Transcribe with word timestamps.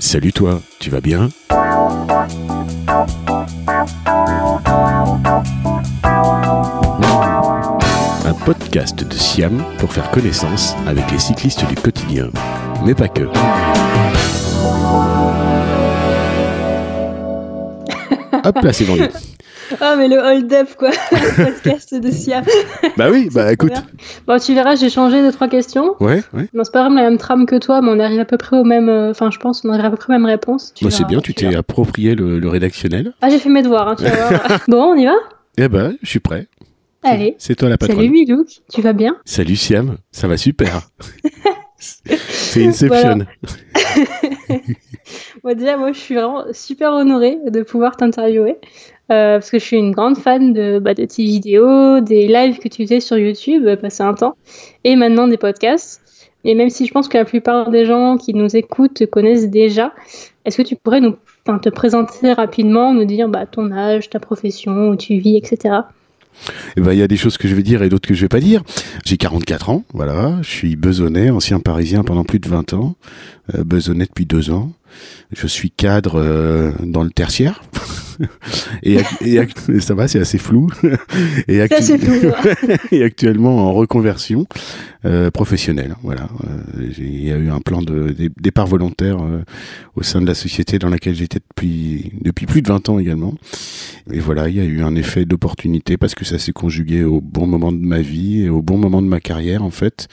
Salut 0.00 0.32
toi, 0.32 0.62
tu 0.78 0.88
vas 0.88 1.02
bien? 1.02 1.28
Un 8.24 8.32
podcast 8.46 9.04
de 9.04 9.14
Siam 9.14 9.62
pour 9.78 9.92
faire 9.92 10.10
connaissance 10.10 10.74
avec 10.86 11.10
les 11.10 11.18
cyclistes 11.18 11.66
du 11.68 11.74
quotidien, 11.74 12.30
mais 12.82 12.94
pas 12.94 13.08
que. 13.08 13.24
Hop 18.42 18.56
là, 18.62 18.72
c'est 18.72 18.84
vendu. 18.84 19.06
Ah, 19.80 19.94
mais 19.96 20.08
le 20.08 20.16
hold-up, 20.18 20.68
quoi. 20.76 20.90
Le 21.12 21.44
podcast 21.44 21.94
de 21.94 22.10
Siam. 22.10 22.44
Bah 22.96 23.08
oui, 23.10 23.28
bah 23.34 23.52
écoute. 23.52 23.72
Bon, 24.26 24.38
tu 24.38 24.54
verras, 24.54 24.74
j'ai 24.74 24.90
changé 24.90 25.22
deux, 25.22 25.32
trois 25.32 25.48
questions. 25.48 25.94
Ouais, 26.00 26.22
ouais. 26.32 26.48
Non, 26.54 26.64
c'est 26.64 26.72
pas 26.72 26.80
vraiment 26.82 27.00
la 27.02 27.08
même 27.10 27.18
trame 27.18 27.46
que 27.46 27.56
toi, 27.56 27.80
mais 27.82 27.90
on 27.90 28.00
arrive 28.00 28.20
à 28.20 28.24
peu 28.24 28.36
près 28.36 28.56
au 28.58 28.64
même. 28.64 28.88
euh, 28.88 29.10
Enfin, 29.10 29.30
je 29.30 29.38
pense, 29.38 29.64
on 29.64 29.70
arrive 29.70 29.84
à 29.84 29.90
peu 29.90 29.96
près 29.96 30.08
aux 30.08 30.16
mêmes 30.18 30.26
réponses. 30.26 30.72
Bah, 30.82 30.90
c'est 30.90 31.06
bien, 31.06 31.20
tu 31.20 31.34
t'es 31.34 31.54
approprié 31.54 32.14
le, 32.14 32.38
le 32.38 32.48
rédactionnel. 32.48 33.14
Ah, 33.22 33.28
j'ai 33.30 33.38
fait 33.38 33.48
mes 33.48 33.62
devoirs, 33.62 33.88
hein, 33.88 33.94
tu 33.96 34.04
vas 34.04 34.28
voir. 34.28 34.60
bon, 34.68 34.82
on 34.82 34.94
y 34.96 35.04
va? 35.06 35.14
Eh 35.56 35.68
ben, 35.68 35.94
je 36.02 36.08
suis 36.08 36.20
prêt. 36.20 36.48
Allez. 37.02 37.34
C'est 37.38 37.54
toi 37.54 37.68
la 37.68 37.78
patronne. 37.78 37.96
Salut 37.98 38.10
Milouk, 38.10 38.48
tu 38.72 38.82
vas 38.82 38.92
bien? 38.92 39.16
Salut 39.24 39.56
Siam, 39.56 39.96
ça 40.12 40.28
va 40.28 40.36
super. 40.36 40.82
c'est 41.78 42.66
Inception. 42.66 43.20
Bon, 45.42 45.56
déjà, 45.56 45.76
moi, 45.76 45.92
je 45.92 45.98
suis 45.98 46.14
vraiment 46.14 46.44
super 46.52 46.92
honorée 46.92 47.38
de 47.46 47.62
pouvoir 47.62 47.96
t'interviewer. 47.96 48.56
Euh, 49.10 49.38
parce 49.38 49.50
que 49.50 49.58
je 49.58 49.64
suis 49.64 49.76
une 49.76 49.92
grande 49.92 50.16
fan 50.16 50.52
de, 50.52 50.78
bah, 50.78 50.94
de 50.94 51.04
tes 51.04 51.24
vidéos, 51.24 52.00
des 52.00 52.26
lives 52.26 52.58
que 52.58 52.68
tu 52.68 52.84
faisais 52.84 53.00
sur 53.00 53.18
YouTube, 53.18 53.66
euh, 53.66 53.76
passé 53.76 54.02
un 54.02 54.14
temps, 54.14 54.36
et 54.84 54.96
maintenant 54.96 55.28
des 55.28 55.36
podcasts. 55.36 56.00
Et 56.44 56.54
même 56.54 56.70
si 56.70 56.86
je 56.86 56.92
pense 56.92 57.08
que 57.08 57.18
la 57.18 57.24
plupart 57.24 57.70
des 57.70 57.84
gens 57.84 58.16
qui 58.16 58.32
nous 58.34 58.56
écoutent 58.56 58.94
te 58.94 59.04
connaissent 59.04 59.50
déjà, 59.50 59.92
est-ce 60.44 60.56
que 60.56 60.62
tu 60.62 60.76
pourrais 60.76 61.00
nous, 61.00 61.16
te 61.60 61.68
présenter 61.68 62.32
rapidement, 62.32 62.94
nous 62.94 63.04
dire 63.04 63.28
bah, 63.28 63.46
ton 63.46 63.72
âge, 63.72 64.08
ta 64.08 64.20
profession, 64.20 64.90
où 64.90 64.96
tu 64.96 65.18
vis, 65.18 65.36
etc. 65.36 65.80
Eh 66.76 66.80
ben, 66.80 66.92
il 66.92 66.98
y 66.98 67.02
a 67.02 67.08
des 67.08 67.16
choses 67.16 67.36
que 67.36 67.48
je 67.48 67.54
vais 67.54 67.62
dire 67.62 67.82
et 67.82 67.88
d'autres 67.88 68.08
que 68.08 68.14
je 68.14 68.22
vais 68.22 68.28
pas 68.28 68.40
dire. 68.40 68.62
J'ai 69.04 69.16
44 69.16 69.70
ans, 69.70 69.84
voilà. 69.92 70.38
Je 70.42 70.48
suis 70.48 70.76
besonnais, 70.76 71.30
ancien 71.30 71.60
parisien 71.60 72.04
pendant 72.04 72.24
plus 72.24 72.38
de 72.38 72.48
20 72.48 72.72
ans. 72.74 72.94
Euh, 73.54 73.64
besonnais 73.64 74.06
depuis 74.06 74.26
deux 74.26 74.50
ans. 74.50 74.72
Je 75.32 75.46
suis 75.46 75.70
cadre 75.70 76.20
euh, 76.20 76.72
dans 76.80 77.02
le 77.02 77.10
tertiaire. 77.10 77.62
et, 78.82 78.98
et 79.24 79.80
ça 79.80 79.94
va, 79.94 80.08
c'est 80.08 80.20
assez 80.20 80.38
flou. 80.38 80.68
et, 81.48 81.54
C'est 81.56 81.60
actu- 81.60 81.74
assez 81.74 81.98
flou. 81.98 82.30
et 82.92 83.02
actuellement 83.02 83.68
en 83.68 83.72
reconversion 83.72 84.46
euh, 85.04 85.30
professionnelle. 85.30 85.94
Voilà, 86.02 86.28
Euh, 86.44 86.88
il 86.98 87.24
y 87.24 87.32
a 87.32 87.36
eu 87.36 87.48
un 87.50 87.60
plan 87.60 87.82
de 87.82 88.10
dé- 88.10 88.30
départ 88.40 88.66
volontaire 88.66 89.18
euh, 89.22 89.42
au 89.96 90.02
sein 90.02 90.20
de 90.20 90.26
la 90.26 90.34
société 90.34 90.78
dans 90.78 90.88
laquelle 90.90 91.14
j'étais 91.14 91.40
depuis 91.48 92.12
depuis 92.22 92.46
plus 92.46 92.62
de 92.62 92.68
20 92.68 92.88
ans 92.90 92.98
également. 92.98 93.34
Et 94.12 94.18
voilà, 94.20 94.48
il 94.48 94.56
y 94.56 94.60
a 94.60 94.64
eu 94.64 94.82
un 94.82 94.94
effet 94.96 95.24
d'opportunité 95.24 95.96
parce 95.96 96.14
que 96.14 96.24
ça 96.24 96.38
s'est 96.38 96.52
conjugué 96.52 97.02
au 97.04 97.20
bon 97.20 97.46
moment 97.46 97.72
de 97.72 97.78
ma 97.78 98.00
vie 98.00 98.42
et 98.42 98.48
au 98.48 98.62
bon 98.62 98.76
moment 98.78 99.02
de 99.02 99.06
ma 99.06 99.20
carrière 99.20 99.62
en 99.62 99.70
fait, 99.70 100.08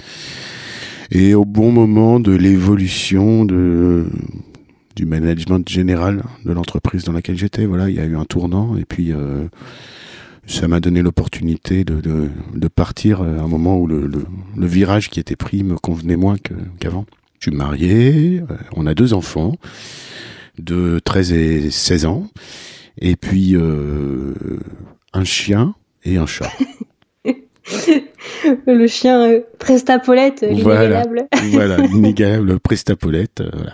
et 1.11 1.33
au 1.33 1.45
bon 1.45 1.71
moment 1.71 2.19
de 2.19 2.31
l'évolution 2.33 3.45
de 3.45 4.05
du 4.97 5.05
management 5.05 5.69
général 5.69 6.23
de 6.43 6.51
l'entreprise 6.51 7.03
dans 7.03 7.13
laquelle 7.13 7.37
j'étais. 7.37 7.67
Voilà, 7.67 7.87
il 7.87 7.95
y 7.95 7.99
a 7.99 8.05
eu 8.05 8.17
un 8.17 8.25
tournant 8.25 8.75
et 8.75 8.83
puis 8.83 9.13
euh, 9.13 9.47
ça 10.47 10.67
m'a 10.67 10.79
donné 10.79 11.03
l'opportunité 11.03 11.83
de, 11.83 12.01
de, 12.01 12.67
partir 12.67 13.21
à 13.21 13.25
un 13.25 13.47
moment 13.47 13.77
où 13.77 13.85
le, 13.85 14.07
le, 14.07 14.67
virage 14.67 15.11
qui 15.11 15.19
était 15.19 15.35
pris 15.35 15.63
me 15.63 15.75
convenait 15.75 16.15
moins 16.15 16.35
qu'avant. 16.79 17.05
Je 17.39 17.51
suis 17.51 17.55
marié, 17.55 18.41
euh, 18.49 18.55
on 18.75 18.87
a 18.87 18.95
deux 18.95 19.13
enfants 19.13 19.55
de 20.57 20.99
13 21.05 21.31
et 21.33 21.69
16 21.69 22.05
ans, 22.05 22.27
et 22.99 23.15
puis 23.15 23.55
euh, 23.55 24.33
un 25.13 25.23
chien 25.23 25.75
et 26.05 26.17
un 26.17 26.25
chat. 26.25 26.51
Le 28.65 28.87
chien 28.87 29.21
euh, 29.29 29.39
Prestapolette, 29.59 30.43
euh, 30.43 30.53
Voilà. 30.53 31.03
l'inégalable. 31.03 31.27
voilà, 31.51 31.77
l'inégalable 31.91 32.59
Prestapolette. 32.59 33.41
euh, 33.41 33.49
voilà. 33.53 33.73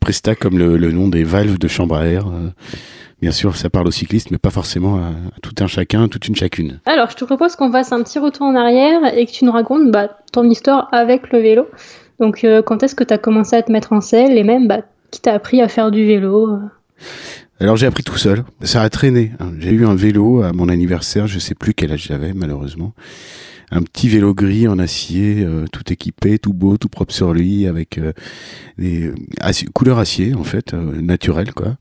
Presta 0.00 0.34
comme 0.34 0.58
le, 0.58 0.76
le 0.76 0.92
nom 0.92 1.08
des 1.08 1.24
valves 1.24 1.58
de 1.58 1.68
chambre 1.68 1.96
à 1.96 2.06
air. 2.06 2.26
euh, 2.28 2.50
bien 3.22 3.30
sûr, 3.30 3.56
ça 3.56 3.70
parle 3.70 3.86
aux 3.86 3.90
cyclistes, 3.92 4.30
mais 4.30 4.38
pas 4.38 4.50
forcément 4.50 4.96
à, 4.96 5.08
à 5.08 5.40
tout 5.42 5.54
un 5.60 5.66
chacun, 5.66 6.08
toute 6.08 6.28
une 6.28 6.36
chacune. 6.36 6.80
Alors, 6.86 7.10
je 7.10 7.16
te 7.16 7.24
propose 7.24 7.56
qu'on 7.56 7.72
fasse 7.72 7.92
un 7.92 8.02
petit 8.02 8.18
retour 8.18 8.46
en 8.46 8.54
arrière 8.54 9.16
et 9.16 9.24
que 9.26 9.30
tu 9.32 9.44
nous 9.44 9.52
racontes 9.52 9.90
bah, 9.90 10.18
ton 10.32 10.48
histoire 10.48 10.88
avec 10.92 11.32
le 11.32 11.38
vélo. 11.40 11.66
Donc, 12.20 12.44
euh, 12.44 12.62
quand 12.62 12.82
est-ce 12.82 12.94
que 12.94 13.04
tu 13.04 13.14
as 13.14 13.18
commencé 13.18 13.56
à 13.56 13.62
te 13.62 13.72
mettre 13.72 13.92
en 13.92 14.00
selle 14.00 14.36
et 14.36 14.44
même 14.44 14.68
bah, 14.68 14.82
qui 15.10 15.20
t'a 15.20 15.32
appris 15.32 15.60
à 15.62 15.68
faire 15.68 15.90
du 15.90 16.04
vélo. 16.04 16.58
Alors 17.60 17.76
j'ai 17.76 17.86
appris 17.86 18.02
tout 18.02 18.16
seul. 18.18 18.42
Ça 18.62 18.82
a 18.82 18.88
traîné. 18.90 19.30
hein. 19.38 19.52
J'ai 19.60 19.70
eu 19.70 19.86
un 19.86 19.94
vélo 19.94 20.42
à 20.42 20.52
mon 20.52 20.68
anniversaire. 20.68 21.26
Je 21.28 21.38
sais 21.38 21.54
plus 21.54 21.72
quel 21.72 21.92
âge 21.92 22.06
j'avais 22.08 22.32
malheureusement. 22.32 22.92
Un 23.76 23.82
petit 23.82 24.08
vélo 24.08 24.34
gris 24.34 24.68
en 24.68 24.78
acier, 24.78 25.42
euh, 25.42 25.64
tout 25.72 25.92
équipé, 25.92 26.38
tout 26.38 26.52
beau, 26.52 26.76
tout 26.76 26.88
propre 26.88 27.12
sur 27.12 27.34
lui, 27.34 27.66
avec 27.66 27.98
euh, 27.98 28.12
des 28.78 29.10
acier, 29.40 29.66
couleur 29.74 29.98
acier 29.98 30.32
en 30.34 30.44
fait, 30.44 30.74
euh, 30.74 31.00
naturel 31.00 31.52
quoi, 31.52 31.76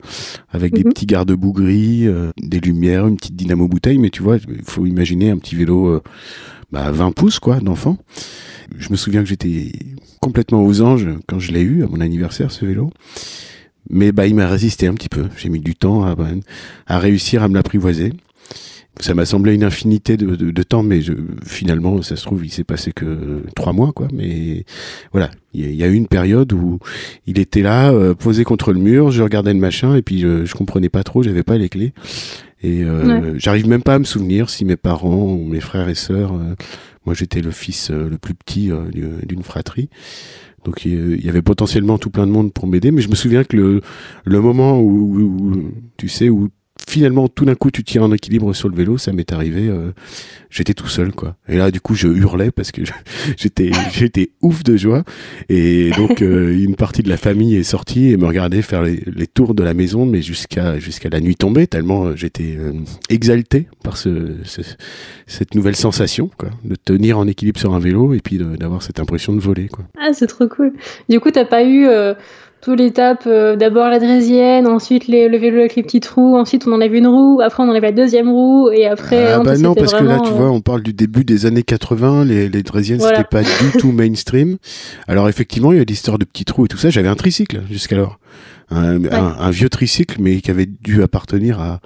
avec 0.50 0.74
des 0.74 0.84
Mhm. 0.84 0.92
petits 0.92 1.06
garde-boue 1.06 1.54
gris, 1.54 2.08
des 2.42 2.60
lumières, 2.60 3.06
une 3.08 3.18
petite 3.18 3.36
dynamo 3.36 3.68
bouteille. 3.68 4.00
Mais 4.00 4.10
tu 4.10 4.24
vois, 4.24 4.38
il 4.38 4.64
faut 4.66 4.88
imaginer 4.88 5.30
un 5.30 5.38
petit 5.38 5.56
vélo 5.56 6.02
bah, 6.72 6.92
20 6.92 7.12
pouces 7.12 7.38
quoi 7.38 7.60
d'enfant. 7.60 7.98
Je 8.76 8.90
me 8.90 8.96
souviens 8.96 9.22
que 9.22 9.30
j'étais 9.30 9.72
complètement 10.20 10.64
aux 10.66 10.82
anges 10.82 11.08
quand 11.28 11.38
je 11.38 11.52
l'ai 11.52 11.62
eu 11.62 11.84
à 11.84 11.88
mon 11.88 12.02
anniversaire 12.02 12.52
ce 12.52 12.66
vélo. 12.66 12.90
Mais 13.92 14.12
bah, 14.12 14.26
il 14.26 14.34
m'a 14.34 14.48
résisté 14.48 14.88
un 14.88 14.96
petit 14.96 15.10
peu. 15.10 15.26
J'ai 15.38 15.50
mis 15.50 15.60
du 15.60 15.76
temps 15.76 16.04
à, 16.04 16.16
à 16.88 16.98
réussir 16.98 17.44
à 17.44 17.50
me 17.50 17.54
l'apprivoiser. 17.54 18.14
Ça 19.00 19.16
m'a 19.16 19.26
semblé 19.26 19.56
une 19.56 19.64
infinité 19.64 20.18
de, 20.18 20.36
de, 20.36 20.52
de 20.52 20.64
temps, 20.64 20.84
mais 20.84 21.02
je, 21.02 21.14
finalement, 21.46 22.02
ça 22.04 22.16
se 22.16 22.24
trouve, 22.24 22.46
il 22.46 22.52
s'est 22.52 22.64
passé 22.64 22.92
que 22.94 23.44
trois 23.56 23.74
mois, 23.74 23.92
quoi. 23.92 24.08
Mais 24.14 24.66
voilà, 25.12 25.32
il 25.56 25.74
y, 25.74 25.84
a- 25.84 25.88
eu 25.88 25.94
une 25.96 26.08
période 26.08 26.54
où 26.54 26.78
il 27.26 27.40
était 27.40 27.64
là, 27.64 27.92
euh, 27.92 28.14
posé 28.14 28.44
contre 28.44 28.72
le 28.72 28.80
mur, 28.80 29.10
je 29.10 29.24
regardais 29.24 29.52
le 29.54 29.60
machin, 29.60 29.96
et 29.96 30.04
puis 30.04 30.20
je, 30.20 30.46
je 30.46 30.54
comprenais 30.54 30.90
pas 30.90 31.04
trop, 31.04 31.24
j'avais 31.24 31.42
pas 31.44 31.58
les 31.58 31.70
clés. 31.70 31.94
Et 32.62 32.84
euh, 32.84 33.34
j'arrive 33.40 33.68
même 33.68 33.82
pas 33.84 33.96
à 33.96 34.00
me 34.00 34.04
souvenir 34.06 34.50
si 34.52 34.64
mes 34.64 34.78
parents 34.78 35.34
ou 35.34 35.44
mes 35.44 35.60
frères 35.60 35.90
et 35.90 35.96
sœurs, 35.96 36.34
euh, 36.36 36.54
moi 37.06 37.14
j'étais 37.16 37.42
le 37.42 37.52
fils 37.52 37.90
euh, 37.92 38.08
le 38.08 38.18
plus 38.18 38.36
petit 38.36 38.70
du- 38.92 39.26
d'une 39.28 39.44
fratrie, 39.44 39.90
donc 40.64 40.86
il 40.86 41.18
il 41.20 41.26
y 41.26 41.30
avait 41.30 41.42
potentiellement 41.42 41.98
tout 41.98 42.10
plein 42.12 42.26
de 42.28 42.32
monde 42.32 42.54
pour 42.54 42.68
m'aider, 42.68 42.92
mais 42.92 43.02
je 43.02 43.10
me 43.10 43.16
souviens 43.16 43.44
que 43.44 43.58
le, 43.58 43.82
le 44.24 44.40
moment 44.40 44.80
où, 44.80 45.20
où- 45.20 45.72
tu 45.98 46.08
sais, 46.08 46.30
où 46.30 46.50
finalement 46.88 47.28
tout 47.28 47.46
d'un 47.46 47.56
coup 47.56 47.72
tu 47.72 47.84
tiens 47.84 48.04
en 48.04 48.12
équilibre 48.12 48.54
sur 48.54 48.70
le 48.70 48.76
vélo, 48.76 48.98
ça 48.98 49.12
m'est 49.14 49.32
arrivé, 49.32 49.68
euh, 49.70 49.92
j'étais 50.50 50.74
tout 50.74 50.88
seul 50.88 51.12
quoi. 51.12 51.36
Et 51.48 51.58
là 51.58 51.72
du 51.72 51.80
coup 51.82 51.96
je 51.96 52.08
hurlais 52.08 52.52
parce 52.52 52.72
que 52.72 52.82
j'étais 53.38 53.72
j'étais 53.94 54.32
ouf 54.42 54.64
de 54.64 54.76
joie 54.78 55.04
et 55.50 55.92
donc 55.98 56.22
euh, 56.22 56.58
une 56.58 56.76
partie 56.76 57.04
de 57.04 57.10
la 57.10 57.18
famille 57.18 57.56
est 57.56 57.64
sortie 57.64 58.10
et 58.10 58.18
me 58.18 58.26
regardait 58.26 58.62
faire 58.62 58.84
les, 58.84 59.02
tours 59.34 59.56
de 59.56 59.64
la 59.64 59.74
maison, 59.74 60.06
mais 60.06 60.22
jusqu'à 60.22 60.78
jusqu'à 60.80 61.10
la 61.10 61.20
nuit 61.20 61.36
tombée 61.36 61.68
tellement 61.68 62.06
euh, 62.06 62.16
j'étais 62.16 62.56
euh, 62.60 62.74
exalté 63.10 63.68
par 63.84 63.98
ce, 63.98 64.36
ce- 64.44 64.62
cette 65.28 65.56
nouvelle 65.56 65.76
sensation 65.76 66.30
quoi, 66.38 66.50
de 66.66 66.76
tenir 66.76 67.18
en 67.18 67.28
équilibre 67.28 67.60
sur 67.60 67.74
un 67.74 67.80
vélo 67.80 68.14
et 68.14 68.20
puis 68.20 68.38
d'avoir 68.38 68.84
cette 68.84 69.00
impression 69.00 69.34
de 69.34 69.40
voler 69.40 69.68
quoi. 69.68 69.86
Ah, 70.00 70.12
c'est 70.14 70.28
trop 70.28 70.48
cool. 70.48 70.74
Du 71.10 71.20
coup, 71.20 71.32
t'as 71.32 71.46
pas 71.46 71.64
eu 71.64 71.88
toute 72.64 72.80
l'étape, 72.80 73.24
euh, 73.28 73.56
d'abord 73.56 73.90
la 73.90 74.00
draisienne, 74.00 74.68
ensuite 74.68 75.08
les- 75.08 75.28
le 75.28 75.38
vélo 75.38 75.60
avec 75.60 75.76
les 75.76 75.84
petits 75.84 76.00
trous, 76.00 76.38
ensuite 76.38 76.66
on 76.66 76.72
enlève 76.72 76.96
une 76.96 77.08
roue, 77.08 77.42
après 77.44 77.62
on 77.64 77.70
enlève 77.70 77.84
la 77.84 77.92
deuxième 77.92 78.30
roue, 78.30 78.70
et 78.72 78.86
après. 78.88 79.34
Ah 79.34 79.38
non, 79.38 79.44
bah 79.44 79.58
non, 79.58 79.76
parce 79.76 79.94
que 79.94 80.04
là, 80.04 80.20
tu 80.24 80.30
euh, 80.32 80.34
vois, 80.34 80.50
on 80.50 80.62
parle 80.62 80.82
du 80.82 80.94
début 80.94 81.24
des 81.26 81.46
années 81.46 81.64
80, 81.64 82.26
les, 82.26 82.48
les 82.50 82.64
draisiennes, 82.64 83.00
Voilà. 83.00 83.18
c'était 83.18 83.30
pas 83.30 83.44
du 83.44 83.78
tout 83.80 83.92
mainstream. 83.92 84.58
Alors 85.08 85.28
effectivement, 85.30 85.72
il 85.74 85.78
y 85.78 85.82
a 85.82 85.84
l'histoire 85.84 86.18
de 86.18 86.26
petits 86.26 86.46
trous 86.46 86.66
et 86.66 86.68
tout 86.70 86.78
ça. 86.78 86.90
J'avais 86.90 87.10
un 87.10 87.16
tricycle 87.16 87.62
jusqu'alors. 87.70 88.18
Un, 88.72 89.04
un- 89.12 89.36
un 89.40 89.50
vieux 89.52 89.70
tricycle, 89.70 90.18
mais 90.20 90.40
qui 90.42 90.50
avait 90.50 90.66
dû 90.66 91.04
appartenir 91.04 91.60
à, 91.60 91.80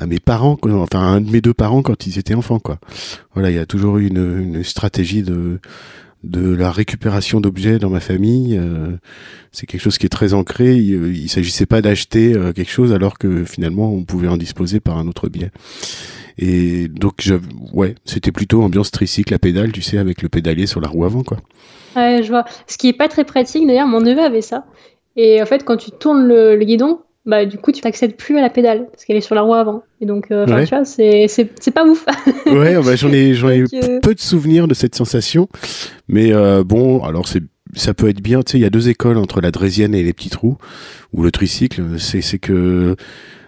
à 0.00 0.06
mes 0.06 0.18
parents, 0.18 0.56
enfin 0.64 1.00
à 1.00 1.04
un 1.04 1.20
de 1.20 1.30
mes 1.30 1.40
deux 1.40 1.54
parents 1.54 1.82
quand 1.82 2.06
ils 2.06 2.18
étaient 2.18 2.34
enfants. 2.34 2.58
quoi. 2.58 2.78
Voilà, 3.34 3.50
il 3.50 3.56
y 3.56 3.60
a 3.60 3.66
toujours 3.66 3.98
eu 3.98 4.06
une, 4.08 4.40
une 4.56 4.64
stratégie 4.64 5.22
de 5.22 5.60
de 6.24 6.54
la 6.54 6.70
récupération 6.70 7.40
d'objets 7.40 7.78
dans 7.78 7.90
ma 7.90 8.00
famille. 8.00 8.56
euh, 8.58 8.96
c'est 9.52 9.66
quelque 9.66 9.80
chose 9.80 9.98
qui 9.98 10.06
est 10.06 10.10
très 10.10 10.34
ancré. 10.34 10.74
Il, 10.74 11.16
il 11.16 11.28
s'agissait 11.28 11.66
pas 11.66 11.80
d'acheter 11.82 12.34
euh, 12.34 12.52
quelque 12.52 12.70
chose 12.70 12.92
alors 12.92 13.18
que 13.18 13.44
finalement 13.44 13.92
on 13.92 14.04
pouvait 14.04 14.28
en 14.28 14.36
disposer 14.36 14.80
par 14.80 14.98
un 14.98 15.06
autre 15.06 15.28
biais. 15.28 15.50
Et 16.36 16.88
donc, 16.88 17.14
je, 17.20 17.36
ouais, 17.72 17.94
c'était 18.04 18.32
plutôt 18.32 18.62
ambiance 18.62 18.90
tricycle 18.90 19.32
à 19.34 19.38
pédale, 19.38 19.70
tu 19.70 19.82
sais, 19.82 19.98
avec 19.98 20.20
le 20.20 20.28
pédalier 20.28 20.66
sur 20.66 20.80
la 20.80 20.88
roue 20.88 21.04
avant, 21.04 21.22
quoi. 21.22 21.38
Ouais, 21.94 22.22
je 22.24 22.28
vois. 22.28 22.44
Ce 22.66 22.76
qui 22.76 22.88
est 22.88 22.92
pas 22.92 23.06
très 23.06 23.24
pratique, 23.24 23.64
d'ailleurs, 23.66 23.86
mon 23.86 24.00
neveu 24.00 24.22
avait 24.22 24.42
ça. 24.42 24.64
Et 25.16 25.40
en 25.40 25.46
fait, 25.46 25.64
quand 25.64 25.76
tu 25.76 25.92
tournes 25.92 26.26
le, 26.26 26.56
le 26.56 26.64
guidon, 26.64 26.98
bah 27.26 27.46
du 27.46 27.56
coup, 27.58 27.72
tu 27.72 27.80
t'accèdes 27.80 28.16
plus 28.16 28.36
à 28.38 28.42
la 28.42 28.50
pédale 28.50 28.86
parce 28.90 29.04
qu'elle 29.04 29.16
est 29.16 29.20
sur 29.22 29.34
la 29.34 29.42
roue 29.42 29.54
avant. 29.54 29.82
Et 30.00 30.06
donc, 30.06 30.30
euh, 30.30 30.46
Ouais. 30.46 30.64
tu 30.66 30.74
vois, 30.74 30.84
c'est 30.84 31.26
c'est 31.28 31.50
c'est 31.60 31.70
pas 31.70 31.84
ouf. 31.86 32.04
Ouais, 32.46 32.74
bah, 32.82 32.96
j'en 32.96 33.10
ai, 33.12 33.34
j'en 33.34 33.48
ai 33.50 33.58
eu 33.58 33.66
euh, 33.74 34.00
peu 34.00 34.14
de 34.14 34.20
souvenirs 34.20 34.68
de 34.68 34.74
cette 34.74 34.94
sensation. 34.94 35.48
Mais 36.08 36.32
euh, 36.32 36.64
bon, 36.64 37.02
alors 37.02 37.26
c'est 37.28 37.42
ça 37.74 37.94
peut 37.94 38.08
être 38.08 38.20
bien. 38.20 38.42
Tu 38.42 38.52
sais, 38.52 38.58
il 38.58 38.62
y 38.62 38.66
a 38.66 38.70
deux 38.70 38.88
écoles 38.88 39.16
entre 39.16 39.40
la 39.40 39.50
draisienne 39.50 39.94
et 39.94 40.02
les 40.02 40.12
petits 40.12 40.30
trous 40.30 40.58
ou 41.12 41.22
le 41.22 41.30
tricycle. 41.30 41.82
C'est 41.98 42.20
c'est 42.20 42.38
que 42.38 42.94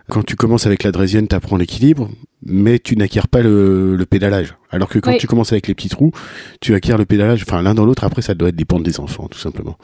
quand 0.08 0.24
tu 0.24 0.36
commences 0.36 0.66
avec 0.66 0.82
la 0.82 0.90
draisienne, 0.92 1.28
tu 1.28 1.34
apprends 1.36 1.56
l'équilibre, 1.56 2.08
mais 2.44 2.78
tu 2.78 2.96
n'acquiers 2.96 3.22
pas 3.30 3.42
le, 3.42 3.96
le, 3.96 4.06
pédalage. 4.06 4.54
Alors 4.70 4.88
que 4.88 4.98
quand 4.98 5.12
Oui. 5.12 5.18
tu 5.18 5.26
commences 5.26 5.52
avec 5.52 5.68
les 5.68 5.74
petits 5.74 5.88
trous, 5.88 6.10
tu 6.60 6.74
acquiers 6.74 6.96
le 6.96 7.04
pédalage. 7.04 7.44
Enfin, 7.48 7.62
l'un 7.62 7.74
dans 7.74 7.86
l'autre. 7.86 8.04
Après, 8.04 8.20
ça 8.20 8.34
doit 8.34 8.52
dépendre 8.52 8.82
des 8.84 9.00
enfants, 9.00 9.26
tout 9.28 9.38
simplement. 9.38 9.76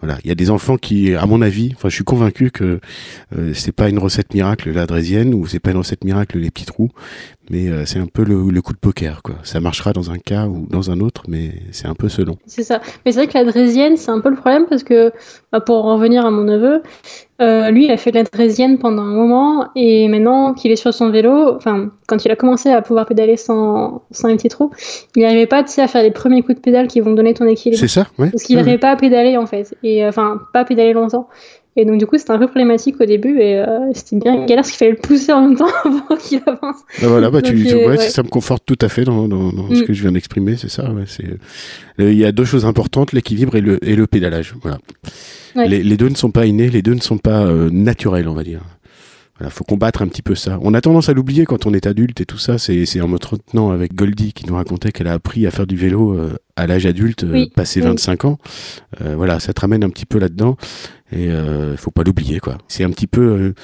Voilà. 0.00 0.16
Il 0.24 0.28
y 0.28 0.30
a 0.30 0.34
des 0.34 0.50
enfants 0.50 0.76
qui, 0.76 1.14
à 1.14 1.26
mon 1.26 1.42
avis, 1.42 1.72
enfin, 1.74 1.88
je 1.88 1.94
suis 1.94 2.04
convaincu 2.04 2.50
que 2.50 2.80
euh, 3.36 3.52
c'est 3.54 3.72
pas 3.72 3.88
une 3.88 3.98
recette 3.98 4.32
miracle 4.32 4.70
la 4.72 4.86
draisienne 4.86 5.34
ou 5.34 5.46
c'est 5.46 5.58
pas 5.60 5.70
une 5.72 5.76
recette 5.78 6.04
miracle 6.04 6.38
les 6.38 6.50
petits 6.50 6.64
trous, 6.64 6.90
mais 7.50 7.68
euh, 7.68 7.84
c'est 7.84 7.98
un 7.98 8.06
peu 8.06 8.24
le, 8.24 8.50
le 8.50 8.62
coup 8.62 8.72
de 8.72 8.78
poker, 8.78 9.22
quoi. 9.22 9.34
Ça 9.42 9.60
marchera 9.60 9.92
dans 9.92 10.10
un 10.10 10.18
cas 10.18 10.46
ou 10.46 10.66
dans 10.70 10.90
un 10.90 11.00
autre, 11.00 11.24
mais 11.28 11.54
c'est 11.72 11.86
un 11.88 11.94
peu 11.94 12.08
selon. 12.08 12.38
C'est 12.46 12.62
ça. 12.62 12.80
Mais 13.04 13.12
c'est 13.12 13.18
vrai 13.18 13.26
que 13.26 13.36
la 13.36 13.44
draisienne, 13.44 13.96
c'est 13.96 14.10
un 14.10 14.20
peu 14.20 14.30
le 14.30 14.36
problème 14.36 14.64
parce 14.68 14.82
que, 14.84 15.12
bah, 15.50 15.60
pour 15.60 15.84
en 15.84 15.96
revenir 15.96 16.24
à 16.24 16.30
mon 16.30 16.44
neveu, 16.44 16.82
euh, 17.40 17.70
lui, 17.70 17.86
il 17.86 17.90
a 17.90 17.96
fait 17.96 18.12
de 18.12 18.16
la 18.16 18.22
draisienne 18.24 18.78
pendant 18.78 19.02
un 19.02 19.12
moment 19.14 19.68
et 19.74 20.06
maintenant 20.08 20.54
qu'il 20.54 20.70
est 20.70 20.76
sur 20.76 20.94
son 20.94 21.10
vélo, 21.10 21.56
enfin, 21.56 21.81
quand 22.06 22.24
il 22.24 22.30
a 22.30 22.36
commencé 22.36 22.70
à 22.70 22.82
pouvoir 22.82 23.06
pédaler 23.06 23.36
sans, 23.36 24.02
sans 24.10 24.28
les 24.28 24.36
petits 24.36 24.48
trous, 24.48 24.70
il 25.16 25.22
n'arrivait 25.22 25.46
pas, 25.46 25.64
à 25.76 25.86
faire 25.88 26.02
les 26.02 26.10
premiers 26.10 26.42
coups 26.42 26.56
de 26.56 26.60
pédale 26.62 26.88
qui 26.88 27.00
vont 27.00 27.12
donner 27.12 27.34
ton 27.34 27.46
équilibre. 27.46 27.80
C'est 27.80 27.88
ça, 27.88 28.06
ouais. 28.18 28.30
Parce 28.30 28.42
qu'il 28.44 28.56
Ouais, 28.56 28.62
n'arrivait 28.62 28.78
pas 28.78 28.90
à 28.90 28.96
pédaler 28.96 29.36
en 29.36 29.46
fait, 29.46 29.74
et 29.82 30.04
euh, 30.04 30.08
enfin 30.08 30.40
pas 30.52 30.60
à 30.60 30.64
pédaler 30.64 30.92
longtemps. 30.92 31.28
Et 31.74 31.86
donc 31.86 31.96
du 31.98 32.06
coup 32.06 32.18
c'était 32.18 32.32
un 32.32 32.38
peu 32.38 32.48
problématique 32.48 33.00
au 33.00 33.06
début 33.06 33.40
et 33.40 33.58
euh, 33.58 33.78
c'était 33.94 34.16
bien 34.16 34.34
galère 34.44 34.56
parce 34.56 34.68
qu'il 34.68 34.76
fallait 34.76 34.90
le 34.90 34.98
pousser 34.98 35.32
en 35.32 35.40
même 35.40 35.56
temps 35.56 35.70
avant 35.86 36.16
qu'il 36.20 36.42
avance. 36.44 36.76
Bah 37.00 37.08
voilà, 37.08 37.30
bah 37.30 37.40
tu, 37.40 37.54
Donc, 37.54 37.72
euh, 37.72 37.76
ouais, 37.76 37.86
ouais. 37.96 38.10
ça 38.10 38.22
me 38.22 38.28
conforte 38.28 38.64
tout 38.66 38.76
à 38.82 38.90
fait 38.90 39.04
dans, 39.04 39.26
dans, 39.26 39.50
dans 39.50 39.74
ce 39.74 39.80
Mm. 39.80 39.86
que 39.86 39.92
je 39.94 40.02
viens 40.02 40.12
d'exprimer, 40.12 40.56
c'est 40.58 40.68
ça. 40.68 40.90
Ouais, 40.92 41.04
c'est, 41.06 41.24
il 41.98 42.12
y 42.18 42.26
a 42.26 42.32
deux 42.32 42.44
choses 42.44 42.66
importantes, 42.66 43.12
l'équilibre 43.14 43.56
et 43.56 43.62
le, 43.62 43.82
et 43.88 43.96
le 43.96 44.06
pédalage. 44.06 44.54
Voilà. 44.60 44.78
Les, 45.54 45.82
les 45.82 45.96
deux 45.96 46.10
ne 46.10 46.14
sont 46.14 46.30
pas 46.30 46.44
innés, 46.44 46.68
les 46.68 46.82
deux 46.82 46.92
ne 46.94 47.00
sont 47.00 47.16
pas 47.18 47.42
euh, 47.46 47.70
naturels, 47.70 48.28
on 48.28 48.34
va 48.34 48.42
dire. 48.42 48.60
Voilà, 49.42 49.50
faut 49.50 49.64
combattre 49.64 50.02
un 50.02 50.06
petit 50.06 50.22
peu 50.22 50.36
ça. 50.36 50.60
On 50.62 50.72
a 50.72 50.80
tendance 50.80 51.08
à 51.08 51.14
l'oublier 51.14 51.46
quand 51.46 51.66
on 51.66 51.74
est 51.74 51.88
adulte 51.88 52.20
et 52.20 52.26
tout 52.26 52.38
ça. 52.38 52.58
C'est, 52.58 53.00
en 53.00 53.08
m'entretenant 53.08 53.72
avec 53.72 53.92
Goldie 53.92 54.32
qui 54.32 54.46
nous 54.46 54.54
racontait 54.54 54.92
qu'elle 54.92 55.08
a 55.08 55.14
appris 55.14 55.48
à 55.48 55.50
faire 55.50 55.66
du 55.66 55.74
vélo 55.74 56.12
euh, 56.16 56.36
à 56.54 56.68
l'âge 56.68 56.86
adulte, 56.86 57.24
euh, 57.24 57.32
Oui, 57.32 57.50
passé 57.52 57.80
oui. 57.80 57.86
25 57.86 58.24
ans. 58.24 58.38
Euh, 59.00 59.16
voilà, 59.16 59.40
ça 59.40 59.52
te 59.52 59.60
ramène 59.60 59.82
un 59.82 59.90
petit 59.90 60.06
peu 60.06 60.20
là-dedans. 60.20 60.56
Et 61.10 61.28
euh, 61.28 61.76
faut 61.76 61.90
pas 61.90 62.04
l'oublier, 62.04 62.38
quoi. 62.38 62.56
C'est 62.68 62.84
un 62.84 62.90
petit 62.90 63.08
peu 63.08 63.20
euh, 63.20 63.54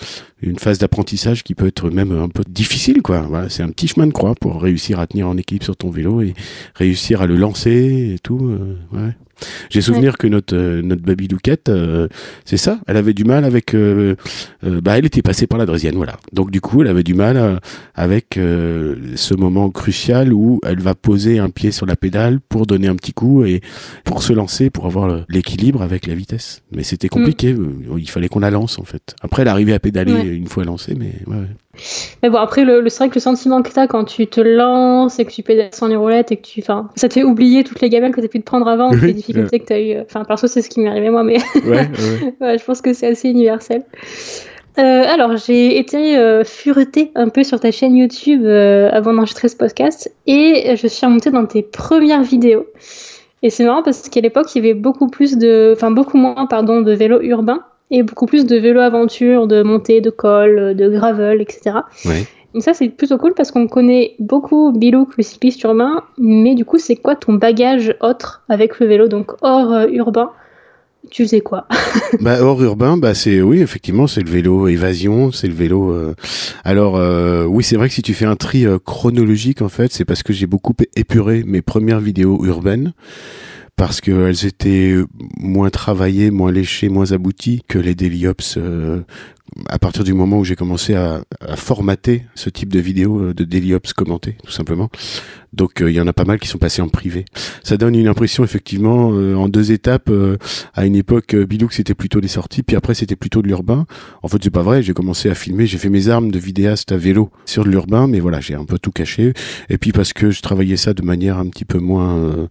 une 0.42 0.58
phase 0.58 0.78
d'apprentissage 0.78 1.44
qui 1.44 1.54
peut 1.54 1.68
être 1.68 1.90
même 1.90 2.10
un 2.10 2.28
peu 2.28 2.42
difficile, 2.48 3.00
quoi. 3.00 3.20
Voilà, 3.20 3.48
c'est 3.48 3.62
un 3.62 3.70
petit 3.70 3.86
chemin 3.86 4.08
de 4.08 4.12
croix 4.12 4.34
pour 4.34 4.60
réussir 4.60 4.98
à 4.98 5.06
tenir 5.06 5.28
en 5.28 5.36
équilibre 5.36 5.64
sur 5.64 5.76
ton 5.76 5.90
vélo 5.90 6.20
et 6.22 6.34
réussir 6.74 7.22
à 7.22 7.26
le 7.28 7.36
lancer 7.36 8.14
et 8.14 8.18
tout. 8.18 8.48
euh, 8.50 8.76
ouais. 8.92 9.16
J'ai 9.70 9.80
souvenir 9.80 10.18
que 10.18 10.26
notre 10.26 10.54
euh, 10.56 10.82
notre 10.82 11.02
baby 11.02 11.28
Louquette, 11.28 11.68
euh, 11.68 12.08
c'est 12.44 12.56
ça. 12.56 12.80
Elle 12.86 12.96
avait 12.96 13.14
du 13.14 13.24
mal 13.24 13.44
avec. 13.44 13.74
euh, 13.74 14.14
euh, 14.64 14.80
bah, 14.80 14.98
elle 14.98 15.06
était 15.06 15.22
passée 15.22 15.46
par 15.46 15.58
la 15.58 15.66
draisienne, 15.66 15.94
voilà. 15.96 16.16
Donc 16.32 16.50
du 16.50 16.60
coup, 16.60 16.82
elle 16.82 16.88
avait 16.88 17.02
du 17.02 17.14
mal 17.14 17.36
euh, 17.36 17.56
avec 17.94 18.36
euh, 18.36 18.96
ce 19.16 19.34
moment 19.34 19.70
crucial 19.70 20.32
où 20.32 20.60
elle 20.64 20.80
va 20.80 20.94
poser 20.94 21.38
un 21.38 21.50
pied 21.50 21.70
sur 21.70 21.86
la 21.86 21.96
pédale 21.96 22.40
pour 22.48 22.66
donner 22.66 22.88
un 22.88 22.96
petit 22.96 23.12
coup 23.12 23.44
et 23.44 23.60
pour 24.04 24.22
se 24.22 24.32
lancer, 24.32 24.70
pour 24.70 24.86
avoir 24.86 25.24
l'équilibre 25.28 25.82
avec 25.82 26.06
la 26.06 26.14
vitesse. 26.14 26.62
Mais 26.72 26.82
c'était 26.82 27.08
compliqué. 27.08 27.52
euh, 27.52 27.98
Il 27.98 28.08
fallait 28.10 28.28
qu'on 28.28 28.40
la 28.40 28.50
lance 28.50 28.78
en 28.78 28.84
fait. 28.84 29.14
Après, 29.22 29.42
elle 29.42 29.48
arrivait 29.48 29.74
à 29.74 29.78
pédaler 29.80 30.12
Ouais. 30.12 30.26
une 30.26 30.46
fois 30.48 30.64
lancée, 30.64 30.94
mais 30.98 31.12
ouais. 31.26 31.46
Mais 32.22 32.30
bon 32.30 32.38
après 32.38 32.64
le, 32.64 32.80
le- 32.80 32.88
c'est 32.88 32.98
vrai 32.98 33.08
que 33.08 33.14
le 33.14 33.20
sentiment 33.20 33.62
que 33.62 33.70
t'as 33.70 33.86
quand 33.86 34.04
tu 34.04 34.26
te 34.26 34.40
lances 34.40 35.18
et 35.18 35.24
que 35.24 35.30
tu 35.32 35.42
pédales 35.42 35.70
sans 35.72 35.86
les 35.86 35.96
roulettes 35.96 36.32
et 36.32 36.36
que 36.36 36.42
tu, 36.42 36.60
enfin 36.60 36.88
ça 36.96 37.08
te 37.08 37.14
fait 37.14 37.22
oublier 37.24 37.64
toutes 37.64 37.80
les 37.80 37.88
gamelles 37.88 38.12
que 38.12 38.20
t'as 38.20 38.28
pu 38.28 38.40
te 38.40 38.44
prendre 38.44 38.66
avant, 38.68 38.90
toutes 38.90 39.02
les 39.02 39.12
difficultés 39.14 39.60
que 39.60 39.64
t'as 39.66 39.80
eu. 39.80 40.00
Enfin 40.00 40.24
perso 40.24 40.46
c'est 40.46 40.62
ce 40.62 40.68
qui 40.68 40.80
m'est 40.80 40.88
arrivé 40.88 41.10
moi, 41.10 41.22
mais. 41.22 41.38
Ouais, 42.40 42.58
je 42.58 42.64
pense 42.64 42.80
que 42.82 42.92
c'est 42.92 43.06
assez 43.08 43.28
universel. 43.28 43.82
Euh, 44.78 45.02
alors, 45.08 45.36
j'ai 45.36 45.76
été 45.78 46.16
euh, 46.16 46.44
furetée 46.44 47.10
un 47.16 47.28
peu 47.30 47.42
sur 47.42 47.58
ta 47.58 47.72
chaîne 47.72 47.96
YouTube 47.96 48.42
euh, 48.44 48.88
avant 48.92 49.12
d'enregistrer 49.12 49.48
ce 49.48 49.56
podcast 49.56 50.12
et 50.28 50.76
je 50.76 50.86
suis 50.86 51.04
remontée 51.04 51.30
dans 51.32 51.46
tes 51.46 51.62
premières 51.62 52.22
vidéos. 52.22 52.66
Et 53.42 53.50
c'est 53.50 53.64
marrant 53.64 53.82
parce 53.82 54.08
qu'à 54.08 54.20
l'époque, 54.20 54.54
il 54.54 54.58
y 54.58 54.60
avait 54.60 54.74
beaucoup 54.78 55.08
plus 55.08 55.36
de, 55.36 55.72
enfin 55.76 55.90
beaucoup 55.90 56.16
moins, 56.16 56.46
pardon, 56.46 56.80
de 56.80 56.92
vélos 56.92 57.20
urbains 57.22 57.64
et 57.90 58.02
beaucoup 58.02 58.26
plus 58.26 58.46
de 58.46 58.56
vélos 58.56 58.80
aventure, 58.80 59.46
de 59.46 59.62
montée, 59.62 60.00
de 60.00 60.10
col, 60.10 60.74
de 60.76 60.88
gravel, 60.90 61.40
etc. 61.40 61.76
Ouais. 62.04 62.26
Donc 62.54 62.62
ça, 62.62 62.72
c'est 62.74 62.88
plutôt 62.88 63.18
cool 63.18 63.34
parce 63.34 63.50
qu'on 63.50 63.68
connaît 63.68 64.14
beaucoup 64.18 64.72
Bilouk, 64.72 65.16
le 65.16 65.22
cycliste 65.22 65.62
urbain, 65.64 66.02
mais 66.18 66.54
du 66.54 66.64
coup, 66.64 66.78
c'est 66.78 66.96
quoi 66.96 67.14
ton 67.14 67.34
bagage 67.34 67.94
autre 68.00 68.42
avec 68.48 68.80
le 68.80 68.86
vélo, 68.86 69.08
donc 69.08 69.32
hors 69.42 69.72
euh, 69.72 69.86
urbain 69.92 70.30
Tu 71.10 71.24
faisais 71.24 71.40
quoi? 71.40 71.66
Bah, 72.20 72.38
hors 72.42 72.62
urbain, 72.62 72.96
bah 72.96 73.14
c'est 73.14 73.42
oui 73.42 73.60
effectivement 73.60 74.06
c'est 74.06 74.22
le 74.22 74.30
vélo 74.30 74.66
évasion, 74.66 75.30
c'est 75.30 75.46
le 75.46 75.52
vélo. 75.54 75.90
euh, 75.92 76.14
Alors 76.64 76.96
euh, 76.96 77.44
oui 77.44 77.62
c'est 77.62 77.76
vrai 77.76 77.88
que 77.88 77.94
si 77.94 78.02
tu 78.02 78.14
fais 78.14 78.24
un 78.24 78.34
tri 78.36 78.66
euh, 78.66 78.78
chronologique 78.78 79.60
en 79.62 79.68
fait, 79.68 79.92
c'est 79.92 80.06
parce 80.06 80.22
que 80.22 80.32
j'ai 80.32 80.46
beaucoup 80.46 80.74
épuré 80.96 81.44
mes 81.46 81.60
premières 81.62 82.00
vidéos 82.00 82.44
urbaines 82.46 82.92
parce 83.78 84.00
qu'elles 84.00 84.44
étaient 84.44 84.96
moins 85.38 85.70
travaillées, 85.70 86.32
moins 86.32 86.50
léchées, 86.50 86.88
moins 86.88 87.12
abouties 87.12 87.62
que 87.68 87.78
les 87.78 87.94
daily 87.94 88.26
ops. 88.26 88.56
euh, 88.58 89.02
à 89.68 89.78
partir 89.78 90.04
du 90.04 90.14
moment 90.14 90.38
où 90.38 90.44
j'ai 90.44 90.56
commencé 90.56 90.94
à, 90.94 91.22
à 91.40 91.56
formater 91.56 92.24
ce 92.34 92.50
type 92.50 92.72
de 92.72 92.80
vidéos 92.80 93.20
euh, 93.20 93.34
de 93.34 93.44
daily 93.44 93.74
ops 93.74 93.92
commentées, 93.92 94.36
tout 94.44 94.52
simplement. 94.52 94.90
Donc 95.52 95.80
euh, 95.80 95.90
il 95.90 95.94
y 95.94 96.00
en 96.00 96.06
a 96.06 96.12
pas 96.12 96.24
mal 96.24 96.38
qui 96.38 96.48
sont 96.48 96.58
passés 96.58 96.82
en 96.82 96.88
privé. 96.88 97.24
Ça 97.62 97.76
donne 97.76 97.94
une 97.94 98.08
impression 98.08 98.44
effectivement 98.44 99.12
euh, 99.12 99.34
en 99.34 99.48
deux 99.48 99.72
étapes. 99.72 100.10
euh, 100.10 100.36
à 100.74 100.84
une 100.84 100.94
époque, 100.94 101.34
euh, 101.34 101.46
Bilouk 101.46 101.72
c'était 101.72 101.94
plutôt 101.94 102.20
des 102.20 102.28
sorties, 102.28 102.62
puis 102.62 102.76
après 102.76 102.94
c'était 102.94 103.16
plutôt 103.16 103.42
de 103.42 103.48
l'urbain. 103.48 103.86
En 104.22 104.28
fait, 104.28 104.38
c'est 104.42 104.50
pas 104.50 104.62
vrai. 104.62 104.82
J'ai 104.82 104.92
commencé 104.92 105.30
à 105.30 105.34
filmer, 105.34 105.66
j'ai 105.66 105.78
fait 105.78 105.88
mes 105.88 106.08
armes 106.08 106.30
de 106.30 106.38
vidéaste 106.38 106.92
à 106.92 106.96
vélo 106.98 107.30
sur 107.46 107.64
de 107.64 107.70
l'urbain, 107.70 108.06
mais 108.06 108.20
voilà, 108.20 108.40
j'ai 108.40 108.54
un 108.54 108.64
peu 108.64 108.78
tout 108.78 108.90
caché. 108.90 109.32
Et 109.70 109.78
puis 109.78 109.92
parce 109.92 110.12
que 110.12 110.30
je 110.30 110.42
travaillais 110.42 110.76
ça 110.76 110.92
de 110.92 111.02
manière 111.02 111.38
un 111.38 111.46
petit 111.48 111.64
peu 111.64 111.78
moins 111.78 112.48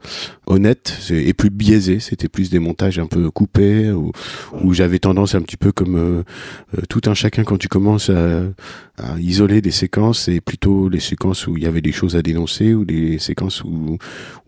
honnête 0.47 0.97
et 1.11 1.33
plus 1.33 1.49
biaisée, 1.49 1.99
c'était 1.99 2.27
plus 2.29 2.49
des 2.49 2.59
montages 2.59 2.99
un 2.99 3.05
peu 3.05 3.29
coupés 3.29 3.91
où, 3.91 4.11
où 4.63 4.73
j'avais 4.73 4.99
tendance 4.99 5.35
un 5.35 5.41
petit 5.41 5.57
peu 5.57 5.71
comme 5.71 6.23
tout 6.87 7.01
un 7.05 7.13
chacun 7.13 7.43
quand 7.43 7.57
tu 7.57 7.67
commences 7.67 8.09
à, 8.09 8.41
à 8.97 9.19
isoler 9.19 9.61
des 9.61 9.71
séquences 9.71 10.27
et 10.27 10.41
plutôt 10.41 10.89
les 10.89 10.99
séquences 10.99 11.47
où 11.47 11.57
il 11.57 11.63
y 11.63 11.67
avait 11.67 11.81
des 11.81 11.91
choses 11.91 12.15
à 12.15 12.21
dénoncer 12.21 12.73
ou 12.73 12.85
des 12.85 13.19
séquences 13.19 13.63
où 13.63 13.97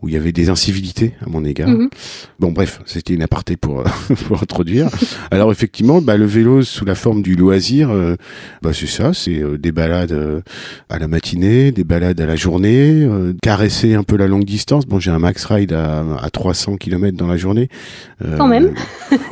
où 0.02 0.08
il 0.08 0.14
y 0.14 0.16
avait 0.16 0.32
des 0.32 0.48
incivilités 0.48 1.14
à 1.24 1.28
mon 1.28 1.44
égard. 1.44 1.68
Mhm. 1.68 1.90
Bon 2.38 2.52
bref, 2.52 2.80
c'était 2.86 3.14
une 3.14 3.22
aparté 3.22 3.56
pour 3.56 3.84
pour 4.26 4.42
introduire. 4.42 4.88
Alors 5.30 5.52
effectivement, 5.52 6.00
bah, 6.00 6.16
le 6.16 6.24
vélo 6.24 6.62
sous 6.62 6.84
la 6.84 6.94
forme 6.94 7.22
du 7.22 7.36
loisir, 7.36 7.90
euh, 7.90 8.16
bah, 8.62 8.70
c'est 8.72 8.86
ça, 8.86 9.12
c'est 9.12 9.38
euh, 9.38 9.58
des 9.58 9.72
balades 9.72 10.12
euh, 10.12 10.40
à 10.88 10.98
la 10.98 11.08
matinée, 11.08 11.70
des 11.72 11.84
balades 11.84 12.20
à 12.20 12.26
la 12.26 12.36
journée, 12.36 13.08
caresser 13.42 13.94
un 13.94 14.02
peu 14.02 14.16
la 14.16 14.26
longue 14.26 14.44
distance. 14.44 14.86
Bon, 14.86 14.98
j'ai 14.98 15.10
un 15.10 15.18
max 15.18 15.44
ride 15.44 15.72
à, 15.72 16.04
à 16.20 16.30
300 16.30 16.76
km 16.76 17.16
dans 17.16 17.26
la 17.26 17.36
journée. 17.36 17.68
Quand 18.36 18.48
même. 18.48 18.74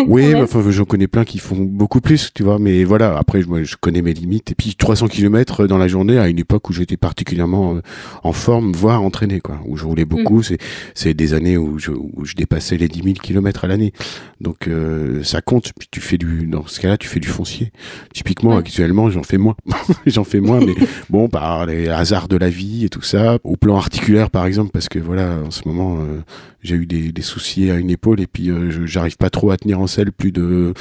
oui, 0.07 0.33
bah, 0.33 0.43
enfin, 0.43 0.63
j'en 0.71 0.85
connais 0.85 1.07
plein 1.07 1.25
qui 1.25 1.39
font 1.39 1.57
beaucoup 1.57 2.01
plus, 2.01 2.31
tu 2.35 2.43
vois. 2.43 2.59
Mais 2.59 2.85
voilà, 2.85 2.98
après, 3.03 3.43
moi, 3.45 3.63
je 3.63 3.77
connais 3.81 4.03
mes 4.03 4.13
limites. 4.15 4.51
Et 4.51 4.55
puis 4.55 4.75
300 4.77 5.09
km 5.09 5.67
dans 5.67 5.79
la 5.79 5.89
journée 5.89 6.19
à 6.19 6.29
une 6.29 6.39
époque 6.39 6.69
où 6.71 6.73
j'étais 6.73 6.97
particulièrement 6.97 7.77
euh, 7.77 7.81
en 8.25 8.33
forme, 8.33 8.73
voire 8.73 9.03
entraîné, 9.03 9.41
quoi. 9.41 9.59
Où 9.67 9.77
je 9.77 9.85
roulais 9.85 10.05
beaucoup. 10.05 10.43
C'est 10.43 10.59
c'est 10.95 11.15
des 11.15 11.35
années 11.35 11.57
où 11.57 11.79
je, 11.79 11.91
où 11.91 12.25
je 12.25 12.35
dépassais 12.35 12.77
les 12.77 12.89
10 12.89 13.03
000 13.03 13.15
km 13.23 13.65
à 13.65 13.69
l'année. 13.69 13.93
Donc 14.41 14.69
euh, 14.69 15.23
ça 15.23 15.41
compte. 15.41 15.73
Puis 15.79 15.89
tu 15.91 16.01
fais 16.01 16.19
du, 16.19 16.47
dans 16.47 16.67
ce 16.67 16.81
cas-là, 16.81 16.97
tu 16.99 17.09
fais 17.09 17.21
du 17.21 17.29
foncier. 17.29 17.73
Typiquement, 18.13 18.51
Ouais. 18.51 18.57
actuellement, 18.59 19.11
j'en 19.11 19.23
fais 19.23 19.39
moins. 19.39 19.57
j'en 20.07 20.25
fais 20.25 20.41
moins, 20.41 20.61
mais 20.61 20.75
bon, 21.11 21.29
par 21.29 21.67
les 21.67 21.89
hasards 21.89 22.29
de 22.29 22.37
la 22.37 22.49
vie 22.51 22.85
et 22.85 22.89
tout 22.89 23.03
ça, 23.03 23.39
au 23.45 23.57
plan 23.57 23.77
articulaire 23.77 24.31
par 24.31 24.47
exemple, 24.47 24.71
parce 24.73 24.89
que 24.89 24.99
voilà, 24.99 25.39
en 25.47 25.51
ce 25.51 25.63
moment, 25.67 25.99
euh, 26.01 26.21
j'ai 26.63 26.77
eu 26.77 26.87
des, 26.87 27.13
des 27.13 27.23
soucis 27.23 27.71
à 27.71 27.75
une 27.75 27.91
épaule 27.91 28.21
et 28.21 28.27
puis 28.27 28.51
euh, 28.51 28.87
j'arrive 28.87 29.17
pas 29.17 29.31
trop 29.31 29.51
à 29.51 29.57
tenir 29.57 29.81
en 29.81 29.87
selle 29.87 30.13
plus 30.13 30.33
de 30.33 30.73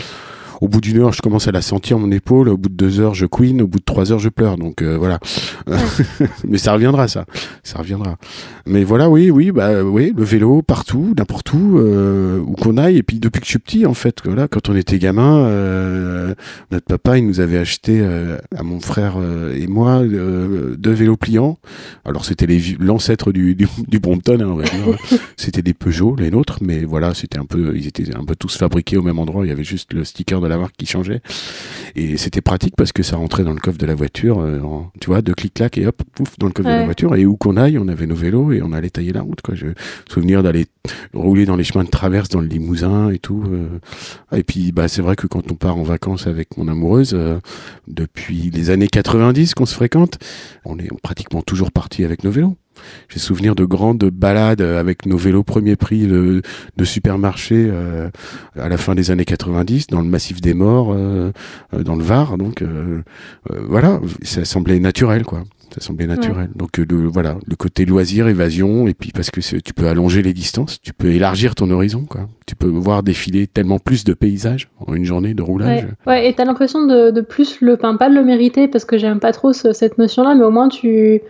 au 0.61 0.67
bout 0.67 0.81
d'une 0.81 0.99
heure, 0.99 1.13
je 1.13 1.21
commence 1.21 1.47
à 1.47 1.51
la 1.51 1.61
sentir 1.61 1.99
mon 1.99 2.11
épaule. 2.11 2.49
Au 2.49 2.57
bout 2.57 2.69
de 2.69 2.75
deux 2.75 2.99
heures, 2.99 3.13
je 3.13 3.25
queen. 3.25 3.61
Au 3.61 3.67
bout 3.67 3.79
de 3.79 3.83
trois 3.83 4.11
heures, 4.11 4.19
je 4.19 4.29
pleure. 4.29 4.57
Donc 4.57 4.81
euh, 4.81 4.97
voilà. 4.97 5.19
Mais 6.47 6.57
ça 6.57 6.73
reviendra, 6.73 7.07
ça. 7.07 7.25
Ça 7.63 7.79
reviendra. 7.79 8.17
Mais 8.65 8.83
voilà, 8.83 9.09
oui, 9.09 9.29
oui, 9.31 9.51
bah 9.51 9.83
oui, 9.83 10.13
le 10.15 10.23
vélo 10.23 10.61
partout, 10.61 11.13
n'importe 11.17 11.53
où, 11.53 11.77
euh, 11.77 12.39
où 12.39 12.53
qu'on 12.53 12.77
aille. 12.77 12.97
Et 12.97 13.03
puis 13.03 13.19
depuis 13.19 13.39
que 13.39 13.45
je 13.45 13.51
suis 13.51 13.59
petit, 13.59 13.85
en 13.85 13.93
fait, 13.93 14.21
voilà, 14.25 14.47
quand 14.47 14.69
on 14.69 14.75
était 14.75 14.99
gamin, 14.99 15.45
euh, 15.45 16.33
notre 16.71 16.85
papa, 16.85 17.17
il 17.17 17.27
nous 17.27 17.39
avait 17.39 17.57
acheté 17.57 18.05
à 18.55 18.63
mon 18.63 18.79
frère 18.79 19.17
et 19.55 19.67
moi 19.67 20.03
deux 20.03 20.91
vélos 20.91 21.17
pliants. 21.17 21.57
Alors 22.05 22.25
c'était 22.25 22.47
l'ancêtre 22.79 23.31
du, 23.31 23.55
du, 23.55 23.67
du 23.87 23.99
Brompton, 23.99 24.39
hein, 24.41 24.63
dire. 24.63 25.19
c'était 25.37 25.61
des 25.61 25.73
Peugeot, 25.73 26.15
les 26.17 26.31
nôtres, 26.31 26.59
mais 26.61 26.83
voilà, 26.83 27.13
c'était 27.13 27.39
un 27.39 27.45
peu, 27.45 27.73
ils 27.75 27.87
étaient 27.87 28.15
un 28.15 28.25
peu 28.25 28.35
tous 28.35 28.57
fabriqués 28.57 28.97
au 28.97 29.03
même 29.03 29.19
endroit. 29.19 29.45
Il 29.45 29.49
y 29.49 29.51
avait 29.51 29.63
juste 29.63 29.93
le 29.93 30.03
sticker 30.03 30.41
de 30.41 30.46
vois 30.47 30.55
la 30.55 30.57
marque 30.57 30.75
qui 30.77 30.85
changeait. 30.85 31.21
Et 31.95 32.17
c'était 32.17 32.41
pratique 32.41 32.75
parce 32.75 32.91
que 32.91 33.03
ça 33.03 33.17
rentrait 33.17 33.43
dans 33.43 33.53
le 33.53 33.59
coffre 33.59 33.77
de 33.77 33.85
la 33.85 33.95
voiture, 33.95 34.39
euh, 34.39 34.59
en, 34.61 34.91
tu 34.99 35.07
vois, 35.07 35.21
de 35.21 35.33
clic-clac 35.33 35.77
et 35.77 35.87
hop, 35.87 36.01
pouf, 36.13 36.37
dans 36.39 36.47
le 36.47 36.53
coffre 36.53 36.69
de 36.69 36.73
la 36.73 36.85
voiture. 36.85 37.15
Et 37.15 37.25
où 37.25 37.35
qu'on 37.37 37.57
aille, 37.57 37.77
on 37.77 37.87
avait 37.87 38.07
nos 38.07 38.15
vélos 38.15 38.51
et 38.51 38.61
on 38.61 38.71
allait 38.71 38.89
tailler 38.89 39.13
la 39.13 39.21
route, 39.21 39.41
quoi. 39.41 39.55
Je 39.55 39.67
souvenir 40.09 40.43
d'aller 40.43 40.65
rouler 41.13 41.45
dans 41.45 41.55
les 41.55 41.63
chemins 41.63 41.83
de 41.83 41.89
traverse 41.89 42.29
dans 42.29 42.41
le 42.41 42.47
Limousin 42.47 43.09
et 43.09 43.19
tout. 43.19 43.43
Et 44.35 44.43
puis, 44.43 44.71
bah, 44.71 44.87
c'est 44.87 45.01
vrai 45.01 45.15
que 45.15 45.27
quand 45.27 45.51
on 45.51 45.55
part 45.55 45.77
en 45.77 45.83
vacances 45.83 46.27
avec 46.27 46.57
mon 46.57 46.67
amoureuse, 46.67 47.17
depuis 47.87 48.51
les 48.51 48.69
années 48.69 48.87
90 48.87 49.53
qu'on 49.53 49.65
se 49.65 49.75
fréquente, 49.75 50.19
on 50.65 50.77
est 50.79 50.89
pratiquement 51.01 51.41
toujours 51.41 51.71
parti 51.71 52.03
avec 52.03 52.23
nos 52.23 52.31
vélos. 52.31 52.55
J'ai 53.09 53.19
souvenir 53.19 53.55
de 53.55 53.65
grandes 53.65 54.05
balades 54.05 54.61
avec 54.61 55.05
nos 55.05 55.17
vélos 55.17 55.43
premier 55.43 55.75
prix 55.75 56.07
de, 56.07 56.41
de 56.75 56.85
supermarché 56.85 57.67
euh, 57.71 58.09
à 58.59 58.69
la 58.69 58.77
fin 58.77 58.95
des 58.95 59.11
années 59.11 59.25
90 59.25 59.87
dans 59.87 60.01
le 60.01 60.07
massif 60.07 60.41
des 60.41 60.53
morts, 60.53 60.93
euh, 60.93 61.31
euh, 61.73 61.83
dans 61.83 61.95
le 61.95 62.03
Var. 62.03 62.37
Donc 62.37 62.63
voilà, 63.49 63.99
ça 64.21 64.45
semblait 64.45 64.79
naturel 64.79 65.23
quoi. 65.23 65.43
Ça 65.73 65.81
semblait 65.81 66.07
naturel. 66.07 66.49
Donc 66.55 66.77
le, 66.77 67.07
voilà, 67.07 67.35
le 67.45 67.55
côté 67.55 67.85
loisir, 67.85 68.27
évasion, 68.27 68.87
et 68.87 68.93
puis 68.93 69.11
parce 69.11 69.29
que 69.31 69.41
tu 69.41 69.73
peux 69.73 69.87
allonger 69.87 70.21
les 70.21 70.33
distances, 70.33 70.81
tu 70.81 70.93
peux 70.93 71.09
élargir 71.09 71.55
ton 71.55 71.69
horizon, 71.71 72.05
quoi. 72.05 72.29
Tu 72.45 72.55
peux 72.55 72.67
voir 72.67 73.03
défiler 73.03 73.47
tellement 73.47 73.77
plus 73.77 74.05
de 74.05 74.13
paysages 74.13 74.69
en 74.79 74.93
une 74.93 75.03
journée 75.03 75.33
de 75.33 75.41
roulage. 75.41 75.83
Ouais, 75.83 76.13
ouais 76.13 76.29
et 76.29 76.33
t'as 76.33 76.45
l'impression 76.45 76.85
de, 76.85 77.11
de, 77.11 77.21
plus 77.21 77.59
le, 77.59 77.73
enfin, 77.73 77.97
pas 77.97 78.09
de 78.09 78.15
le 78.15 78.23
mériter 78.23 78.69
parce 78.69 78.85
que 78.85 78.97
j'aime 78.97 79.19
pas 79.19 79.33
trop 79.33 79.51
cette 79.51 79.97
notion-là, 79.97 80.35
mais 80.35 80.45
au 80.45 80.51
moins 80.51 80.69
tu 80.69 81.21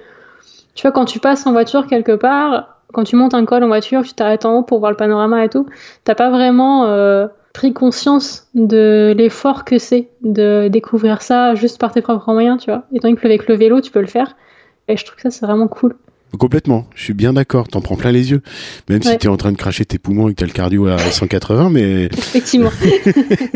tu 0.77 0.83
vois, 0.83 0.91
quand 0.91 1.05
tu 1.05 1.19
passes 1.19 1.47
en 1.47 1.53
voiture 1.53 1.87
quelque 1.87 2.11
part, 2.11 2.77
quand 2.93 3.03
tu 3.03 3.15
montes 3.15 3.33
un 3.33 3.45
col 3.45 3.63
en 3.63 3.67
voiture, 3.67 4.03
tu 4.03 4.13
t'arrêtes 4.13 4.45
en 4.45 4.59
haut 4.59 4.63
pour 4.63 4.77
voir 4.77 4.91
le 4.91 4.95
panorama 4.95 5.43
et 5.43 5.49
tout, 5.49 5.65
t'as 6.03 6.13
pas 6.13 6.29
vraiment 6.29 6.85
euh, 6.85 7.27
pris 7.51 7.73
conscience 7.73 8.47
de 8.53 9.11
l'effort 9.17 9.65
que 9.65 9.79
c'est 9.79 10.09
de 10.21 10.67
découvrir 10.67 11.23
ça 11.23 11.55
juste 11.55 11.81
par 11.81 11.91
tes 11.91 12.03
propres 12.03 12.31
moyens, 12.31 12.63
tu 12.63 12.69
vois. 12.69 12.83
Donné 12.91 13.15
que 13.15 13.25
avec 13.25 13.47
le 13.47 13.55
vélo, 13.55 13.81
tu 13.81 13.89
peux 13.89 14.01
le 14.01 14.07
faire. 14.07 14.35
Et 14.87 14.97
je 14.97 15.03
trouve 15.03 15.15
que 15.15 15.23
ça, 15.23 15.31
c'est 15.31 15.47
vraiment 15.47 15.67
cool. 15.67 15.95
Complètement, 16.37 16.87
je 16.93 17.03
suis 17.03 17.13
bien 17.13 17.33
d'accord, 17.33 17.67
t'en 17.69 17.79
prends 17.79 17.95
plein 17.95 18.11
les 18.11 18.31
yeux. 18.31 18.41
Même 18.89 19.01
si 19.01 19.17
t'es 19.17 19.29
en 19.29 19.37
train 19.37 19.51
de 19.51 19.57
cracher 19.57 19.85
tes 19.85 19.97
poumons 19.97 20.27
et 20.27 20.33
que 20.33 20.39
t'as 20.39 20.45
le 20.45 20.51
cardio 20.51 20.87
à 20.87 20.99
180, 20.99 21.69
mais... 21.69 22.05
Effectivement. 22.11 22.71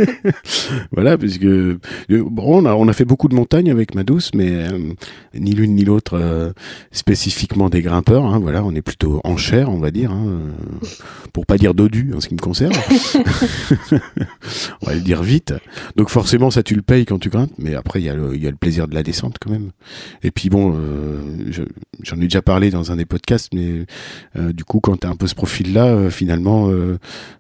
voilà, 0.92 1.18
parce 1.18 1.38
que... 1.38 1.78
Bon, 2.10 2.64
on 2.64 2.66
a, 2.66 2.74
on 2.74 2.88
a 2.88 2.94
fait 2.94 3.06
beaucoup 3.06 3.28
de 3.28 3.36
montagnes 3.36 3.70
avec 3.70 3.94
ma 3.94 4.04
douce, 4.04 4.32
mais 4.34 4.52
euh, 4.52 4.94
ni 5.34 5.52
l'une 5.52 5.76
ni 5.76 5.84
l'autre 5.84 6.18
euh, 6.18 6.52
spécifiquement 6.92 7.70
des 7.70 7.82
grimpeurs. 7.82 8.26
Hein, 8.26 8.40
voilà, 8.40 8.64
on 8.64 8.74
est 8.74 8.82
plutôt 8.82 9.20
en 9.26 9.36
chair, 9.36 9.70
on 9.70 9.80
va 9.80 9.92
dire, 9.92 10.12
hein, 10.12 10.40
pour 11.34 11.46
pas 11.46 11.58
dire 11.58 11.74
dodu 11.74 12.14
en 12.16 12.22
ce 12.22 12.30
qui 12.30 12.36
me 12.36 12.40
concerne. 12.40 12.74
on 14.82 14.86
va 14.88 14.94
le 14.94 15.02
dire 15.02 15.24
vite. 15.24 15.54
Donc 15.98 16.10
forcément, 16.10 16.52
ça 16.52 16.64
tu 16.64 16.76
le 16.76 16.82
payes 16.82 17.06
quand 17.06 17.20
tu 17.20 17.30
grimpes, 17.30 17.52
mais 17.58 17.76
après, 17.76 18.00
il 18.00 18.06
y, 18.06 18.10
a 18.10 18.16
le, 18.16 18.38
y 18.38 18.48
a 18.48 18.50
le 18.50 18.56
plaisir 18.56 18.88
de 18.88 18.96
la 18.96 19.04
descente 19.04 19.36
quand 19.42 19.52
même. 19.52 19.72
Et 20.24 20.32
puis 20.32 20.50
bon, 20.50 20.74
euh, 20.76 21.20
j'en 22.02 22.18
ai 22.18 22.24
déjà 22.24 22.42
parlé 22.42 22.61
dans 22.70 22.92
un 22.92 22.96
des 22.96 23.06
podcasts, 23.06 23.54
mais 23.54 23.86
euh, 24.38 24.54
du 24.54 24.64
coup, 24.64 24.80
quand 24.80 24.98
tu 24.98 25.08
as 25.08 25.10
un 25.10 25.16
peu 25.16 25.28
ce 25.28 25.36
profil-là, 25.36 25.86
euh, 25.86 26.10
finalement, 26.10 26.70
euh, 26.70 26.98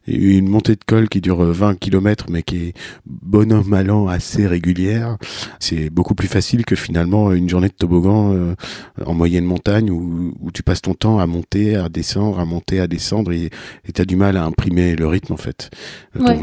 une 0.07 0.47
montée 0.47 0.73
de 0.73 0.83
col 0.85 1.09
qui 1.09 1.21
dure 1.21 1.43
20 1.43 1.79
km, 1.79 2.25
mais 2.29 2.43
qui 2.43 2.57
est 2.57 2.73
bonhomme 3.05 3.67
malin 3.67 4.07
assez 4.07 4.47
régulière, 4.47 5.17
c'est 5.59 5.89
beaucoup 5.89 6.15
plus 6.15 6.27
facile 6.27 6.65
que 6.65 6.75
finalement 6.75 7.31
une 7.31 7.47
journée 7.47 7.67
de 7.67 7.73
toboggan 7.73 8.35
en 9.05 9.13
moyenne 9.13 9.45
montagne 9.45 9.91
où, 9.91 10.33
où, 10.41 10.51
tu 10.51 10.63
passes 10.63 10.81
ton 10.81 10.93
temps 10.93 11.19
à 11.19 11.27
monter, 11.27 11.75
à 11.75 11.89
descendre, 11.89 12.39
à 12.39 12.45
monter, 12.45 12.79
à 12.79 12.87
descendre, 12.87 13.31
et 13.31 13.49
tu 13.93 14.01
as 14.01 14.05
du 14.05 14.15
mal 14.15 14.37
à 14.37 14.43
imprimer 14.43 14.95
le 14.95 15.07
rythme, 15.07 15.33
en 15.33 15.37
fait. 15.37 15.69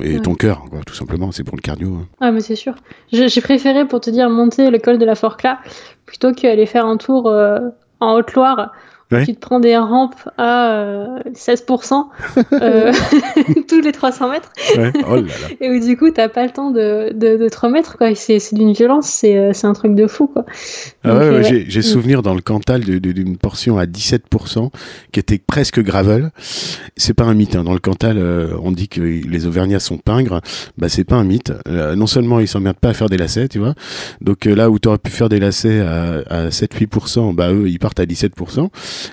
et 0.03 0.21
ton 0.21 0.35
cœur, 0.35 0.65
tout 0.87 0.95
simplement, 0.95 1.33
c'est 1.33 1.45
pour 1.45 1.57
le 1.57 1.63
cardio. 1.63 1.95
Hein. 1.95 2.07
Ah, 2.21 2.31
mais 2.31 2.41
c'est 2.41 2.57
sûr. 2.57 2.75
J'ai 3.13 3.41
préféré, 3.41 3.87
pour 3.87 4.01
te 4.01 4.11
dire, 4.11 4.31
monter 4.31 4.71
le 4.71 4.79
col 4.79 4.99
de 4.99 5.05
la 5.05 5.15
Forclaz 5.15 5.57
plutôt 6.07 6.33
qu'aller 6.33 6.67
faire 6.67 6.87
un 6.87 6.97
tour 6.97 7.31
en 8.01 8.23
Tu 9.11 9.35
te 9.35 9.41
prends 9.41 9.59
des 9.59 9.77
rampes 9.77 10.29
à 10.37 11.21
16% 11.33 11.93
euh, 11.95 12.43
euh, 12.53 12.93
tous 13.69 13.81
les 13.81 13.93
300 13.93 14.31
mètres. 14.31 14.53
Oh 15.09 15.17
et 15.61 15.71
où 15.71 15.81
du 15.81 15.97
coup, 15.97 16.11
t'as 16.11 16.29
pas 16.29 16.45
le 16.45 16.51
temps 16.51 16.71
de, 16.71 17.13
de, 17.15 17.49
te 17.49 17.59
remettre. 17.59 17.97
C'est 18.15 18.55
d'une 18.55 18.73
violence, 18.73 19.07
c'est 19.07 19.39
euh, 19.39 19.53
un 19.63 19.73
truc 19.73 19.95
de 19.95 20.07
fou. 20.07 20.27
Quoi. 20.27 20.45
Ah 21.05 21.41
j'ai 21.43 21.83
souvenir 21.83 22.23
dans 22.23 22.35
le 22.35 22.43
Cantal 22.43 22.83
d'une 22.83 23.39
portion 23.39 23.79
à 23.79 23.87
17% 23.87 24.71
qui 25.13 25.21
était 25.21 25.39
presque 25.39 25.81
gravel. 25.81 26.31
C'est 26.97 27.15
pas 27.15 27.25
un 27.25 27.35
mythe. 27.35 27.57
Hein. 27.57 27.65
Dans 27.65 27.73
le 27.73 27.79
Cantal, 27.79 28.19
on 28.63 28.73
dit 28.73 28.89
que 28.89 29.01
les 29.01 29.47
Auvergnats 29.47 29.81
sont 29.81 29.97
pingres. 29.97 30.43
Bah, 30.77 30.91
c'est 30.91 31.05
pas 31.05 31.17
un 31.17 31.25
mythe. 31.25 31.53
non 31.67 32.07
seulement 32.07 32.41
ils 32.41 32.49
s'emmerdent 32.49 32.79
pas 32.79 32.91
à 32.91 32.95
faire 32.95 33.09
des 33.09 33.17
lacets, 33.17 33.49
tu 33.49 33.59
vois. 33.59 33.75
Donc 34.21 34.45
là 34.45 34.69
où 34.69 34.79
tu 34.79 34.89
aurais 34.89 34.99
pu 34.99 35.11
faire 35.11 35.31
des 35.31 35.41
lacets 35.41 35.81
à, 35.81 36.19
à 36.29 36.49
7-8%, 36.49 37.35
bah 37.35 37.53
eux, 37.53 37.69
ils 37.69 37.79
partent 37.79 38.01
à 38.01 38.05
17%. 38.05 38.69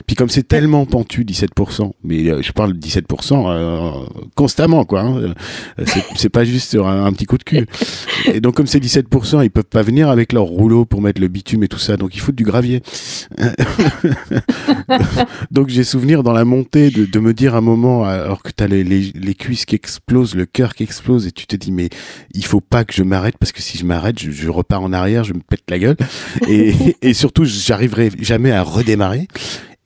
Puis 0.08 0.16
comme 0.16 0.30
c'est 0.30 0.48
tellement 0.48 0.86
pentu, 0.86 1.24
17%, 1.24 1.92
mais 2.04 2.30
euh, 2.30 2.42
je 2.42 2.52
parle 2.52 2.74
de 2.74 2.80
17% 2.80 3.46
euh, 3.48 3.92
constamment, 4.36 4.86
quoi. 4.86 5.02
Hein, 5.02 5.34
euh, 5.80 5.86
c'est 6.16 6.30
pas 6.30 6.44
juste 6.44 6.76
un, 6.76 7.12
petit 7.14 7.26
coup 7.26 7.38
de 7.38 7.44
cul. 7.44 7.66
Et 8.34 8.42
donc 8.42 8.56
comme 8.56 8.68
c'est 8.68 8.80
17%, 8.80 9.44
ils 9.44 9.50
peuvent 9.50 9.64
pas 9.64 9.82
venir 9.82 10.10
avec 10.10 10.34
leur 10.34 10.44
rouleau 10.44 10.86
pour 10.86 11.02
mettre 11.02 11.22
le 11.22 11.28
bitume 11.28 11.64
et 11.64 11.68
tout 11.68 11.80
ça, 11.80 11.98
donc 11.98 12.16
il 12.16 12.20
faut 12.20 12.32
du 12.32 12.44
gravier. 12.44 12.82
donc 15.52 15.70
j'ai 15.70 15.84
souvenir 15.84 16.24
dans 16.24 16.34
la 16.34 16.46
montée 16.46 16.90
de, 16.90 17.06
de, 17.06 17.20
me 17.20 17.34
dire 17.34 17.56
un 17.56 17.62
moment, 17.62 18.06
alors 18.06 18.44
que 18.44 18.52
t'as 18.52 18.68
les, 18.68 18.84
les, 18.84 19.36
cuisses 19.36 19.66
qui 19.66 19.76
explosent, 19.76 20.36
le 20.36 20.46
cœur 20.46 20.76
qui 20.76 20.84
explose, 20.84 21.28
et 21.28 21.32
tu 21.32 21.48
te 21.48 21.56
dis 21.56 21.72
mais 21.72 21.90
il 22.34 22.46
faut 22.46 22.62
pas 22.62 22.86
que 22.86 22.94
je 22.94 23.04
m'arrête 23.04 23.38
parce 23.40 23.52
que 23.52 23.62
si 23.62 23.78
je 23.78 23.86
m'arrête, 23.86 24.20
je, 24.20 24.50
repars 24.50 24.84
en 24.84 24.94
arrière, 24.94 25.24
je 25.24 25.34
me 25.34 25.40
pète 25.40 25.64
la 25.70 25.80
gueule, 25.80 25.98
et 26.48 27.14
surtout 27.14 27.46
j'arriverai 27.46 28.12
jamais 28.20 28.52
à 28.52 28.64
redémarrer. 28.64 29.28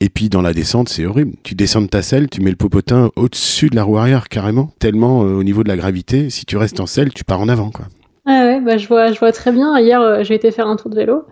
Et 0.02 0.08
puis 0.08 0.30
dans 0.30 0.40
la 0.40 0.54
descente, 0.54 0.88
c'est 0.88 1.04
horrible. 1.04 1.32
Tu 1.42 1.54
descends 1.54 1.82
de 1.82 1.86
ta 1.86 2.00
selle, 2.00 2.28
tu 2.30 2.40
mets 2.40 2.50
le 2.50 2.56
popotin 2.56 3.10
au-dessus 3.16 3.68
de 3.68 3.76
la 3.76 3.82
roue 3.82 3.98
arrière 3.98 4.28
carrément, 4.28 4.72
tellement 4.78 5.24
euh, 5.24 5.34
au 5.34 5.44
niveau 5.44 5.62
de 5.62 5.68
la 5.68 5.76
gravité, 5.76 6.30
si 6.30 6.46
tu 6.46 6.56
restes 6.56 6.80
en 6.80 6.86
selle, 6.86 7.12
tu 7.12 7.22
pars 7.22 7.40
en 7.40 7.48
avant 7.48 7.70
quoi. 7.70 7.84
Ah 8.26 8.44
ouais, 8.44 8.60
bah 8.60 8.78
je 8.78 8.86
vois, 8.88 9.12
je 9.12 9.18
vois 9.18 9.32
très 9.32 9.52
bien. 9.52 9.78
Hier, 9.78 10.00
euh, 10.00 10.22
j'ai 10.22 10.34
été 10.34 10.50
faire 10.50 10.66
un 10.66 10.76
tour 10.76 10.90
de 10.90 10.96
vélo 10.96 11.24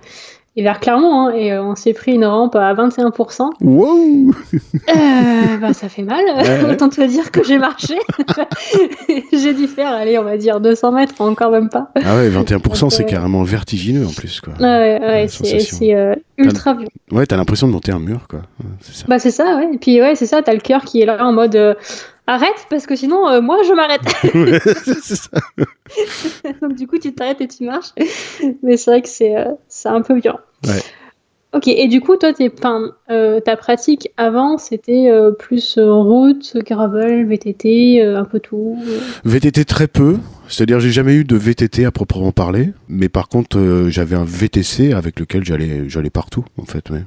et 0.58 0.62
vers 0.62 0.80
Clermont, 0.80 1.28
hein, 1.28 1.32
et 1.36 1.52
euh, 1.52 1.62
on 1.62 1.76
s'est 1.76 1.92
pris 1.92 2.14
une 2.14 2.24
rampe 2.24 2.56
à 2.56 2.74
21%. 2.74 3.50
Wow 3.60 4.34
euh, 4.74 5.56
bah, 5.60 5.72
Ça 5.72 5.88
fait 5.88 6.02
mal, 6.02 6.24
autant 6.68 6.88
te 6.88 7.00
dire 7.06 7.30
que 7.30 7.44
j'ai 7.44 7.58
marché. 7.58 7.96
j'ai 9.32 9.54
dû 9.54 9.68
faire, 9.68 9.92
allez, 9.92 10.18
on 10.18 10.24
va 10.24 10.36
dire 10.36 10.58
200 10.58 10.90
mètres, 10.90 11.14
encore 11.20 11.52
même 11.52 11.68
pas. 11.68 11.92
Ah 12.04 12.16
ouais, 12.16 12.28
21%, 12.28 12.90
c'est 12.90 13.04
carrément 13.04 13.44
vertigineux 13.44 14.04
en 14.04 14.10
plus. 14.10 14.40
Quoi. 14.40 14.54
Ah 14.58 14.80
ouais, 14.80 15.00
ouais 15.00 15.26
c'est 15.28 15.94
euh, 15.94 16.16
ultra 16.38 16.74
vieux. 16.74 16.88
Ouais, 17.12 17.24
t'as 17.24 17.36
l'impression 17.36 17.68
de 17.68 17.72
monter 17.72 17.92
un 17.92 18.00
mur, 18.00 18.26
quoi. 18.28 18.40
Ça. 18.80 19.04
Bah 19.06 19.20
c'est 19.20 19.30
ça, 19.30 19.58
ouais. 19.58 19.70
Et 19.74 19.78
puis 19.78 20.00
ouais, 20.00 20.16
c'est 20.16 20.26
ça, 20.26 20.42
t'as 20.42 20.54
le 20.54 20.60
cœur 20.60 20.82
qui 20.82 21.00
est 21.00 21.06
là 21.06 21.24
en 21.24 21.32
mode 21.32 21.76
arrête 22.28 22.66
parce 22.70 22.86
que 22.86 22.94
sinon 22.94 23.28
euh, 23.28 23.40
moi 23.40 23.58
je 23.66 23.72
m'arrête. 23.72 24.02
Donc 26.62 26.74
du 26.74 26.86
coup 26.86 26.98
tu 26.98 27.12
t'arrêtes 27.12 27.40
et 27.40 27.48
tu 27.48 27.64
marches. 27.64 27.92
Mais 28.62 28.76
c'est 28.76 28.90
vrai 28.90 29.02
que 29.02 29.08
c'est 29.08 29.36
euh, 29.36 29.54
un 29.86 30.02
peu 30.02 30.20
violent. 30.20 30.38
Ouais. 30.66 30.80
Ok, 31.54 31.66
et 31.66 31.88
du 31.88 32.02
coup, 32.02 32.16
toi, 32.16 32.34
tes, 32.34 32.52
euh, 33.08 33.40
ta 33.40 33.56
pratique 33.56 34.10
avant, 34.18 34.58
c'était 34.58 35.10
plus 35.38 35.78
route, 35.78 36.58
gravel, 36.58 37.26
VTT, 37.26 38.02
un 38.02 38.26
peu 38.26 38.38
tout 38.38 38.76
VTT 39.24 39.64
très 39.64 39.88
peu, 39.88 40.18
c'est-à-dire 40.46 40.78
j'ai 40.78 40.90
jamais 40.90 41.14
eu 41.14 41.24
de 41.24 41.36
VTT 41.36 41.86
à 41.86 41.90
proprement 41.90 42.32
parler, 42.32 42.74
mais 42.90 43.08
par 43.08 43.30
contre 43.30 43.86
j'avais 43.88 44.14
un 44.14 44.26
VTC 44.26 44.92
avec 44.92 45.18
lequel 45.18 45.42
j'allais 45.42 46.10
partout 46.10 46.44
en 46.58 46.66
fait. 46.66 46.90
Ouais. 46.90 47.04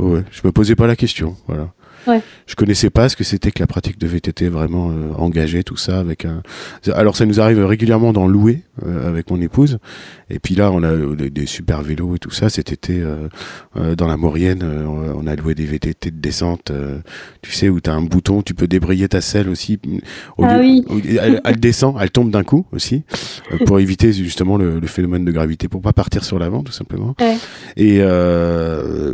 ouais, 0.00 0.24
je 0.32 0.40
me 0.44 0.50
posais 0.50 0.74
pas 0.74 0.88
la 0.88 0.96
question, 0.96 1.36
voilà. 1.46 1.68
Je 2.46 2.54
connaissais 2.54 2.90
pas 2.90 3.08
ce 3.08 3.16
que 3.16 3.24
c'était 3.24 3.50
que 3.50 3.60
la 3.60 3.66
pratique 3.66 3.98
de 3.98 4.06
VTT 4.06 4.48
vraiment 4.48 4.90
euh, 4.90 5.12
engagée, 5.16 5.62
tout 5.62 5.76
ça 5.76 5.98
avec 5.98 6.24
un. 6.24 6.42
Alors 6.92 7.16
ça 7.16 7.26
nous 7.26 7.40
arrive 7.40 7.64
régulièrement 7.64 8.12
d'en 8.12 8.26
louer 8.26 8.62
avec 8.86 9.30
mon 9.30 9.40
épouse. 9.40 9.78
Et 10.30 10.38
puis 10.38 10.54
là, 10.54 10.70
on 10.72 10.82
a 10.82 10.92
des, 11.14 11.46
super 11.46 11.82
vélos 11.82 12.16
et 12.16 12.18
tout 12.18 12.30
ça. 12.30 12.48
Cet 12.48 12.72
été, 12.72 13.00
euh, 13.00 13.94
dans 13.96 14.06
la 14.06 14.16
Maurienne, 14.16 14.62
on 14.62 15.26
a 15.26 15.36
loué 15.36 15.54
des 15.54 15.64
VTT 15.64 16.10
de 16.10 16.16
descente. 16.16 16.72
tu 17.42 17.52
sais 17.52 17.68
où 17.68 17.80
tu 17.80 17.90
as 17.90 17.94
un 17.94 18.02
bouton, 18.02 18.42
tu 18.42 18.54
peux 18.54 18.66
débrayer 18.66 19.08
ta 19.08 19.20
selle 19.20 19.48
aussi. 19.48 19.78
Au 20.38 20.44
ah 20.44 20.58
oui. 20.60 20.84
elle, 21.44 21.60
descend, 21.60 21.96
elle 22.00 22.10
tombe 22.10 22.30
d'un 22.30 22.44
coup 22.44 22.66
aussi 22.72 23.02
pour 23.66 23.80
éviter 23.80 24.12
justement 24.12 24.56
le, 24.56 24.80
phénomène 24.86 25.24
de 25.24 25.32
gravité, 25.32 25.68
pour 25.68 25.82
pas 25.82 25.92
partir 25.92 26.24
sur 26.24 26.38
l'avant 26.38 26.62
tout 26.62 26.72
simplement. 26.72 27.14
Ouais. 27.20 27.36
Et 27.76 28.02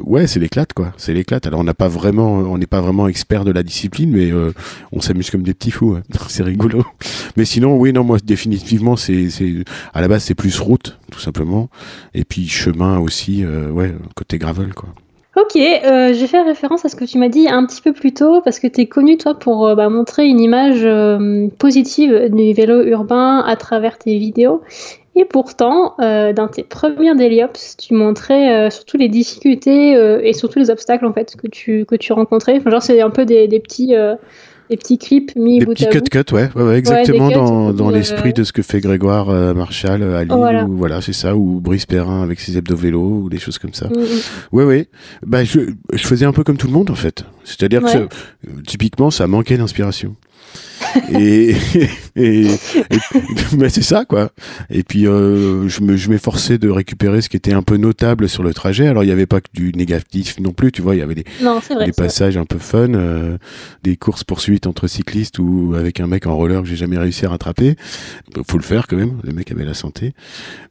ouais, 0.05 0.27
c'est 0.27 0.41
l'éclate 0.41 0.73
quoi. 0.73 0.93
C'est 0.97 1.15
l'éclate. 1.15 1.47
Alors 1.47 1.61
on 1.61 1.65
n'a 1.65 1.75
pas 1.75 1.89
vraiment, 1.89 2.39
on 2.39 2.59
n'est 2.59 2.67
pas 2.67 2.81
vraiment 2.81 3.09
expert 3.09 3.45
de 3.45 3.51
la 3.51 3.63
discipline, 3.63 4.11
mais 4.11 4.31
euh, 4.31 4.53
on 4.93 5.01
s'amuse 5.01 5.31
comme 5.31 5.43
des 5.43 5.55
petits 5.55 5.71
fous. 5.71 5.99
c'est 6.29 6.43
rigolo. 6.43 6.85
Mais 7.37 7.45
sinon, 7.45 7.77
oui, 7.77 7.93
non, 7.93 8.05
moi 8.05 8.19
définitivement, 8.23 8.97
c'est, 8.97 9.29
à 9.95 10.01
la 10.01 10.09
base 10.09 10.25
c'est 10.25 10.35
plus 10.35 10.59
route, 10.61 10.99
tout 11.11 11.21
simplement, 11.21 11.69
et 12.15 12.25
puis 12.25 12.49
chemin 12.49 12.99
aussi, 12.99 13.45
euh, 13.45 13.71
ouais, 13.71 13.95
côté 14.15 14.39
gravel, 14.39 14.75
quoi. 14.75 14.89
Ok, 15.37 15.55
euh, 15.57 16.15
je 16.15 16.21
vais 16.21 16.27
faire 16.27 16.47
référence 16.47 16.87
à 16.87 16.89
ce 16.89 16.97
que 16.97 17.05
tu 17.05 17.19
m'as 17.19 17.29
dit 17.29 17.47
un 17.47 17.67
petit 17.67 17.83
peu 17.83 17.93
plus 17.93 18.15
tôt, 18.15 18.41
parce 18.41 18.59
que 18.59 18.67
tu 18.67 18.81
es 18.81 18.87
connu, 18.87 19.19
toi, 19.19 19.39
pour 19.39 19.67
euh, 19.67 19.75
bah, 19.75 19.91
montrer 19.91 20.27
une 20.27 20.41
image 20.41 20.87
positive 21.59 22.31
du 22.33 22.53
vélo 22.55 22.83
urbain 22.83 23.41
à 23.47 23.57
travers 23.57 23.99
tes 23.99 24.19
vidéos. 24.19 24.63
Et 25.15 25.25
pourtant, 25.25 25.95
dans 25.99 26.49
tes 26.49 26.63
premières 26.63 27.17
Deliops, 27.17 27.79
tu 27.79 27.95
montrais 27.95 28.71
surtout 28.71 28.99
les 28.99 29.09
difficultés 29.09 29.93
et 30.23 30.35
surtout 30.35 30.59
les 30.59 30.69
obstacles 30.69 31.07
en 31.07 31.13
fait 31.15 31.37
que 31.37 31.47
tu, 31.47 31.87
que 31.87 31.97
tu 31.97 32.13
rencontrais. 32.13 32.61
Genre, 32.67 32.83
c'est 32.83 33.01
un 33.01 33.09
peu 33.09 33.25
des 33.25 33.49
petits 33.61 33.95
des 34.71 34.77
petits 34.77 34.99
clips 34.99 35.37
mis 35.37 35.59
des 35.59 35.67
petits 35.67 35.89
cut 35.89 36.03
cut 36.03 36.35
ouais, 36.35 36.51
ouais, 36.55 36.63
ouais 36.63 36.79
exactement 36.79 37.31
dans, 37.31 37.73
dans 37.73 37.91
l'esprit 37.91 38.33
de 38.33 38.45
ce 38.45 38.53
que 38.53 38.63
fait 38.63 38.81
Grégoire 38.81 39.31
euh, 39.31 39.55
Marshall 39.55 40.03
à 40.03 40.25
Lille 40.25 40.35
voilà, 40.35 40.65
ou, 40.65 40.77
voilà 40.77 41.01
c'est 41.01 41.13
ça 41.13 41.37
ou 41.37 41.61
Brice 41.61 41.87
Perrin 41.87 42.23
avec 42.23 42.41
ses 42.41 42.57
hebdo 42.57 42.77
vélo 42.77 43.23
ou 43.25 43.29
des 43.29 43.39
choses 43.39 43.59
comme 43.59 43.75
ça. 43.75 43.89
Mm, 43.89 43.93
mm. 43.93 44.07
ouais 44.53 44.65
ouais. 44.65 44.89
Bah 45.25 45.45
je, 45.45 45.61
je 45.93 46.07
faisais 46.07 46.27
un 46.27 46.33
peu 46.33 46.45
comme 46.45 46.57
tout 46.57 46.67
le 46.67 46.73
monde 46.73 46.91
en 46.91 46.95
fait. 46.95 47.25
C'est-à-dire 47.45 47.83
que 47.83 47.91
ça, 47.91 48.01
typiquement 48.67 49.11
ça 49.11 49.27
manquait 49.27 49.57
d'inspiration 49.57 50.17
et, 51.13 51.55
et, 52.17 52.47
mais 53.57 53.69
c'est 53.69 53.83
ça 53.83 54.05
quoi. 54.05 54.31
Et 54.71 54.83
puis 54.83 55.07
euh, 55.07 55.69
je 55.69 55.81
me 55.83 55.97
je 55.97 56.11
m'efforçais 56.11 56.59
de 56.59 56.69
récupérer 56.69 57.23
ce 57.23 57.29
qui 57.29 57.37
était 57.37 57.53
un 57.53 57.63
peu 57.63 57.77
notable 57.77 58.29
sur 58.29 58.43
le 58.43 58.55
trajet. 58.55 58.87
Alors 58.87 59.03
il 59.03 59.07
n'y 59.07 59.13
avait 59.13 59.27
pas 59.27 59.41
que 59.41 59.49
du 59.53 59.73
négatif 59.73 60.39
non 60.41 60.53
plus, 60.53 60.73
tu 60.73 60.83
vois. 60.83 60.95
Il 60.95 60.99
y 60.99 61.03
avait 61.03 61.15
des, 61.15 61.25
des 61.85 61.93
passages 61.93 62.37
un 62.37 62.45
peu 62.45 62.59
fun, 62.59 62.95
euh, 62.95 63.39
des 63.83 63.97
courses 63.97 64.25
poursuites 64.25 64.67
entre 64.67 64.87
cyclistes 64.87 65.39
ou 65.39 65.75
avec 65.77 66.01
un 66.01 66.07
mec 66.07 66.27
en 66.27 66.37
roller 66.37 66.63
que 66.63 66.69
j'ai 66.69 66.77
jamais 66.77 66.99
réussi 66.99 67.27
à 67.27 67.31
rattraper. 67.31 67.77
Faut 68.49 68.59
le 68.59 68.65
faire 68.65 68.87
quand 68.87 68.97
même. 68.97 69.19
Le 69.23 69.33
mec 69.33 69.51
avait 69.51 69.65
la 69.65 69.75
santé. 69.75 70.13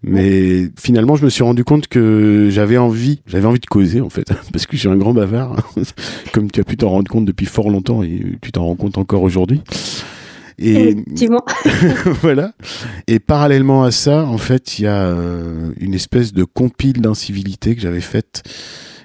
Mais 0.03 0.70
finalement 0.77 1.15
je 1.15 1.25
me 1.25 1.29
suis 1.29 1.44
rendu 1.44 1.63
compte 1.63 1.88
que 1.88 2.50
j'avais 2.51 2.77
envie, 2.77 3.22
j'avais 3.27 3.48
envie 3.48 3.60
de 3.60 3.65
causer 3.65 4.01
en 4.01 4.10
fait, 4.10 4.32
parce 4.51 4.65
que 4.65 4.75
je 4.75 4.82
suis 4.82 4.89
un 4.89 4.98
grand 4.98 5.13
bavard, 5.13 5.55
comme 6.32 6.51
tu 6.51 6.60
as 6.60 6.63
pu 6.63 6.77
t'en 6.77 6.89
rendre 6.89 7.10
compte 7.10 7.25
depuis 7.25 7.46
fort 7.46 7.70
longtemps 7.70 8.03
et 8.03 8.38
tu 8.41 8.51
t'en 8.51 8.65
rends 8.65 8.75
compte 8.75 8.98
encore 8.98 9.24
aujourd'hui. 9.24 9.62
Et 10.57 10.89
Effectivement. 10.89 11.43
voilà. 12.22 12.53
Et 13.07 13.19
parallèlement 13.19 13.84
à 13.84 13.91
ça, 13.91 14.24
en 14.24 14.38
fait, 14.38 14.79
il 14.79 14.84
y 14.84 14.88
a 14.88 15.07
euh, 15.07 15.72
une 15.79 15.93
espèce 15.93 16.34
de 16.34 16.43
compile 16.45 17.01
d'incivilité 17.01 17.75
que 17.75 17.81
j'avais 17.81 18.01
faite 18.01 18.43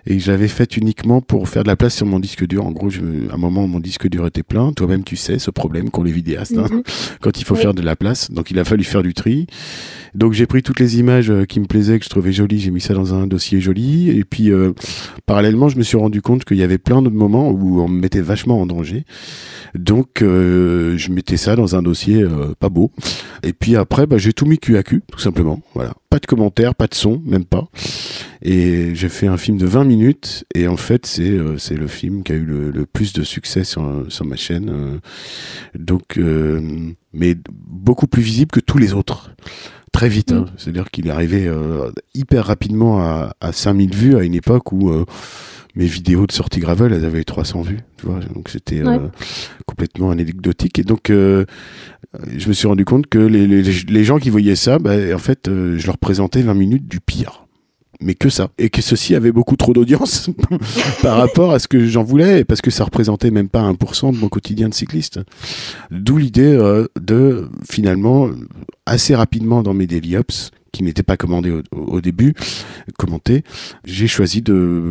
et 0.06 0.16
que 0.16 0.22
j'avais 0.22 0.48
faite 0.48 0.76
uniquement 0.76 1.20
pour 1.20 1.48
faire 1.48 1.62
de 1.62 1.68
la 1.68 1.76
place 1.76 1.94
sur 1.94 2.06
mon 2.06 2.20
disque 2.20 2.46
dur. 2.46 2.66
En 2.66 2.72
gros, 2.72 2.90
je, 2.90 3.00
à 3.30 3.34
un 3.34 3.36
moment, 3.36 3.66
mon 3.66 3.80
disque 3.80 4.08
dur 4.08 4.26
était 4.26 4.42
plein. 4.42 4.72
Toi-même, 4.72 5.04
tu 5.04 5.16
sais 5.16 5.38
ce 5.38 5.50
problème 5.50 5.90
qu'ont 5.90 6.02
les 6.02 6.12
vidéastes 6.12 6.56
hein, 6.56 6.66
mhm. 6.70 6.82
quand 7.20 7.40
il 7.40 7.44
faut 7.44 7.54
faire 7.54 7.74
de 7.74 7.82
la 7.82 7.96
place. 7.96 8.30
Donc, 8.30 8.50
il 8.50 8.58
a 8.58 8.64
fallu 8.64 8.84
faire 8.84 9.02
du 9.02 9.14
tri. 9.14 9.46
Donc, 10.14 10.32
j'ai 10.32 10.46
pris 10.46 10.62
toutes 10.62 10.80
les 10.80 10.98
images 10.98 11.30
euh, 11.30 11.44
qui 11.44 11.60
me 11.60 11.66
plaisaient, 11.66 11.98
que 11.98 12.04
je 12.04 12.10
trouvais 12.10 12.32
jolies. 12.32 12.58
J'ai 12.58 12.70
mis 12.70 12.80
ça 12.80 12.94
dans 12.94 13.14
un 13.14 13.26
dossier 13.26 13.60
joli. 13.60 14.10
Et 14.10 14.24
puis, 14.24 14.50
euh, 14.50 14.72
parallèlement, 15.26 15.68
je 15.68 15.76
me 15.76 15.82
suis 15.82 15.96
rendu 15.96 16.22
compte 16.22 16.44
qu'il 16.44 16.56
y 16.56 16.62
avait 16.62 16.78
plein 16.78 17.02
d'autres 17.02 17.16
moments 17.16 17.50
où 17.50 17.80
on 17.80 17.88
me 17.88 18.00
mettait 18.00 18.20
vachement 18.20 18.60
en 18.60 18.66
danger. 18.66 19.04
Donc 19.74 20.22
euh, 20.22 20.96
je 20.96 21.10
mettais 21.10 21.36
ça 21.36 21.56
dans 21.56 21.76
un 21.76 21.82
dossier 21.82 22.22
euh, 22.22 22.54
pas 22.58 22.68
beau. 22.68 22.90
Et 23.42 23.52
puis 23.52 23.76
après, 23.76 24.06
bah, 24.06 24.18
j'ai 24.18 24.32
tout 24.32 24.46
mis 24.46 24.58
cul 24.58 24.76
à 24.76 24.82
cul, 24.82 25.02
tout 25.10 25.18
simplement. 25.18 25.60
Voilà, 25.74 25.92
pas 26.10 26.18
de 26.18 26.26
commentaires, 26.26 26.74
pas 26.74 26.86
de 26.86 26.94
son, 26.94 27.22
même 27.24 27.44
pas. 27.44 27.68
Et 28.42 28.94
j'ai 28.94 29.08
fait 29.08 29.26
un 29.26 29.36
film 29.36 29.56
de 29.56 29.66
20 29.66 29.84
minutes. 29.84 30.44
Et 30.54 30.66
en 30.66 30.76
fait, 30.76 31.06
c'est 31.06 31.30
euh, 31.30 31.56
c'est 31.56 31.76
le 31.76 31.86
film 31.86 32.22
qui 32.22 32.32
a 32.32 32.34
eu 32.34 32.44
le, 32.44 32.70
le 32.70 32.84
plus 32.84 33.12
de 33.12 33.22
succès 33.22 33.64
sur, 33.64 34.04
sur 34.08 34.24
ma 34.26 34.36
chaîne. 34.36 35.00
donc, 35.78 36.18
mais 37.12 37.36
beaucoup 37.62 38.06
plus 38.06 38.22
visible 38.22 38.50
que 38.50 38.60
tous 38.60 38.78
les 38.78 38.92
autres 38.92 39.30
très 39.92 40.08
vite. 40.08 40.32
Hein. 40.32 40.42
Mm. 40.42 40.50
C'est-à-dire 40.56 40.90
qu'il 40.90 41.06
est 41.08 41.10
arrivé 41.10 41.50
hyper 42.14 42.46
rapidement 42.46 43.00
à, 43.00 43.34
à 43.40 43.52
5000 43.52 43.94
vues 43.94 44.16
à 44.16 44.22
une 44.22 44.34
époque 44.34 44.72
où 44.72 44.92
mes 45.74 45.86
vidéos 45.86 46.26
de 46.26 46.32
sortie 46.32 46.60
gravel, 46.60 46.92
elles 46.92 47.04
avaient 47.04 47.24
300 47.24 47.62
vues, 47.62 47.80
tu 47.96 48.06
vois. 48.06 48.20
Donc 48.34 48.48
c'était 48.48 48.80
euh, 48.80 49.08
complètement 49.66 50.10
anecdotique. 50.10 50.78
Et 50.78 50.84
donc, 50.84 51.10
euh, 51.10 51.44
je 52.36 52.48
me 52.48 52.52
suis 52.52 52.66
rendu 52.66 52.84
compte 52.84 53.06
que 53.06 53.18
les, 53.18 53.46
les, 53.46 53.62
les 53.62 54.04
gens 54.04 54.18
qui 54.18 54.30
voyaient 54.30 54.56
ça, 54.56 54.78
bah, 54.78 54.94
en 55.14 55.18
fait, 55.18 55.48
euh, 55.48 55.78
je 55.78 55.86
leur 55.86 55.98
présentais 55.98 56.42
20 56.42 56.54
minutes 56.54 56.88
du 56.88 57.00
pire. 57.00 57.46
Mais 58.02 58.14
que 58.14 58.30
ça. 58.30 58.48
Et 58.56 58.70
que 58.70 58.80
ceci 58.80 59.14
avait 59.14 59.30
beaucoup 59.30 59.56
trop 59.56 59.74
d'audience 59.74 60.30
par 61.02 61.18
rapport 61.18 61.52
à 61.52 61.58
ce 61.58 61.68
que 61.68 61.86
j'en 61.86 62.02
voulais, 62.02 62.44
parce 62.44 62.62
que 62.62 62.70
ça 62.70 62.84
représentait 62.84 63.30
même 63.30 63.50
pas 63.50 63.60
1% 63.70 64.14
de 64.14 64.18
mon 64.18 64.30
quotidien 64.30 64.70
de 64.70 64.74
cycliste. 64.74 65.20
D'où 65.90 66.16
l'idée 66.16 66.56
de, 66.98 67.50
finalement, 67.70 68.30
assez 68.86 69.14
rapidement 69.14 69.62
dans 69.62 69.74
mes 69.74 69.86
daily 69.86 70.16
ups, 70.16 70.50
qui 70.72 70.82
n'était 70.82 71.02
pas 71.02 71.16
commandé 71.16 71.52
au, 71.72 72.00
début, 72.00 72.34
commenté, 72.98 73.44
j'ai 73.84 74.06
choisi 74.06 74.42
de 74.42 74.90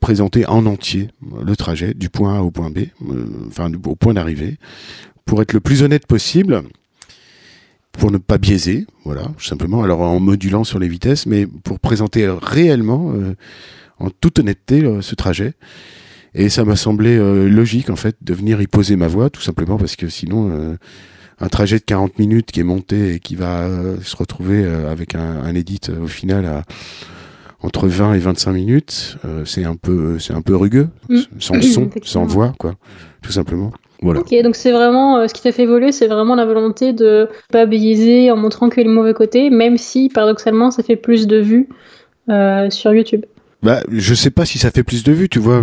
présenter 0.00 0.46
en 0.46 0.66
entier 0.66 1.08
le 1.44 1.56
trajet 1.56 1.94
du 1.94 2.08
point 2.08 2.38
A 2.38 2.42
au 2.42 2.50
point 2.50 2.70
B, 2.70 2.78
euh, 3.10 3.26
enfin 3.48 3.70
au 3.84 3.94
point 3.94 4.14
d'arrivée, 4.14 4.58
pour 5.24 5.42
être 5.42 5.52
le 5.52 5.60
plus 5.60 5.82
honnête 5.82 6.06
possible, 6.06 6.62
pour 7.92 8.10
ne 8.10 8.18
pas 8.18 8.38
biaiser, 8.38 8.86
voilà, 9.04 9.28
simplement. 9.38 9.82
Alors 9.82 10.00
en 10.00 10.20
modulant 10.20 10.64
sur 10.64 10.78
les 10.78 10.88
vitesses, 10.88 11.26
mais 11.26 11.46
pour 11.46 11.80
présenter 11.80 12.28
réellement, 12.28 13.12
euh, 13.12 13.34
en 13.98 14.10
toute 14.10 14.38
honnêteté, 14.38 14.84
euh, 14.84 15.02
ce 15.02 15.14
trajet. 15.14 15.54
Et 16.34 16.50
ça 16.50 16.64
m'a 16.64 16.76
semblé 16.76 17.16
logique 17.48 17.88
en 17.88 17.96
fait 17.96 18.14
de 18.20 18.34
venir 18.34 18.60
y 18.60 18.66
poser 18.66 18.96
ma 18.96 19.08
voix, 19.08 19.30
tout 19.30 19.40
simplement 19.40 19.78
parce 19.78 19.96
que 19.96 20.10
sinon 20.10 20.76
un 21.40 21.48
trajet 21.48 21.78
de 21.78 21.84
40 21.84 22.18
minutes 22.18 22.50
qui 22.50 22.60
est 22.60 22.64
monté 22.64 23.14
et 23.14 23.20
qui 23.20 23.36
va 23.36 23.62
euh, 23.62 23.96
se 24.02 24.16
retrouver 24.16 24.64
euh, 24.64 24.90
avec 24.90 25.14
un, 25.14 25.42
un 25.42 25.54
edit 25.54 25.80
euh, 25.88 26.04
au 26.04 26.06
final 26.06 26.44
à 26.46 26.62
entre 27.60 27.88
20 27.88 28.14
et 28.14 28.18
25 28.20 28.52
minutes, 28.52 29.16
c'est 29.44 29.64
un 29.64 29.74
peu 29.74 30.20
c'est 30.20 30.32
un 30.32 30.42
peu 30.42 30.54
rugueux, 30.54 30.90
mm. 31.08 31.18
sans 31.40 31.60
son, 31.60 31.90
sans 32.04 32.24
voix 32.24 32.52
quoi, 32.56 32.74
tout 33.20 33.32
simplement. 33.32 33.72
Voilà. 34.00 34.20
Ok, 34.20 34.32
donc 34.44 34.54
c'est 34.54 34.70
vraiment 34.70 35.26
ce 35.26 35.34
qui 35.34 35.42
t'a 35.42 35.50
fait 35.50 35.64
évoluer, 35.64 35.90
c'est 35.90 36.06
vraiment 36.06 36.36
la 36.36 36.46
volonté 36.46 36.92
de 36.92 37.28
pas 37.50 37.66
biaiser 37.66 38.30
en 38.30 38.36
montrant 38.36 38.68
que 38.68 38.80
les 38.80 38.86
mauvais 38.86 39.12
côtés, 39.12 39.50
même 39.50 39.76
si 39.76 40.08
paradoxalement 40.08 40.70
ça 40.70 40.84
fait 40.84 40.94
plus 40.94 41.26
de 41.26 41.38
vues 41.38 41.68
sur 42.70 42.94
YouTube. 42.94 43.24
Bah, 43.64 43.80
je 43.90 44.14
sais 44.14 44.30
pas 44.30 44.44
si 44.44 44.58
ça 44.58 44.70
fait 44.70 44.84
plus 44.84 45.02
de 45.02 45.10
vues, 45.10 45.28
tu 45.28 45.40
vois. 45.40 45.60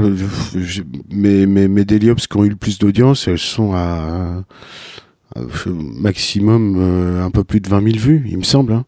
mais 1.13 1.45
mes, 1.45 1.69
mes 1.69 1.85
Deliops 1.85 2.27
qui 2.27 2.35
ont 2.35 2.43
eu 2.43 2.49
le 2.49 2.57
plus 2.57 2.77
d'audience, 2.77 3.25
elles 3.29 3.39
sont 3.39 3.71
à, 3.73 4.43
maximum 5.65 6.75
euh, 6.77 7.23
un 7.23 7.31
peu 7.31 7.43
plus 7.43 7.59
de 7.59 7.69
20 7.69 7.83
000 7.83 7.97
vues, 7.97 8.25
il 8.29 8.38
me 8.38 8.43
semble. 8.43 8.73
Hein. 8.73 8.85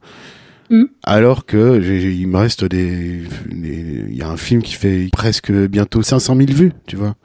Mm. 0.70 0.86
Alors 1.04 1.46
que 1.46 1.82
il 1.82 2.28
me 2.28 2.38
reste 2.38 2.66
des, 2.66 3.24
il 3.52 4.16
y 4.16 4.22
a 4.22 4.30
un 4.30 4.38
film 4.38 4.62
qui 4.62 4.74
fait 4.74 5.10
presque 5.12 5.52
bientôt 5.52 6.02
500 6.02 6.36
000 6.36 6.48
vues, 6.52 6.74
tu 6.86 6.96
vois. 6.96 7.16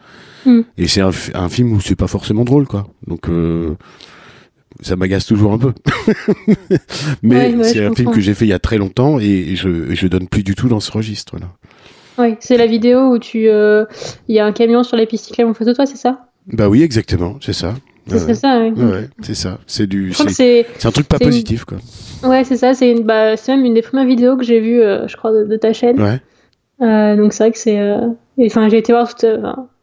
Mm. 0.46 0.60
Et 0.78 0.88
c'est 0.88 1.00
un, 1.00 1.48
film 1.48 1.72
où 1.72 1.80
c'est 1.80 1.96
pas 1.96 2.06
forcément 2.06 2.44
drôle, 2.44 2.66
quoi. 2.66 2.88
Donc 3.06 3.28
euh, 3.28 3.74
ça 4.80 4.96
m'agace 4.96 5.26
toujours 5.26 5.52
un 5.52 5.58
peu. 5.58 5.72
Mais 7.22 7.62
c'est 7.64 7.84
un 7.84 7.94
film 7.94 8.10
que 8.12 8.20
j'ai 8.20 8.34
fait 8.34 8.44
il 8.44 8.50
y 8.50 8.54
a 8.54 8.58
très 8.58 8.78
longtemps 8.78 9.18
et 9.18 9.54
je, 9.56 9.94
je 9.94 10.06
donne 10.06 10.28
plus 10.28 10.42
du 10.42 10.54
tout 10.54 10.68
dans 10.68 10.80
ce 10.80 10.90
registre 10.90 11.38
là. 11.38 11.48
Oui, 12.18 12.36
c'est 12.40 12.56
la 12.56 12.66
vidéo 12.66 13.12
où 13.12 13.18
tu, 13.18 13.48
euh, 13.48 13.86
il 14.28 14.36
y 14.36 14.38
a 14.38 14.44
un 14.44 14.52
camion 14.52 14.82
sur 14.82 14.96
les 14.96 15.06
pistes 15.06 15.26
cyclables 15.26 15.50
en 15.50 15.54
face 15.54 15.66
de 15.66 15.72
toi, 15.72 15.86
c'est 15.86 15.96
ça? 15.96 16.28
Bah 16.46 16.68
oui, 16.68 16.82
exactement, 16.82 17.38
c'est 17.40 17.52
ça. 17.52 17.74
C'est 18.06 18.34
ça, 18.34 18.60
oui. 18.60 18.70
Ouais, 18.82 19.08
c'est 19.22 19.34
ça. 19.34 19.58
C'est 19.66 19.86
du. 19.86 20.12
C'est 20.12 20.66
un 20.84 20.90
truc 20.90 21.08
pas 21.08 21.18
positif, 21.18 21.64
quoi. 21.64 21.78
Ouais, 22.24 22.44
c'est 22.44 22.56
ça. 22.56 22.74
C'est 22.74 22.94
bah, 23.02 23.34
même 23.48 23.64
une 23.64 23.74
des 23.74 23.82
premières 23.82 24.06
vidéos 24.06 24.36
que 24.36 24.44
j'ai 24.44 24.60
vues, 24.60 24.80
euh, 24.80 25.06
je 25.08 25.16
crois, 25.16 25.32
de, 25.32 25.56
ta 25.56 25.72
chaîne. 25.72 26.00
Ouais. 26.00 26.20
Euh, 26.80 27.16
donc 27.16 27.32
c'est 27.32 27.44
vrai 27.44 27.52
que 27.52 27.58
c'est. 27.58 27.78
Euh, 27.78 28.08
enfin, 28.40 28.68
j'ai 28.68 28.78
été 28.78 28.92
voir 28.92 29.14
tout, 29.14 29.26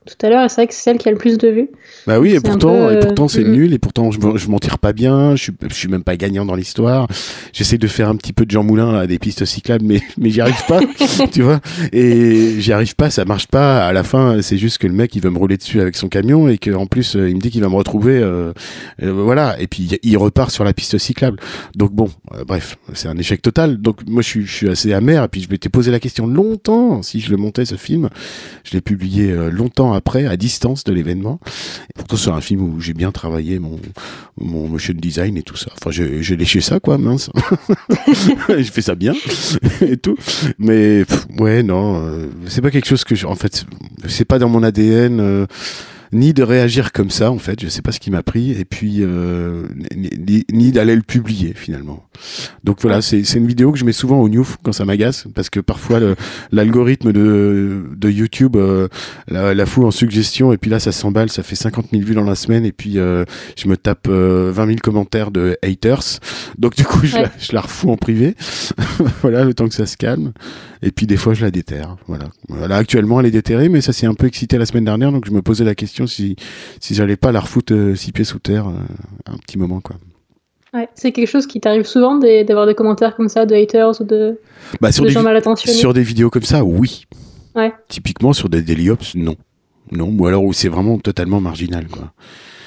tout 0.07 0.25
à 0.25 0.29
l'heure, 0.29 0.49
c'est 0.49 0.55
vrai 0.55 0.67
que 0.67 0.73
c'est 0.73 0.81
celle 0.81 0.97
qui 0.97 1.09
a 1.09 1.12
le 1.12 1.17
plus 1.17 1.38
de 1.38 1.49
vues. 1.49 1.69
Bah 2.07 2.19
oui, 2.19 2.33
et 2.33 2.39
pourtant, 2.39 2.89
et 2.89 2.99
pourtant 2.99 3.27
c'est 3.27 3.43
nul, 3.43 3.73
et 3.73 3.79
pourtant 3.79 4.12
je, 4.12 4.19
je 4.35 4.47
m'en 4.47 4.57
tire 4.57 4.79
pas 4.79 4.93
bien, 4.93 5.35
je 5.35 5.43
suis, 5.43 5.53
je 5.67 5.73
suis 5.73 5.89
même 5.89 6.03
pas 6.03 6.15
gagnant 6.15 6.45
dans 6.45 6.55
l'histoire. 6.55 7.07
J'essaie 7.51 7.77
de 7.77 7.88
faire 7.88 8.07
un 8.07 8.15
petit 8.15 8.31
peu 8.31 8.45
de 8.45 8.51
Jean 8.51 8.63
Moulin 8.63 8.95
à 8.95 9.07
des 9.07 9.19
pistes 9.19 9.43
cyclables, 9.43 9.83
mais 9.85 10.01
mais 10.17 10.29
j'y 10.29 10.39
arrive 10.39 10.65
pas, 10.67 10.79
tu 11.31 11.41
vois. 11.41 11.59
Et 11.91 12.59
j'y 12.59 12.71
arrive 12.71 12.95
pas, 12.95 13.09
ça 13.09 13.25
marche 13.25 13.47
pas. 13.47 13.85
À 13.85 13.91
la 13.91 14.03
fin, 14.03 14.41
c'est 14.41 14.57
juste 14.57 14.77
que 14.77 14.88
le 14.88 14.93
mec 14.93 15.15
il 15.15 15.21
veut 15.21 15.29
me 15.29 15.38
rouler 15.38 15.57
dessus 15.57 15.81
avec 15.81 15.97
son 15.97 16.07
camion 16.07 16.47
et 16.47 16.57
qu'en 16.57 16.85
plus 16.85 17.15
il 17.15 17.35
me 17.35 17.41
dit 17.41 17.51
qu'il 17.51 17.62
va 17.62 17.69
me 17.69 17.75
retrouver, 17.75 18.19
euh, 18.19 18.53
euh, 19.03 19.12
voilà. 19.12 19.59
Et 19.59 19.67
puis 19.67 19.99
il 20.01 20.17
repart 20.17 20.49
sur 20.49 20.63
la 20.63 20.73
piste 20.73 20.97
cyclable. 20.97 21.39
Donc 21.75 21.91
bon, 21.91 22.09
euh, 22.35 22.45
bref, 22.45 22.77
c'est 22.93 23.09
un 23.09 23.17
échec 23.17 23.41
total. 23.41 23.77
Donc 23.77 24.07
moi 24.07 24.21
je 24.21 24.27
suis, 24.27 24.45
je 24.45 24.53
suis 24.53 24.69
assez 24.69 24.93
amer. 24.93 25.25
Et 25.25 25.27
puis 25.27 25.41
je 25.41 25.49
m'étais 25.49 25.69
posé 25.69 25.91
la 25.91 25.99
question 25.99 26.25
longtemps 26.25 27.03
si 27.03 27.19
je 27.19 27.31
le 27.31 27.38
montais 27.38 27.65
ce 27.65 27.75
film. 27.75 28.09
Je 28.63 28.71
l'ai 28.71 28.81
publié 28.81 29.35
longtemps 29.51 29.98
après, 29.99 30.25
à 30.25 30.38
distance 30.38 30.85
de 30.85 30.93
l'événement. 30.93 31.41
Pourtant, 31.93 32.15
c'est 32.15 32.29
un 32.29 32.39
film 32.39 32.62
où 32.62 32.79
j'ai 32.79 32.93
bien 32.93 33.12
travaillé 33.12 33.59
mon, 33.59 33.77
mon 34.39 34.69
motion 34.69 34.93
design 34.95 35.35
et 35.35 35.41
tout 35.43 35.57
ça. 35.57 35.71
Enfin, 35.77 35.91
j'ai 35.91 36.38
léché 36.38 36.62
ça, 36.62 36.79
quoi, 36.79 36.97
mince. 36.97 37.29
j'ai 38.47 38.63
fait 38.63 38.81
ça 38.81 38.95
bien 38.95 39.13
et 39.81 39.97
tout. 39.97 40.15
Mais, 40.57 41.03
ouais, 41.38 41.63
non, 41.63 42.01
euh, 42.01 42.29
c'est 42.47 42.62
pas 42.62 42.71
quelque 42.71 42.88
chose 42.88 43.03
que 43.03 43.13
je, 43.13 43.27
en 43.27 43.35
fait, 43.35 43.65
c'est 44.07 44.23
pas 44.23 44.39
dans 44.39 44.47
mon 44.47 44.63
ADN. 44.63 45.19
Euh, 45.19 45.45
ni 46.11 46.33
de 46.33 46.43
réagir 46.43 46.91
comme 46.91 47.09
ça 47.09 47.31
en 47.31 47.37
fait. 47.39 47.59
Je 47.61 47.67
sais 47.67 47.81
pas 47.81 47.91
ce 47.91 47.99
qui 47.99 48.11
m'a 48.11 48.23
pris 48.23 48.51
et 48.51 48.65
puis 48.65 48.97
euh, 48.99 49.63
ni, 49.95 50.45
ni 50.51 50.71
d'aller 50.71 50.95
le 50.95 51.01
publier 51.01 51.53
finalement. 51.55 52.03
Donc 52.63 52.81
voilà, 52.81 53.01
c'est 53.01 53.23
c'est 53.23 53.37
une 53.37 53.47
vidéo 53.47 53.71
que 53.71 53.77
je 53.77 53.85
mets 53.85 53.91
souvent 53.91 54.19
au 54.19 54.27
Newf 54.29 54.57
quand 54.63 54.71
ça 54.73 54.85
m'agace 54.85 55.27
parce 55.35 55.49
que 55.49 55.59
parfois 55.59 55.99
l'algorithme 56.51 57.11
de 57.11 57.83
de 57.95 58.09
YouTube 58.09 58.55
euh, 58.55 58.87
la, 59.27 59.53
la 59.53 59.65
fout 59.65 59.85
en 59.85 59.91
suggestion 59.91 60.51
et 60.53 60.57
puis 60.57 60.69
là 60.71 60.79
ça 60.79 60.91
s'emballe, 60.91 61.29
ça 61.29 61.43
fait 61.43 61.55
50 61.55 61.87
000 61.91 62.03
vues 62.03 62.15
dans 62.15 62.23
la 62.23 62.35
semaine 62.35 62.65
et 62.65 62.71
puis 62.71 62.97
euh, 62.97 63.23
je 63.57 63.67
me 63.67 63.77
tape 63.77 64.07
euh, 64.09 64.51
20 64.53 64.65
000 64.67 64.77
commentaires 64.81 65.31
de 65.31 65.57
haters. 65.63 66.19
Donc 66.57 66.75
du 66.75 66.83
coup 66.83 66.99
je, 67.05 67.15
Ouais. 67.15 67.23
la, 67.23 67.31
je 67.39 67.53
la 67.53 67.61
refous 67.61 67.89
en 67.89 67.97
privé. 67.97 68.35
voilà, 69.21 69.43
le 69.43 69.53
temps 69.53 69.67
que 69.67 69.73
ça 69.73 69.85
se 69.85 69.97
calme. 69.97 70.31
Et 70.81 70.91
puis 70.91 71.07
des 71.07 71.17
fois 71.17 71.33
je 71.33 71.43
la 71.43 71.51
déterre. 71.51 71.97
Voilà. 72.07 72.25
Voilà, 72.47 72.77
actuellement 72.77 73.19
elle 73.19 73.25
est 73.25 73.31
déterrée, 73.31 73.67
mais 73.69 73.81
ça 73.81 73.93
s'est 73.93 74.05
un 74.07 74.13
peu 74.13 74.27
excité 74.27 74.57
la 74.57 74.65
semaine 74.65 74.85
dernière, 74.85 75.11
donc 75.11 75.25
je 75.25 75.31
me 75.31 75.41
posais 75.41 75.63
la 75.65 75.75
question 75.75 75.98
si 76.07 76.35
si 76.79 76.95
j'allais 76.95 77.17
pas 77.17 77.31
la 77.31 77.39
refoutre 77.39 77.73
euh, 77.73 77.95
six 77.95 78.12
pieds 78.12 78.23
sous 78.25 78.39
terre 78.39 78.67
euh, 78.67 78.73
un 79.25 79.38
petit 79.38 79.57
moment 79.57 79.81
quoi. 79.81 79.95
Ouais, 80.73 80.88
c'est 80.93 81.12
quelque 81.12 81.27
chose 81.27 81.47
qui 81.47 81.59
t'arrive 81.59 81.85
souvent 81.85 82.15
d'avoir 82.15 82.67
des 82.67 82.75
commentaires 82.75 83.15
comme 83.15 83.27
ça 83.29 83.47
de 83.47 83.55
haters 83.55 83.99
ou 84.01 84.03
de, 84.03 84.39
Bah 84.81 84.91
sur 84.91 85.03
de 85.03 85.07
des 85.07 85.13
gens 85.13 85.23
mal 85.23 85.35
intentionnés. 85.35 85.75
sur 85.75 85.93
des 85.93 86.03
vidéos 86.03 86.29
comme 86.29 86.43
ça, 86.43 86.63
oui. 86.63 87.05
Ouais. 87.55 87.73
Typiquement 87.88 88.33
sur 88.33 88.49
des 88.49 88.62
daily 88.62 88.91
ops, 88.91 89.15
non. 89.15 89.35
Non, 89.91 90.13
ou 90.17 90.25
alors 90.28 90.43
où 90.43 90.54
c'est 90.54 90.69
vraiment 90.69 90.97
totalement 90.99 91.41
marginal, 91.41 91.88
quoi. 91.88 92.12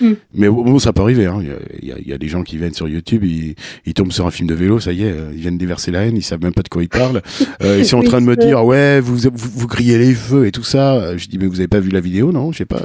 Hmm. 0.01 0.15
Mais 0.35 0.49
bon, 0.49 0.79
ça 0.81 0.93
peut 0.93 1.03
arriver. 1.03 1.27
hein. 1.27 1.39
Il, 1.41 1.47
y 1.47 1.51
a, 1.53 1.55
il 1.83 1.89
y 1.89 1.93
a- 1.93 1.99
il 1.99 2.09
y 2.09 2.13
a 2.13 2.19
des 2.19 2.27
gens 2.27 2.43
qui 2.43 2.57
viennent 2.57 2.75
sur 2.75 2.89
YouTube, 2.89 3.23
ils, 3.25 3.55
ils 3.87 3.95
tombent 3.95 4.11
sur 4.11 4.27
un 4.27 4.33
film 4.33 4.49
de 4.49 4.55
vélo, 4.55 4.81
ça 4.81 4.93
y 4.93 5.03
est, 5.05 5.13
euh, 5.13 5.31
ils 5.33 5.41
viennent 5.41 5.59
déverser 5.59 5.93
la 5.93 6.01
haine, 6.07 6.17
ils 6.17 6.23
savent 6.25 6.43
même 6.43 6.55
pas 6.55 6.63
de 6.63 6.69
quoi 6.69 6.83
ils 6.83 6.89
parlent. 6.89 7.23
Euh, 7.63 7.77
ils 7.79 7.87
sont 7.87 7.99
en 7.99 8.03
train 8.03 8.21
de 8.21 8.27
me 8.27 8.35
dire, 8.35 8.65
ouais, 8.65 8.99
vous, 9.01 9.17
vous, 9.17 9.31
vous 9.55 9.67
grillez 9.69 9.99
les 9.99 10.15
feux 10.15 10.47
et 10.47 10.51
tout 10.51 10.65
ça. 10.65 10.95
Euh, 10.95 11.19
Je 11.19 11.29
dis, 11.29 11.39
mais 11.39 11.47
vous 11.47 11.61
avez 11.61 11.69
pas 11.69 11.79
vu 11.79 11.91
la 11.91 12.01
vidéo, 12.01 12.33
non? 12.33 12.51
Je 12.51 12.59
sais 12.59 12.65
pas. 12.65 12.81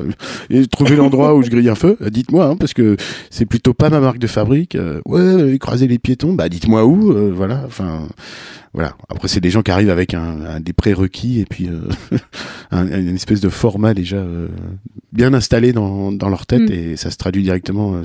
Et 0.52 0.68
trouvé 0.68 0.96
l'endroit 0.96 1.34
où 1.34 1.42
je 1.42 1.50
grille 1.50 1.70
un 1.70 1.74
feu? 1.76 1.98
Dites-moi, 2.12 2.46
hein, 2.46 2.56
parce 2.58 2.76
que 2.76 2.96
c'est 3.32 3.48
plutôt 3.48 3.74
pas 3.74 3.90
ma 3.90 4.00
marque 4.00 4.20
de 4.20 4.28
fabrique. 4.28 4.76
Euh, 4.76 5.02
ouais, 5.06 5.54
écraser 5.56 5.88
les 5.88 5.98
piétons, 5.98 6.34
bah 6.34 6.48
dites-moi 6.50 6.86
où. 6.86 7.12
euh, 7.12 7.32
voilà, 7.34 7.64
enfin 7.66 8.08
voilà. 8.78 8.96
Après, 9.10 9.28
c'est 9.28 9.40
des 9.40 9.50
gens 9.50 9.64
qui 9.64 9.72
arrivent 9.72 9.90
avec 9.90 10.14
un, 10.14 10.46
un- 10.46 10.60
des 10.60 10.72
prérequis 10.72 11.40
et 11.42 11.46
puis 11.46 11.68
euh, 11.68 11.90
un- 12.72 12.86
une 12.88 13.16
espèce 13.16 13.42
de 13.42 13.50
format 13.50 13.96
déjà 13.96 14.18
euh, 14.18 14.48
bien 15.12 15.34
installé 15.34 15.74
dans, 15.74 16.12
dans 16.12 16.30
leur 16.30 16.46
tête 16.46 16.62
Mm. 16.70 16.72
et 16.72 16.96
ça 16.96 17.10
se 17.10 17.18
traduit 17.18 17.42
directement 17.42 17.96
euh, 17.96 18.04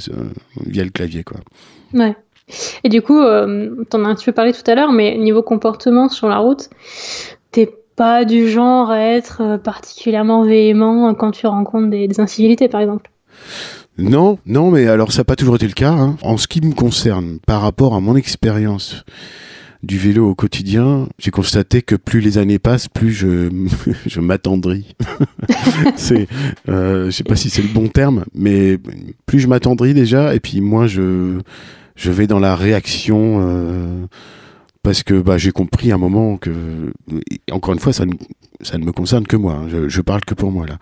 via 0.66 0.82
le 0.82 0.88
clavier, 0.90 1.24
quoi. 1.24 1.36
Ouais. 1.92 2.16
Et 2.84 2.88
du 2.88 3.02
coup, 3.02 3.18
t'en 3.20 4.04
as 4.04 4.08
un 4.08 4.14
petit 4.14 4.24
peu 4.24 4.32
parlé 4.32 4.52
tout 4.52 4.68
à 4.70 4.74
l'heure, 4.74 4.92
mais 4.92 5.16
niveau 5.18 5.42
comportement 5.42 6.08
sur 6.08 6.28
la 6.28 6.38
route, 6.38 6.70
t'es 7.50 7.70
pas 7.96 8.24
du 8.24 8.48
genre 8.48 8.90
à 8.90 8.98
être 9.00 9.58
particulièrement 9.62 10.44
véhément 10.44 11.12
quand 11.14 11.30
tu 11.32 11.46
rencontres 11.46 11.90
des, 11.90 12.08
des 12.08 12.20
incivilités, 12.20 12.68
par 12.68 12.80
exemple? 12.80 13.10
Non, 13.98 14.38
non, 14.46 14.70
mais 14.70 14.86
alors 14.86 15.12
ça 15.12 15.18
n'a 15.20 15.24
pas 15.24 15.36
toujours 15.36 15.56
été 15.56 15.66
le 15.66 15.72
cas. 15.74 15.92
hein. 15.92 16.16
En 16.22 16.38
ce 16.38 16.48
qui 16.48 16.60
me 16.62 16.72
concerne, 16.74 17.38
par 17.46 17.60
rapport 17.60 17.94
à 17.94 18.00
mon 18.00 18.16
expérience 18.16 19.04
du 19.82 19.98
vélo 19.98 20.28
au 20.28 20.34
quotidien, 20.34 21.08
j'ai 21.18 21.30
constaté 21.32 21.82
que 21.82 21.96
plus 21.96 22.20
les 22.20 22.38
années 22.38 22.58
passent, 22.60 22.88
plus 22.88 23.12
je, 23.12 23.48
je 24.06 24.20
m'attendris. 24.20 24.94
c'est, 25.96 26.28
euh, 26.68 27.06
je 27.06 27.10
sais 27.10 27.24
pas 27.24 27.36
si 27.36 27.50
c'est 27.50 27.62
le 27.62 27.68
bon 27.72 27.88
terme, 27.88 28.24
mais 28.34 28.78
plus 29.26 29.40
je 29.40 29.48
m'attendris 29.48 29.92
déjà, 29.94 30.34
et 30.34 30.40
puis 30.40 30.60
moins 30.60 30.86
je, 30.86 31.40
je 31.96 32.10
vais 32.12 32.26
dans 32.26 32.38
la 32.38 32.54
réaction. 32.56 33.38
euh, 33.40 34.06
parce 34.84 35.04
que 35.04 35.14
bah, 35.20 35.38
j'ai 35.38 35.52
compris 35.52 35.92
à 35.92 35.94
un 35.94 35.98
moment 35.98 36.36
que, 36.38 36.92
encore 37.52 37.72
une 37.72 37.78
fois, 37.78 37.92
ça 37.92 38.04
ne, 38.04 38.14
ça 38.62 38.78
ne 38.78 38.84
me 38.84 38.90
concerne 38.90 39.24
que 39.28 39.36
moi. 39.36 39.54
hein. 39.54 39.68
Je, 39.70 39.88
je 39.88 40.00
parle 40.00 40.22
que 40.22 40.34
pour 40.34 40.50
moi 40.50 40.66
là. 40.66 40.76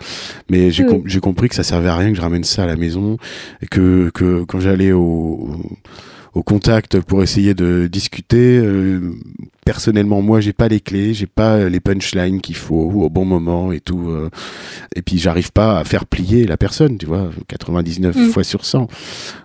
Mais 0.51 0.71
j'ai 0.71 0.85
Oui. 0.85 0.89
com- 0.91 1.03
j'ai 1.05 1.21
compris 1.21 1.51
que 1.51 1.55
ça 1.55 1.63
servait 1.65 1.91
à 1.91 1.97
rien 1.97 2.09
que 2.09 2.17
je 2.17 2.23
ramène 2.23 2.43
ça 2.45 2.63
à 2.63 2.67
la 2.67 2.77
maison 2.77 3.19
et 3.61 3.67
que, 3.67 4.11
que 4.15 4.45
quand 4.45 4.59
j'allais 4.59 4.93
au, 4.93 5.01
au 5.03 5.57
contact 6.43 7.01
pour 7.01 7.23
essayer 7.23 7.55
de 7.55 7.87
discuter, 7.87 8.59
euh, 8.59 9.15
personnellement, 9.75 10.21
moi, 10.21 10.41
j'ai 10.41 10.53
pas 10.53 10.67
les 10.67 10.81
clés, 10.81 11.15
j'ai 11.15 11.27
pas 11.29 11.69
les 11.69 11.79
punchlines 11.79 12.41
qu'il 12.41 12.57
faut 12.57 12.75
au 12.93 13.09
bon 13.09 13.25
moment 13.25 13.71
et 13.71 13.79
tout. 13.79 14.09
euh, 14.11 14.29
et 14.97 15.03
puis, 15.03 15.17
j'arrive 15.19 15.53
pas 15.53 15.79
à 15.79 15.85
faire 15.85 16.07
plier 16.07 16.45
la 16.45 16.57
personne, 16.57 16.99
tu 16.99 17.07
vois, 17.07 17.31
99 17.47 18.17
Mm. 18.17 18.29
fois 18.31 18.43
sur 18.43 18.65
100. 18.65 18.89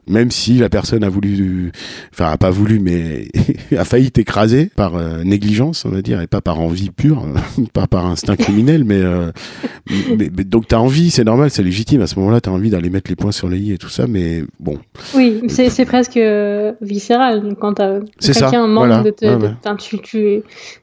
Même 0.07 0.31
si 0.31 0.57
la 0.57 0.69
personne 0.69 1.03
a 1.03 1.09
voulu, 1.09 1.71
enfin, 2.11 2.31
a 2.31 2.37
pas 2.37 2.49
voulu, 2.49 2.79
mais 2.79 3.27
a 3.77 3.85
failli 3.85 4.09
t'écraser 4.11 4.71
par 4.75 4.95
euh, 4.95 5.23
négligence, 5.23 5.85
on 5.85 5.89
va 5.89 6.01
dire, 6.01 6.19
et 6.21 6.27
pas 6.27 6.41
par 6.41 6.59
envie 6.59 6.89
pure, 6.89 7.23
euh, 7.25 7.63
pas 7.73 7.85
par 7.85 8.07
instinct 8.07 8.35
criminel, 8.35 8.83
mais, 8.83 9.01
euh, 9.01 9.31
mais, 10.17 10.31
mais 10.35 10.43
donc 10.43 10.67
t'as 10.67 10.77
envie, 10.77 11.11
c'est 11.11 11.23
normal, 11.23 11.51
c'est 11.51 11.61
légitime. 11.63 12.01
À 12.01 12.07
ce 12.07 12.17
moment-là, 12.19 12.41
t'as 12.41 12.49
envie 12.51 12.71
d'aller 12.71 12.89
mettre 12.89 13.11
les 13.11 13.15
points 13.15 13.31
sur 13.31 13.47
les 13.47 13.59
i 13.59 13.73
et 13.73 13.77
tout 13.77 13.89
ça, 13.89 14.07
mais 14.07 14.43
bon, 14.59 14.79
Oui, 15.13 15.41
c'est 15.49 15.85
presque 15.85 16.17
euh, 16.17 16.73
viscéral. 16.81 17.55
Quand 17.61 17.75
t'as- 17.75 17.99
quelqu'un 18.19 18.65
manque 18.65 18.87
voilà, 18.87 19.03
de 19.03 19.11
te. 19.11 19.25
ouais, 19.25 19.37
de- 19.37 19.43
ouais. 19.43 19.53
enfin, 19.63 19.75
tu, 19.75 19.99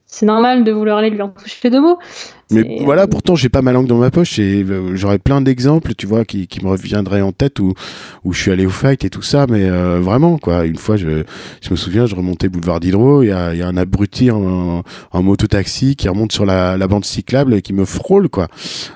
c'est 0.06 0.26
normal 0.26 0.64
de 0.64 0.72
vouloir 0.72 0.98
aller 0.98 1.10
lui 1.10 1.22
en 1.22 1.28
toucher 1.28 1.70
deux 1.70 1.80
mots. 1.80 1.98
Mais 2.52 2.62
C'est- 2.62 2.84
voilà, 2.84 3.06
pourtant, 3.06 3.34
j'ai 3.34 3.48
pas 3.48 3.62
ma 3.62 3.72
langue 3.72 3.86
dans 3.86 3.98
ma 3.98 4.10
poche 4.10 4.38
et 4.38 4.62
euh, 4.68 4.94
j'aurais 4.94 5.18
plein 5.18 5.40
d'exemples, 5.40 5.94
tu 5.96 6.06
vois, 6.06 6.24
qui, 6.24 6.46
qui 6.46 6.64
me 6.64 6.70
reviendraient 6.70 7.20
en 7.22 7.32
tête 7.32 7.58
où, 7.60 7.74
où 8.24 8.32
je 8.32 8.40
suis 8.40 8.50
allé 8.50 8.66
au 8.66 8.70
fight 8.70 9.04
et 9.04 9.10
tout 9.10 9.22
ça, 9.22 9.46
mais 9.48 9.64
euh, 9.64 9.98
vraiment, 10.00 10.38
quoi. 10.38 10.64
Une 10.66 10.76
fois, 10.76 10.96
je, 10.96 11.22
je 11.60 11.70
me 11.70 11.76
souviens, 11.76 12.06
je 12.06 12.14
remontais 12.14 12.48
boulevard 12.48 12.80
d'Hydro, 12.80 13.22
il 13.22 13.28
y 13.28 13.32
a, 13.32 13.54
y 13.54 13.62
a 13.62 13.68
un 13.68 13.76
abruti 13.76 14.30
en, 14.30 14.82
en 15.12 15.22
moto-taxi 15.22 15.96
qui 15.96 16.08
remonte 16.08 16.32
sur 16.32 16.44
la, 16.46 16.76
la 16.76 16.86
bande 16.88 17.04
cyclable 17.04 17.54
et 17.54 17.62
qui 17.62 17.72
me 17.72 17.84
frôle, 17.84 18.28
quoi. 18.28 18.48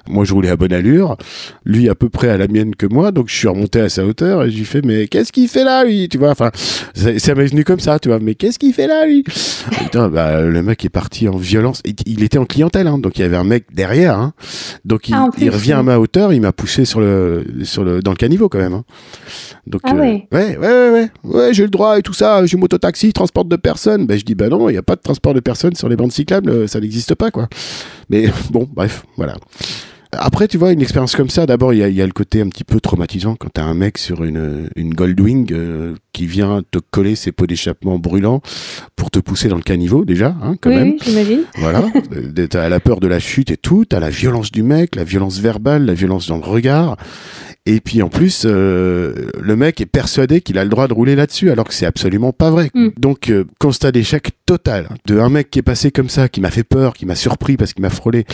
Moi, 0.08 0.24
je 0.24 0.34
roulais 0.34 0.50
à 0.50 0.56
bonne 0.56 0.72
allure, 0.72 1.16
lui 1.64 1.88
à 1.88 1.94
peu 1.94 2.08
près 2.08 2.28
à 2.28 2.36
la 2.36 2.48
mienne 2.48 2.74
que 2.74 2.86
moi, 2.86 3.12
donc 3.12 3.28
je 3.28 3.36
suis 3.36 3.48
remonté 3.48 3.80
à 3.80 3.88
sa 3.88 4.04
hauteur 4.04 4.44
et 4.44 4.50
j'ai 4.50 4.64
fait, 4.64 4.84
mais 4.84 5.06
qu'est-ce 5.08 5.32
qu'il 5.32 5.48
fait 5.48 5.64
là, 5.64 5.84
lui 5.84 6.08
Tu 6.08 6.18
vois, 6.18 6.30
enfin, 6.30 6.50
ça, 6.94 7.18
ça 7.18 7.34
m'est 7.34 7.46
venu 7.46 7.64
comme 7.64 7.80
ça, 7.80 7.98
tu 7.98 8.08
vois, 8.08 8.18
mais 8.20 8.34
qu'est-ce 8.34 8.58
qu'il 8.58 8.72
fait 8.72 8.86
là, 8.86 9.06
lui? 9.06 9.22
Putain, 9.22 10.08
bah, 10.08 10.42
le 10.42 10.62
mec 10.62 10.84
est 10.84 10.88
parti 10.90 11.28
en 11.28 11.36
violence. 11.36 11.80
Il, 11.84 11.94
il 12.06 12.22
était 12.22 12.38
en 12.38 12.44
clientèle, 12.46 12.86
hein, 12.86 12.98
donc 12.98 13.18
il 13.18 13.22
y 13.22 13.24
avait 13.24 13.36
un 13.36 13.44
mec 13.46 13.66
derrière. 13.72 14.18
Hein, 14.18 14.32
donc 14.84 15.08
il, 15.08 15.14
Ah, 15.14 15.28
il 15.38 15.50
revient 15.50 15.72
à 15.72 15.82
ma 15.82 15.98
hauteur, 15.98 16.32
il 16.32 16.40
m'a 16.40 16.52
poussé 16.52 16.84
sur 16.84 17.00
le, 17.00 17.44
sur 17.64 17.84
le, 17.84 18.00
dans 18.02 18.10
le 18.10 18.16
caniveau 18.16 18.48
quand 18.48 18.58
même. 18.58 18.74
Hein. 18.74 18.84
Donc, 19.66 19.80
Ah 19.84 19.94
ouais. 19.94 20.28
ouais, 20.32 20.56
ouais, 20.58 20.66
ouais, 20.68 20.90
ouais, 20.90 21.10
ouais, 21.24 21.54
j'ai 21.54 21.62
le 21.64 21.70
droit 21.70 21.98
et 21.98 22.02
tout 22.02 22.12
ça. 22.12 22.44
J'ai 22.46 22.56
mototaxi, 22.56 23.12
transport 23.12 23.44
de 23.44 23.56
personnes. 23.56 24.06
Ben 24.06 24.18
je 24.18 24.24
dis 24.24 24.34
bah 24.34 24.48
non, 24.48 24.68
il 24.68 24.72
n'y 24.72 24.78
a 24.78 24.82
pas 24.82 24.96
de 24.96 25.00
transport 25.00 25.34
de 25.34 25.40
personnes 25.40 25.74
sur 25.74 25.88
les 25.88 25.96
bandes 25.96 26.12
cyclables, 26.12 26.50
euh, 26.50 26.66
ça 26.66 26.80
n'existe 26.80 27.14
pas 27.14 27.30
quoi. 27.30 27.48
Mais 28.10 28.26
bon, 28.50 28.68
bref, 28.72 29.04
voilà. 29.16 29.36
Après, 30.12 30.48
tu 30.48 30.56
vois, 30.58 30.72
une 30.72 30.80
expérience 30.80 31.16
comme 31.16 31.30
ça, 31.30 31.46
d'abord, 31.46 31.72
il 31.72 31.86
y 31.86 31.92
y 31.92 32.02
a 32.02 32.06
le 32.06 32.12
côté 32.12 32.40
un 32.40 32.48
petit 32.48 32.64
peu 32.64 32.80
traumatisant 32.80 33.34
quand 33.36 33.48
t'as 33.52 33.64
un 33.64 33.74
mec 33.74 33.98
sur 33.98 34.24
une, 34.24 34.68
une 34.76 34.94
Goldwing 34.94 35.52
euh, 35.52 35.94
qui 36.12 36.26
vient 36.26 36.62
te 36.70 36.78
coller 36.78 37.16
ses 37.16 37.32
pots 37.32 37.46
d'échappement 37.46 37.98
brûlants 37.98 38.40
pour 38.94 39.10
te 39.10 39.18
pousser 39.18 39.48
dans 39.48 39.56
le 39.56 39.62
caniveau, 39.62 40.04
déjà, 40.04 40.34
hein, 40.42 40.56
quand 40.60 40.70
oui, 40.70 40.76
même. 40.76 40.88
oui, 40.92 40.98
j'imagine. 41.04 41.40
Voilà. 41.58 41.84
Euh, 42.12 42.46
T'as 42.48 42.68
la 42.68 42.78
peur 42.80 43.00
de 43.00 43.08
la 43.08 43.18
chute 43.18 43.50
et 43.50 43.56
tout, 43.56 43.84
t'as 43.84 43.98
la 43.98 44.10
violence 44.10 44.52
du 44.52 44.62
mec, 44.62 44.94
la 44.94 45.04
violence 45.04 45.38
verbale, 45.38 45.84
la 45.84 45.94
violence 45.94 46.28
dans 46.28 46.36
le 46.36 46.44
regard. 46.44 46.96
Et 47.66 47.80
puis 47.80 48.00
en 48.00 48.08
plus, 48.08 48.44
euh, 48.46 49.28
le 49.40 49.56
mec 49.56 49.80
est 49.80 49.86
persuadé 49.86 50.40
qu'il 50.40 50.56
a 50.56 50.62
le 50.64 50.70
droit 50.70 50.86
de 50.86 50.94
rouler 50.94 51.16
là-dessus, 51.16 51.50
alors 51.50 51.66
que 51.66 51.74
c'est 51.74 51.84
absolument 51.86 52.32
pas 52.32 52.50
vrai. 52.50 52.70
Mm. 52.74 52.88
Donc, 52.96 53.28
euh, 53.28 53.44
constat 53.58 53.90
d'échec 53.90 54.30
total 54.46 54.88
de 55.06 55.18
un 55.18 55.28
mec 55.28 55.50
qui 55.50 55.58
est 55.58 55.62
passé 55.62 55.90
comme 55.90 56.08
ça, 56.08 56.28
qui 56.28 56.40
m'a 56.40 56.52
fait 56.52 56.62
peur, 56.62 56.94
qui 56.94 57.06
m'a 57.06 57.16
surpris 57.16 57.56
parce 57.56 57.72
qu'il 57.72 57.82
m'a 57.82 57.90
frôlé. 57.90 58.24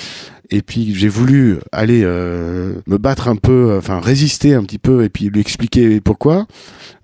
Et 0.55 0.61
puis 0.61 0.95
j'ai 0.95 1.09
voulu 1.09 1.59
aller 1.73 2.03
euh, 2.05 2.75
me 2.87 2.99
battre 2.99 3.27
un 3.29 3.37
peu, 3.37 3.75
enfin 3.79 4.01
résister 4.01 4.53
un 4.55 4.63
petit 4.63 4.79
peu, 4.79 5.03
et 5.03 5.09
puis 5.09 5.31
lui 5.31 5.41
expliquer 5.41 6.01
pourquoi. 6.01 6.47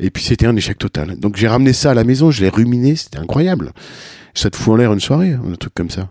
Et 0.00 0.10
puis 0.10 0.22
c'était 0.22 0.46
un 0.46 0.54
échec 0.54 0.76
total. 0.76 1.18
Donc 1.18 1.36
j'ai 1.36 1.48
ramené 1.48 1.72
ça 1.72 1.92
à 1.92 1.94
la 1.94 2.04
maison, 2.04 2.30
je 2.30 2.42
l'ai 2.42 2.50
ruminé, 2.50 2.94
c'était 2.94 3.18
incroyable. 3.18 3.72
Ça 4.34 4.50
te 4.50 4.56
fout 4.56 4.74
en 4.74 4.76
l'air 4.76 4.92
une 4.92 5.00
soirée, 5.00 5.32
un 5.32 5.54
truc 5.56 5.72
comme 5.74 5.88
ça. 5.88 6.08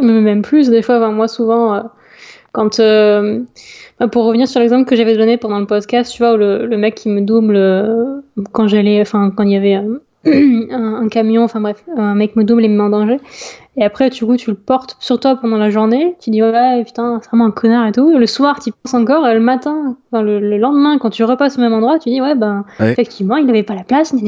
Même 0.00 0.42
plus, 0.42 0.70
des 0.70 0.82
fois, 0.82 1.08
moi 1.10 1.28
souvent, 1.28 1.74
euh, 1.74 1.80
quand. 2.50 2.80
euh, 2.80 3.40
pour 4.10 4.24
revenir 4.24 4.48
sur 4.48 4.60
l'exemple 4.60 4.88
que 4.88 4.96
j'avais 4.96 5.16
donné 5.16 5.36
pendant 5.36 5.60
le 5.60 5.66
podcast, 5.66 6.12
tu 6.12 6.18
vois, 6.22 6.34
où 6.34 6.36
le, 6.36 6.66
le 6.66 6.76
mec 6.76 6.96
qui 6.96 7.08
me 7.08 7.20
double 7.20 7.56
euh, 7.56 8.20
quand 8.52 8.66
j'allais. 8.66 9.00
Enfin, 9.00 9.30
quand 9.30 9.44
il 9.44 9.52
y 9.52 9.56
avait 9.56 9.76
euh, 9.76 9.98
un, 10.70 10.94
un 11.02 11.08
camion, 11.08 11.42
enfin 11.44 11.60
bref, 11.60 11.82
un 11.96 12.14
mec 12.14 12.36
me 12.36 12.44
double 12.44 12.64
et 12.64 12.68
me 12.68 12.76
met 12.76 12.82
en 12.82 12.90
danger. 12.90 13.18
Et 13.78 13.82
après, 13.84 14.10
du 14.10 14.26
coup, 14.26 14.36
tu 14.36 14.50
le 14.50 14.56
portes 14.56 14.96
sur 15.00 15.18
toi 15.18 15.34
pendant 15.36 15.56
la 15.56 15.70
journée, 15.70 16.14
tu 16.20 16.28
dis 16.28 16.42
ouais, 16.42 16.84
putain, 16.84 17.20
c'est 17.22 17.28
vraiment 17.30 17.46
un 17.46 17.50
connard 17.50 17.86
et 17.86 17.92
tout. 17.92 18.16
Le 18.18 18.26
soir, 18.26 18.60
tu 18.60 18.68
y 18.68 18.72
penses 18.72 18.92
encore, 18.92 19.26
et 19.26 19.32
le 19.32 19.40
matin, 19.40 19.96
enfin, 20.12 20.22
le, 20.22 20.40
le 20.40 20.58
lendemain, 20.58 20.98
quand 20.98 21.08
tu 21.08 21.24
repasses 21.24 21.56
au 21.56 21.62
même 21.62 21.72
endroit, 21.72 21.98
tu 21.98 22.10
dis 22.10 22.20
ouais, 22.20 22.34
ben, 22.34 22.64
Ouais. 22.80 22.92
effectivement, 22.92 23.36
il 23.36 23.46
n'avait 23.46 23.62
pas 23.62 23.74
la 23.74 23.84
place. 23.84 24.12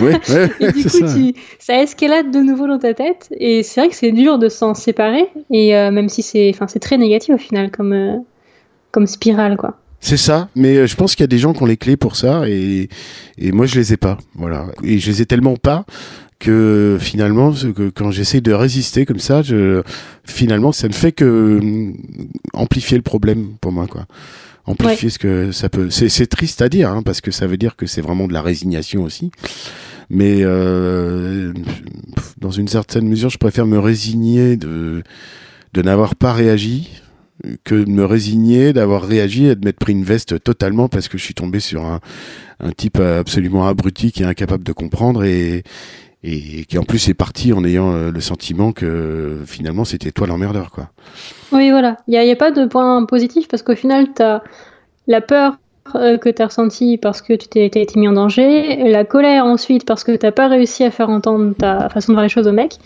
Ouais, 0.00 0.12
ouais, 0.28 0.50
Et 0.60 0.72
du 0.72 0.82
coup, 0.82 0.88
ça. 0.88 1.06
tu, 1.14 1.34
ça 1.60 1.80
escalade 1.80 2.32
de 2.32 2.40
nouveau 2.40 2.66
dans 2.66 2.78
ta 2.78 2.94
tête. 2.94 3.28
Et 3.38 3.62
c'est 3.62 3.80
vrai 3.80 3.88
que 3.90 3.94
c'est 3.96 4.10
dur 4.10 4.38
de 4.38 4.48
s'en 4.48 4.74
séparer. 4.74 5.28
Et 5.52 5.76
euh, 5.76 5.92
même 5.92 6.08
si 6.08 6.22
c'est, 6.22 6.50
enfin, 6.52 6.66
c'est 6.66 6.80
très 6.80 6.98
négatif 6.98 7.32
au 7.34 7.38
final 7.38 7.70
comme, 7.70 7.92
euh, 7.92 8.16
comme 8.90 9.06
spirale, 9.06 9.56
quoi. 9.56 9.76
C'est 10.04 10.18
ça, 10.18 10.50
mais 10.54 10.76
euh, 10.76 10.86
je 10.86 10.96
pense 10.96 11.14
qu'il 11.14 11.22
y 11.22 11.24
a 11.24 11.28
des 11.28 11.38
gens 11.38 11.54
qui 11.54 11.62
ont 11.62 11.66
les 11.66 11.78
clés 11.78 11.96
pour 11.96 12.14
ça 12.14 12.46
et, 12.46 12.90
et 13.38 13.52
moi 13.52 13.64
je 13.64 13.76
les 13.76 13.94
ai 13.94 13.96
pas. 13.96 14.18
Voilà. 14.34 14.66
Et 14.82 14.98
je 14.98 15.10
les 15.10 15.22
ai 15.22 15.26
tellement 15.26 15.56
pas 15.56 15.86
que 16.38 16.98
finalement, 17.00 17.52
que, 17.52 17.88
quand 17.88 18.10
j'essaie 18.10 18.42
de 18.42 18.52
résister 18.52 19.06
comme 19.06 19.18
ça, 19.18 19.40
je, 19.40 19.82
finalement, 20.26 20.72
ça 20.72 20.88
ne 20.88 20.92
fait 20.92 21.12
que 21.12 21.58
hum, 21.58 21.96
amplifier 22.52 22.98
le 22.98 23.02
problème 23.02 23.54
pour 23.62 23.72
moi, 23.72 23.86
quoi. 23.86 24.04
amplifier 24.66 25.08
ce 25.08 25.18
que 25.18 25.52
ça 25.52 25.70
peut. 25.70 25.88
C'est 25.88 26.26
triste 26.26 26.60
à 26.60 26.68
dire, 26.68 26.90
hein, 26.90 27.02
parce 27.02 27.22
que 27.22 27.30
ça 27.30 27.46
veut 27.46 27.56
dire 27.56 27.74
que 27.74 27.86
c'est 27.86 28.02
vraiment 28.02 28.28
de 28.28 28.34
la 28.34 28.42
résignation 28.42 29.04
aussi. 29.04 29.30
Mais 30.10 30.40
euh, 30.42 31.54
dans 32.42 32.50
une 32.50 32.68
certaine 32.68 33.08
mesure, 33.08 33.30
je 33.30 33.38
préfère 33.38 33.64
me 33.64 33.78
résigner 33.78 34.58
de, 34.58 35.02
de 35.72 35.80
n'avoir 35.80 36.14
pas 36.14 36.34
réagi 36.34 36.90
que 37.64 37.74
de 37.74 37.90
me 37.90 38.04
résigner 38.04 38.72
d'avoir 38.72 39.02
réagi 39.02 39.46
et 39.46 39.54
de 39.54 39.64
m'être 39.64 39.78
pris 39.78 39.92
une 39.92 40.04
veste 40.04 40.42
totalement 40.42 40.88
parce 40.88 41.08
que 41.08 41.18
je 41.18 41.24
suis 41.24 41.34
tombé 41.34 41.60
sur 41.60 41.84
un, 41.84 42.00
un 42.60 42.70
type 42.70 42.98
absolument 42.98 43.66
abruti 43.66 44.12
qui 44.12 44.22
est 44.22 44.26
incapable 44.26 44.64
de 44.64 44.72
comprendre 44.72 45.24
et, 45.24 45.64
qui 46.22 46.78
en 46.78 46.84
plus 46.84 47.08
est 47.08 47.14
parti 47.14 47.52
en 47.52 47.64
ayant 47.64 47.92
euh, 47.92 48.10
le 48.10 48.20
sentiment 48.20 48.72
que 48.72 49.42
finalement 49.44 49.84
c'était 49.84 50.10
toi 50.10 50.26
l'emmerdeur 50.26 50.70
quoi. 50.70 50.88
Oui 51.52 51.70
voilà, 51.70 51.98
il 52.08 52.12
n'y 52.12 52.30
a, 52.30 52.32
a, 52.32 52.36
pas 52.36 52.50
de 52.50 52.64
point 52.64 53.04
positif 53.04 53.46
parce 53.46 53.62
qu'au 53.62 53.76
final 53.76 54.08
tu 54.16 54.22
as 54.22 54.42
la 55.06 55.20
peur 55.20 55.58
euh, 55.96 56.16
que 56.16 56.30
tu 56.30 56.40
as 56.40 56.46
ressenti 56.46 56.96
parce 56.96 57.20
que 57.20 57.34
tu 57.34 57.46
t'es 57.48 57.66
été 57.66 58.00
mis 58.00 58.08
en 58.08 58.14
danger, 58.14 58.90
la 58.90 59.04
colère 59.04 59.44
ensuite 59.44 59.84
parce 59.84 60.02
que 60.02 60.12
tu 60.12 60.24
n'as 60.24 60.32
pas 60.32 60.48
réussi 60.48 60.82
à 60.82 60.90
faire 60.90 61.10
entendre 61.10 61.54
ta 61.54 61.90
façon 61.90 62.12
de 62.12 62.14
voir 62.14 62.22
les 62.22 62.30
choses 62.30 62.48
au 62.48 62.52
mec, 62.52 62.78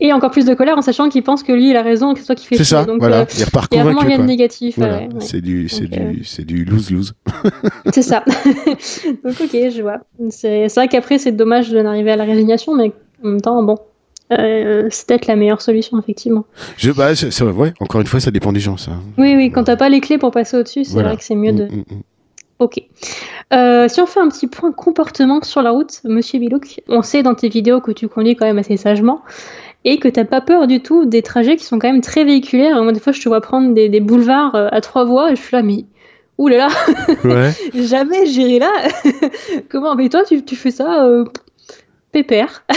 et 0.00 0.12
encore 0.12 0.30
plus 0.30 0.44
de 0.44 0.54
colère 0.54 0.76
en 0.76 0.82
sachant 0.82 1.08
qu'il 1.08 1.22
pense 1.22 1.42
que 1.42 1.52
lui 1.52 1.70
il 1.70 1.76
a 1.76 1.82
raison 1.82 2.12
que 2.14 2.20
c'est 2.20 2.26
toi 2.26 2.34
qui 2.34 2.46
fais 2.46 2.56
C'est 2.56 2.64
ça, 2.64 2.84
Donc, 2.84 2.98
voilà. 3.00 3.20
euh, 3.20 3.24
il 3.38 3.44
repart 3.44 3.72
il 3.72 3.76
y 3.76 3.78
a 3.80 3.82
convaincu. 3.82 3.96
vraiment 3.98 4.08
rien 4.16 4.18
de 4.18 4.28
négatif. 4.28 4.74
Voilà. 4.78 4.98
ouais, 4.98 5.08
ouais. 5.14 5.20
C'est 5.20 5.40
du, 5.40 5.68
c'est 5.68 5.84
euh, 5.84 6.10
du, 6.12 6.24
c'est 6.24 6.44
du 6.44 6.64
lose-lose. 6.64 7.14
C'est 7.92 8.02
ça. 8.02 8.24
Donc 9.24 9.40
ok, 9.40 9.50
je 9.52 9.80
vois. 9.82 9.98
C'est 10.30 10.66
vrai 10.74 10.88
qu'après 10.88 11.18
c'est 11.18 11.32
dommage 11.32 11.70
de 11.70 11.80
n'arriver 11.80 12.10
à 12.12 12.16
la 12.16 12.24
résignation, 12.24 12.74
mais 12.74 12.92
en 13.24 13.28
même 13.28 13.40
temps, 13.40 13.62
bon, 13.62 13.76
euh, 14.32 14.88
c'est 14.90 15.06
peut-être 15.06 15.26
la 15.26 15.36
meilleure 15.36 15.60
solution 15.60 15.98
effectivement. 15.98 16.44
Je, 16.76 16.90
bah, 16.90 17.14
c'est- 17.14 17.30
c'est- 17.30 17.44
ouais, 17.44 17.72
encore 17.80 18.00
une 18.00 18.06
fois, 18.06 18.18
ça 18.18 18.30
dépend 18.30 18.52
des 18.52 18.60
gens, 18.60 18.76
ça. 18.76 18.92
Oui, 19.18 19.34
oui, 19.36 19.50
quand 19.50 19.64
t'as 19.64 19.76
pas 19.76 19.88
les 19.88 20.00
clés 20.00 20.18
pour 20.18 20.30
passer 20.30 20.56
au-dessus, 20.56 20.84
c'est 20.84 20.92
Voilà. 20.94 21.08
vrai 21.10 21.18
que 21.18 21.24
c'est 21.24 21.34
mieux 21.34 21.52
de. 21.52 21.64
Mm, 21.64 21.68
mm, 21.68 21.94
mm. 21.96 22.02
Ok. 22.58 22.80
Euh, 23.52 23.88
si 23.88 24.00
on 24.00 24.06
fait 24.06 24.20
un 24.20 24.28
petit 24.28 24.46
point 24.46 24.70
comportement 24.72 25.42
sur 25.42 25.62
la 25.62 25.72
route, 25.72 26.00
Monsieur 26.04 26.38
Bilouk, 26.38 26.80
on 26.88 27.02
sait 27.02 27.22
dans 27.24 27.34
tes 27.34 27.48
vidéos 27.48 27.80
que 27.80 27.90
tu 27.90 28.06
conduis 28.08 28.36
quand 28.36 28.46
même 28.46 28.58
assez 28.58 28.76
sagement 28.76 29.20
et 29.84 29.98
que 29.98 30.08
t'as 30.08 30.24
pas 30.24 30.40
peur 30.40 30.66
du 30.66 30.80
tout 30.80 31.04
des 31.06 31.22
trajets 31.22 31.56
qui 31.56 31.64
sont 31.64 31.78
quand 31.78 31.90
même 31.90 32.00
très 32.02 32.24
véhiculaires. 32.24 32.82
Moi, 32.82 32.92
des 32.92 33.00
fois, 33.00 33.12
je 33.12 33.20
te 33.20 33.28
vois 33.28 33.40
prendre 33.40 33.74
des, 33.74 33.88
des 33.88 34.00
boulevards 34.00 34.54
euh, 34.54 34.68
à 34.70 34.80
trois 34.80 35.04
voies 35.04 35.32
et 35.32 35.36
je 35.36 35.40
suis 35.42 35.54
là, 35.56 35.62
mais 35.62 35.84
ouh 36.38 36.48
là 36.48 36.56
là, 36.56 36.68
Ouais. 37.24 37.52
jamais 37.74 38.26
j'irai 38.26 38.58
là. 38.60 38.70
Comment 39.68 39.94
Mais 39.96 40.08
toi, 40.08 40.22
tu, 40.26 40.44
tu 40.44 40.56
fais 40.56 40.70
ça 40.70 41.04
euh, 41.06 41.24
pépère. 42.12 42.64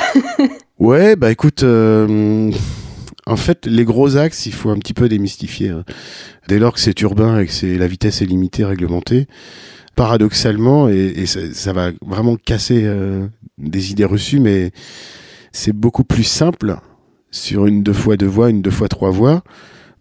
Ouais, 0.78 1.15
bah 1.15 1.32
écoute, 1.32 1.63
euh, 1.63 2.52
en 3.26 3.36
fait, 3.38 3.65
les 3.65 3.86
gros 3.86 4.18
axes, 4.18 4.46
il 4.46 4.52
faut 4.52 4.70
un 4.72 4.78
petit 4.78 4.94
peu 4.94 5.08
démystifier. 5.08 5.70
hein. 5.70 5.86
Dès 6.50 6.60
lors 6.60 6.74
que 6.74 6.82
c'est 6.82 7.00
urbain 7.02 7.39
et 7.39 7.46
que 7.46 7.54
c'est 7.54 7.78
la 7.78 7.88
vitesse 7.88 8.22
est 8.22 8.26
limitée, 8.26 8.65
réglementée, 8.65 9.28
paradoxalement, 9.96 10.89
et, 10.89 11.13
et 11.15 11.26
ça, 11.28 11.39
ça 11.54 11.72
va 11.72 11.91
vraiment 12.06 12.36
casser 12.36 12.82
euh, 12.84 13.26
des 13.58 13.91
idées 13.91 14.04
reçues, 14.04 14.41
mais 14.41 14.72
c'est 15.54 15.72
beaucoup 15.74 16.04
plus 16.04 16.26
simple 16.26 16.76
sur 17.36 17.65
une 17.65 17.84
deux 17.84 17.93
fois 17.93 18.15
deux 18.17 18.26
voies, 18.26 18.50
une 18.50 18.62
deux 18.62 18.71
fois 18.71 18.88
trois 18.88 19.12
voies, 19.12 19.43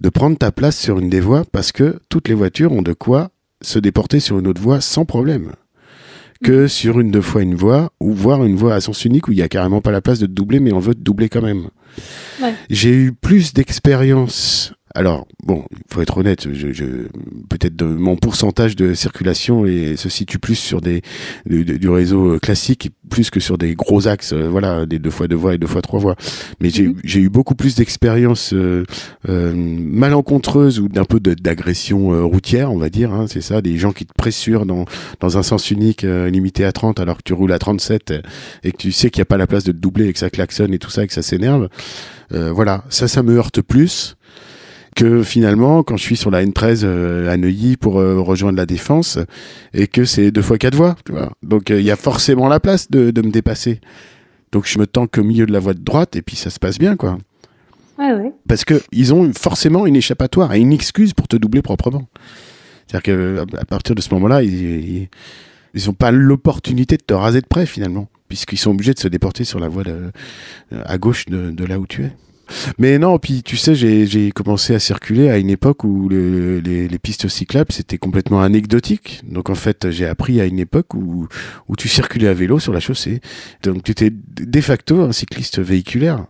de 0.01 0.09
prendre 0.09 0.39
ta 0.39 0.53
place 0.53 0.79
sur 0.79 0.99
une 0.99 1.11
des 1.11 1.21
voies 1.21 1.45
parce 1.51 1.73
que 1.73 1.99
toutes 2.09 2.29
les 2.29 2.35
voitures 2.35 2.73
ont 2.73 2.83
de 2.83 2.93
quoi 2.93 3.31
se 3.61 3.79
déporter 3.79 4.21
sur 4.21 4.39
une 4.39 4.47
autre 4.47 4.61
voie 4.61 4.81
sans 4.81 5.05
problème 5.05 5.53
que 6.43 6.69
sur 6.69 7.01
une 7.01 7.11
deux 7.11 7.23
fois 7.23 7.43
une 7.43 7.55
voie 7.55 7.91
ou 8.01 8.13
voire 8.13 8.45
une 8.45 8.57
voie 8.57 8.75
à 8.75 8.81
sens 8.81 9.05
unique 9.05 9.29
où 9.29 9.33
il 9.33 9.39
y 9.39 9.43
a 9.43 9.49
carrément 9.49 9.81
pas 9.81 9.91
la 9.91 10.01
place 10.01 10.19
de 10.19 10.27
te 10.27 10.33
doubler 10.33 10.61
mais 10.61 10.73
on 10.73 10.79
veut 10.79 10.95
te 10.95 11.01
doubler 11.01 11.29
quand 11.29 11.43
même. 11.43 11.69
Ouais. 12.43 12.55
J'ai 12.71 12.93
eu 12.93 13.13
plus 13.13 13.55
d'expérience. 13.55 14.75
Alors 14.95 15.27
bon, 15.43 15.65
il 15.73 15.93
faut 15.93 16.03
être 16.03 16.19
honnête, 16.19 16.53
je, 16.53 16.73
je, 16.73 16.85
peut-être 17.49 17.83
mon 17.85 18.17
pourcentage 18.17 18.77
de 18.77 18.95
circulation 18.95 19.67
et 19.67 19.97
se 19.97 20.09
situe 20.09 20.39
plus 20.39 20.55
sur 20.55 20.81
des 20.81 21.03
du, 21.47 21.65
du 21.65 21.89
réseau 21.89 22.35
euh, 22.35 22.39
classique 22.39 22.91
plus 23.11 23.31
que 23.31 23.41
sur 23.41 23.59
des 23.59 23.75
gros 23.75 24.07
axes, 24.07 24.33
euh, 24.33 24.49
voilà, 24.49 24.87
des 24.87 25.01
deux 25.01 25.11
fois 25.11 25.27
deux 25.27 25.35
voies 25.37 25.55
et 25.55 25.59
deux 25.59 25.67
fois 25.67 25.83
trois 25.83 25.99
voies. 25.99 26.15
Mais 26.61 26.71
j'ai 26.71 26.85
Mhm. 26.89 27.01
j'ai 27.05 27.21
eu 27.21 27.29
beaucoup 27.29 27.55
plus 27.55 27.75
d'expériences 27.75 28.53
euh, 28.53 28.85
euh, 29.29 29.53
malencontreuses 29.55 30.79
ou 30.81 30.89
d'un 30.89 31.05
peu 31.05 31.19
d'agression 31.21 32.13
euh, 32.13 32.23
routière, 32.25 32.71
on 32.73 32.79
va 32.79 32.89
dire. 32.89 33.13
Hein, 33.13 33.27
c'est 33.29 33.41
ça, 33.41 33.63
des 33.63 33.79
gens 33.79 33.93
qui 33.93 34.07
te 34.07 34.13
pressurent 34.17 34.67
dans 34.67 34.85
dans 35.21 35.39
un 35.39 35.43
sens 35.43 35.71
unique 35.71 36.03
limité 36.03 36.65
à 36.65 36.73
30 36.73 37.01
alors 37.01 37.17
que 37.19 37.23
tu 37.25 37.33
roules 37.33 37.53
à 37.53 37.59
37 37.59 38.11
euh, 38.11 38.23
et 38.63 38.73
que 38.73 38.77
tu 38.77 38.93
sais 38.93 39.11
qu'il 39.11 39.21
n'y 39.21 39.23
a 39.23 39.27
pas 39.27 39.39
la 39.39 39.47
place 39.47 39.65
de 39.65 39.73
te 39.73 39.79
doubler 39.79 40.07
et 40.09 40.13
que 40.13 40.19
ça 40.19 40.31
klaxonne 40.31 40.73
et 40.75 40.79
tout 40.79 40.91
ça 40.91 41.05
et 41.05 41.07
que 41.07 41.13
ça 41.15 41.23
s'énerve. 41.23 41.69
Euh, 42.33 42.53
voilà, 42.53 42.85
ça, 42.89 43.09
ça 43.09 43.23
me 43.23 43.37
heurte 43.37 43.61
plus 43.61 44.17
que 44.95 45.23
finalement 45.23 45.83
quand 45.83 45.97
je 45.97 46.03
suis 46.03 46.17
sur 46.17 46.31
la 46.31 46.45
N13 46.45 46.81
euh, 46.85 47.31
à 47.31 47.37
Neuilly 47.37 47.77
pour 47.77 47.99
euh, 47.99 48.21
rejoindre 48.21 48.57
la 48.57 48.67
Défense 48.67 49.19
et 49.73 49.87
que 49.87 50.05
c'est 50.05 50.31
deux 50.31 50.43
fois 50.43 50.59
quatre 50.59 50.75
voies. 50.77 50.97
Tu 51.05 51.13
vois. 51.13 51.33
Donc 51.43 51.71
euh, 51.71 51.81
il 51.81 51.85
y 51.87 51.91
a 51.91 51.97
forcément 51.97 52.49
la 52.49 52.61
place 52.61 52.91
de, 52.91 53.11
de 53.11 53.23
me 53.23 53.31
dépasser. 53.31 53.81
Donc 54.53 54.67
je 54.67 54.79
me 54.79 54.87
tanque 54.87 55.19
au 55.19 55.25
milieu 55.25 55.47
de 55.47 55.53
la 55.53 55.59
voie 55.59 55.75
de 55.75 55.81
droite 55.83 56.17
et 56.17 56.23
puis 56.23 56.37
ça 56.37 56.51
se 56.51 56.59
passe 56.59 56.79
bien 56.79 56.97
quoi. 56.97 57.19
Ouais, 57.99 58.13
ouais. 58.13 58.33
Parce 58.49 58.65
que 58.65 58.81
ils 58.93 59.15
ont 59.15 59.33
forcément 59.33 59.87
une 59.87 59.97
échappatoire 59.97 60.53
et 60.55 60.59
une 60.61 60.73
excuse 60.73 61.13
pour 61.13 61.29
te 61.29 61.37
doubler 61.37 61.63
proprement. 61.63 62.09
C'est-à-dire 62.87 63.03
que 63.03 63.39
à- 63.57 63.61
à 63.61 63.65
partir 63.65 63.95
de 63.95 64.01
ce 64.01 64.13
moment-là, 64.15 64.43
ils, 64.43 64.53
ils, 64.53 65.09
ils 65.75 65.91
ont 65.91 65.95
pas 65.95 66.11
l'opportunité 66.11 66.97
de 66.97 67.03
te 67.03 67.15
raser 67.15 67.41
de 67.41 67.47
près 67.47 67.67
finalement, 67.67 68.09
puisqu'ils 68.29 68.59
sont 68.59 68.73
obligés 68.73 68.95
de 68.95 68.99
se 68.99 69.09
déporter 69.09 69.45
sur 69.45 69.59
la 69.61 69.69
voie 69.69 69.85
de- 69.85 70.11
à 70.85 70.99
gauche 70.99 71.27
de, 71.27 71.51
de 71.51 71.65
là 71.65 71.79
où 71.79 71.87
tu 71.87 72.03
es. 72.05 72.13
Mais 72.79 72.99
non, 72.99 73.19
puis 73.19 73.43
tu 73.43 73.57
sais, 73.57 73.75
j'ai 73.75 74.33
commencé 74.33 74.75
à 74.75 74.79
circuler 74.79 75.29
à 75.31 75.39
une 75.39 75.51
époque 75.51 75.85
où 75.85 76.09
le- 76.09 76.59
les, 76.61 76.99
pistes 76.99 77.29
cyclables 77.29 77.73
c'était 77.73 77.99
complètement 77.99 78.41
anecdotique. 78.43 79.21
Donc 79.29 79.51
en 79.51 79.55
fait, 79.55 79.91
j'ai 79.91 80.07
appris 80.07 80.41
à 80.41 80.45
une 80.45 80.59
époque 80.59 80.95
où 80.95 81.29
tu 81.77 81.89
circulais 81.89 82.29
à 82.29 82.35
vélo 82.35 82.59
sur 82.59 82.73
la 82.73 82.81
chaussée. 82.81 83.21
Donc 83.63 83.83
tu 83.83 83.93
étais 83.93 84.11
de 84.11 84.61
facto 84.61 85.01
un 85.03 85.13
cycliste 85.13 85.59
véhiculaire. 85.61 86.27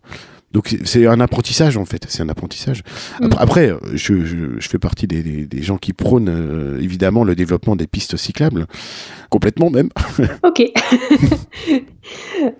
Donc 0.54 0.74
c'est- 0.84 1.06
un 1.06 1.20
apprentissage 1.20 1.76
en 1.76 1.84
fait, 1.84 2.06
c'est 2.08 2.22
un 2.22 2.28
apprentissage. 2.30 2.82
Mm. 3.20 3.24
Après, 3.26 3.42
après, 3.42 3.68
euh, 3.70 3.76
je, 3.92 4.24
je, 4.24 4.36
je 4.58 4.68
fais 4.68 4.78
partie 4.78 5.06
des, 5.06 5.22
des, 5.22 5.44
des 5.44 5.62
gens 5.62 5.76
qui 5.76 5.92
prônent 5.92 6.28
euh, 6.30 6.80
évidemment 6.80 7.24
le 7.24 7.34
développement 7.34 7.76
des 7.76 7.86
pistes 7.86 8.16
cyclables, 8.16 8.66
complètement 9.30 9.68
même. 9.70 9.90
Ok. 10.42 10.62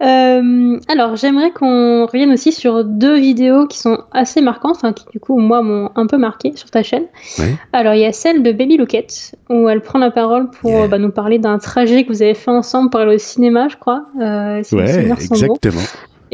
Euh, 0.03 0.79
alors, 0.89 1.17
j'aimerais 1.17 1.51
qu'on 1.53 2.07
revienne 2.07 2.33
aussi 2.33 2.51
sur 2.53 2.85
deux 2.85 3.19
vidéos 3.19 3.67
qui 3.67 3.79
sont 3.79 3.99
assez 4.13 4.41
marquantes, 4.41 4.77
enfin 4.77 4.93
qui 4.95 5.05
du 5.13 5.21
coup, 5.21 5.39
moi, 5.39 5.63
m'ont 5.63 5.91
un 5.97 6.07
peu 6.07 6.17
marqué 6.17 6.53
sur 6.57 6.71
ta 6.71 6.83
chaîne. 6.83 7.05
Ouais. 7.39 7.55
Alors, 7.75 7.93
il 7.95 8.01
y 8.01 8.07
a 8.07 8.13
celle 8.13 8.43
de 8.43 8.53
Baby 8.53 8.79
Lookette, 8.79 9.35
où 9.51 9.69
elle 9.69 9.83
prend 9.83 9.99
la 9.99 10.11
parole 10.11 10.49
pour 10.51 10.71
Yeah. 10.71 10.89
bah, 10.89 10.99
nous 10.99 11.11
parler 11.11 11.39
d'un 11.39 11.59
trajet 11.59 12.05
que 12.05 12.09
vous 12.09 12.23
avez 12.23 12.35
fait 12.35 12.51
ensemble 12.51 12.89
pour 12.91 13.01
aller 13.01 13.17
au 13.17 13.19
cinéma, 13.19 13.69
je 13.69 13.77
crois. 13.77 14.07
Euh, 14.21 14.61
si 14.63 14.75
Ouais, 14.75 15.11
exactement. 15.11 15.81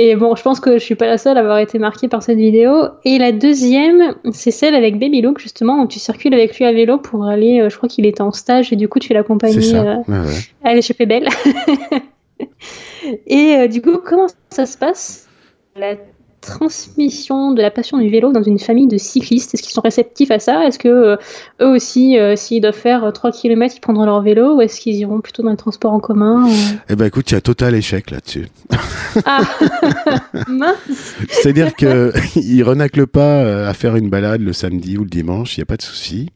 Et 0.02 0.16
bon, 0.16 0.34
je 0.34 0.42
pense 0.42 0.60
que 0.60 0.78
je 0.78 0.82
suis 0.82 0.94
pas 0.94 1.04
la 1.06 1.18
seule 1.18 1.36
à 1.36 1.40
avoir 1.40 1.58
été 1.58 1.78
marquée 1.78 2.08
par 2.08 2.22
cette 2.22 2.38
vidéo. 2.38 2.72
Et 3.04 3.18
la 3.18 3.32
deuxième, 3.32 4.14
c'est 4.32 4.50
celle 4.50 4.74
avec 4.74 4.98
Baby 4.98 5.20
Look, 5.20 5.38
justement, 5.40 5.82
où 5.82 5.86
tu 5.86 5.98
circules 5.98 6.32
avec 6.32 6.56
lui 6.56 6.64
à 6.64 6.72
vélo 6.72 6.96
pour 6.96 7.26
aller, 7.26 7.60
euh, 7.60 7.68
je 7.68 7.76
crois 7.76 7.86
qu'il 7.86 8.06
était 8.06 8.22
en 8.22 8.32
stage, 8.32 8.72
et 8.72 8.76
du 8.76 8.88
coup, 8.88 8.98
tu 8.98 9.12
ça. 9.60 9.82
euh, 9.82 9.96
Ouais, 10.08 10.26
ouais. 10.26 10.38
à 10.64 10.72
l'échappée 10.74 11.04
belle. 11.04 11.28
et 13.26 13.56
euh, 13.56 13.68
du 13.68 13.82
coup, 13.82 13.98
comment 14.02 14.28
ça 14.48 14.64
se 14.64 14.78
passe? 14.78 15.28
La 15.76 15.96
transmission 16.40 17.52
de 17.52 17.60
la 17.62 17.70
passion 17.70 17.98
du 17.98 18.08
vélo 18.08 18.32
dans 18.32 18.42
une 18.42 18.58
famille 18.58 18.86
de 18.86 18.96
cyclistes 18.98 19.54
Est-ce 19.54 19.62
qu'ils 19.62 19.72
sont 19.72 19.80
réceptifs 19.82 20.30
à 20.30 20.38
ça? 20.38 20.66
Est-ce 20.66 20.78
que 20.78 20.88
euh, 20.88 21.16
eux 21.60 21.66
aussi, 21.68 22.18
euh, 22.18 22.36
s'ils 22.36 22.60
doivent 22.62 22.74
faire 22.74 23.04
euh, 23.04 23.10
3 23.10 23.32
km, 23.32 23.74
ils 23.76 23.80
prendront 23.80 24.04
leur 24.06 24.22
vélo? 24.22 24.56
Ou 24.56 24.60
est-ce 24.62 24.80
qu'ils 24.80 24.96
iront 24.96 25.20
plutôt 25.20 25.42
dans 25.42 25.50
le 25.50 25.56
transport 25.56 25.92
en 25.92 26.00
commun? 26.00 26.46
Ou- 26.48 26.52
Eh 26.88 26.96
ben 26.96 27.06
écoute, 27.06 27.30
il 27.30 27.34
y 27.34 27.36
a 27.36 27.40
total 27.40 27.74
échec 27.74 28.10
là-dessus. 28.10 28.46
Ah 29.24 29.42
Mince 30.48 30.76
C'est-à-dire 31.28 31.74
que 31.74 32.12
ils 32.36 32.62
renaclent 32.62 33.06
pas 33.06 33.20
euh, 33.44 33.68
à 33.68 33.74
faire 33.74 33.96
une 33.96 34.08
balade 34.10 34.40
le 34.40 34.52
samedi 34.52 34.96
ou 34.98 35.04
le 35.04 35.10
dimanche, 35.10 35.56
il 35.56 35.60
y 35.60 35.62
a 35.62 35.66
pas 35.66 35.76
de 35.76 35.82
souci. 35.82 36.30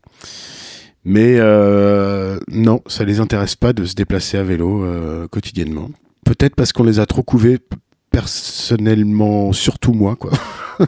Mais 1.05 1.37
euh, 1.39 2.39
non, 2.49 2.81
ça 2.87 3.05
les 3.05 3.21
intéresse 3.21 3.57
pas 3.57 3.73
de 3.73 3.85
se 3.85 3.95
déplacer 3.95 4.39
à 4.39 4.43
vélo 4.43 4.85
quotidiennement. 5.31 5.91
Peut-être 6.25 6.55
parce 6.55 6.73
qu'on 6.73 6.85
les 6.85 6.99
a 7.01 7.05
trop 7.05 7.23
couvés 7.23 7.59
personnellement, 8.15 9.53
surtout 9.53 9.93
moi, 9.93 10.17
quoi. 10.17 10.31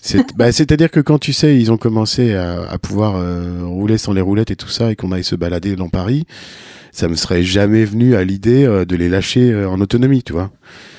C'est- 0.00 0.20
Ah. 0.20 0.32
bah, 0.36 0.52
C'est-à-dire 0.52 0.90
que 0.90 1.00
quand 1.00 1.18
tu 1.18 1.32
sais, 1.34 1.56
ils 1.58 1.70
ont 1.70 1.76
commencé 1.76 2.34
à, 2.34 2.62
à 2.70 2.78
pouvoir 2.78 3.16
euh, 3.16 3.60
rouler 3.64 3.98
sans 3.98 4.14
les 4.14 4.22
roulettes 4.22 4.50
et 4.50 4.56
tout 4.56 4.68
ça, 4.68 4.90
et 4.90 4.96
qu'on 4.96 5.12
aille 5.12 5.24
se 5.24 5.34
balader 5.36 5.76
dans 5.76 5.90
Paris, 5.90 6.24
ça 6.92 7.08
me 7.08 7.14
serait 7.14 7.42
jamais 7.42 7.84
venu 7.84 8.14
à 8.16 8.24
l'idée 8.24 8.64
euh, 8.64 8.86
de 8.86 8.96
les 8.96 9.10
lâcher 9.10 9.50
euh, 9.52 9.68
en 9.68 9.78
autonomie, 9.82 10.22
tu 10.22 10.32
vois. 10.32 10.50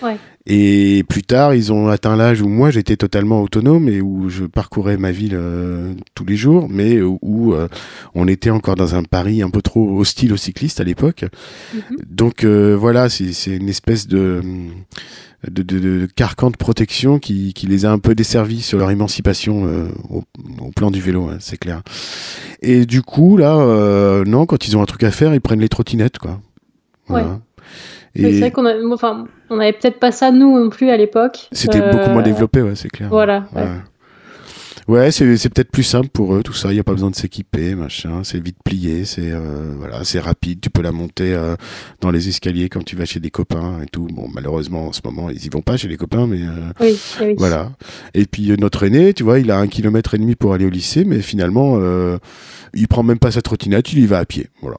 Ouais. 0.03 0.17
Et 0.49 1.03
plus 1.09 1.23
tard, 1.23 1.53
ils 1.53 1.73
ont 1.73 1.89
atteint 1.89 2.15
l'âge 2.15 2.41
où 2.41 2.47
moi 2.47 2.71
j'étais 2.71 2.95
totalement 2.95 3.41
autonome 3.41 3.89
et 3.89 3.99
où 3.99 4.29
je 4.29 4.45
parcourais 4.45 4.95
ma 4.95 5.11
ville 5.11 5.35
euh, 5.35 5.93
tous 6.15 6.23
les 6.23 6.37
jours, 6.37 6.67
mais 6.69 7.01
où, 7.01 7.53
euh, 7.53 7.67
on 8.15 8.29
était 8.29 8.49
encore 8.49 8.75
dans 8.75 8.95
un 8.95 9.03
Paris 9.03 9.41
un 9.41 9.49
peu 9.49 9.61
trop 9.61 9.99
hostile 9.99 10.31
aux 10.31 10.37
cyclistes 10.37 10.79
à 10.79 10.85
l'époque. 10.85 11.25
Mhm. 11.73 11.81
Donc 12.09 12.45
euh, 12.45 12.77
voilà, 12.79 13.09
c'est 13.09 13.57
une 13.57 13.67
espèce 13.67 14.07
de 14.07 14.41
de, 15.51 15.63
de, 15.63 15.79
de 15.79 16.07
carcan 16.15 16.49
de 16.49 16.55
protection 16.55 17.19
qui, 17.19 17.53
qui 17.53 17.67
les 17.67 17.83
a 17.83 17.91
un 17.91 17.99
peu 17.99 18.15
desservis 18.15 18.61
sur 18.61 18.79
leur 18.79 18.89
émancipation 18.89 19.91
au, 20.09 20.23
au 20.61 20.71
plan 20.71 20.91
du 20.91 21.01
vélo, 21.01 21.27
hein, 21.27 21.37
c'est 21.39 21.57
clair. 21.57 21.83
Et 22.61 22.85
du 22.85 23.01
coup, 23.01 23.37
là, 23.37 24.23
non, 24.25 24.45
quand 24.45 24.67
ils 24.67 24.75
ont 24.75 24.81
un 24.81 24.85
truc 24.85 25.03
à 25.03 25.11
faire, 25.11 25.33
ils 25.35 25.41
prennent 25.41 25.59
les 25.59 25.69
trottinettes, 25.69 26.17
quoi. 26.17 26.41
Voilà. 27.07 27.39
C'est 28.17 28.39
vrai 28.39 28.51
qu'on 28.51 28.65
a, 28.65 28.73
enfin, 28.93 29.25
on 29.49 29.59
avait 29.59 29.73
peut-être 29.73 29.99
pas 29.99 30.11
ça 30.11 30.31
nous 30.31 30.57
non 30.57 30.69
plus 30.69 30.89
à 30.89 30.97
l'époque. 30.97 31.47
c'était 31.51 31.81
Euh, 31.81 31.91
beaucoup 31.91 32.09
moins 32.11 32.23
développé, 32.23 32.61
ouais, 32.61 32.75
c'est 32.75 32.89
clair. 32.89 33.09
Voilà. 33.09 33.47
Ouais, 33.55 33.61
ouais. 33.63 33.67
Ouais, 34.87 35.11
c'est 35.11 35.25
peut-être 35.49 35.69
plus 35.69 35.83
simple 35.83 36.07
pour 36.07 36.33
eux, 36.33 36.41
tout 36.43 36.53
ça. 36.53 36.69
Il 36.71 36.75
n'y 36.75 36.79
a 36.79 36.83
pas 36.83 36.93
besoin 36.93 37.09
de 37.09 37.15
s'équiper, 37.15 37.75
machin. 37.75 38.21
C'est 38.23 38.41
vite 38.41 38.55
plié, 38.63 39.03
c'est 39.03 39.31
euh, 39.33 39.73
voilà, 39.77 40.05
c'est 40.05 40.19
rapide. 40.21 40.61
Tu 40.61 40.69
peux 40.69 40.81
la 40.81 40.93
monter 40.93 41.33
euh, 41.33 41.55
dans 41.99 42.09
les 42.09 42.29
escaliers 42.29 42.69
quand 42.69 42.85
tu 42.85 42.95
vas 42.95 43.03
chez 43.03 43.19
des 43.19 43.29
copains 43.29 43.81
et 43.83 43.87
tout. 43.87 44.07
Bon, 44.13 44.29
malheureusement, 44.33 44.87
en 44.87 44.93
ce 44.93 45.01
moment, 45.03 45.29
ils 45.29 45.45
y 45.45 45.49
vont 45.49 45.61
pas 45.61 45.75
chez 45.75 45.89
les 45.89 45.97
copains, 45.97 46.25
mais 46.25 46.41
euh, 46.41 46.71
Oui, 46.79 46.97
oui, 47.19 47.25
oui. 47.27 47.35
voilà. 47.37 47.71
Et 48.13 48.23
puis 48.25 48.49
euh, 48.49 48.55
notre 48.57 48.83
aîné, 48.83 49.13
tu 49.13 49.23
vois, 49.23 49.39
il 49.39 49.51
a 49.51 49.59
un 49.59 49.67
kilomètre 49.67 50.13
et 50.13 50.19
demi 50.19 50.35
pour 50.35 50.53
aller 50.53 50.65
au 50.65 50.69
lycée, 50.69 51.03
mais 51.03 51.19
finalement, 51.19 51.73
euh, 51.81 52.17
il 52.73 52.87
prend 52.87 53.03
même 53.03 53.19
pas 53.19 53.31
sa 53.31 53.41
trottinette, 53.41 53.91
il 53.91 53.99
y 53.99 54.05
va 54.05 54.19
à 54.19 54.25
pied. 54.25 54.47
Voilà. 54.61 54.77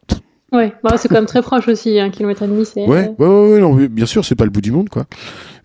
Ouais, 0.51 0.73
bah, 0.83 0.97
c'est 0.97 1.09
quand 1.09 1.17
même 1.17 1.27
très 1.27 1.43
proche 1.43 1.69
aussi, 1.69 2.01
un 2.01 2.09
kilomètre 2.09 2.43
et 2.43 2.47
demi, 2.47 2.65
c'est. 2.65 2.87
Ouais, 2.87 3.13
ouais, 3.19 3.27
ouais, 3.27 3.53
ouais, 3.53 3.61
non, 3.61 3.75
bien 3.75 4.07
sûr, 4.07 4.25
c'est 4.25 4.35
pas 4.35 4.45
le 4.45 4.51
bout 4.51 4.63
du 4.63 4.73
monde, 4.73 4.89
quoi. 4.89 5.05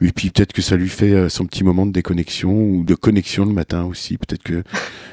Et 0.03 0.11
puis 0.11 0.29
peut-être 0.29 0.53
que 0.53 0.61
ça 0.61 0.75
lui 0.75 0.89
fait 0.89 1.11
euh, 1.11 1.29
son 1.29 1.45
petit 1.45 1.63
moment 1.63 1.85
de 1.85 1.91
déconnexion 1.91 2.51
ou 2.53 2.83
de 2.83 2.95
connexion 2.95 3.45
le 3.45 3.53
matin 3.53 3.83
aussi. 3.85 4.17
Peut-être 4.17 4.43
que 4.43 4.63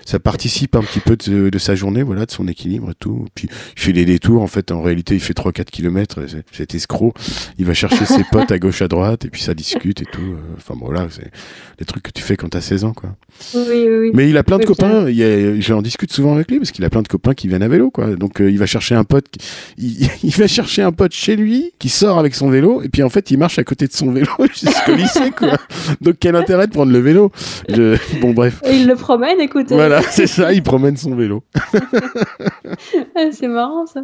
ça 0.05 0.19
participe 0.19 0.75
un 0.77 0.83
petit 0.83 1.01
peu 1.01 1.17
de, 1.17 1.49
de 1.51 1.59
sa 1.59 1.75
journée, 1.75 2.03
voilà, 2.03 2.27
de 2.27 2.31
son 2.31 2.49
équilibre 2.49 2.91
et 2.91 2.95
tout. 2.99 3.27
Puis 3.35 3.49
il 3.77 3.81
fait 3.81 3.93
des 3.93 4.05
détours, 4.05 4.43
en 4.43 4.47
fait, 4.47 4.73
en 4.73 4.83
réalité, 4.83 5.15
il 5.15 5.21
fait 5.21 5.35
3-4 5.37 5.65
kilomètres. 5.67 6.21
c'est- 6.29 6.45
Cet 6.53 6.75
escroc, 6.75 7.15
il 7.59 7.65
va 7.67 7.75
chercher 7.75 8.05
ses 8.05 8.25
potes 8.33 8.51
à 8.51 8.59
gauche, 8.59 8.83
à 8.83 8.89
droite, 8.89 9.25
et 9.25 9.29
puis 9.29 9.41
ça 9.43 9.55
discute 9.55 10.03
et 10.03 10.07
tout. 10.07 10.21
euh, 10.21 10.37
Enfin 10.57 10.75
bon, 10.77 10.87
voilà, 10.87 11.07
c'est 11.11 11.31
des 11.79 11.85
trucs 11.85 12.03
que 12.03 12.11
tu 12.11 12.23
fais 12.23 12.37
quand 12.37 12.49
t'as 12.49 12.61
16 12.61 12.85
ans, 12.85 12.93
quoi. 12.93 13.15
Oui, 13.55 13.61
oui, 13.69 13.87
oui. 14.01 14.11
Mais 14.15 14.29
il 14.29 14.37
a 14.37 14.43
plein 14.43 14.59
de 14.59 14.65
copains. 14.65 15.09
Il 15.09 15.15
y 15.17 15.23
a- 15.25 15.61
J'en 15.61 15.83
discute 15.83 16.13
souvent 16.13 16.35
avec 16.35 16.51
lui 16.51 16.59
parce 16.59 16.73
qu'il 16.73 16.85
a 16.85 16.91
plein 16.91 17.03
de 17.03 17.09
copains 17.09 17.35
qui 17.35 17.47
viennent 17.49 17.63
à 17.63 17.69
vélo, 17.69 17.91
quoi. 17.91 18.17
Donc 18.17 18.41
euh, 18.41 18.51
il 18.51 18.59
va 18.59 18.67
chercher 18.67 18.95
un 18.97 19.05
pote. 19.05 19.27
qui- 19.31 19.41
Il, 19.79 20.09
il 20.25 20.35
va 20.35 20.47
chercher 20.49 20.83
un 20.83 20.93
pote 20.93 21.13
chez 21.13 21.37
lui 21.37 21.73
qui 21.79 21.89
sort 21.89 22.19
avec 22.19 22.35
son 22.35 22.51
vélo 22.51 22.83
et 22.83 22.89
puis 22.89 23.03
en 23.03 23.09
fait 23.09 23.31
il 23.31 23.39
marche 23.39 23.59
à 23.59 23.65
côté 23.65 23.87
de 23.87 23.93
son 23.93 24.11
vélo 24.11 24.27
lycée, 24.89 25.31
quoi. 25.31 25.53
Donc 26.01 26.17
quel 26.21 26.37
intérêt 26.37 26.67
de 26.67 26.73
prendre 26.73 26.93
le 26.93 26.99
vélo? 26.99 27.31
Je- 27.69 27.97
Bon 28.21 28.33
bref. 28.33 28.61
Et 28.65 28.77
il 28.81 28.87
le 28.87 28.95
promène, 28.97 29.41
écoutez. 29.41 29.75
Voilà, 29.75 30.03
c'est 30.03 30.27
ça. 30.27 30.53
Il 30.53 30.63
promène 30.63 30.97
son 30.97 31.15
vélo. 31.15 31.43
C'est 33.33 33.49
marrant 33.49 33.87
ça. 33.87 34.03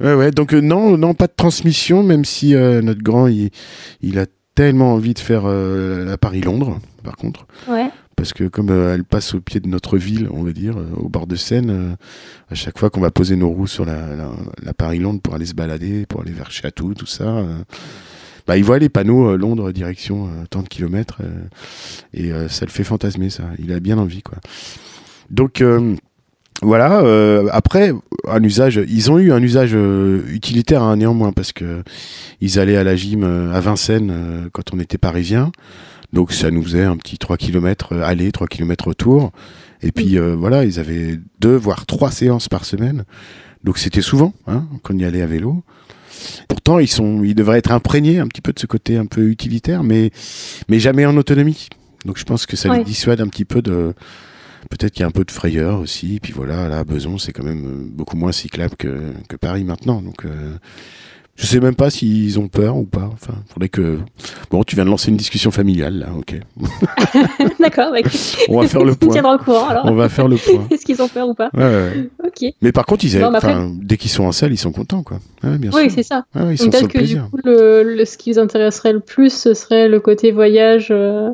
Ouais, 0.00 0.14
ouais. 0.14 0.30
Donc 0.30 0.54
euh, 0.54 0.60
non, 0.60 0.96
non, 0.96 1.14
pas 1.14 1.26
de 1.26 1.32
transmission, 1.36 2.02
même 2.02 2.24
si 2.24 2.54
euh, 2.54 2.82
notre 2.82 3.02
grand, 3.02 3.26
il, 3.26 3.50
il 4.00 4.18
a 4.18 4.26
tellement 4.54 4.94
envie 4.94 5.14
de 5.14 5.18
faire 5.18 5.42
euh, 5.46 6.04
la 6.04 6.18
Paris-Londres, 6.18 6.78
par 7.04 7.16
contre. 7.16 7.46
Ouais. 7.68 7.88
parce 8.16 8.32
que 8.32 8.44
comme 8.44 8.70
euh, 8.70 8.94
elle 8.94 9.04
passe 9.04 9.34
au 9.34 9.40
pied 9.40 9.60
de 9.60 9.68
notre 9.68 9.96
ville, 9.98 10.28
on 10.32 10.42
va 10.42 10.52
dire, 10.52 10.76
euh, 10.78 10.86
au 10.96 11.08
bord 11.08 11.26
de 11.26 11.36
Seine, 11.36 11.70
euh, 11.70 11.94
à 12.50 12.54
chaque 12.54 12.78
fois 12.78 12.90
qu'on 12.90 13.00
va 13.00 13.10
poser 13.12 13.36
nos 13.36 13.48
roues 13.50 13.66
sur 13.68 13.84
la, 13.84 14.14
la, 14.16 14.30
la 14.62 14.74
Paris-Londres 14.74 15.20
pour 15.22 15.34
aller 15.34 15.46
se 15.46 15.54
balader, 15.54 16.06
pour 16.06 16.22
aller 16.22 16.32
vers 16.32 16.50
Château, 16.50 16.94
tout 16.94 17.06
ça, 17.06 17.24
euh, 17.24 17.54
bah, 18.48 18.56
il 18.56 18.64
voit 18.64 18.78
les 18.78 18.88
panneaux 18.88 19.28
euh, 19.28 19.36
Londres 19.36 19.70
direction 19.72 20.26
euh, 20.26 20.44
tant 20.48 20.62
de 20.62 20.68
kilomètres 20.68 21.18
euh, 21.22 21.44
et 22.14 22.48
ça 22.48 22.64
le 22.64 22.70
fait 22.70 22.82
fantasmer 22.82 23.28
ça. 23.28 23.44
Il 23.58 23.72
a 23.72 23.78
bien 23.78 23.98
envie 23.98 24.22
quoi. 24.22 24.38
Donc 25.30 25.62
voilà. 26.62 27.02
après, 27.52 27.92
un 28.26 28.42
usage, 28.42 28.80
ils 28.88 29.12
ont 29.12 29.18
eu 29.18 29.30
un 29.30 29.42
usage 29.42 29.74
utilitaire 29.74 30.82
hein, 30.82 30.96
néanmoins 30.96 31.32
parce 31.32 31.52
que 31.52 31.82
ils 32.40 32.58
allaient 32.58 32.78
à 32.78 32.84
la 32.84 32.96
gym 32.96 33.24
à 33.52 33.60
Vincennes 33.60 34.48
quand 34.52 34.72
on 34.72 34.80
était 34.80 34.96
parisien. 34.96 35.52
Donc 36.14 36.32
ça 36.32 36.50
nous 36.50 36.62
faisait 36.62 36.84
un 36.84 36.96
petit 36.96 37.18
3 37.18 37.36
km 37.36 37.94
aller, 37.98 38.32
3 38.32 38.46
km 38.46 38.88
retour. 38.88 39.32
Et 39.82 39.92
puis 39.92 40.18
voilà, 40.18 40.64
ils 40.64 40.80
avaient 40.80 41.20
deux 41.40 41.54
voire 41.54 41.84
trois 41.84 42.10
séances 42.10 42.48
par 42.48 42.64
semaine. 42.64 43.04
Donc 43.62 43.76
c'était 43.76 44.02
souvent 44.02 44.32
hein, 44.46 44.66
qu'on 44.82 44.96
y 44.96 45.04
allait 45.04 45.22
à 45.22 45.26
vélo. 45.26 45.62
Pourtant, 46.48 46.78
ils 46.78 46.88
sont, 46.88 47.22
ils 47.22 47.34
devraient 47.34 47.58
être 47.58 47.72
imprégnés 47.72 48.18
un 48.18 48.26
petit 48.26 48.40
peu 48.40 48.52
de 48.52 48.58
ce 48.58 48.66
côté 48.66 48.96
un 48.96 49.06
peu 49.06 49.28
utilitaire, 49.28 49.82
mais 49.82 50.10
mais 50.68 50.80
jamais 50.80 51.06
en 51.06 51.16
autonomie. 51.16 51.68
Donc 52.04 52.18
je 52.18 52.24
pense 52.24 52.46
que 52.46 52.56
ça 52.56 52.76
les 52.76 52.84
dissuade 52.84 53.20
un 53.20 53.28
petit 53.28 53.44
peu 53.44 53.62
de 53.62 53.94
peut-être 54.70 54.92
qu'il 54.92 55.00
y 55.00 55.04
a 55.04 55.08
un 55.08 55.12
peu 55.12 55.24
de 55.24 55.30
frayeur 55.30 55.80
aussi. 55.80 56.16
Et 56.16 56.20
puis 56.20 56.32
voilà, 56.32 56.68
là, 56.68 56.84
Beson, 56.84 57.18
c'est 57.18 57.32
quand 57.32 57.44
même 57.44 57.88
beaucoup 57.90 58.16
moins 58.16 58.32
cyclable 58.32 58.76
que, 58.76 59.12
que 59.28 59.36
Paris 59.36 59.64
maintenant. 59.64 60.00
Donc 60.00 60.24
euh, 60.24 60.56
je 61.40 61.46
sais 61.46 61.60
même 61.60 61.76
pas 61.76 61.88
s'ils 61.88 62.38
ont 62.40 62.48
peur 62.48 62.76
ou 62.76 62.82
pas. 62.84 63.08
Enfin, 63.12 63.34
faudrait 63.52 63.68
que. 63.68 63.98
Bon, 64.50 64.64
tu 64.64 64.74
viens 64.74 64.84
de 64.84 64.90
lancer 64.90 65.10
une 65.10 65.16
discussion 65.16 65.50
familiale 65.52 66.00
là, 66.00 66.06
ok. 66.18 66.34
D'accord, 67.60 67.92
bah, 67.92 67.98
On 68.48 68.60
va 68.60 68.66
faire 68.68 68.84
le 68.84 68.94
point. 68.94 69.12
tiendras 69.12 69.36
au 69.36 69.38
courant 69.38 69.68
alors. 69.68 69.84
On 69.86 69.94
va 69.94 70.08
faire 70.08 70.26
le 70.28 70.36
point. 70.36 70.66
Est-ce 70.70 70.84
qu'ils 70.84 71.00
ont 71.00 71.08
peur 71.08 71.28
ou 71.28 71.34
pas 71.34 71.50
Ouais, 71.54 71.62
ouais. 71.62 72.10
Ok. 72.26 72.52
Mais 72.60 72.72
par 72.72 72.86
contre, 72.86 73.04
ils 73.04 73.18
Non, 73.18 73.32
après- 73.32 73.54
dès 73.80 73.96
qu'ils 73.96 74.10
sont 74.10 74.24
en 74.24 74.32
salle, 74.32 74.52
ils 74.52 74.58
sont 74.58 74.72
contents, 74.72 75.02
quoi. 75.02 75.20
Ouais, 75.44 75.58
bien 75.58 75.70
Oui, 75.72 75.90
c'est 75.90 76.02
ça. 76.02 76.24
Ils 76.34 76.58
sont 76.58 76.70
peut-être 76.70 76.82
le 76.82 76.88
que 76.88 77.04
du 77.04 77.16
coup, 77.20 77.38
le, 77.44 77.82
le- 77.84 78.04
ce 78.04 78.18
qui 78.18 78.32
vous 78.32 78.38
intéresserait 78.38 78.92
le 78.92 79.00
plus, 79.00 79.32
ce 79.32 79.54
serait 79.54 79.88
le 79.88 80.00
côté 80.00 80.32
voyage 80.32 80.88
euh, 80.90 81.30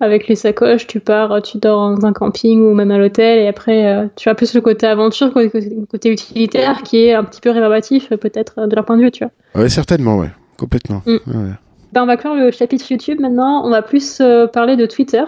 avec 0.00 0.28
les 0.28 0.34
sacoches. 0.36 0.86
Tu 0.86 1.00
pars, 1.00 1.42
tu 1.42 1.58
dors 1.58 1.94
dans 1.96 2.06
un 2.06 2.12
camping 2.12 2.60
ou 2.62 2.74
même 2.74 2.90
à 2.90 2.98
l'hôtel, 2.98 3.38
et 3.40 3.48
après, 3.48 3.86
euh, 3.86 4.06
tu 4.16 4.28
as 4.28 4.34
plus 4.34 4.54
le 4.54 4.60
côté 4.60 4.86
aventure, 4.86 5.32
côté, 5.32 5.50
côté- 5.50 5.76
côté 5.90 6.10
utilitaire, 6.10 6.82
qui 6.82 7.04
est 7.06 7.14
un 7.14 7.24
petit 7.24 7.40
peu 7.40 7.50
rébarbatif, 7.50 8.12
euh, 8.12 8.16
peut-être, 8.16 8.54
euh, 8.58 8.66
de 8.66 8.74
leur 8.76 8.84
point 8.84 8.96
de 8.96 9.02
vue, 9.02 9.10
tu 9.10 9.24
vois. 9.24 9.62
Ouais, 9.62 9.68
certainement, 9.68 10.16
ouais. 10.18 10.30
Complètement. 10.58 11.02
Mm. 11.06 11.12
Ouais. 11.26 11.52
Ben, 11.92 12.02
on 12.02 12.06
va 12.06 12.16
clore 12.16 12.34
le 12.34 12.50
chapitre 12.50 12.90
YouTube 12.90 13.18
maintenant. 13.20 13.62
On 13.64 13.70
va 13.70 13.80
plus 13.82 14.18
euh, 14.20 14.46
parler 14.46 14.76
de 14.76 14.86
Twitter. 14.86 15.22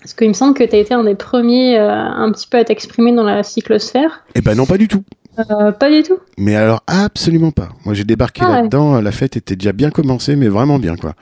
Parce 0.00 0.12
qu'il 0.12 0.28
me 0.28 0.34
semble 0.34 0.54
que 0.54 0.62
tu 0.62 0.76
as 0.76 0.78
été 0.78 0.92
un 0.92 1.02
des 1.02 1.14
premiers 1.14 1.78
euh, 1.78 1.90
un 1.90 2.30
petit 2.30 2.46
peu 2.46 2.58
à 2.58 2.64
t'exprimer 2.64 3.10
dans 3.12 3.22
la 3.24 3.42
cyclosphère. 3.42 4.22
Eh 4.34 4.42
ben 4.42 4.54
non, 4.54 4.66
pas 4.66 4.76
du 4.76 4.86
tout. 4.86 5.02
Euh, 5.38 5.72
pas 5.72 5.90
du 5.90 6.02
tout. 6.02 6.18
Mais 6.38 6.54
alors, 6.54 6.82
absolument 6.86 7.50
pas. 7.50 7.68
Moi, 7.84 7.94
j'ai 7.94 8.04
débarqué 8.04 8.42
Ah 8.44 8.48
ouais. 8.50 8.56
là-dedans. 8.62 9.00
La 9.00 9.10
fête 9.12 9.36
était 9.36 9.56
déjà 9.56 9.72
bien 9.72 9.90
commencée, 9.90 10.36
mais 10.36 10.48
vraiment 10.48 10.78
bien, 10.78 10.96
quoi. 10.96 11.14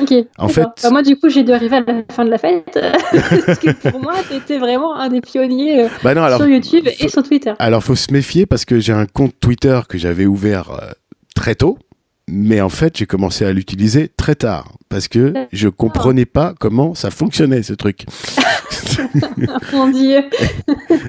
Ok. 0.00 0.12
En 0.38 0.48
fait- 0.48 0.66
Bah, 0.82 0.90
moi, 0.90 1.02
du 1.02 1.16
coup, 1.18 1.28
j'ai 1.28 1.42
dû 1.42 1.52
arriver 1.52 1.76
à 1.76 1.80
la 1.80 2.02
fin 2.12 2.24
de 2.24 2.30
la 2.30 2.38
fête. 2.38 2.78
parce 3.46 3.58
que 3.58 3.90
pour 3.90 4.00
moi, 4.00 4.14
tu 4.28 4.36
étais 4.36 4.58
vraiment 4.58 4.94
un 4.96 5.08
des 5.08 5.20
pionniers 5.20 5.84
euh, 5.84 5.88
Bah 6.04 6.14
non, 6.14 6.22
alors. 6.22 6.38
sur 6.38 6.48
YouTube 6.48 6.86
et 7.00 7.08
sur 7.08 7.22
Twitter. 7.22 7.52
Alors, 7.58 7.82
faut 7.82 7.96
se 7.96 8.12
méfier 8.12 8.46
parce 8.46 8.64
que 8.64 8.78
j'ai 8.78 8.92
un 8.92 9.06
compte 9.06 9.34
Twitter 9.40 9.80
que 9.88 9.98
j'avais 9.98 10.26
ouvert 10.26 10.70
euh, 10.70 10.90
très 11.34 11.54
tôt. 11.54 11.78
Mais 12.28 12.60
en 12.60 12.68
fait, 12.68 12.96
j'ai 12.96 13.06
commencé 13.06 13.44
à 13.44 13.52
l'utiliser 13.52 14.08
très 14.16 14.34
tard 14.34 14.72
parce 14.88 15.06
que 15.06 15.32
je 15.52 15.68
comprenais 15.68 16.24
pas 16.26 16.54
comment 16.58 16.94
ça 16.94 17.10
fonctionnait 17.12 17.62
ce 17.62 17.72
truc. 17.72 18.04
Mon 19.72 19.88
Dieu. 19.90 20.22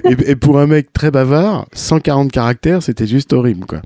et, 0.04 0.30
et 0.30 0.36
pour 0.36 0.58
un 0.60 0.66
mec 0.66 0.92
très 0.92 1.10
bavard, 1.10 1.66
140 1.72 2.30
caractères, 2.30 2.82
c'était 2.82 3.06
juste 3.06 3.32
horrible, 3.32 3.66
quoi. 3.66 3.82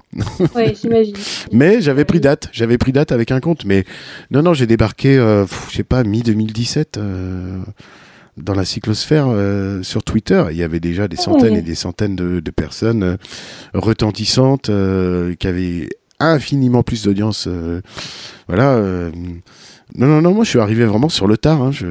Ouais, 0.54 0.74
j'imagine. 0.80 1.14
Mais 1.52 1.80
j'avais 1.80 2.04
pris 2.04 2.20
date, 2.20 2.48
j'avais 2.52 2.76
pris 2.78 2.92
date 2.92 3.12
avec 3.12 3.30
un 3.30 3.40
compte. 3.40 3.64
Mais 3.64 3.84
non, 4.30 4.42
non, 4.42 4.52
j'ai 4.54 4.66
débarqué, 4.66 5.16
euh, 5.16 5.46
je 5.70 5.76
sais 5.76 5.84
pas, 5.84 6.04
mi-2017 6.04 6.84
euh, 6.98 7.58
dans 8.36 8.54
la 8.54 8.64
cyclosphère 8.66 9.26
euh, 9.28 9.82
sur 9.82 10.02
Twitter. 10.02 10.44
Il 10.50 10.56
y 10.58 10.62
avait 10.62 10.80
déjà 10.80 11.08
des 11.08 11.16
centaines 11.16 11.52
Ouais. 11.54 11.58
et 11.60 11.62
des 11.62 11.74
centaines 11.74 12.16
de, 12.16 12.40
de 12.40 12.50
personnes 12.50 13.02
euh, 13.02 13.16
retentissantes 13.72 14.68
euh, 14.70 15.34
qui 15.34 15.46
avaient 15.48 15.88
infiniment 16.26 16.82
plus 16.82 17.02
d'audience. 17.04 17.46
euh, 17.48 17.80
voilà. 18.48 18.70
euh, 18.72 19.10
non, 19.96 20.06
non, 20.06 20.22
non, 20.22 20.34
moi 20.34 20.44
je 20.44 20.50
suis 20.50 20.58
arrivé 20.60 20.84
vraiment 20.84 21.08
sur 21.08 21.26
le 21.26 21.36
tard. 21.36 21.60
hein, 21.62 21.70
je, 21.72 21.86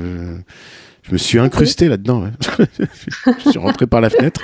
je 1.04 1.12
me 1.12 1.18
suis 1.18 1.40
incrusté 1.40 1.88
là-dedans. 1.88 2.24
ouais. 2.24 2.68
je 3.46 3.50
suis 3.50 3.60
rentré 3.60 3.88
par 3.88 4.02
la 4.02 4.10
fenêtre. 4.10 4.42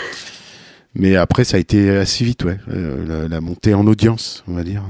Mais 0.99 1.15
après, 1.15 1.43
ça 1.43 1.57
a 1.57 1.59
été 1.59 1.91
assez 1.91 2.25
vite, 2.25 2.43
ouais. 2.43 2.57
euh, 2.69 3.05
la, 3.23 3.27
la 3.27 3.39
montée 3.41 3.73
en 3.75 3.85
audience, 3.85 4.43
on 4.47 4.53
va 4.53 4.63
dire. 4.63 4.81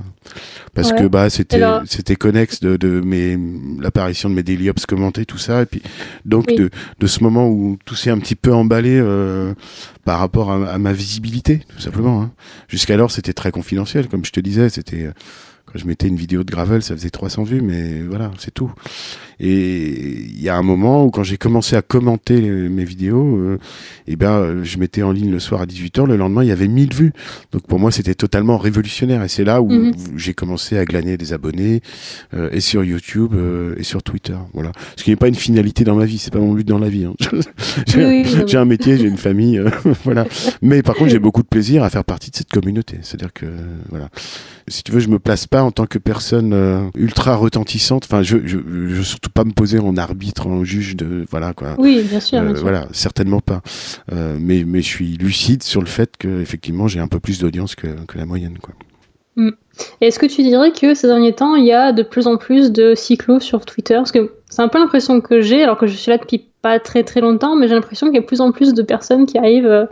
Parce 0.74 0.92
Ouais. 0.92 1.00
que 1.00 1.08
bah, 1.08 1.30
c'était 1.30 1.62
c'était 1.86 2.16
connexe 2.16 2.60
de, 2.62 2.78
de 2.78 3.02
mes 3.02 3.38
l'apparition 3.80 4.30
de 4.30 4.36
mes 4.36 4.44
daily 4.44 4.70
ops 4.70 4.86
commentés, 4.86 5.26
tout 5.26 5.38
ça. 5.38 5.64
Et 5.64 5.66
puis, 5.66 5.82
donc, 6.24 6.46
Oui. 6.48 6.56
de, 6.56 6.70
de 7.00 7.08
ce 7.08 7.22
moment 7.24 7.50
où 7.50 7.78
tout 7.84 7.96
s'est 7.96 8.10
un 8.10 8.20
petit 8.20 8.36
peu 8.36 8.54
emballé 8.54 8.98
euh, 9.02 9.54
par 10.06 10.20
rapport 10.20 10.52
à, 10.52 10.68
à 10.70 10.78
ma 10.78 10.94
visibilité, 10.94 11.62
tout 11.76 11.82
simplement. 11.82 12.22
hein. 12.22 12.32
Jusqu'alors, 12.70 13.12
c'était 13.12 13.34
très 13.34 13.52
confidentiel, 13.52 14.08
comme 14.08 14.24
je 14.24 14.32
te 14.32 14.40
disais. 14.40 14.70
C'était. 14.70 15.10
Euh, 15.68 15.72
Quand 15.74 15.80
je 15.80 15.86
mettais 15.88 16.08
une 16.08 16.16
vidéo 16.16 16.44
de 16.44 16.52
gravel, 16.52 16.82
ça 16.82 16.96
faisait 16.96 17.10
300 17.10 17.44
vues, 17.44 17.62
mais 17.62 18.02
voilà, 18.02 18.32
c'est 18.40 18.54
tout. 18.54 18.72
Et 19.40 19.92
il 19.92 20.42
y 20.42 20.50
a 20.50 20.56
un 20.58 20.64
moment 20.64 21.06
où 21.06 21.12
quand 21.12 21.22
j'ai 21.24 21.38
commencé 21.38 21.76
à 21.76 21.84
commenter 21.84 22.42
mes 22.42 22.84
vidéos, 22.86 23.38
euh, 23.38 23.60
eh 24.08 24.16
ben, 24.16 24.64
je 24.64 24.78
mettais 24.80 25.04
en 25.04 25.12
ligne 25.12 25.30
le 25.30 25.40
soir 25.40 25.62
à 25.62 25.66
18h, 25.68 26.08
le 26.08 26.18
lendemain 26.18 26.44
il 26.44 26.48
y 26.48 26.52
avait 26.52 26.68
1000 26.68 26.92
vues. 26.94 27.14
Donc 27.52 27.62
pour 27.68 27.78
moi 27.78 27.92
c'était 27.92 28.16
totalement 28.16 28.58
révolutionnaire 28.58 29.22
et 29.24 29.28
c'est 29.30 29.44
là 29.44 29.62
où 29.62 29.68
Mhm. 29.72 29.92
j'ai 30.16 30.34
commencé 30.34 30.76
à 30.80 30.86
glaner 30.86 31.18
des 31.18 31.34
abonnés 31.34 31.82
euh, 32.34 32.50
et 32.52 32.62
sur 32.62 32.84
YouTube 32.84 33.34
euh, 33.36 33.76
et 33.78 33.84
sur 33.84 34.02
Twitter. 34.02 34.38
Voilà. 34.54 34.72
Ce 34.96 35.04
qui 35.04 35.12
n'est 35.12 35.16
pas 35.18 35.28
une 35.28 35.36
finalité 35.36 35.84
dans 35.84 35.96
ma 35.96 36.06
vie, 36.06 36.18
c'est 36.18 36.34
pas 36.34 36.40
mon 36.40 36.54
but 36.54 36.68
dans 36.68 36.80
la 36.80 36.90
vie. 36.90 37.06
hein. 37.06 37.14
j'ai 37.88 38.06
Oui, 38.06 38.26
oui, 38.44 38.56
un 38.56 38.66
métier, 38.66 38.98
j'ai 38.98 39.08
une 39.08 39.18
famille, 39.18 39.60
euh, 39.60 39.70
voilà. 40.04 40.26
Mais 40.64 40.82
par 40.82 40.96
contre 40.96 41.12
j'ai 41.12 41.20
beaucoup 41.20 41.44
de 41.44 41.48
plaisir 41.48 41.84
à 41.84 41.92
faire 41.92 42.06
partie 42.06 42.32
de 42.32 42.36
cette 42.38 42.50
communauté. 42.52 42.98
C'est-à-dire 43.04 43.34
que 43.34 43.46
voilà. 43.90 44.10
Si 44.70 44.84
tu 44.84 44.92
veux, 44.92 45.00
je 45.00 45.08
me 45.08 45.18
place 45.18 45.48
pas 45.48 45.64
en 45.64 45.72
tant 45.72 45.86
que 45.86 45.98
personne 45.98 46.52
euh, 46.54 46.82
ultra 46.96 47.36
retentissante. 47.36 48.06
Enfin, 48.06 48.22
je, 48.22 48.38
je, 48.46 48.58
je 48.58 48.96
veux 48.96 49.04
surtout 49.04 49.30
pas 49.30 49.46
me 49.46 49.54
poser 49.54 49.80
en 49.80 49.96
arbitre, 49.96 50.48
en 50.48 50.64
juge 50.64 50.96
de 50.96 51.26
voilà 51.30 51.54
quoi. 51.54 51.76
Oui, 51.78 52.02
bien 52.04 52.20
sûr. 52.20 52.40
Euh, 52.40 52.46
bien 52.46 52.56
sûr. 52.56 52.64
voilà, 52.64 52.88
certainement 52.92 53.40
pas. 53.40 53.62
Euh, 54.12 54.38
mais, 54.40 54.64
mais 54.66 54.82
je 54.82 54.88
suis 54.88 55.18
lucide 55.18 55.64
sur 55.64 55.80
le 55.82 55.88
fait 55.88 56.18
que 56.18 56.42
effectivement 56.42 56.88
j'ai 56.88 57.00
un 57.00 57.08
peu 57.08 57.20
plus 57.20 57.40
d'audience 57.40 57.76
que, 57.76 57.88
que 58.08 58.18
la 58.18 58.26
moyenne. 58.26 58.58
Quoi. 58.62 58.74
Et 60.02 60.08
Est-ce 60.08 60.20
que 60.20 60.26
tu 60.26 60.42
dirais 60.42 60.72
que 60.72 60.96
ces 60.96 61.08
derniers 61.08 61.34
temps, 61.34 61.56
il 61.56 61.66
y 61.66 61.72
a 61.72 61.94
de 61.94 62.04
plus 62.04 62.28
en 62.28 62.38
plus 62.38 62.72
de 62.72 62.96
cyclos 62.96 63.40
sur 63.40 63.66
Twitter? 63.66 63.96
Parce 63.96 64.12
que 64.12 64.34
c'est 64.50 64.64
un 64.64 64.68
peu 64.68 64.80
l'impression 64.80 65.22
que 65.22 65.42
j'ai, 65.42 65.62
alors 65.64 65.78
que 65.78 65.88
je 65.88 65.96
suis 65.96 66.10
là 66.10 66.18
depuis 66.18 66.48
pas 66.62 66.80
très 66.80 67.04
très 67.04 67.22
longtemps, 67.22 67.56
mais 67.56 67.68
j'ai 67.68 67.76
l'impression 67.76 68.08
qu'il 68.08 68.16
y 68.16 68.20
a 68.20 68.22
de 68.22 68.26
plus 68.26 68.42
en 68.42 68.52
plus 68.52 68.74
de 68.74 68.82
personnes 68.82 69.28
qui 69.28 69.38
arrivent 69.38 69.88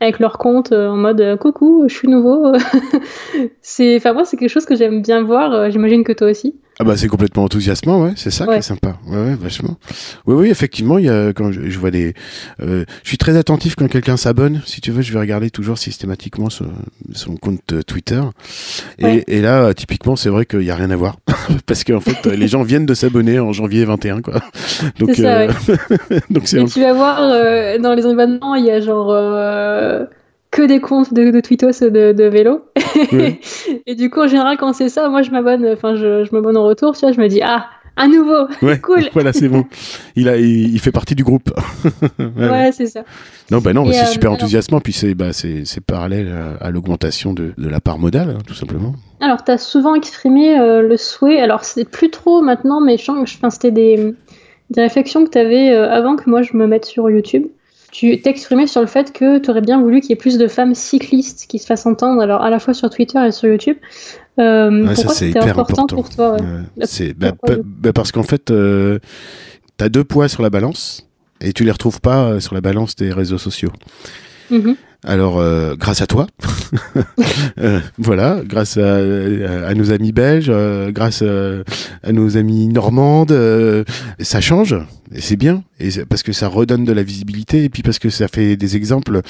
avec 0.00 0.18
leur 0.20 0.38
compte 0.38 0.72
euh, 0.72 0.88
en 0.88 0.96
mode 0.96 1.20
euh, 1.20 1.36
coucou, 1.36 1.84
je 1.88 1.94
suis 1.94 2.08
nouveau. 2.08 2.52
c'est, 3.62 3.96
enfin 3.96 4.12
moi, 4.12 4.24
c'est 4.24 4.36
quelque 4.36 4.50
chose 4.50 4.66
que 4.66 4.76
j'aime 4.76 5.02
bien 5.02 5.22
voir. 5.22 5.52
euh, 5.52 5.70
J'imagine 5.70 6.04
que 6.04 6.12
toi 6.12 6.30
aussi. 6.30 6.60
Ah 6.80 6.84
bah 6.84 6.96
c'est 6.96 7.08
complètement 7.08 7.42
enthousiasmant, 7.44 8.02
ouais, 8.04 8.12
c'est 8.14 8.30
ça 8.30 8.46
qui 8.46 8.52
est 8.52 8.62
sympa, 8.62 8.98
ouais, 9.08 9.16
ouais, 9.16 9.34
vachement. 9.34 9.76
Oui, 10.26 10.34
oui, 10.36 10.48
effectivement, 10.50 10.98
il 10.98 11.06
y 11.06 11.08
a 11.08 11.32
quand 11.32 11.50
je, 11.50 11.68
je 11.68 11.78
vois 11.78 11.90
des, 11.90 12.14
euh, 12.60 12.84
je 13.02 13.08
suis 13.08 13.18
très 13.18 13.36
attentif 13.36 13.74
quand 13.74 13.88
quelqu'un 13.88 14.16
s'abonne. 14.16 14.62
Si 14.64 14.80
tu 14.80 14.92
veux, 14.92 15.02
je 15.02 15.12
vais 15.12 15.18
regarder 15.18 15.50
toujours 15.50 15.76
systématiquement 15.76 16.50
son, 16.50 16.66
son 17.14 17.36
compte 17.36 17.72
euh, 17.72 17.82
Twitter. 17.82 18.20
Et, 18.98 19.04
Ouais. 19.04 19.24
et 19.26 19.40
là, 19.40 19.74
typiquement, 19.74 20.14
c'est 20.14 20.28
vrai 20.28 20.46
qu'il 20.46 20.62
y 20.62 20.70
a 20.70 20.76
rien 20.76 20.90
à 20.90 20.96
voir 20.96 21.16
parce 21.66 21.82
qu'en 21.82 22.00
fait, 22.00 22.26
euh, 22.28 22.36
les 22.36 22.46
gens 22.46 22.62
viennent 22.62 22.86
de 22.86 22.94
s'abonner 22.94 23.40
en 23.40 23.52
janvier 23.52 23.84
21, 23.84 24.20
quoi. 24.22 24.34
Donc, 25.00 25.10
C'est 25.14 25.22
ça, 25.22 25.40
euh, 25.40 25.48
donc 26.30 26.42
c'est 26.46 26.60
Et 26.62 26.64
tu 26.66 26.80
vas 26.80 26.92
voir 26.92 27.18
euh, 27.22 27.78
dans 27.78 27.94
les 27.94 28.06
événements, 28.06 28.54
il 28.54 28.66
y 28.66 28.70
a 28.70 28.80
genre 28.80 29.10
euh, 29.10 30.04
que 30.50 30.62
des 30.62 30.80
comptes 30.80 31.12
de, 31.12 31.30
de 31.30 31.40
tweetos 31.40 31.80
de, 31.82 32.12
de 32.12 32.24
vélo. 32.24 32.62
Ouais. 33.12 33.40
Et 33.86 33.94
du 33.94 34.08
coup, 34.10 34.20
en 34.20 34.28
général, 34.28 34.56
quand 34.56 34.72
c'est 34.72 34.88
ça, 34.88 35.08
moi 35.08 35.22
je 35.22 35.30
m'abonne, 35.30 35.66
enfin 35.72 35.94
je, 35.96 36.24
je 36.24 36.34
m'abonne 36.34 36.56
en 36.56 36.64
retour, 36.64 36.94
tu 36.94 37.00
vois, 37.00 37.12
je 37.12 37.20
me 37.20 37.28
dis 37.28 37.40
ah, 37.42 37.66
à 37.96 38.06
nouveau, 38.08 38.46
ouais, 38.62 38.78
cool. 38.78 39.02
voilà, 39.12 39.32
c'est 39.32 39.48
bon. 39.48 39.66
Il 40.16 40.28
a, 40.28 40.36
il, 40.36 40.72
il 40.72 40.78
fait 40.80 40.92
partie 40.92 41.14
du 41.14 41.22
groupe. 41.24 41.50
Ouais, 42.18 42.48
ouais, 42.48 42.70
c'est 42.72 42.86
ça. 42.86 43.02
Non, 43.50 43.58
bah 43.58 43.72
non, 43.72 43.90
c'est 43.92 44.00
euh, 44.02 44.06
super 44.06 44.30
alors- 44.30 44.36
enthousiasmant, 44.40 44.80
puis 44.80 44.92
c'est 44.92 45.14
bah, 45.14 45.32
c'est 45.32 45.64
c'est 45.64 45.82
parallèle 45.82 46.28
à, 46.60 46.64
à 46.64 46.70
l'augmentation 46.70 47.32
de, 47.34 47.52
de 47.58 47.68
la 47.68 47.80
part 47.80 47.98
modale, 47.98 48.30
hein, 48.30 48.42
tout 48.46 48.54
simplement. 48.54 48.94
Alors, 49.20 49.42
tu 49.44 49.50
as 49.50 49.58
souvent 49.58 49.94
exprimé 49.94 50.58
euh, 50.58 50.80
le 50.80 50.96
souhait, 50.96 51.40
alors 51.40 51.64
c'est 51.64 51.84
plus 51.88 52.10
trop 52.10 52.40
maintenant, 52.40 52.80
mais 52.80 52.96
je 52.96 53.04
sens 53.04 53.28
que 53.28 53.50
c'était 53.50 53.70
des, 53.72 54.14
des 54.70 54.80
réflexions 54.82 55.24
que 55.24 55.30
tu 55.30 55.38
avais 55.38 55.70
avant 55.72 56.16
que 56.16 56.30
moi 56.30 56.42
je 56.42 56.56
me 56.56 56.66
mette 56.66 56.84
sur 56.84 57.10
YouTube. 57.10 57.46
Tu 57.90 58.20
t'exprimais 58.20 58.66
sur 58.66 58.80
le 58.82 58.86
fait 58.86 59.12
que 59.12 59.38
tu 59.38 59.50
aurais 59.50 59.60
bien 59.62 59.80
voulu 59.80 60.00
qu'il 60.00 60.10
y 60.10 60.12
ait 60.12 60.16
plus 60.16 60.36
de 60.38 60.46
femmes 60.46 60.74
cyclistes 60.74 61.46
qui 61.48 61.58
se 61.58 61.66
fassent 61.66 61.86
entendre, 61.86 62.20
alors 62.20 62.42
à 62.42 62.50
la 62.50 62.58
fois 62.58 62.74
sur 62.74 62.90
Twitter 62.90 63.18
et 63.26 63.32
sur 63.32 63.48
YouTube. 63.48 63.76
Euh, 64.38 64.86
Ouais, 64.86 64.94
pourquoi 64.94 65.14
c'est 65.14 65.26
c'était 65.26 65.30
hyper 65.40 65.58
important, 65.58 65.82
important. 65.84 65.96
pour 65.96 66.08
toi 66.10 66.32
ouais? 66.34 66.40
Ouais, 66.42 66.86
c'est 66.86 67.12
bah, 67.14 67.32
pa- 67.32 67.54
bah, 67.64 67.92
parce 67.92 68.12
qu'en 68.12 68.22
fait, 68.22 68.50
euh, 68.50 68.98
t'as 69.78 69.88
deux 69.88 70.04
poids 70.04 70.28
sur 70.28 70.42
la 70.42 70.50
balance 70.50 71.08
et 71.40 71.52
tu 71.52 71.64
les 71.64 71.70
retrouves 71.70 72.00
pas 72.00 72.24
euh, 72.24 72.40
sur 72.40 72.54
la 72.54 72.60
balance 72.60 72.94
des 72.94 73.10
réseaux 73.12 73.38
sociaux. 73.38 73.72
Mhm. 74.50 74.76
Alors, 75.04 75.38
euh, 75.38 75.76
grâce 75.76 76.00
à 76.02 76.08
toi, 76.08 76.26
euh, 77.60 77.80
voilà, 77.98 78.40
grâce 78.44 78.76
à, 78.78 79.72
nos 79.74 79.92
amis 79.92 80.10
belges, 80.10 80.50
euh, 80.50 80.90
grâce 80.90 81.22
à, 81.22 82.12
nos 82.12 82.36
amis 82.36 82.66
normandes, 82.66 83.34
ça 84.18 84.40
change 84.40 84.74
et 85.14 85.20
c'est 85.20 85.36
bien 85.36 85.62
parce 86.08 86.24
que 86.24 86.32
ça 86.32 86.48
redonne 86.48 86.84
de 86.84 86.92
la 86.92 87.04
visibilité 87.04 87.62
et 87.64 87.68
puis 87.68 87.82
parce 87.82 88.00
que 88.00 88.10
ça 88.10 88.26
fait 88.26 88.56
des 88.56 88.76
exemples. 88.76 89.20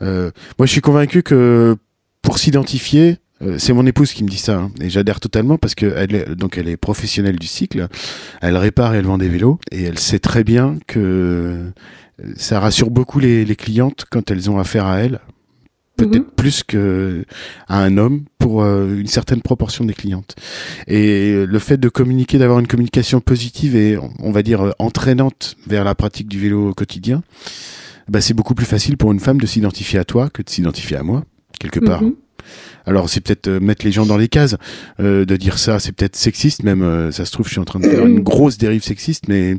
Moi, 0.00 0.32
je 0.60 0.66
suis 0.66 0.80
convaincu 0.80 1.24
que 1.24 1.76
pour 2.22 2.38
s'identifier, 2.38 3.16
c'est 3.58 3.72
mon 3.72 3.86
épouse 3.86 4.12
qui 4.12 4.22
me 4.22 4.28
dit 4.28 4.38
ça 4.38 4.58
hein, 4.58 4.70
et 4.80 4.90
j'adhère 4.90 5.18
totalement 5.18 5.56
parce 5.56 5.74
que 5.74 5.92
elle 5.96 6.14
est, 6.14 6.76
professionnelle 6.76 7.38
du 7.38 7.46
cycle, 7.46 7.88
elle 8.42 8.56
répare 8.56 8.94
et 8.94 8.98
elle 8.98 9.06
vend 9.06 9.18
des 9.18 9.28
vélos 9.28 9.58
et 9.72 9.82
elle 9.82 9.98
sait 9.98 10.18
très 10.18 10.44
bien 10.44 10.76
que 10.86 11.72
ça 12.36 12.60
rassure 12.60 12.90
beaucoup 12.90 13.18
les, 13.20 13.44
les 13.44 13.56
clientes 13.56 14.04
quand 14.10 14.30
elles 14.30 14.50
ont 14.50 14.58
affaire 14.58 14.86
à 14.86 14.98
elle, 15.00 15.20
peut-être 15.96 16.24
Mhm. 16.26 16.30
plus 16.36 16.62
que 16.62 17.24
à 17.68 17.82
un 17.82 17.98
homme 17.98 18.24
pour 18.38 18.62
euh, 18.62 18.96
une 18.98 19.06
certaine 19.06 19.42
proportion 19.42 19.84
des 19.84 19.92
clientes. 19.94 20.34
Et 20.86 21.44
le 21.46 21.58
fait 21.58 21.76
de 21.78 21.88
communiquer, 21.88 22.38
d'avoir 22.38 22.58
une 22.58 22.66
communication 22.66 23.20
positive 23.20 23.76
et 23.76 23.98
on- 23.98 24.32
va 24.32 24.42
dire 24.42 24.74
entraînante 24.78 25.56
vers 25.66 25.84
la 25.84 25.94
pratique 25.94 26.28
du 26.28 26.38
vélo 26.40 26.70
au 26.70 26.74
quotidien, 26.74 27.22
bah, 28.08 28.20
c'est 28.20 28.34
beaucoup 28.34 28.54
plus 28.54 28.66
facile 28.66 28.96
pour 28.96 29.12
une 29.12 29.20
femme 29.20 29.38
de 29.40 29.46
s'identifier 29.46 29.98
à 29.98 30.04
toi 30.04 30.30
que 30.30 30.42
de 30.42 30.48
s'identifier 30.48 30.96
à 30.96 31.02
moi 31.02 31.24
quelque 31.58 31.80
part. 31.80 32.02
Mhm. 32.02 32.14
Alors 32.86 33.08
c'est 33.08 33.20
peut-être 33.20 33.48
euh, 33.48 33.60
mettre 33.60 33.84
les 33.84 33.92
gens 33.92 34.06
dans 34.06 34.16
les 34.16 34.28
cases, 34.28 34.56
euh, 35.00 35.24
de 35.24 35.36
dire 35.36 35.58
ça, 35.58 35.78
c'est 35.78 35.92
peut-être 35.92 36.16
sexiste 36.16 36.62
même. 36.62 36.82
euh, 36.82 37.10
ça 37.10 37.24
se 37.24 37.32
trouve, 37.32 37.46
je 37.46 37.52
suis 37.52 37.60
en 37.60 37.64
train 37.64 37.80
de 37.80 37.86
faire 37.86 38.06
une 38.06 38.20
grosse 38.24 38.58
dérive 38.58 38.82
sexiste, 38.82 39.28
mais 39.28 39.54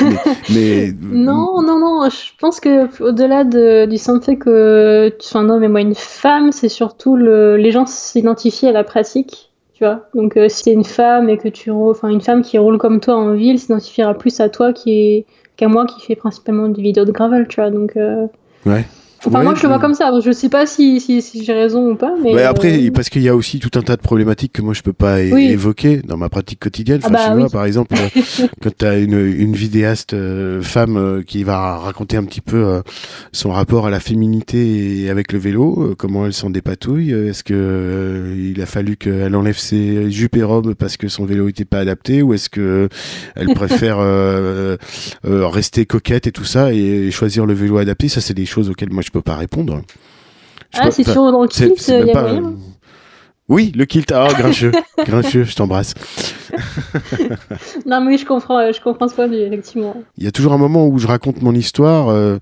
mais, 0.00 0.16
mais- 0.50 0.92
Non, 1.02 1.62
non, 1.62 1.78
non, 1.78 2.08
je 2.10 2.30
pense 2.38 2.60
que 2.60 3.02
au-delà 3.02 3.44
de, 3.44 3.86
du 3.86 3.96
simple 3.98 4.24
fait 4.24 4.36
que 4.36 5.08
tu 5.18 5.26
sois 5.26 5.40
un 5.40 5.48
homme 5.48 5.64
et 5.64 5.68
moi 5.68 5.80
une 5.80 5.94
femme, 5.94 6.52
c'est 6.52 6.68
surtout 6.68 7.16
le, 7.16 7.56
les 7.56 7.70
gens 7.72 7.86
s'identifient 7.86 8.68
à 8.68 8.72
la 8.72 8.84
pratique, 8.84 9.50
tu 9.74 9.84
vois. 9.84 10.08
Donc 10.14 10.36
euh, 10.36 10.48
si 10.48 10.64
t'es 10.64 10.72
une 10.72 10.84
femme 10.84 11.28
et 11.28 11.38
que 11.38 11.48
tu 11.48 11.70
roules, 11.70 11.92
enfin 11.92 12.08
une 12.08 12.20
femme 12.20 12.42
qui 12.42 12.58
roule 12.58 12.78
comme 12.78 13.00
toi 13.00 13.16
en 13.16 13.34
ville, 13.34 13.58
s'identifiera 13.58 14.14
plus 14.14 14.38
à 14.40 14.48
toi 14.48 14.72
qu'à 14.72 15.68
moi 15.68 15.86
qui 15.86 16.04
fais 16.04 16.16
principalement 16.16 16.68
des 16.68 16.82
vidéos 16.82 17.04
de 17.04 17.12
gravel, 17.12 17.46
tu 17.48 17.60
vois. 17.60 17.70
Donc 17.70 17.94
Ouais. 18.66 18.84
Enfin 19.26 19.38
Ouais, 19.38 19.44
moi 19.44 19.54
je 19.54 19.62
le 19.62 19.68
vois 19.68 19.78
comme 19.78 19.94
ça. 19.94 20.10
Je 20.24 20.30
sais 20.32 20.48
pas 20.48 20.66
si, 20.66 21.00
si, 21.00 21.22
si 21.22 21.44
j'ai 21.44 21.52
raison 21.52 21.90
ou 21.90 21.94
pas, 21.96 22.12
mais 22.22 22.34
euh, 22.36 22.48
après, 22.48 22.90
parce 22.90 23.08
qu'il 23.08 23.22
y 23.22 23.28
a 23.28 23.36
aussi 23.36 23.58
tout 23.58 23.70
un 23.78 23.82
tas 23.82 23.96
de 23.96 24.02
problématiques 24.02 24.52
que 24.52 24.62
moi 24.62 24.74
je 24.74 24.82
peux 24.82 24.92
pas 24.92 25.16
Oui. 25.18 25.46
évoquer 25.46 25.98
dans 26.06 26.16
ma 26.16 26.28
pratique 26.28 26.60
quotidienne. 26.60 27.00
Ah 27.04 27.08
bah 27.10 27.30
tu 27.32 27.38
vois, 27.38 27.48
par 27.48 27.64
exemple, 27.64 27.94
euh, 27.94 28.46
quand 28.62 28.76
tu 28.76 28.84
as 28.84 28.98
une, 28.98 29.18
une 29.18 29.54
vidéaste 29.54 30.14
euh, 30.14 30.60
femme 30.62 30.96
euh, 30.96 31.22
qui 31.22 31.44
va 31.44 31.76
raconter 31.78 32.16
un 32.16 32.24
petit 32.24 32.40
peu 32.40 32.56
euh, 32.64 32.80
son 33.32 33.50
rapport 33.50 33.86
à 33.86 33.90
la 33.90 34.00
féminité 34.00 35.02
et 35.02 35.10
avec 35.10 35.32
le 35.32 35.38
vélo, 35.38 35.76
euh, 35.90 35.94
comment 35.96 36.26
elle 36.26 36.32
s'en 36.32 36.50
dépatouille, 36.50 37.12
euh, 37.12 37.30
est-ce 37.30 37.44
que 37.44 37.54
euh, 37.54 38.50
il 38.54 38.60
a 38.60 38.66
fallu 38.66 38.96
qu'elle 38.96 39.34
enlève 39.36 39.58
ses 39.58 40.10
jupes 40.10 40.36
et 40.36 40.42
robes 40.42 40.74
parce 40.74 40.96
que 40.96 41.08
son 41.08 41.24
vélo 41.24 41.48
était 41.48 41.64
pas 41.64 41.78
adapté, 41.78 42.22
ou 42.22 42.34
est-ce 42.34 42.48
que 42.50 42.88
elle 43.36 43.48
préfère 43.54 43.98
euh, 44.00 44.76
euh, 45.26 45.46
rester 45.48 45.86
coquette 45.86 46.26
et 46.26 46.32
tout 46.32 46.44
ça 46.44 46.72
et 46.72 47.10
choisir 47.10 47.46
le 47.46 47.54
vélo 47.54 47.78
adapté? 47.78 48.08
Ça, 48.08 48.20
c'est 48.20 48.34
des 48.34 48.46
choses 48.46 48.68
auxquelles 48.70 48.90
moi 48.92 49.02
je 49.04 49.10
peux 49.12 49.22
pas 49.22 49.36
répondre. 49.36 49.80
Je 50.74 50.78
ah 50.80 50.90
roules 51.18 51.32
dans 51.32 51.42
le 51.42 51.48
c'est- 51.50 51.68
kit, 51.68 51.74
c'est 51.76 52.00
il 52.00 52.06
y 52.06 52.10
a 52.10 52.42
Oui, 53.52 53.70
le 53.76 53.84
kilt. 53.84 54.10
Ah, 54.12 54.28
grincheux. 54.38 54.72
grincheux, 55.04 55.44
je 55.44 55.54
t'embrasse. 55.54 55.94
Non 57.86 58.00
mais 58.00 58.12
oui, 58.12 58.18
je 58.18 58.26
comprends, 58.26 58.58
euh, 58.58 58.72
je 58.72 58.80
comprends 58.80 59.08
ce 59.08 59.14
point 59.14 59.26
de 59.26 59.36
vue 59.36 59.42
effectivement. 59.42 60.02
Il 60.18 60.24
y 60.24 60.26
a 60.26 60.32
toujours 60.32 60.52
un 60.52 60.58
moment 60.58 60.86
où 60.86 60.98
je 60.98 61.06
raconte 61.06 61.42
mon 61.42 61.54
histoire, 61.54 62.08
euh, 62.08 62.38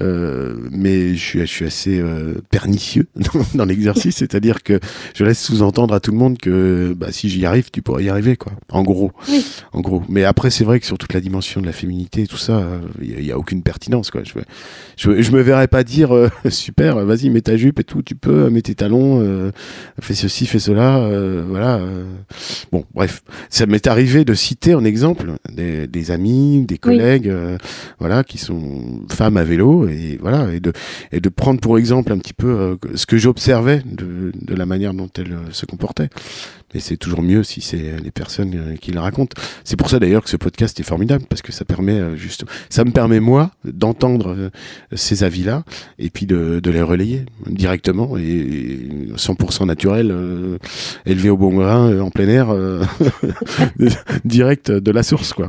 euh, 0.00 0.56
mais 0.70 1.14
je 1.14 1.20
suis, 1.20 1.40
je 1.40 1.44
suis 1.46 1.64
assez 1.64 1.98
euh, 2.00 2.34
pernicieux 2.50 3.06
dans, 3.16 3.40
dans 3.54 3.64
l'exercice, 3.64 4.16
c'est-à-dire 4.16 4.62
que 4.62 4.80
je 5.14 5.24
laisse 5.24 5.42
sous-entendre 5.42 5.94
à 5.94 6.00
tout 6.00 6.10
le 6.10 6.18
monde 6.18 6.38
que 6.38 6.94
bah, 6.96 7.08
si 7.10 7.28
j'y 7.28 7.46
arrive, 7.46 7.70
tu 7.70 7.82
pourrais 7.82 8.04
y 8.04 8.08
arriver, 8.08 8.36
quoi. 8.36 8.52
En 8.70 8.82
gros, 8.82 9.12
Oui. 9.28 9.44
en 9.72 9.80
gros. 9.80 10.02
Mais 10.08 10.24
après, 10.24 10.50
c'est 10.50 10.64
vrai 10.64 10.80
que 10.80 10.86
sur 10.86 10.98
toute 10.98 11.12
la 11.14 11.20
dimension 11.20 11.60
de 11.60 11.66
la 11.66 11.72
féminité 11.72 12.22
et 12.22 12.26
tout 12.26 12.36
ça, 12.36 12.62
il 13.00 13.16
n'y 13.18 13.32
a, 13.32 13.38
aucune 13.38 13.62
pertinence, 13.62 14.10
quoi. 14.10 14.22
Je, 14.24 14.32
je, 14.96 15.22
je 15.22 15.32
me 15.32 15.40
verrais 15.40 15.68
pas 15.68 15.84
dire 15.84 16.10
super, 16.48 17.04
vas-y, 17.04 17.30
mets 17.30 17.40
ta 17.40 17.56
jupe 17.56 17.80
et 17.80 17.84
tout, 17.84 18.02
tu 18.02 18.14
peux, 18.14 18.50
mets 18.50 18.62
tes 18.62 18.74
talons, 18.74 19.52
fais 20.00 20.14
ceci, 20.14 20.46
cela, 20.58 20.98
euh, 20.98 21.44
voilà. 21.46 21.76
euh. 21.76 22.04
Bon, 22.70 22.84
bref, 22.94 23.22
ça 23.50 23.66
m'est 23.66 23.86
arrivé 23.86 24.24
de 24.24 24.34
citer 24.34 24.74
en 24.74 24.84
exemple 24.84 25.32
des, 25.52 25.86
des 25.86 26.10
amis, 26.10 26.64
des 26.66 26.78
collègues, 26.78 27.28
euh, 27.28 27.58
voilà, 27.98 28.24
qui 28.24 28.38
sont 28.38 29.02
femmes 29.10 29.36
à 29.36 29.44
vélo 29.44 29.88
et 29.88 30.18
voilà, 30.20 30.52
et 30.52 30.60
de 30.60 30.72
et 31.12 31.20
de 31.20 31.28
prendre 31.28 31.60
pour 31.60 31.78
exemple 31.78 32.12
un 32.12 32.18
petit 32.18 32.32
peu 32.34 32.78
ce 32.94 33.06
que 33.06 33.16
j'observais 33.16 33.82
de, 33.84 34.32
de 34.34 34.54
la 34.54 34.66
manière 34.66 34.94
dont 34.94 35.10
elles 35.16 35.36
se 35.50 35.66
comportaient. 35.66 36.08
Et 36.74 36.80
c'est 36.80 36.96
toujours 36.96 37.22
mieux 37.22 37.42
si 37.42 37.60
c'est 37.60 37.96
les 38.02 38.10
personnes 38.10 38.54
euh, 38.54 38.76
qui 38.76 38.92
le 38.92 39.00
racontent. 39.00 39.34
C'est 39.64 39.76
pour 39.76 39.90
ça 39.90 39.98
d'ailleurs 39.98 40.22
que 40.22 40.30
ce 40.30 40.36
podcast 40.36 40.78
est 40.80 40.84
formidable, 40.84 41.24
parce 41.28 41.42
que 41.42 41.52
ça 41.52 41.64
permet 41.64 41.98
euh, 41.98 42.16
juste, 42.16 42.44
ça 42.68 42.84
me 42.84 42.90
permet 42.90 43.20
moi 43.20 43.50
d'entendre 43.64 44.34
euh, 44.36 44.50
ces 44.92 45.24
avis-là 45.24 45.64
et 45.98 46.10
puis 46.10 46.26
de, 46.26 46.60
les 46.64 46.82
relayer 46.82 47.26
directement 47.46 48.16
et 48.16 48.78
100% 49.16 49.66
naturel, 49.66 50.10
euh, 50.10 50.58
élevé 51.04 51.30
au 51.30 51.36
bon 51.36 51.54
grain, 51.54 52.00
en 52.00 52.10
plein 52.10 52.28
air, 52.28 52.54
direct 54.24 54.70
de 54.70 54.90
la 54.90 55.02
source, 55.02 55.32
quoi. 55.32 55.48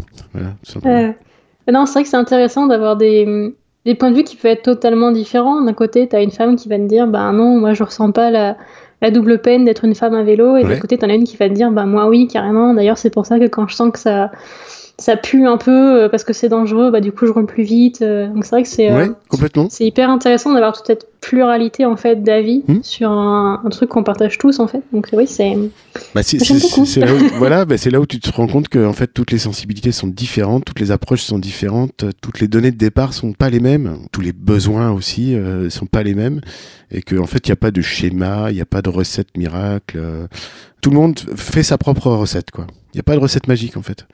Non, 1.72 1.86
c'est 1.86 1.94
vrai 1.94 2.04
que 2.04 2.10
c'est 2.10 2.18
intéressant 2.18 2.68
d'avoir 2.68 2.98
des, 2.98 3.54
points 3.98 4.12
de 4.12 4.18
vue 4.18 4.24
qui 4.24 4.36
peuvent 4.36 4.52
être 4.52 4.64
totalement 4.64 5.12
différents. 5.12 5.62
D'un 5.62 5.74
côté, 5.74 6.10
tu 6.10 6.16
as 6.16 6.22
une 6.22 6.32
femme 6.32 6.58
qui 6.58 6.68
va 6.68 6.78
te 6.78 6.84
dire, 6.84 7.08
bah 7.08 7.32
non, 7.32 7.58
moi 7.60 7.74
je 7.74 7.84
ressens 7.84 8.12
pas 8.12 8.32
la 8.32 8.58
la 9.04 9.12
double 9.12 9.40
peine 9.40 9.66
d'être 9.66 9.84
une 9.84 9.96
femme 9.96 10.16
à 10.16 10.24
vélo, 10.24 10.56
et 10.56 10.64
de 10.64 10.70
l'autre 10.70 10.80
côté, 10.80 10.98
t'en 10.98 11.10
as 11.10 11.16
une 11.16 11.26
qui 11.26 11.36
va 11.36 11.50
te 11.50 11.54
dire, 11.54 11.70
bah 11.72 11.86
moi 11.86 12.08
oui, 12.08 12.26
carrément. 12.28 12.74
D'ailleurs, 12.74 12.98
c'est 12.98 13.10
pour 13.10 13.26
ça 13.26 13.38
que 13.38 13.48
quand 13.48 13.68
je 13.68 13.76
sens 13.76 13.92
que 13.92 14.00
ça, 14.00 14.32
ça 15.00 15.18
pue 15.18 15.48
un 15.48 15.58
peu 15.58 16.04
euh, 16.04 16.10
parce 16.10 16.24
que 16.24 16.34
c'est 16.34 16.50
dangereux, 16.50 16.92
bah 16.92 17.02
du 17.02 17.12
coup 17.12 17.26
je 17.26 17.32
roule 17.32 17.48
plus 17.48 17.64
vite. 17.64 18.02
Euh, 18.02 18.28
donc 18.28 18.46
c'est 18.46 18.52
vrai 18.52 18.64
que 18.64 18.70
c'est 18.70 18.92
euh, 18.92 19.10
complètement. 19.28 19.68
C'est 19.70 19.86
hyper 19.86 20.10
intéressant 20.10 20.54
d'avoir 20.54 20.74
toute 20.74 20.86
cette 20.86 21.08
pluralité 21.20 21.86
en 21.86 21.96
fait 21.96 22.22
d'avis 22.22 22.64
hmm. 22.68 22.84
sur 22.84 23.10
un, 23.10 23.62
truc 23.72 23.90
qu'on 23.90 24.04
partage 24.04 24.38
tous 24.38 24.60
en 24.60 24.68
fait. 24.68 24.84
Donc 24.92 25.10
oui, 25.14 25.26
c'est. 25.26 25.58
Bah, 26.14 26.22
c'est 26.22 26.38
là 26.98 27.14
où, 27.14 27.20
voilà, 27.38 27.66
bah, 27.66 27.78
c'est 27.78 27.90
là 27.90 28.00
où 28.00 28.06
tu 28.06 28.20
te 28.20 28.32
rends 28.32 28.48
compte 28.48 28.68
que 28.68 28.86
en 28.86 28.94
fait 28.94 29.08
toutes 29.08 29.32
les 29.32 29.40
sensibilités 29.40 29.92
sont 29.92 30.08
différentes, 30.08 30.66
toutes 30.66 30.80
les 30.80 30.92
approches 30.92 31.24
sont 31.24 31.40
différentes, 31.40 32.06
toutes 32.22 32.40
les 32.40 32.48
données 32.48 32.72
de 32.72 32.78
départ 32.78 33.14
sont 33.14 33.34
pas 33.34 33.50
les 33.50 33.60
mêmes, 33.60 33.98
tous 34.12 34.22
les 34.22 34.34
besoins 34.34 34.92
aussi 34.92 35.36
euh, 35.36 35.72
sont 35.72 35.88
pas 35.88 36.04
les 36.04 36.14
mêmes, 36.14 36.40
et 36.92 37.02
que 37.02 37.16
en 37.16 37.26
fait 37.26 37.48
il 37.48 37.50
n'y 37.50 37.54
a 37.54 37.58
pas 37.58 37.72
de 37.72 37.82
schéma, 37.82 38.52
il 38.52 38.56
n'y 38.56 38.62
a 38.62 38.66
pas 38.66 38.84
de 38.84 38.90
recette 38.90 39.36
miracle. 39.36 40.00
tout 40.82 40.92
le 40.92 40.98
monde 40.98 41.20
fait 41.36 41.64
sa 41.64 41.80
propre 41.80 42.12
recette 42.12 42.52
quoi. 42.52 42.68
Il 42.94 42.98
n'y 42.98 43.00
a 43.00 43.04
pas 43.04 43.16
de 43.16 43.20
recette 43.20 43.48
magique 43.48 43.76
en 43.76 43.82
fait. 43.82 44.06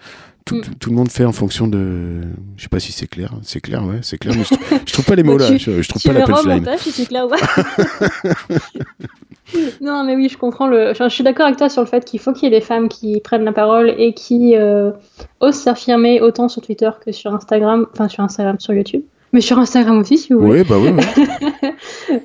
Mm. 0.51 0.61
tout, 0.79 0.89
le 0.89 0.95
monde 0.95 1.09
fait 1.09 1.25
en 1.25 1.31
fonction 1.31 1.67
de. 1.67 2.21
Je 2.57 2.63
sais 2.63 2.69
pas 2.69 2.79
si 2.79 2.91
c'est 2.91 3.07
clair. 3.07 3.33
C'est 3.43 3.61
clair, 3.61 3.85
ouais, 3.85 3.99
c'est 4.01 4.17
clair. 4.17 4.33
Mais 4.37 4.43
je, 4.43 4.93
trouve 4.93 5.05
pas 5.05 5.15
les 5.15 5.23
mots 5.23 5.37
là. 5.37 5.55
Je, 5.57 5.87
trouve 5.87 6.01
pas 6.01 6.13
la 6.13 6.25
punchline. 6.25 6.65
clair, 7.07 7.27
non, 9.81 10.03
mais 10.03 10.15
oui, 10.15 10.29
je 10.29 10.37
comprends 10.37 10.67
le. 10.67 10.93
je 10.93 11.09
suis 11.09 11.23
d'accord 11.23 11.47
avec 11.47 11.57
toi 11.57 11.69
sur 11.69 11.81
le 11.81 11.87
fait 11.87 12.05
qu'il 12.05 12.19
faut 12.19 12.33
qu'il 12.33 12.43
y 12.43 12.55
ait 12.55 12.59
des 12.59 12.65
femmes 12.65 12.89
qui 12.89 13.19
prennent 13.21 13.45
la 13.45 13.53
parole 13.53 13.93
et 13.97 14.13
qui 14.13 14.55
euh, 14.55 14.91
osent 15.39 15.55
s'affirmer 15.55 16.21
autant 16.21 16.49
sur 16.49 16.61
Twitter 16.61 16.89
que 17.03 17.11
sur 17.11 17.33
Instagram, 17.33 17.87
enfin 17.93 18.07
sur 18.07 18.23
Instagram, 18.23 18.59
sur 18.59 18.73
YouTube. 18.73 19.01
Mais 19.31 19.41
sur 19.41 19.59
Instagram 19.59 19.99
aussi, 19.99 20.17
si 20.17 20.33
vous 20.33 20.39
voulez. 20.39 20.61
Oui, 20.61 20.67
bah 20.67 20.77
oui. 20.79 20.89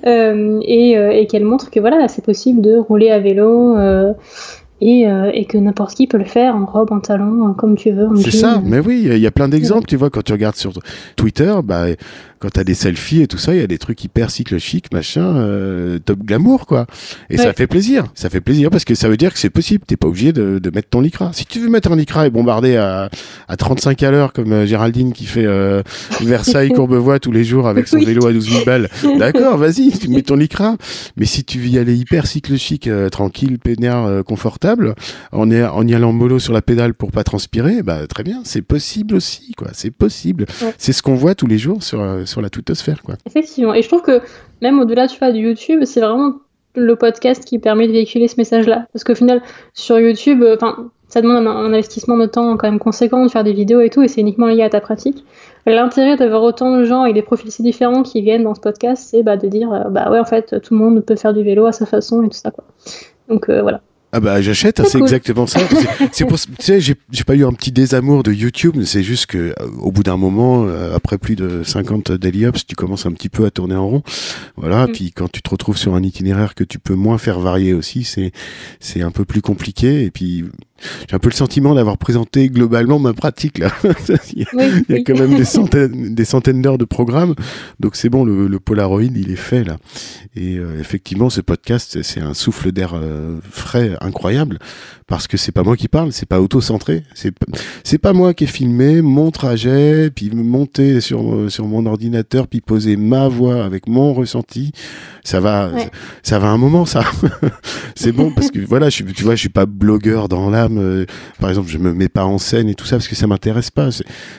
euh, 0.06 0.60
et, 0.62 0.96
euh, 0.96 1.10
et 1.10 1.26
qu'elle 1.26 1.44
montre 1.44 1.70
que 1.70 1.78
voilà, 1.78 2.08
c'est 2.08 2.24
possible 2.24 2.62
de 2.62 2.76
rouler 2.76 3.10
à 3.10 3.18
vélo 3.18 3.76
euh, 3.76 4.14
euh, 4.82 5.30
et, 5.32 5.44
que 5.44 5.56
n'importe 5.56 5.94
qui 5.94 6.06
peut 6.06 6.18
le 6.18 6.24
faire 6.24 6.56
en 6.56 6.66
robe, 6.66 6.92
en 6.92 7.00
talon, 7.00 7.54
comme 7.54 7.76
tu 7.76 7.90
veux. 7.90 8.08
C'est 8.16 8.32
ça, 8.32 8.60
mais 8.64 8.80
oui, 8.80 9.08
il 9.10 9.18
y 9.18 9.26
a 9.26 9.30
plein 9.30 9.48
d'exemples, 9.48 9.86
tu 9.86 9.96
vois, 9.96 10.10
quand 10.10 10.22
tu 10.22 10.32
regardes 10.32 10.56
sur 10.56 10.72
Twitter, 11.16 11.54
bah, 11.64 11.86
quand 12.45 12.51
t'as 12.51 12.64
des 12.64 12.74
selfies 12.74 13.22
et 13.22 13.26
tout 13.26 13.38
ça, 13.38 13.55
il 13.55 13.61
y 13.61 13.62
a 13.62 13.66
des 13.66 13.78
trucs 13.78 14.05
hyper 14.05 14.30
cycle 14.30 14.59
chic, 14.59 14.92
machin, 14.92 15.34
euh, 15.36 15.99
top 15.99 16.18
glamour, 16.18 16.66
quoi. 16.66 16.86
Et 17.30 17.38
ça 17.38 17.55
fait 17.55 17.66
plaisir. 17.66 18.05
Ça 18.14 18.28
fait 18.28 18.42
plaisir 18.42 18.68
parce 18.68 18.84
que 18.84 18.95
ça 18.95 19.09
veut 19.09 19.16
dire 19.16 19.32
que 19.32 19.38
c'est 19.38 19.49
possible. 19.49 19.84
T'es 19.86 19.97
pas 19.97 20.09
obligé 20.09 20.34
de, 20.34 20.59
de, 20.59 20.70
mettre 20.70 20.90
ton 20.90 21.01
lycra. 21.01 21.30
Si 21.32 21.47
tu 21.47 21.59
veux 21.59 21.70
mettre 21.70 21.90
un 21.90 21.97
lycra 21.97 22.26
et 22.26 22.30
bombarder 22.30 22.76
à, 22.76 23.09
à 23.49 23.57
35 23.57 24.03
à 24.03 24.11
l'heure, 24.11 24.34
comme 24.34 24.53
euh, 24.53 24.66
Géraldine 24.66 25.14
qui 25.14 25.24
fait 25.24 25.47
euh, 25.47 25.82
Versailles, 26.20 26.68
Courbevoie 26.74 27.18
tous 27.18 27.32
les 27.32 27.45
jours 27.45 27.66
avec 27.66 27.88
son 27.88 27.99
vélo 27.99 28.26
à 28.26 28.32
12 28.34 28.51
000 28.51 28.64
balles, 28.66 28.90
d'accord, 29.18 29.57
vas-y, 29.57 29.90
tu 29.99 30.09
mets 30.09 30.20
ton 30.20 30.36
lycra. 30.36 30.76
Mais 31.16 31.24
si 31.24 31.45
tu 31.45 31.59
veux 31.59 31.68
y 31.68 31.78
aller 31.78 31.97
hyper 31.97 32.26
cycle 32.26 32.59
chic, 32.59 32.88
euh, 32.88 33.09
tranquille, 33.09 33.59
peinard, 33.59 34.22
confortable, 34.22 34.97
en, 35.32 35.51
est, 35.51 35.64
en 35.64 35.88
y 35.88 35.95
allant 35.95 36.12
mollo 36.12 36.38
sur 36.38 36.53
la 36.53 36.61
pédale 36.61 36.92
pour 36.92 37.11
pas 37.11 37.24
transpirer, 37.24 37.82
bah 37.82 38.07
très 38.07 38.22
bien, 38.22 38.42
c'est 38.45 38.61
possible 38.61 39.14
aussi, 39.14 39.53
quoi. 39.57 39.68
C'est 39.72 39.90
possible. 39.90 40.45
C'est 40.76 40.92
ce 40.92 41.03
qu'on 41.03 41.14
voit 41.14 41.34
tous 41.34 41.47
les 41.47 41.57
jours 41.57 41.82
sur, 41.82 42.05
sur 42.26 42.34
la 42.41 42.49
faire 42.74 43.03
Quoi. 43.03 43.14
Effectivement. 43.26 43.74
Et 43.74 43.82
je 43.82 43.89
trouve 43.89 44.03
que 44.03 44.20
même 44.62 44.78
au-delà 44.78 45.07
du 45.07 45.39
YouTube, 45.39 45.85
c'est 45.85 46.01
vraiment 46.01 46.35
le 46.76 46.97
podcast 46.97 47.45
qui 47.45 47.59
permet 47.59 47.87
de 47.87 47.93
véhiculer 47.93 48.28
ce 48.28 48.35
message-là. 48.37 48.87
Parce 48.93 49.05
qu'au 49.05 49.14
final, 49.14 49.43
sur 49.74 49.99
YouTube, 49.99 50.43
euh, 50.43 50.57
ça 51.09 51.22
demande 51.22 51.47
un, 51.47 51.64
investissement 51.64 52.16
de 52.16 52.26
temps 52.26 52.57
quand 52.57 52.68
même 52.68 52.80
conséquent 52.80 53.24
de 53.24 53.30
faire 53.30 53.45
des 53.45 53.53
vidéos 53.53 53.80
et 53.80 53.91
tout, 53.91 54.03
et 54.03 54.09
c'est 54.09 54.20
uniquement 54.20 54.47
lié 54.47 54.62
à 54.62 54.70
ta 54.70 54.80
pratique. 54.80 55.24
L'intérêt 55.66 56.16
d'avoir 56.16 56.43
autant 56.43 56.76
de 56.76 56.85
gens 56.85 57.03
avec 57.03 57.14
des 57.14 57.22
profils 57.22 57.51
si 57.51 57.62
différents 57.62 58.03
qui 58.03 58.20
viennent 58.22 58.45
dans 58.45 58.55
ce 58.55 58.61
podcast, 58.61 59.07
c'est 59.11 59.22
bah, 59.22 59.37
de 59.37 59.47
dire, 59.47 59.72
euh, 59.72 59.89
bah 59.91 60.11
ouais, 60.11 60.18
en 60.18 60.24
fait, 60.24 60.61
tout 60.61 60.74
le 60.74 60.80
monde 60.80 61.05
peut 61.05 61.16
faire 61.16 61.32
du 61.32 61.43
vélo 61.43 61.66
à 61.66 61.72
sa 61.72 61.87
façon 61.87 62.22
et 62.22 62.28
tout 62.28 62.37
ça, 62.37 62.51
quoi. 62.51 62.64
Donc 63.28 63.49
euh, 63.49 63.62
voilà. 63.62 63.80
Ah 64.16 64.20
bah 64.20 64.40
j'achète, 64.40 64.80
c'est 64.86 64.98
exactement 64.98 65.48
ça. 65.48 65.58
C'est 66.12 66.24
pour, 66.24 66.38
tu 66.38 66.46
sais, 66.60 66.80
j'ai 66.80 66.94
pas 67.26 67.34
eu 67.34 67.44
un 67.44 67.52
petit 67.52 67.72
désamour 67.72 68.22
de 68.22 68.30
YouTube, 68.32 68.80
c'est 68.84 69.02
juste 69.02 69.26
que 69.26 69.38
euh, 69.38 69.54
au 69.80 69.90
bout 69.90 70.04
d'un 70.04 70.16
moment, 70.16 70.66
euh, 70.68 70.94
après 70.94 71.18
plus 71.18 71.34
de 71.34 71.64
50 71.64 72.12
daily 72.12 72.46
ups, 72.46 72.64
tu 72.64 72.76
commences 72.76 73.06
un 73.06 73.10
petit 73.10 73.28
peu 73.28 73.44
à 73.44 73.50
tourner 73.50 73.74
en 73.74 73.88
rond. 73.88 74.02
Voilà, 74.56 74.86
mm. 74.86 74.92
puis 74.92 75.10
quand 75.10 75.28
tu 75.32 75.42
te 75.42 75.50
retrouves 75.50 75.76
sur 75.76 75.96
un 75.96 76.02
itinéraire 76.04 76.54
que 76.54 76.62
tu 76.62 76.78
peux 76.78 76.94
moins 76.94 77.18
faire 77.18 77.40
varier 77.40 77.74
aussi, 77.74 78.04
c'est 78.04 78.30
c'est 78.78 79.02
un 79.02 79.10
peu 79.10 79.24
plus 79.24 79.42
compliqué. 79.42 80.04
Et 80.04 80.12
puis 80.12 80.44
j'ai 81.08 81.14
un 81.14 81.18
peu 81.18 81.28
le 81.28 81.34
sentiment 81.34 81.74
d'avoir 81.74 81.98
présenté 81.98 82.48
globalement 82.48 82.98
ma 82.98 83.12
pratique 83.12 83.58
là. 83.58 83.70
il, 84.34 84.46
y 84.88 84.94
a, 84.94 84.98
quand 85.02 85.18
même 85.18 85.36
des 85.36 85.44
centaines, 85.44 86.14
des 86.14 86.24
centaines 86.24 86.62
d'heures 86.62 86.78
de 86.78 86.84
programme, 86.84 87.34
donc 87.80 87.96
c'est 87.96 88.08
bon, 88.08 88.24
le, 88.24 88.46
le, 88.46 88.60
Polaroid 88.60 89.02
il 89.02 89.30
est 89.30 89.36
fait 89.36 89.64
là. 89.64 89.76
Et 90.36 90.56
euh, 90.56 90.80
effectivement, 90.80 91.30
ce 91.30 91.40
podcast 91.40 92.02
c'est 92.02 92.20
un 92.20 92.34
souffle 92.34 92.72
d'air 92.72 92.92
euh, 92.94 93.38
frais 93.50 93.96
incroyable 94.00 94.58
parce 95.06 95.28
que 95.28 95.36
c'est 95.36 95.52
pas 95.52 95.62
moi 95.62 95.76
qui 95.76 95.88
parle, 95.88 96.12
c'est 96.12 96.26
pas 96.26 96.40
auto-centré, 96.40 97.04
c'est 97.14 97.34
c'est 97.82 97.98
pas 97.98 98.12
moi 98.12 98.34
qui 98.34 98.44
ai 98.44 98.46
filmé 98.46 99.02
mon 99.02 99.30
trajet, 99.30 100.10
puis 100.10 100.30
monter 100.30 101.00
sur 101.00 101.50
sur 101.50 101.66
mon 101.66 101.86
ordinateur, 101.86 102.48
puis 102.48 102.60
poser 102.60 102.96
ma 102.96 103.28
voix 103.28 103.64
avec 103.64 103.86
mon 103.86 104.14
ressenti. 104.14 104.72
Ça 105.22 105.40
va, 105.40 105.70
ça, 106.22 106.38
va 106.38 106.48
un 106.48 106.58
moment 106.58 106.84
ça. 106.84 107.02
c'est 107.94 108.12
bon 108.12 108.30
parce 108.30 108.50
que 108.50 108.58
voilà, 108.58 108.90
je, 108.90 109.04
tu 109.04 109.24
vois, 109.24 109.34
je 109.36 109.40
suis 109.40 109.48
pas 109.48 109.64
blogueur 109.64 110.28
dans 110.28 110.50
Euh, 110.72 111.06
par 111.40 111.48
exemple, 111.48 111.68
je 111.68 111.78
me 111.78 111.92
mets 111.92 112.08
pas 112.08 112.24
en 112.24 112.38
scène 112.38 112.68
et 112.68 112.74
tout 112.74 112.86
ça 112.86 112.96
parce 112.96 113.08
que 113.08 113.14
ça 113.14 113.26
m'intéresse 113.26 113.70
pas. 113.70 113.90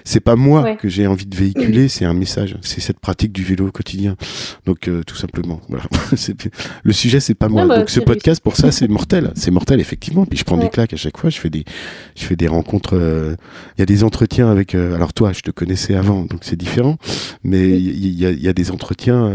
C'est 0.03 0.19
pas 0.19 0.35
moi 0.35 0.75
que 0.75 0.89
j'ai 0.89 1.07
envie 1.07 1.25
de 1.25 1.35
véhiculer, 1.35 1.87
c'est 1.87 2.05
un 2.05 2.13
message. 2.13 2.57
C'est 2.61 2.81
cette 2.81 2.99
pratique 2.99 3.31
du 3.31 3.43
vélo 3.43 3.67
au 3.67 3.71
quotidien. 3.71 4.15
Donc 4.65 4.87
euh, 4.87 5.03
tout 5.03 5.15
simplement, 5.15 5.61
voilà. 5.69 5.85
le 6.83 6.93
sujet 6.93 7.19
c'est 7.19 7.33
pas 7.33 7.49
moi. 7.49 7.65
Bah, 7.65 7.79
Donc 7.79 7.89
ce 7.89 7.99
podcast 7.99 8.41
pour 8.41 8.55
ça 8.55 8.71
c'est 8.71 8.87
mortel, 8.87 9.31
c'est 9.35 9.51
mortel 9.51 9.79
effectivement. 9.79 10.25
Puis 10.25 10.37
je 10.37 10.43
prends 10.43 10.57
des 10.57 10.69
claques 10.69 10.93
à 10.93 10.97
chaque 10.97 11.17
fois. 11.17 11.29
Je 11.29 11.39
fais 11.39 11.49
des, 11.49 11.65
je 12.15 12.23
fais 12.23 12.35
des 12.35 12.47
rencontres. 12.47 12.95
Euh, 12.95 13.35
il 13.77 13.81
y 13.81 13.83
a 13.83 13.85
des 13.85 14.03
entretiens 14.03 14.49
avec. 14.49 14.75
Alors 14.75 15.13
toi, 15.13 15.33
je 15.33 15.41
te 15.41 15.51
connaissais 15.51 15.95
avant, 15.95 16.25
donc 16.25 16.39
c'est 16.41 16.55
différent. 16.55 16.97
Mais 17.43 17.69
il 17.69 18.19
y, 18.19 18.25
a, 18.25 18.31
y, 18.31 18.47
a, 18.47 18.53
des 18.53 18.71
entretiens 18.71 19.31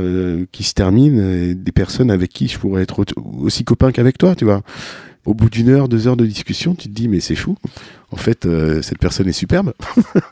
qui 0.53 0.65
se 0.65 0.75
terminent, 0.75 1.23
et 1.23 1.55
des 1.55 1.73
personnes 1.73 2.11
avec 2.11 2.31
qui 2.33 2.49
je 2.49 2.59
pourrais 2.59 2.83
être 2.83 3.05
aussi 3.41 3.65
copain 3.65 3.93
qu'avec 3.93 4.19
toi, 4.19 4.35
tu 4.35 4.45
vois. 4.45 4.63
Au 5.27 5.35
bout 5.35 5.51
d'une 5.51 5.69
heure, 5.69 5.89
deux 5.89 6.09
heures 6.09 6.17
de 6.17 6.27
discussion, 6.27 6.75
tu 6.75 6.89
te 6.89 6.95
dis 6.95 7.09
mais 7.09 7.21
c'est 7.21 7.35
fou 7.35 7.57
en 8.13 8.17
fait, 8.17 8.45
euh, 8.45 8.83
cette 8.83 8.99
personne 8.99 9.29
est 9.29 9.33
superbe. 9.33 9.73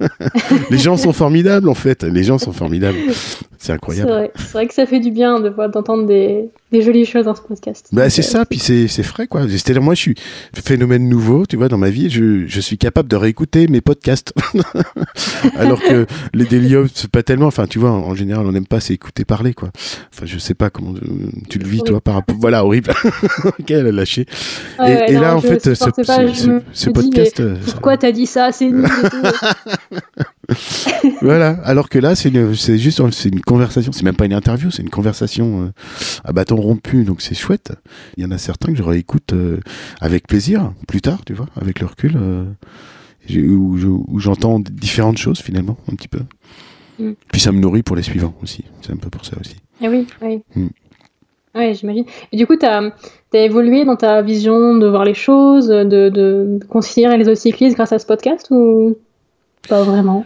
les 0.70 0.78
gens 0.78 0.96
sont 0.96 1.12
formidables, 1.12 1.68
en 1.68 1.74
fait. 1.74 2.02
Les 2.02 2.24
gens 2.24 2.38
sont 2.38 2.52
formidables. 2.52 2.98
C'est 3.56 3.72
incroyable. 3.72 4.30
C'est 4.34 4.52
vrai. 4.52 4.66
que 4.66 4.74
ça 4.74 4.84
fait 4.84 4.98
du 4.98 5.12
bien 5.12 5.38
de 5.38 5.48
d'entendre 5.68 6.06
des, 6.06 6.50
des, 6.72 6.82
jolies 6.82 7.06
choses 7.06 7.24
dans 7.24 7.34
ce 7.34 7.42
podcast. 7.42 7.88
Bah, 7.92 8.10
c'est 8.10 8.22
ça, 8.22 8.44
puis 8.44 8.58
c'est 8.58 9.02
frais, 9.02 9.26
quoi. 9.26 9.48
C'est-à-dire, 9.48 9.82
moi, 9.82 9.94
je 9.94 10.00
suis 10.00 10.14
phénomène 10.54 11.08
nouveau, 11.08 11.46
tu 11.46 11.56
vois, 11.56 11.68
dans 11.68 11.78
ma 11.78 11.90
vie, 11.90 12.10
je, 12.10 12.46
je 12.46 12.60
suis 12.60 12.78
capable 12.78 13.08
de 13.08 13.16
réécouter 13.16 13.68
mes 13.68 13.80
podcasts. 13.80 14.32
Alors 15.56 15.80
que 15.80 16.06
les 16.34 16.44
délires, 16.44 16.84
c'est 16.94 17.10
pas 17.10 17.22
tellement, 17.22 17.46
enfin, 17.46 17.66
tu 17.66 17.78
vois, 17.78 17.90
en, 17.90 18.14
général, 18.14 18.46
on 18.46 18.52
n'aime 18.52 18.66
pas 18.66 18.80
s'écouter 18.80 19.24
parler, 19.24 19.54
quoi. 19.54 19.70
Enfin, 20.12 20.26
je 20.26 20.38
sais 20.38 20.54
pas 20.54 20.70
comment 20.70 20.94
tu 21.48 21.58
le 21.58 21.66
vis, 21.66 21.82
toi, 21.82 22.00
par 22.00 22.14
rapport. 22.14 22.36
Voilà, 22.38 22.64
horrible. 22.64 22.92
ok, 23.44 23.70
elle 23.70 23.86
a 23.86 23.92
lâché. 23.92 24.26
et, 24.86 25.12
là, 25.12 25.36
en 25.36 25.40
fait, 25.40 25.62
ce, 25.62 25.74
ce, 25.74 26.90
podcast. 26.90 27.40
Euh, 27.40 27.56
pourquoi 27.72 27.96
t'as 27.96 28.12
dit 28.12 28.26
ça? 28.26 28.52
C'est 28.52 28.70
nul 28.70 28.86
voilà. 31.22 31.58
Alors 31.64 31.88
que 31.88 31.98
là, 31.98 32.14
c'est 32.14 32.30
juste 32.78 33.10
c'est 33.10 33.28
une 33.28 33.40
conversation. 33.40 33.92
C'est 33.92 34.02
même 34.02 34.16
pas 34.16 34.24
une 34.24 34.32
interview, 34.32 34.70
c'est 34.70 34.82
une 34.82 34.90
conversation 34.90 35.64
euh, 35.64 35.72
à 36.24 36.32
bâton 36.32 36.56
rompu. 36.56 37.04
Donc 37.04 37.20
c'est 37.20 37.34
chouette. 37.34 37.72
Il 38.16 38.22
y 38.22 38.26
en 38.26 38.30
a 38.30 38.38
certains 38.38 38.72
que 38.72 38.78
je 38.78 38.82
réécoute 38.82 39.32
euh, 39.32 39.58
avec 40.00 40.26
plaisir 40.26 40.72
plus 40.86 41.00
tard, 41.00 41.24
tu 41.26 41.34
vois, 41.34 41.48
avec 41.60 41.80
le 41.80 41.86
recul, 41.86 42.16
euh, 42.16 42.44
où, 43.36 44.18
j'entends 44.18 44.58
différentes 44.60 45.18
choses 45.18 45.40
finalement, 45.40 45.76
un 45.90 45.96
petit 45.96 46.08
peu. 46.08 46.20
Mm. 46.98 47.12
Puis 47.30 47.40
ça 47.40 47.52
me 47.52 47.60
nourrit 47.60 47.82
pour 47.82 47.96
les 47.96 48.02
suivants 48.02 48.34
aussi. 48.42 48.64
C'est 48.80 48.92
un 48.92 48.96
peu 48.96 49.10
pour 49.10 49.24
ça 49.26 49.36
aussi. 49.40 49.56
Ah 49.82 49.88
oui, 49.90 50.06
oui. 50.22 50.40
Mm. 50.56 50.68
Oui, 51.54 51.74
j'imagine. 51.74 52.04
Et 52.32 52.36
du 52.36 52.46
coup, 52.46 52.56
tu 52.56 52.66
as, 52.66 52.92
évolué 53.32 53.84
dans 53.84 53.96
ta 53.96 54.22
vision 54.22 54.76
de 54.76 54.86
voir 54.86 55.04
les 55.04 55.14
choses, 55.14 55.68
de, 55.68 56.08
de 56.08 56.58
considérer 56.68 57.18
les 57.18 57.28
autres 57.28 57.40
cyclistes 57.40 57.76
grâce 57.76 57.92
à 57.92 57.98
ce 57.98 58.06
podcast 58.06 58.46
ou? 58.50 58.96
Pas 59.68 59.82
vraiment 59.82 60.24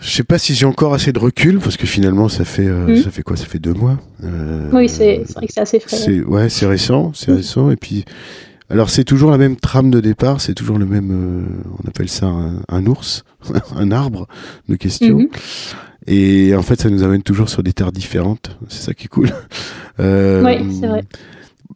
Je 0.00 0.10
sais 0.10 0.24
pas 0.24 0.38
si 0.38 0.54
j'ai 0.54 0.66
encore 0.66 0.94
assez 0.94 1.12
de 1.12 1.18
recul 1.18 1.58
parce 1.58 1.76
que 1.76 1.86
finalement, 1.86 2.28
ça 2.28 2.44
fait, 2.44 2.66
euh, 2.66 2.86
hmm. 2.86 3.02
ça 3.02 3.10
fait 3.10 3.22
quoi? 3.22 3.36
Ça 3.36 3.46
fait 3.46 3.58
deux 3.58 3.74
mois. 3.74 3.98
Euh, 4.24 4.68
oui, 4.72 4.88
c'est 4.88 5.22
vrai 5.34 5.46
que 5.46 5.52
c'est 5.52 5.60
assez 5.60 5.80
frais. 5.80 6.20
Ouais, 6.20 6.48
c'est 6.48 6.66
récent, 6.66 7.12
c'est 7.14 7.32
récent. 7.32 7.70
Et 7.70 7.76
puis, 7.76 8.04
Alors 8.68 8.90
c'est 8.90 9.04
toujours 9.04 9.30
la 9.30 9.38
même 9.38 9.56
trame 9.56 9.90
de 9.90 10.00
départ, 10.00 10.40
c'est 10.40 10.54
toujours 10.54 10.78
le 10.78 10.86
même, 10.86 11.10
euh, 11.12 11.44
on 11.82 11.88
appelle 11.88 12.08
ça 12.08 12.26
un, 12.68 12.86
ours, 12.86 13.24
un 13.76 13.90
arbre 13.92 14.26
de 14.68 14.76
questions. 14.76 15.18
Mhm. 15.18 15.28
Et 16.08 16.54
en 16.54 16.62
fait, 16.62 16.80
ça 16.80 16.88
nous 16.88 17.02
amène 17.02 17.22
toujours 17.22 17.48
sur 17.48 17.62
des 17.62 17.72
terres 17.72 17.90
différentes. 17.90 18.56
C'est 18.68 18.86
ça 18.86 18.94
qui 18.94 19.04
est 19.04 19.08
cool. 19.08 19.30
Oui, 19.98 20.78
c'est 20.78 20.88
vrai. 20.88 21.04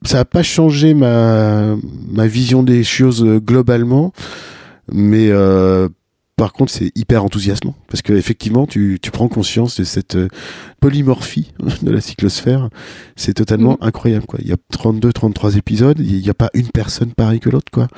Ça 0.04 0.18
n'a 0.18 0.24
pas 0.26 0.42
changé 0.42 0.92
ma, 0.92 1.74
ma 2.10 2.26
vision 2.26 2.62
des 2.62 2.84
choses 2.84 3.24
globalement, 3.24 4.12
mais 4.92 5.30
euh, 5.30 5.88
par 6.40 6.54
contre, 6.54 6.72
c'est 6.72 6.90
hyper 6.96 7.22
enthousiasmant 7.22 7.74
parce 7.86 8.00
que 8.00 8.14
effectivement, 8.14 8.66
tu, 8.66 8.98
tu 9.02 9.10
prends 9.10 9.28
conscience 9.28 9.78
de 9.78 9.84
cette 9.84 10.14
euh, 10.14 10.28
polymorphie 10.80 11.52
de 11.82 11.90
la 11.90 12.00
cyclosphère. 12.00 12.70
C'est 13.14 13.34
totalement 13.34 13.72
mhm. 13.72 13.88
incroyable, 13.88 14.24
quoi. 14.24 14.38
Il 14.40 14.48
y 14.48 14.52
a 14.52 14.56
32, 14.72 15.12
33 15.12 15.56
épisodes. 15.56 15.98
Il 16.00 16.18
n'y 16.18 16.30
a 16.30 16.34
pas 16.34 16.48
une 16.54 16.68
personne 16.68 17.12
pareille 17.12 17.40
que 17.40 17.50
l'autre, 17.50 17.70
quoi. 17.70 17.88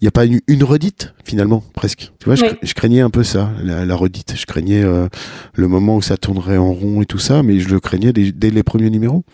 Il 0.00 0.04
n'y 0.04 0.08
a 0.08 0.12
pas 0.12 0.24
une, 0.24 0.40
une, 0.46 0.64
redite, 0.64 1.12
finalement, 1.26 1.62
presque. 1.74 2.10
Tu 2.20 2.24
vois, 2.24 2.36
je, 2.36 2.72
craignais 2.72 3.02
un 3.02 3.10
peu 3.10 3.22
ça, 3.22 3.50
la, 3.62 3.94
redite. 3.94 4.32
Je 4.34 4.46
craignais 4.46 4.82
euh, 4.82 5.06
le 5.52 5.68
moment 5.68 5.96
où 5.96 6.02
ça 6.02 6.16
tournerait 6.16 6.56
en 6.56 6.72
rond 6.72 7.02
et 7.02 7.06
tout 7.06 7.18
ça, 7.18 7.42
mais 7.42 7.60
je 7.60 7.68
le 7.68 7.80
craignais 7.80 8.14
dès, 8.14 8.50
les 8.50 8.62
premiers 8.62 8.88
numéros. 8.88 9.24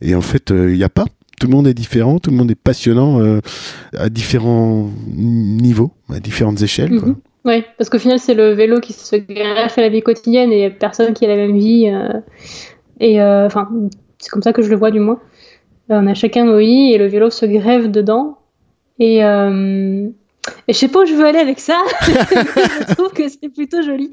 Et 0.00 0.16
en 0.16 0.22
fait, 0.22 0.50
euh, 0.50 0.72
il 0.72 0.76
n'y 0.76 0.82
a 0.82 0.88
pas. 0.88 1.04
Tout 1.38 1.46
le 1.46 1.52
monde 1.52 1.68
est 1.68 1.74
différent, 1.74 2.18
tout 2.18 2.30
le 2.30 2.36
monde 2.36 2.50
est 2.50 2.56
passionnant 2.56 3.20
à 3.96 4.08
différents 4.10 4.90
niveaux, 5.12 5.92
à 6.12 6.18
différentes 6.18 6.62
échelles, 6.62 7.00
quoi. 7.00 7.14
Oui, 7.44 7.64
parce 7.76 7.90
qu'au 7.90 7.98
final, 7.98 8.18
c'est 8.20 8.34
le 8.34 8.52
vélo 8.52 8.80
qui 8.80 8.92
se 8.92 9.16
greffe 9.16 9.76
à 9.76 9.80
la 9.80 9.88
vie 9.88 10.02
quotidienne 10.02 10.52
et 10.52 10.70
personne 10.70 11.12
qui 11.12 11.24
a 11.24 11.28
la 11.28 11.36
même 11.36 11.56
vie. 11.56 11.88
Euh, 11.88 12.20
et 13.00 13.20
euh, 13.20 13.46
enfin, 13.46 13.68
c'est 14.18 14.30
comme 14.30 14.42
ça 14.42 14.52
que 14.52 14.62
je 14.62 14.70
le 14.70 14.76
vois 14.76 14.92
du 14.92 15.00
moins. 15.00 15.20
Euh, 15.90 16.00
on 16.00 16.06
a 16.06 16.14
chacun 16.14 16.44
nos 16.44 16.58
vies 16.58 16.92
et 16.92 16.98
le 16.98 17.08
vélo 17.08 17.30
se 17.30 17.44
grève 17.46 17.90
dedans. 17.90 18.38
Et, 19.00 19.22
et 20.68 20.72
je 20.72 20.78
sais 20.78 20.88
pas 20.88 21.00
où 21.00 21.06
je 21.06 21.14
veux 21.14 21.24
aller 21.24 21.40
avec 21.40 21.58
ça. 21.58 21.82
je 22.02 22.94
trouve 22.94 23.10
que 23.12 23.28
c'est 23.28 23.48
plutôt 23.48 23.82
joli. 23.82 24.12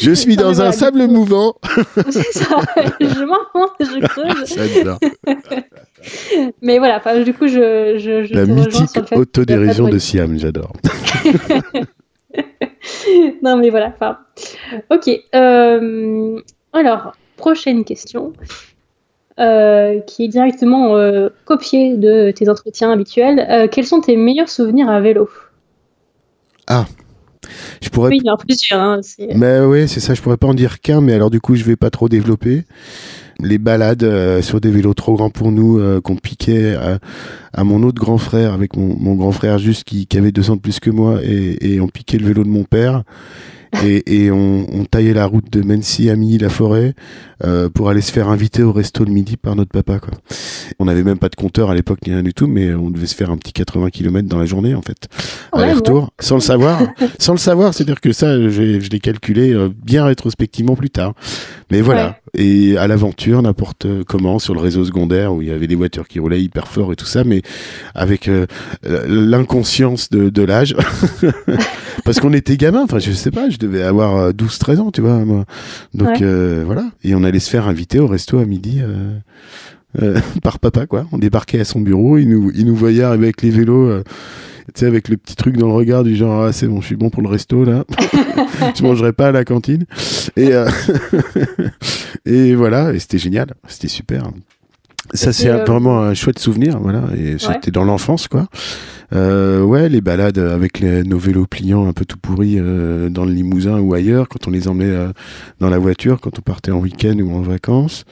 je 0.00 0.12
suis 0.12 0.36
dans 0.44 0.62
un 0.62 0.70
sable 0.70 1.08
mouvant. 1.08 1.54
c'est 2.10 2.32
ça. 2.32 2.60
Je 3.00 3.24
m'enfonce 3.24 3.70
je 3.80 4.06
creuse. 4.06 4.56
Mais 6.62 6.78
voilà, 6.78 7.00
du 7.24 7.34
coup, 7.34 7.48
je. 7.48 7.96
je, 7.98 8.24
je 8.24 8.34
la 8.34 8.46
mythique 8.46 8.96
autodérision 9.12 9.88
de 9.88 9.98
Siam, 9.98 10.38
j'adore. 10.38 10.72
non, 13.42 13.56
mais 13.56 13.70
voilà. 13.70 13.92
Enfin, 13.94 14.18
ok. 14.90 15.10
Euh, 15.34 16.40
alors, 16.72 17.12
prochaine 17.36 17.84
question. 17.84 18.32
Euh, 19.40 19.98
qui 20.02 20.24
est 20.24 20.28
directement 20.28 20.96
euh, 20.96 21.28
copiée 21.44 21.96
de 21.96 22.30
tes 22.30 22.48
entretiens 22.48 22.92
habituels. 22.92 23.68
quels 23.72 23.84
sont 23.84 24.00
tes 24.00 24.16
meilleurs 24.16 24.48
souvenirs 24.48 24.88
à 24.88 25.00
vélo? 25.00 25.28
Ah, 26.68 26.86
je 27.82 27.88
pourrais. 27.88 28.10
Oui, 28.10 28.18
il 28.22 28.26
y 28.26 28.30
en 28.30 28.34
a 28.34 28.38
plusieurs. 28.38 28.80
Hein, 28.80 29.00
mais 29.34 29.60
oui, 29.60 29.88
c'est 29.88 30.00
ça. 30.00 30.14
Je 30.14 30.22
pourrais 30.22 30.36
pas 30.36 30.46
en 30.46 30.54
dire 30.54 30.80
qu'un, 30.80 31.00
mais 31.00 31.14
alors 31.14 31.30
du 31.30 31.40
coup, 31.40 31.56
je 31.56 31.64
vais 31.64 31.76
pas 31.76 31.90
trop 31.90 32.08
développer 32.08 32.62
les 33.40 33.58
balades 33.58 34.04
euh, 34.04 34.42
sur 34.42 34.60
des 34.60 34.70
vélos 34.70 34.94
trop 34.94 35.14
grands 35.14 35.30
pour 35.30 35.52
nous 35.52 35.78
euh, 35.78 36.00
qu'on 36.00 36.16
piquait 36.16 36.76
à, 37.52 37.64
mon 37.64 37.82
autre 37.82 38.00
grand 38.00 38.18
frère 38.18 38.52
avec 38.52 38.76
mon, 38.76 39.14
grand 39.14 39.32
frère 39.32 39.58
juste 39.58 39.84
qui, 39.84 40.06
avait 40.16 40.32
deux 40.32 40.50
ans 40.50 40.56
de 40.56 40.60
plus 40.60 40.80
que 40.80 40.90
moi 40.90 41.20
et, 41.22 41.74
et 41.74 41.80
on 41.80 41.88
piquait 41.88 42.18
le 42.18 42.26
vélo 42.26 42.44
de 42.44 42.48
mon 42.48 42.64
père. 42.64 43.04
Et, 43.82 44.30
on, 44.30 44.84
taillait 44.90 45.14
la 45.14 45.26
route 45.26 45.50
de 45.50 45.62
Mency 45.62 46.10
à 46.10 46.16
Milly 46.16 46.38
la 46.38 46.48
forêt 46.48 46.94
euh, 47.42 47.68
pour 47.68 47.88
aller 47.88 48.00
se 48.00 48.12
faire 48.12 48.28
inviter 48.28 48.62
au 48.62 48.72
resto 48.72 49.04
le 49.04 49.10
midi 49.10 49.36
par 49.36 49.56
notre 49.56 49.70
papa 49.70 49.98
quoi. 49.98 50.12
On 50.78 50.84
n'avait 50.84 51.02
même 51.02 51.18
pas 51.18 51.28
de 51.28 51.34
compteur 51.34 51.70
à 51.70 51.74
l'époque 51.74 51.98
ni 52.06 52.12
rien 52.12 52.22
du 52.22 52.34
tout 52.34 52.46
mais 52.46 52.74
on 52.74 52.90
devait 52.90 53.06
se 53.06 53.14
faire 53.14 53.30
un 53.30 53.36
petit 53.36 53.52
80 53.52 53.90
km 53.90 54.28
dans 54.28 54.38
la 54.38 54.44
journée 54.44 54.74
en 54.74 54.82
fait. 54.82 55.08
Aller-retour 55.52 56.12
sans 56.20 56.36
le 56.36 56.40
savoir 56.40 56.82
sans 57.18 57.32
le 57.32 57.38
savoir. 57.38 57.74
C'est-à-dire 57.74 58.00
que 58.00 58.12
ça 58.12 58.48
je 58.48 58.88
l'ai 58.88 59.00
calculé 59.00 59.54
bien 59.84 60.04
rétrospectivement 60.04 60.76
plus 60.76 60.90
tard 60.90 61.14
mais 61.74 61.82
voilà 61.82 62.18
et 62.36 62.76
à 62.76 62.86
l'aventure 62.86 63.42
n'importe 63.42 63.86
comment 64.04 64.38
sur 64.38 64.54
le 64.54 64.60
réseau 64.60 64.84
secondaire 64.84 65.32
où 65.32 65.42
il 65.42 65.48
y 65.48 65.52
avait 65.52 65.66
des 65.66 65.74
voitures 65.74 66.08
qui 66.08 66.18
roulaient 66.18 66.42
hyper 66.42 66.68
fort 66.68 66.92
et 66.92 66.96
tout 66.96 67.06
ça, 67.06 67.24
mais 67.24 67.42
avec 67.94 68.28
euh, 68.28 68.46
l'inconscience 68.82 70.10
de, 70.10 70.28
de 70.28 70.42
l'âge, 70.42 70.74
parce 72.04 72.20
qu'on 72.20 72.32
était 72.32 72.56
gamin. 72.56 72.82
Enfin, 72.82 72.98
je 72.98 73.12
sais 73.12 73.30
pas, 73.30 73.50
je 73.50 73.58
devais 73.58 73.82
avoir 73.82 74.32
12-13 74.32 74.70
euh, 74.70 74.78
ans, 74.80 74.90
tu 74.90 75.00
vois. 75.00 75.24
Moi. 75.24 75.44
Donc 75.94 76.22
euh, 76.22 76.64
voilà, 76.66 76.86
et 77.02 77.14
on 77.14 77.24
allait 77.24 77.40
se 77.40 77.50
faire 77.50 77.68
inviter 77.68 77.98
au 77.98 78.06
resto 78.06 78.38
à 78.38 78.44
midi. 78.44 78.80
Euh, 78.82 80.18
par 80.42 80.58
papa 80.58 80.86
quoi. 80.86 81.06
On 81.12 81.18
débarquait 81.18 81.60
à 81.60 81.64
son 81.64 81.80
bureau, 81.80 82.18
il 82.18 82.28
nous, 82.28 82.50
il 82.52 82.66
nous 82.66 82.74
voyait 82.74 83.04
avec 83.04 83.42
les 83.42 83.50
vélos 83.50 84.02
tu 84.72 84.80
sais, 84.80 84.86
avec 84.86 85.08
le 85.08 85.16
petit 85.16 85.36
truc 85.36 85.56
dans 85.56 85.68
le 85.68 85.74
regard 85.74 86.04
du 86.04 86.16
genre, 86.16 86.44
ah, 86.44 86.52
c'est 86.52 86.66
bon, 86.66 86.80
je 86.80 86.86
suis 86.86 86.96
bon 86.96 87.10
pour 87.10 87.22
le 87.22 87.28
resto, 87.28 87.64
là. 87.64 87.84
je 88.76 88.82
mangerai 88.82 89.12
pas 89.12 89.28
à 89.28 89.32
la 89.32 89.44
cantine. 89.44 89.84
Et, 90.36 90.52
euh, 90.52 90.68
et 92.26 92.54
voilà, 92.54 92.92
et 92.92 92.98
c'était 92.98 93.18
génial. 93.18 93.54
C'était 93.68 93.88
super. 93.88 94.30
Ça, 95.12 95.32
c'est 95.32 95.50
euh, 95.50 95.64
vraiment 95.64 96.00
un 96.00 96.14
chouette 96.14 96.38
souvenir, 96.38 96.78
voilà. 96.80 97.02
Et 97.16 97.36
c'était 97.38 97.70
dans 97.70 97.84
l'enfance, 97.84 98.26
quoi. 98.26 98.46
Euh, 99.12 99.62
ouais, 99.62 99.88
les 99.88 100.00
balades 100.00 100.38
avec 100.38 100.80
les, 100.80 101.04
nos 101.04 101.18
vélos 101.18 101.46
pliants 101.46 101.86
un 101.86 101.92
peu 101.92 102.04
tout 102.04 102.16
pourris 102.16 102.56
euh, 102.58 103.10
dans 103.10 103.24
le 103.24 103.32
Limousin 103.32 103.78
ou 103.78 103.92
ailleurs, 103.94 104.28
quand 104.28 104.48
on 104.48 104.50
les 104.50 104.66
emmenait 104.66 105.12
dans 105.60 105.68
la 105.68 105.78
voiture, 105.78 106.20
quand 106.20 106.38
on 106.38 106.42
partait 106.42 106.70
en 106.70 106.78
week-end 106.78 107.16
ou 107.20 107.32
en 107.32 107.42
vacances 107.42 108.04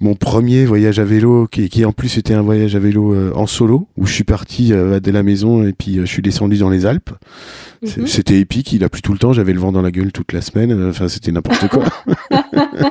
mon 0.00 0.14
premier 0.14 0.64
voyage 0.64 0.98
à 0.98 1.04
vélo, 1.04 1.46
qui, 1.46 1.68
qui, 1.68 1.84
en 1.84 1.92
plus 1.92 2.16
était 2.16 2.32
un 2.32 2.40
voyage 2.40 2.74
à 2.74 2.78
vélo 2.78 3.14
euh, 3.14 3.32
en 3.34 3.46
solo, 3.46 3.86
où 3.98 4.06
je 4.06 4.12
suis 4.14 4.24
parti 4.24 4.72
euh, 4.72 4.98
de 4.98 5.10
la 5.10 5.22
maison 5.22 5.62
et 5.62 5.74
puis 5.74 5.98
euh, 5.98 6.06
je 6.06 6.10
suis 6.10 6.22
descendu 6.22 6.56
dans 6.56 6.70
les 6.70 6.86
Alpes. 6.86 7.10
Mhm. 7.82 8.06
C'était 8.06 8.38
épique, 8.38 8.72
il 8.72 8.84
a 8.84 8.88
plu 8.90 9.00
tout 9.00 9.12
le 9.12 9.18
temps, 9.18 9.32
j'avais 9.32 9.54
le 9.54 9.60
vent 9.60 9.72
dans 9.72 9.80
la 9.80 9.90
gueule 9.90 10.12
toute 10.12 10.32
la 10.32 10.42
semaine, 10.42 10.88
enfin 10.88 11.08
c'était 11.08 11.32
n'importe 11.32 11.68
quoi. 11.68 11.84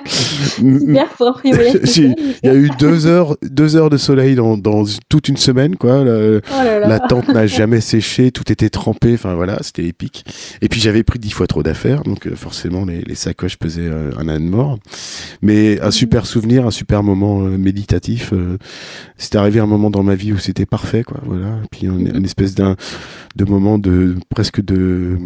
Super 0.06 1.08
pour 1.10 1.42
Il 1.44 2.16
y 2.44 2.48
a 2.48 2.56
eu 2.56 2.70
deux 2.80 3.06
heures, 3.06 3.38
deux 3.44 3.76
heures 3.76 3.92
de 3.92 3.98
soleil 3.98 4.34
dans, 4.34 4.58
dans 4.58 4.84
toute 5.08 5.30
une 5.30 5.38
semaine, 5.38 5.76
quoi. 5.76 6.04
La, 6.04 6.38
oh 6.38 6.88
la 6.88 7.00
tente 7.00 7.28
n'a 7.28 7.46
jamais 7.46 7.82
séché, 7.82 8.32
tout 8.32 8.52
était 8.52 8.70
trempé, 8.70 9.14
enfin 9.14 9.36
voilà, 9.36 9.60
c'était 9.62 9.86
épique. 9.86 10.26
Et 10.62 10.70
puis 10.70 10.80
j'avais 10.80 11.04
pris 11.04 11.20
dix 11.20 11.32
fois 11.32 11.46
trop 11.46 11.62
d'affaires, 11.62 12.02
donc 12.02 12.28
forcément 12.34 12.84
les, 12.86 13.02
les, 13.02 13.16
sacoches 13.16 13.58
pesaient 13.58 13.90
un 14.18 14.28
âne 14.28 14.48
mort. 14.48 14.80
Mais 15.44 15.80
un 15.82 15.92
super 15.92 16.26
souvenir, 16.26 16.66
un 16.66 16.72
super 16.72 16.99
moment 17.02 17.44
euh, 17.44 17.58
méditatif. 17.58 18.32
Euh, 18.34 18.58
c'était 19.18 19.38
arrivé 19.38 19.60
un 19.60 19.66
moment 19.66 19.90
dans 19.90 20.04
ma 20.04 20.16
vie 20.16 20.34
où 20.34 20.38
c'était 20.38 20.66
parfait, 20.66 21.04
quoi. 21.04 21.20
Voilà. 21.26 21.60
Et 21.64 21.68
puis 21.72 21.88
une 21.88 22.26
espèce 22.26 22.56
d'un 22.56 22.76
de 23.36 23.46
moment 23.46 23.78
de 23.78 24.16
presque 24.30 24.62
de 24.62 25.18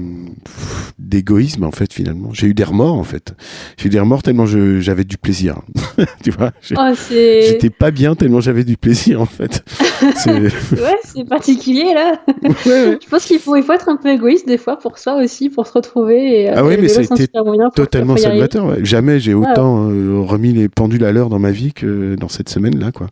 d'égoïsme 0.99 1.63
en 1.63 1.71
fait 1.71 1.91
finalement. 1.91 2.29
J'ai 2.33 2.47
eu 2.47 2.53
des 2.53 2.63
remords 2.63 2.97
en 2.97 3.03
fait. 3.03 3.33
J'ai 3.77 3.87
eu 3.87 3.89
des 3.89 3.99
remords 3.99 4.23
tellement 4.23 4.45
j'avais 4.45 5.03
du 5.03 5.17
plaisir. 5.17 5.61
tu 6.23 6.31
vois. 6.31 6.51
Oh, 6.77 6.93
j'étais 7.09 7.69
pas 7.69 7.91
bien 7.91 8.15
tellement 8.15 8.41
j'avais 8.41 8.63
du 8.63 8.77
plaisir 8.77 9.21
en 9.21 9.25
fait. 9.25 9.63
ouais, 10.03 10.97
c'est 11.03 11.27
particulier 11.27 11.93
là. 11.93 12.19
Je 12.43 13.09
pense 13.09 13.25
qu'il 13.25 13.39
faut 13.39 13.55
il 13.55 13.63
faut 13.63 13.73
être 13.73 13.89
un 13.89 13.97
peu 13.97 14.09
égoïste 14.09 14.47
des 14.47 14.57
fois 14.57 14.77
pour 14.77 14.97
soi 14.97 15.15
aussi 15.15 15.49
pour 15.49 15.67
se 15.67 15.73
retrouver. 15.73 16.41
Et, 16.41 16.49
ah 16.49 16.63
oui, 16.63 16.75
mais 16.79 16.87
c'était 16.87 17.27
totalement 17.75 18.17
salvateur. 18.17 18.83
Jamais 18.83 19.19
j'ai 19.19 19.33
autant 19.33 19.89
euh, 19.89 20.19
remis 20.19 20.53
les 20.53 20.69
pendules 20.69 21.03
à 21.05 21.11
l'heure 21.11 21.29
dans 21.29 21.39
ma 21.39 21.51
vie 21.51 21.73
que 21.73 22.15
dans 22.15 22.29
cette 22.29 22.49
semaine-là, 22.49 22.91
quoi. 22.91 23.07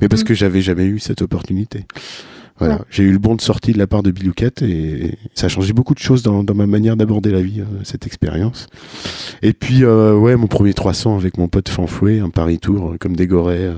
Mais 0.00 0.08
parce 0.08 0.22
mm. 0.22 0.26
que 0.26 0.34
j'avais 0.34 0.60
jamais 0.60 0.84
eu 0.84 0.98
cette 0.98 1.22
opportunité. 1.22 1.86
Voilà. 2.58 2.84
J'ai 2.90 3.02
eu 3.02 3.12
le 3.12 3.18
bon 3.18 3.34
de 3.34 3.40
sortie 3.40 3.72
de 3.72 3.78
la 3.78 3.86
part 3.86 4.02
de 4.02 4.10
Bilouquette 4.10 4.62
et 4.62 5.18
ça 5.34 5.46
a 5.46 5.48
changé 5.48 5.72
beaucoup 5.72 5.94
de 5.94 5.98
choses 5.98 6.22
dans, 6.22 6.44
dans 6.44 6.54
ma 6.54 6.66
manière 6.66 6.96
d'aborder 6.96 7.30
la 7.30 7.42
vie, 7.42 7.60
euh, 7.60 7.64
cette 7.82 8.06
expérience. 8.06 8.68
Et 9.42 9.52
puis, 9.52 9.82
euh, 9.82 10.14
ouais, 10.14 10.36
mon 10.36 10.46
premier 10.46 10.74
300 10.74 11.16
avec 11.16 11.38
mon 11.38 11.48
pote 11.48 11.68
Fanfoué, 11.68 12.20
un 12.20 12.30
Paris 12.30 12.58
Tour 12.58 12.90
euh, 12.90 12.96
comme 13.00 13.16
des 13.16 13.26
gorées. 13.26 13.70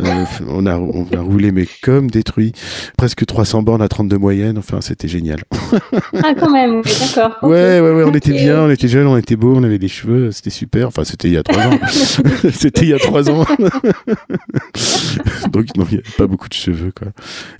Euh, 0.00 0.24
on, 0.48 0.66
a, 0.66 0.76
on 0.76 1.06
a 1.16 1.20
roulé, 1.20 1.52
mais 1.52 1.66
comme 1.82 2.10
détruit. 2.10 2.52
Presque 2.96 3.24
300 3.24 3.62
bornes 3.62 3.82
à 3.82 3.88
32 3.88 4.18
moyenne. 4.18 4.58
Enfin, 4.58 4.80
c'était 4.80 5.08
génial. 5.08 5.40
ah, 6.22 6.34
quand 6.38 6.50
même, 6.50 6.82
d'accord. 6.82 7.36
Ouais, 7.42 7.80
ouais, 7.80 7.92
ouais, 7.92 8.04
on 8.04 8.14
était 8.14 8.32
bien, 8.32 8.62
on 8.62 8.70
était 8.70 8.88
jeunes, 8.88 9.06
on 9.06 9.16
était 9.16 9.36
beaux, 9.36 9.54
on 9.54 9.62
avait 9.62 9.78
des 9.78 9.88
cheveux, 9.88 10.32
c'était 10.32 10.50
super. 10.50 10.88
Enfin, 10.88 11.04
c'était 11.04 11.28
il 11.28 11.34
y 11.34 11.36
a 11.36 11.42
3 11.42 11.66
ans. 11.66 11.78
c'était 12.52 12.82
il 12.82 12.88
y 12.88 12.94
a 12.94 12.98
3 12.98 13.30
ans. 13.30 13.44
Donc, 15.50 15.76
non, 15.76 15.84
il 15.90 15.94
n'y 15.96 16.02
avait 16.02 16.16
pas 16.16 16.26
beaucoup 16.26 16.48
de 16.48 16.54
cheveux, 16.54 16.92
quoi. 16.96 17.08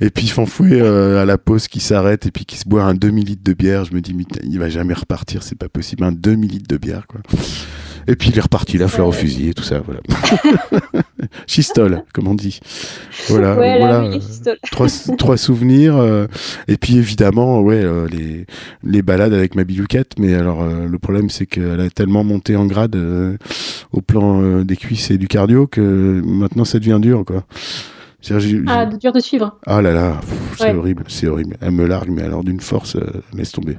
Et 0.01 0.11
puis, 0.11 0.27
Fanfoué 0.29 0.81
euh, 0.81 1.23
à 1.23 1.25
la 1.25 1.39
pause 1.39 1.69
qui 1.69 1.81
s'arrête 1.81 2.27
et 2.27 2.31
puis 2.31 2.45
qui 2.45 2.57
se 2.59 2.69
boit 2.69 2.83
un 2.83 2.95
demi-litre 2.95 3.43
de 3.45 3.53
bière. 3.53 3.85
Je 3.85 3.95
me 3.95 4.01
dis, 4.01 4.17
il 4.43 4.59
va 4.59 4.69
jamais 4.69 4.95
repartir, 4.95 5.43
c'est 5.43 5.59
pas 5.59 5.69
possible. 5.69 6.05
Un 6.05 6.13
demi-litre 6.13 6.67
de 6.69 6.77
bière, 6.77 7.07
quoi. 7.07 7.21
Et 8.07 8.17
puis 8.17 8.31
il 8.31 8.39
est 8.39 8.43
reparti, 8.43 8.79
la 8.79 8.89
fleur 8.89 9.09
au 9.09 9.13
fusil 9.13 9.49
et 9.49 9.55
tout 9.55 9.63
ça. 9.63 9.81
Voilà. 9.81 10.01
Chistole, 11.47 12.03
comme 12.13 12.29
on 12.29 12.35
dit. 12.35 12.61
Voilà, 13.29 13.55
voilà. 13.55 14.11
trois, 14.71 14.89
trois, 15.17 15.37
souvenirs. 15.37 15.97
Euh, 15.97 16.27
et 16.69 16.77
puis 16.77 16.97
évidemment, 16.97 17.61
ouais, 17.61 17.83
euh, 17.83 18.07
les, 18.09 18.47
les 18.83 19.03
balades 19.03 19.33
avec 19.33 19.55
ma 19.55 19.65
bilouquette. 19.65 20.19
Mais 20.19 20.35
alors, 20.35 20.63
euh, 20.63 20.87
le 20.87 20.99
problème, 20.99 21.31
c'est 21.31 21.47
qu'elle 21.47 21.81
a 21.81 21.91
tellement 21.91 22.25
monté 22.25 22.57
en 22.57 22.67
grade 22.67 22.97
au 23.93 24.01
plan 24.01 24.63
des 24.63 24.77
cuisses 24.77 25.11
et 25.11 25.19
du 25.19 25.29
cardio 25.29 25.67
que 25.67 26.23
maintenant 26.25 26.65
ça 26.65 26.79
devient 26.79 26.99
dur, 27.01 27.25
quoi. 27.25 27.45
Ah, 28.69 28.87
dur 28.87 29.13
de 29.13 29.21
suivre. 29.21 29.59
Ah 29.67 29.83
là 29.83 29.93
là, 29.93 30.21
c'est 30.57 30.73
horrible, 30.73 31.05
c'est 31.09 31.27
horrible. 31.27 31.59
Elle 31.61 31.73
me 31.73 31.87
largue, 31.87 32.09
mais 32.09 32.23
alors 32.23 32.43
d'une 32.43 32.61
force, 32.61 32.97
laisse 33.37 33.53
tomber. 33.53 33.77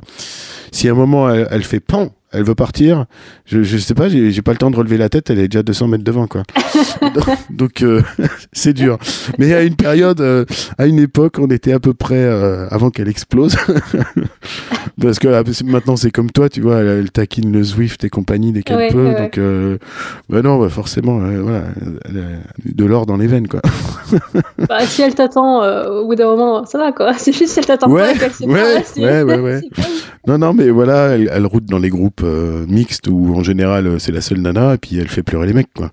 Si 0.71 0.87
à 0.87 0.91
un 0.91 0.95
moment 0.95 1.31
elle, 1.31 1.47
elle 1.49 1.63
fait 1.63 1.79
pan, 1.79 2.11
elle 2.35 2.43
veut 2.43 2.55
partir. 2.55 3.05
Je, 3.45 3.63
je 3.63 3.77
sais 3.77 3.93
pas, 3.93 4.09
j'ai 4.09 4.41
pas 4.41 4.51
le 4.51 4.57
temps 4.57 4.71
de 4.71 4.75
relever 4.75 4.97
la 4.97 5.09
tête, 5.09 5.29
elle 5.29 5.39
est 5.39 5.47
déjà 5.47 5.63
200 5.63 5.87
mètres 5.87 6.03
devant, 6.03 6.27
quoi. 6.27 6.43
donc, 7.49 7.81
euh, 7.81 8.01
c'est 8.53 8.73
dur. 8.73 8.97
Mais 9.37 9.53
à 9.53 9.63
une 9.63 9.75
période, 9.75 10.21
euh, 10.21 10.45
à 10.77 10.85
une 10.85 10.99
époque, 10.99 11.37
on 11.39 11.47
était 11.47 11.73
à 11.73 11.79
peu 11.79 11.93
près 11.93 12.15
euh, 12.15 12.67
avant 12.69 12.89
qu'elle 12.89 13.07
explose. 13.07 13.55
Parce 15.01 15.19
que 15.19 15.27
maintenant, 15.65 15.97
c'est 15.97 16.11
comme 16.11 16.31
toi, 16.31 16.47
tu 16.47 16.61
vois, 16.61 16.77
elle, 16.77 17.11
taquine 17.11 17.51
le 17.51 17.63
Zwift 17.63 18.03
et 18.05 18.09
compagnie 18.09 18.53
dès 18.53 18.63
qu'elle 18.63 18.91
peut. 18.93 19.13
donc, 19.13 19.39
bah 20.29 20.41
non, 20.41 20.57
bah 20.57 20.69
forcément, 20.69 21.17
voilà, 21.17 21.63
elle 22.05 22.17
a 22.17 22.73
de 22.73 22.85
l'or 22.85 23.05
dans 23.05 23.17
les 23.17 23.27
veines, 23.27 23.47
quoi. 23.47 23.59
bah, 24.69 24.79
si 24.85 25.01
elle 25.01 25.13
t'attend, 25.13 25.63
au 25.89 26.07
bout 26.07 26.15
d'un 26.15 26.27
moment, 26.27 26.65
ça 26.65 26.77
va, 26.77 26.93
quoi. 26.93 27.13
C'est 27.17 27.33
juste 27.33 27.53
si 27.53 27.59
elle 27.59 27.65
t'attend 27.65 27.93
pas 27.93 28.13
qu'elle 28.13 28.49
ouais, 28.49 28.83
ouais, 28.97 29.23
ouais, 29.23 29.39
ouais. 29.39 29.61
Non, 30.27 30.37
non, 30.37 30.53
mais 30.53 30.69
voilà, 30.69 31.09
elle, 31.09 31.29
elle 31.31 31.45
route 31.45 31.65
dans 31.65 31.79
les 31.79 31.89
groupes 31.89 32.24
euh, 32.25 32.65
mixte 32.67 33.07
où 33.07 33.35
en 33.35 33.43
général 33.43 33.87
euh, 33.87 33.99
c'est 33.99 34.11
la 34.11 34.21
seule 34.21 34.39
nana 34.39 34.75
et 34.75 34.77
puis 34.77 34.97
elle 34.97 35.07
fait 35.07 35.23
pleurer 35.23 35.47
les 35.47 35.53
mecs 35.53 35.73
quoi. 35.73 35.91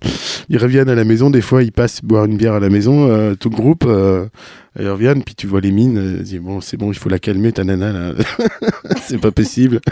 Ils 0.49 0.57
reviennent 0.57 0.89
à 0.89 0.95
la 0.95 1.03
maison, 1.03 1.29
des 1.29 1.41
fois 1.41 1.63
ils 1.63 1.71
passent 1.71 2.01
boire 2.03 2.25
une 2.25 2.37
bière 2.37 2.53
à 2.53 2.59
la 2.59 2.69
maison, 2.69 3.09
euh, 3.09 3.35
tout 3.35 3.49
le 3.49 3.55
groupe, 3.55 3.85
ils 4.79 4.87
reviennent 4.87 5.23
puis 5.23 5.35
tu 5.35 5.47
vois 5.47 5.61
les 5.61 5.71
mines, 5.71 6.17
ils 6.19 6.23
disent 6.23 6.41
bon 6.41 6.61
c'est 6.61 6.77
bon 6.77 6.91
il 6.91 6.97
faut 6.97 7.09
la 7.09 7.19
calmer 7.19 7.51
ta 7.51 7.63
nana 7.63 7.93
là, 7.93 8.13
c'est 9.03 9.19
pas 9.19 9.31
possible. 9.31 9.79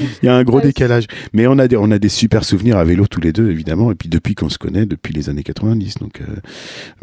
Il 0.00 0.26
y 0.26 0.28
a 0.28 0.34
un 0.34 0.42
gros 0.42 0.60
décalage. 0.60 1.06
Mais 1.32 1.46
on 1.46 1.56
a, 1.56 1.68
des, 1.68 1.76
on 1.76 1.88
a 1.92 2.00
des 2.00 2.08
super 2.08 2.42
souvenirs 2.44 2.78
à 2.78 2.84
vélo 2.84 3.06
tous 3.06 3.20
les 3.20 3.32
deux, 3.32 3.48
évidemment. 3.48 3.92
Et 3.92 3.94
puis 3.94 4.08
depuis 4.08 4.34
qu'on 4.34 4.48
se 4.48 4.58
connaît, 4.58 4.86
depuis 4.86 5.14
les 5.14 5.28
années 5.28 5.44
90. 5.44 5.98
Donc, 5.98 6.20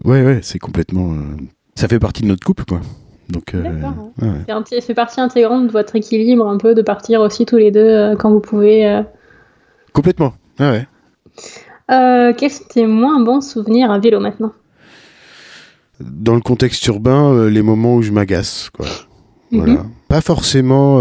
ouais, 0.04 0.26
ouais, 0.26 0.40
c'est 0.42 0.60
complètement. 0.60 1.16
ça 1.76 1.88
fait 1.88 2.00
partie 2.00 2.24
de 2.24 2.28
notre 2.28 2.44
couple, 2.44 2.66
quoi. 2.66 2.82
Donc, 3.32 3.56
euh, 3.56 3.64
ouais. 4.22 4.82
fait 4.82 4.94
partie 4.94 5.22
intégrante 5.22 5.68
de 5.68 5.72
votre 5.72 5.96
équilibre, 5.96 6.46
un 6.48 6.58
peu, 6.58 6.76
de 6.76 6.82
partir 6.82 7.22
aussi 7.22 7.46
tous 7.46 7.58
les 7.58 7.72
deux 7.72 7.80
euh, 7.80 8.16
quand 8.16 8.30
vous 8.30 8.42
pouvez. 8.42 8.86
Euh. 8.86 9.04
Complètement, 9.94 10.34
ouais. 10.60 10.86
quels 11.88 12.52
sont 12.52 12.64
tes 12.70 12.86
moins 12.86 13.22
bons 13.22 13.42
souvenirs 13.42 13.90
à 13.90 14.00
vélo 14.00 14.20
maintenant? 14.20 14.52
Dans 16.02 16.36
le 16.36 16.42
contexte 16.42 16.86
urbain, 16.88 17.48
les 17.48 17.62
moments 17.62 17.96
où 17.96 18.02
je 18.02 18.12
m'agace, 18.12 18.70
quoi. 18.72 18.86
Mhm. 19.52 19.60
Voilà. 19.60 19.86
Pas 20.08 20.22
forcément 20.22 21.00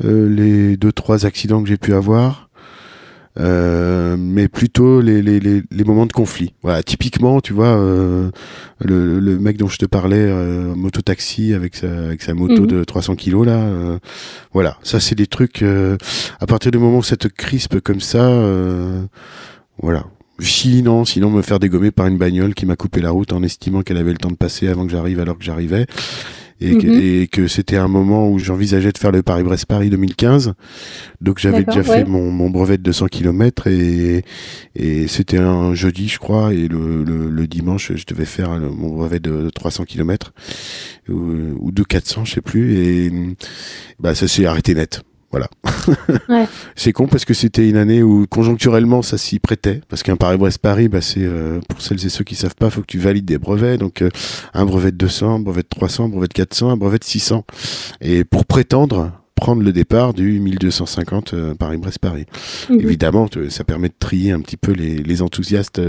les 0.00 0.76
deux, 0.76 0.92
trois 0.92 1.26
accidents 1.26 1.62
que 1.62 1.68
j'ai 1.68 1.76
pu 1.76 1.94
avoir. 1.94 2.43
Euh, 3.40 4.16
mais 4.16 4.46
plutôt 4.46 5.00
les, 5.00 5.20
les, 5.20 5.40
les, 5.40 5.62
les, 5.68 5.84
moments 5.84 6.06
de 6.06 6.12
conflit. 6.12 6.54
Voilà, 6.62 6.84
typiquement, 6.84 7.40
tu 7.40 7.52
vois, 7.52 7.76
euh, 7.76 8.30
le, 8.80 9.18
le, 9.18 9.38
mec 9.40 9.56
dont 9.56 9.66
je 9.66 9.78
te 9.78 9.86
parlais, 9.86 10.16
euh, 10.16 10.74
moto-taxi 10.76 11.52
avec 11.52 11.74
sa, 11.74 11.88
avec 11.88 12.22
sa 12.22 12.32
moto 12.34 12.62
mhm. 12.62 12.66
de 12.68 12.84
300 12.84 13.16
kilos, 13.16 13.44
là, 13.44 13.58
euh, 13.58 13.98
voilà, 14.52 14.78
ça 14.84 15.00
c'est 15.00 15.16
des 15.16 15.26
trucs, 15.26 15.62
euh, 15.62 15.96
à 16.38 16.46
partir 16.46 16.70
du 16.70 16.78
moment 16.78 16.98
où 16.98 17.02
ça 17.02 17.16
te 17.16 17.26
crispe 17.26 17.80
comme 17.80 18.00
ça, 18.00 18.30
voilà. 19.78 20.06
Sinon, 20.40 21.04
sinon 21.04 21.30
me 21.30 21.42
faire 21.42 21.60
dégommer 21.60 21.92
par 21.92 22.06
une 22.06 22.18
bagnole 22.18 22.54
qui 22.54 22.66
m'a 22.66 22.74
coupé 22.74 23.00
la 23.00 23.10
route 23.10 23.32
en 23.32 23.42
estimant 23.42 23.82
qu'elle 23.82 23.98
avait 23.98 24.12
le 24.12 24.18
temps 24.18 24.30
de 24.30 24.36
passer 24.36 24.68
avant 24.68 24.84
que 24.84 24.90
j'arrive 24.90 25.20
alors 25.20 25.38
que 25.38 25.44
j'arrivais. 25.44 25.86
Mhm. 26.60 27.00
et, 27.00 27.26
que, 27.26 27.48
c'était 27.48 27.76
un 27.76 27.88
moment 27.88 28.30
où 28.30 28.38
j'envisageais 28.38 28.92
de 28.92 28.98
faire 28.98 29.10
le 29.12 29.22
Paris-Brest-Paris 29.22 29.90
2015. 29.90 30.54
Donc 31.20 31.38
j'avais 31.38 31.64
déjà 31.64 31.82
fait 31.82 32.04
mon, 32.04 32.30
mon, 32.30 32.50
brevet 32.50 32.78
de 32.78 32.82
200 32.82 33.06
km 33.08 33.66
et, 33.66 34.24
et 34.76 35.08
c'était 35.08 35.38
un 35.38 35.74
jeudi, 35.74 36.08
je 36.08 36.18
crois, 36.18 36.54
et 36.54 36.68
le, 36.68 37.02
le, 37.04 37.46
dimanche, 37.46 37.92
je 37.94 38.04
devais 38.06 38.24
faire 38.24 38.58
mon 38.58 38.88
brevet 38.88 39.20
de 39.20 39.50
300 39.50 39.84
km 39.84 40.32
ou, 41.08 41.14
ou 41.60 41.72
de 41.72 41.82
400, 41.82 42.24
je 42.24 42.34
sais 42.34 42.40
plus, 42.40 42.78
et 42.78 43.12
bah 43.98 44.14
ça 44.14 44.26
s'est 44.28 44.46
arrêté 44.46 44.74
net. 44.74 45.02
Voilà. 45.34 46.46
c'est 46.76 46.92
con 46.92 47.08
parce 47.08 47.24
que 47.24 47.34
c'était 47.34 47.68
une 47.68 47.76
année 47.76 48.02
où 48.02 48.26
conjoncturellement 48.28 49.02
ça 49.02 49.18
s'y 49.18 49.40
prêtait. 49.40 49.80
Parce 49.88 50.02
qu'un 50.02 50.16
Paris-Brest-Paris, 50.16 50.88
bah, 50.88 51.00
c'est 51.00 51.24
euh, 51.24 51.60
pour 51.68 51.82
celles 51.82 52.04
et 52.06 52.08
ceux 52.08 52.22
qui 52.22 52.36
savent 52.36 52.54
pas, 52.54 52.70
faut 52.70 52.82
que 52.82 52.86
tu 52.86 52.98
valides 52.98 53.24
des 53.24 53.38
brevets. 53.38 53.78
Donc 53.78 54.02
euh, 54.02 54.10
un 54.52 54.64
brevet 54.64 54.92
de 54.92 54.96
200, 54.96 55.34
un 55.34 55.38
brevet 55.40 55.62
de 55.62 55.68
300, 55.68 56.04
un 56.04 56.08
brevet 56.08 56.28
de 56.28 56.32
400, 56.32 56.70
un 56.70 56.76
brevet 56.76 56.98
de 56.98 57.04
600. 57.04 57.44
Et 58.00 58.24
pour 58.24 58.44
prétendre 58.44 59.10
prendre 59.34 59.62
le 59.62 59.72
départ 59.72 60.14
du 60.14 60.38
1250 60.38 61.34
euh, 61.34 61.54
Paris-Brest-Paris. 61.56 62.26
Mhm. 62.70 62.80
Évidemment, 62.80 63.28
ça 63.48 63.64
permet 63.64 63.88
de 63.88 63.94
trier 63.98 64.30
un 64.30 64.40
petit 64.40 64.56
peu 64.56 64.70
les, 64.70 64.98
les 64.98 65.22
enthousiastes 65.22 65.80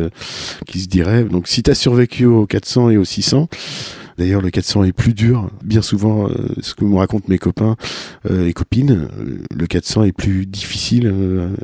qui 0.66 0.80
se 0.82 0.88
diraient. 0.88 1.24
Donc 1.24 1.48
si 1.48 1.62
tu 1.62 1.70
as 1.70 1.76
survécu 1.76 2.26
aux 2.26 2.48
400 2.48 2.90
et 2.90 2.98
aux 2.98 3.06
600, 3.06 3.48
D'ailleurs, 4.18 4.42
le 4.42 4.50
400 4.50 4.86
est 4.86 4.94
plus 4.94 5.14
dur. 5.14 5.50
Bien 5.64 5.82
souvent, 5.82 6.28
euh, 6.28 6.34
ce 6.62 6.74
que 6.74 6.86
me 6.86 6.98
racontent 6.98 7.26
mes 7.28 7.38
copains 7.38 7.76
euh, 8.30 8.48
et 8.48 8.54
copines, 8.54 9.10
euh, 9.10 9.38
le 9.54 9.68
400 9.68 10.06
est 10.06 10.12
plus 10.14 10.46
difficile 10.46 11.12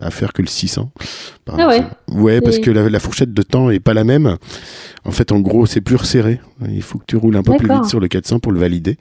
à 0.02 0.12
faire 0.12 0.34
que 0.34 0.42
le 0.42 0.48
600. 0.48 0.92
ah 1.48 1.68
ouais. 1.68 1.84
Ouais, 2.10 2.42
parce 2.42 2.60
que 2.60 2.72
la, 2.72 3.00
fourchette 3.00 3.34
de 3.34 3.42
temps 3.42 3.70
est 3.70 3.80
pas 3.80 3.94
la 3.94 4.04
même. 4.04 4.38
En 5.04 5.12
fait, 5.12 5.32
en 5.32 5.40
gros, 5.40 5.66
c'est 5.66 5.82
plus 5.82 5.96
resserré. 5.96 6.40
Il 6.70 6.82
faut 6.82 7.00
que 7.00 7.06
tu 7.08 7.16
roules 7.16 7.36
un 7.36 7.44
peu 7.44 7.56
plus 7.58 7.68
vite 7.68 7.86
sur 7.86 8.00
le 8.00 8.08
400 8.08 8.40
pour 8.40 8.52
le 8.52 8.60
valider, 8.60 8.98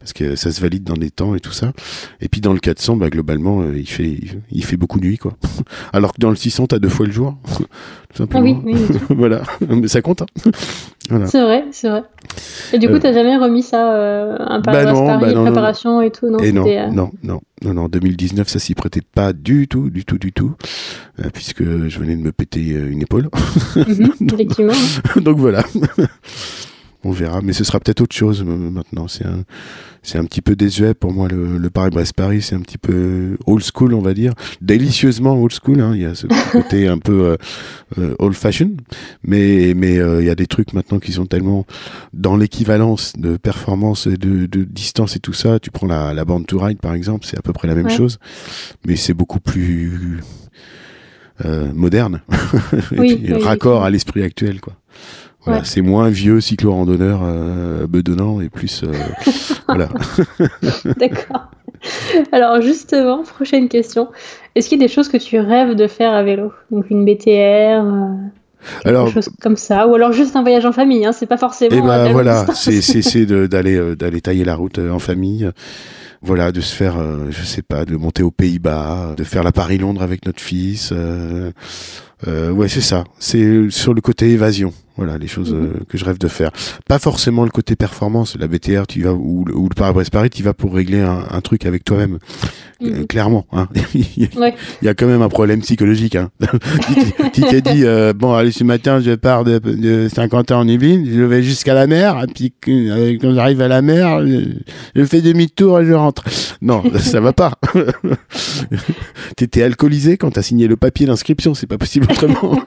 parce 0.00 0.12
que 0.12 0.34
ça 0.34 0.50
se 0.50 0.60
valide 0.60 0.84
dans 0.84 0.94
des 0.94 1.10
temps 1.10 1.34
et 1.34 1.40
tout 1.40 1.52
ça. 1.52 1.72
Et 2.20 2.28
puis 2.28 2.40
dans 2.40 2.52
le 2.52 2.58
400, 2.58 2.96
bah, 2.96 3.08
globalement, 3.08 3.64
il 3.72 3.88
fait 3.88 4.18
il 4.50 4.64
fait 4.64 4.76
beaucoup 4.76 4.98
nuit, 4.98 5.18
quoi. 5.18 5.34
Alors 5.92 6.12
que 6.12 6.20
dans 6.20 6.30
le 6.30 6.36
600, 6.36 6.68
t'as 6.68 6.78
deux 6.78 6.88
fois 6.88 7.06
le 7.06 7.12
jour. 7.12 7.36
Ah 8.32 8.40
oui, 8.40 8.56
oui, 8.64 8.76
voilà, 9.08 9.42
mais 9.68 9.88
ça 9.88 10.00
compte. 10.00 10.22
Hein. 10.22 11.26
C'est 11.26 11.42
vrai, 11.42 11.64
c'est 11.72 11.88
vrai. 11.88 12.04
Et 12.72 12.78
du 12.78 12.86
coup, 12.86 12.94
euh, 12.94 13.00
t'as 13.00 13.12
jamais 13.12 13.36
remis 13.36 13.62
ça 13.62 13.92
euh, 13.92 14.36
un 14.38 14.60
bah 14.60 14.84
non, 14.84 15.06
Paris, 15.06 15.34
bah 15.34 15.42
préparation 15.42 16.00
et 16.00 16.10
tout, 16.10 16.30
non 16.30 16.38
et 16.38 16.52
non, 16.52 16.64
euh, 16.66 16.86
non, 16.88 17.10
non, 17.22 17.40
non, 17.62 17.74
non, 17.74 17.88
2019, 17.88 18.48
ça 18.48 18.58
s'y 18.58 18.74
prêtait 18.74 19.00
pas 19.00 19.32
du 19.32 19.68
tout, 19.68 19.88
du 19.90 20.04
tout, 20.04 20.18
du 20.18 20.32
tout, 20.32 20.54
puisque 21.32 21.62
je 21.62 21.98
venais 21.98 22.16
de 22.16 22.20
me 22.22 22.32
péter 22.32 22.70
une 22.70 23.02
épaule. 23.02 23.28
Mhm, 23.76 24.12
effectivement. 24.32 24.72
Donc 25.16 25.38
voilà 25.38 25.64
on 27.04 27.12
verra. 27.12 27.40
Mais 27.42 27.52
ce 27.52 27.64
sera 27.64 27.80
peut-être 27.80 28.00
autre 28.00 28.14
chose 28.14 28.44
euh, 28.46 28.70
maintenant. 28.70 29.08
C'est 29.08 29.26
un, 29.26 29.44
c'est 30.02 30.18
un 30.18 30.24
petit 30.24 30.40
peu 30.40 30.56
désuet 30.56 30.94
pour 30.94 31.12
moi. 31.12 31.28
Le, 31.28 31.58
le 31.58 31.70
Paris-Brest-Paris, 31.70 32.42
c'est 32.42 32.54
un 32.54 32.60
petit 32.60 32.78
peu 32.78 33.36
old 33.46 33.62
school, 33.62 33.94
on 33.94 34.00
va 34.00 34.14
dire. 34.14 34.32
Délicieusement 34.60 35.40
old 35.40 35.52
school. 35.52 35.80
Hein. 35.80 35.92
Il 35.94 36.02
y 36.02 36.04
a 36.04 36.14
ce 36.14 36.26
côté 36.52 36.88
un 36.88 36.98
peu 36.98 37.24
euh, 37.24 37.36
euh, 37.98 38.14
old 38.18 38.34
fashion. 38.34 38.72
Mais, 39.22 39.74
mais 39.76 39.94
il 39.94 40.24
y 40.24 40.30
a 40.30 40.34
des 40.34 40.46
trucs 40.46 40.72
maintenant 40.72 40.98
qui 40.98 41.12
sont 41.12 41.26
tellement 41.26 41.66
dans 42.12 42.36
l'équivalence 42.36 43.12
de 43.16 43.36
performance 43.36 44.06
et 44.06 44.16
de, 44.16 44.46
de, 44.46 44.64
distance 44.64 45.16
et 45.16 45.20
tout 45.20 45.32
ça. 45.32 45.58
Tu 45.58 45.70
prends 45.70 45.86
la, 45.86 46.14
la 46.14 46.24
bande 46.24 46.46
to 46.46 46.58
ride, 46.58 46.78
par 46.78 46.94
exemple, 46.94 47.26
c'est 47.26 47.38
à 47.38 47.42
peu 47.42 47.52
près 47.52 47.68
la 47.68 47.74
même 47.74 47.90
chose. 47.90 48.18
Mais 48.86 48.96
c'est 48.96 49.14
beaucoup 49.14 49.40
plus 49.40 50.20
moderne. 51.74 52.20
et 52.92 53.32
raccord 53.34 53.84
à 53.84 53.90
l'esprit 53.90 54.22
actuel, 54.22 54.60
quoi. 54.60 54.74
Voilà, 55.44 55.64
C'est 55.64 55.82
moins 55.82 56.08
vieux 56.08 56.40
cyclo-randonneur 56.40 57.20
euh, 57.22 57.86
bedonnant 57.86 58.40
et 58.40 58.48
plus. 58.48 58.82
Euh, 58.82 58.92
voilà. 59.68 59.88
D'accord. 60.98 61.50
Alors, 62.32 62.60
justement, 62.62 63.22
prochaine 63.22 63.68
question. 63.68 64.08
Est-ce 64.54 64.68
qu'il 64.68 64.80
y 64.80 64.84
a 64.84 64.86
des 64.86 64.92
choses 64.92 65.08
que 65.08 65.18
tu 65.18 65.38
rêves 65.38 65.74
de 65.74 65.86
faire 65.86 66.12
à 66.12 66.22
vélo? 66.22 66.52
Donc, 66.70 66.86
une 66.90 67.04
BTR 67.04 67.84
euh, 67.84 68.14
alors, 68.86 69.10
chose 69.10 69.28
comme 69.42 69.56
ça, 69.56 69.86
ou 69.86 69.94
alors 69.94 70.12
juste 70.12 70.36
un 70.36 70.40
voyage 70.40 70.64
en 70.64 70.72
famille, 70.72 71.04
hein, 71.04 71.12
c'est 71.12 71.26
pas 71.26 71.36
forcément. 71.36 71.74
Et 71.74 71.80
eh 71.80 71.82
ben 71.82 72.12
voilà, 72.12 72.46
c'est 72.54 73.26
d'aller 73.46 73.76
euh, 73.76 73.94
d'aller 73.94 74.22
tailler 74.22 74.42
la 74.42 74.54
route 74.54 74.78
en 74.78 74.98
famille, 74.98 75.50
voilà, 76.22 76.50
de 76.50 76.62
se 76.62 76.74
faire, 76.74 76.96
je 77.28 77.42
sais 77.42 77.60
pas, 77.60 77.84
de 77.84 77.94
monter 77.96 78.22
aux 78.22 78.30
Pays-Bas, 78.30 79.16
de 79.18 79.24
faire 79.24 79.42
la 79.42 79.52
Paris-Londres 79.52 80.00
avec 80.00 80.24
notre 80.24 80.40
fils. 80.40 80.94
Euh, 82.26 82.50
ouais, 82.50 82.68
c'est 82.68 82.80
ça. 82.80 83.04
C'est 83.18 83.70
sur 83.70 83.94
le 83.94 84.00
côté 84.00 84.30
évasion. 84.30 84.72
Voilà 84.96 85.18
les 85.18 85.26
choses 85.26 85.52
mhm. 85.52 85.64
euh, 85.64 85.84
que 85.88 85.98
je 85.98 86.04
rêve 86.04 86.18
de 86.18 86.28
faire. 86.28 86.50
Pas 86.86 86.98
forcément 86.98 87.44
le 87.44 87.50
côté 87.50 87.74
performance, 87.76 88.36
la 88.38 88.46
BTR, 88.46 88.86
tu 88.86 89.02
vas 89.02 89.12
ou, 89.12 89.44
ou 89.52 89.68
le 89.68 89.74
Paris-Brest 89.74 90.10
Paris, 90.10 90.30
tu 90.30 90.42
vas 90.42 90.54
pour 90.54 90.74
régler 90.74 91.00
un, 91.00 91.24
un 91.30 91.40
truc 91.40 91.66
avec 91.66 91.84
toi-même. 91.84 92.18
Euh, 92.82 93.00
mhm. 93.00 93.06
clairement, 93.06 93.46
hein. 93.52 93.68
il, 93.94 94.28
y 94.82 94.88
a, 94.88 94.94
quand 94.94 95.06
même 95.06 95.22
un 95.22 95.28
problème 95.28 95.60
psychologique. 95.60 96.16
Hein. 96.16 96.30
tu 97.32 97.40
t'es 97.42 97.60
dit 97.60 97.84
euh, 97.84 98.12
bon 98.12 98.34
allez 98.34 98.50
ce 98.50 98.64
matin 98.64 99.00
je 99.00 99.12
pars 99.12 99.44
de, 99.44 99.58
de 99.58 100.08
50 100.12 100.50
ans 100.50 100.60
en 100.60 100.68
Yvelines, 100.68 101.08
je 101.08 101.22
vais 101.22 101.42
jusqu'à 101.42 101.74
la 101.74 101.86
mer, 101.86 102.22
et 102.22 102.26
puis 102.26 102.52
quand 103.20 103.34
j'arrive 103.34 103.60
à 103.60 103.68
la 103.68 103.80
mer, 103.80 104.26
je, 104.26 105.04
fais 105.04 105.22
demi-tour 105.22 105.80
et 105.80 105.86
je 105.86 105.92
rentre. 105.92 106.24
Non, 106.62 106.82
ça 106.98 107.20
va 107.20 107.32
pas. 107.32 107.52
T'étais 109.36 109.62
alcoolisé 109.62 110.16
quand 110.16 110.32
t'as 110.32 110.42
signé 110.42 110.66
le 110.66 110.76
papier 110.76 111.06
d'inscription, 111.06 111.54
c'est 111.54 111.66
pas 111.66 111.78
possible 111.78 112.08
autrement. 112.10 112.60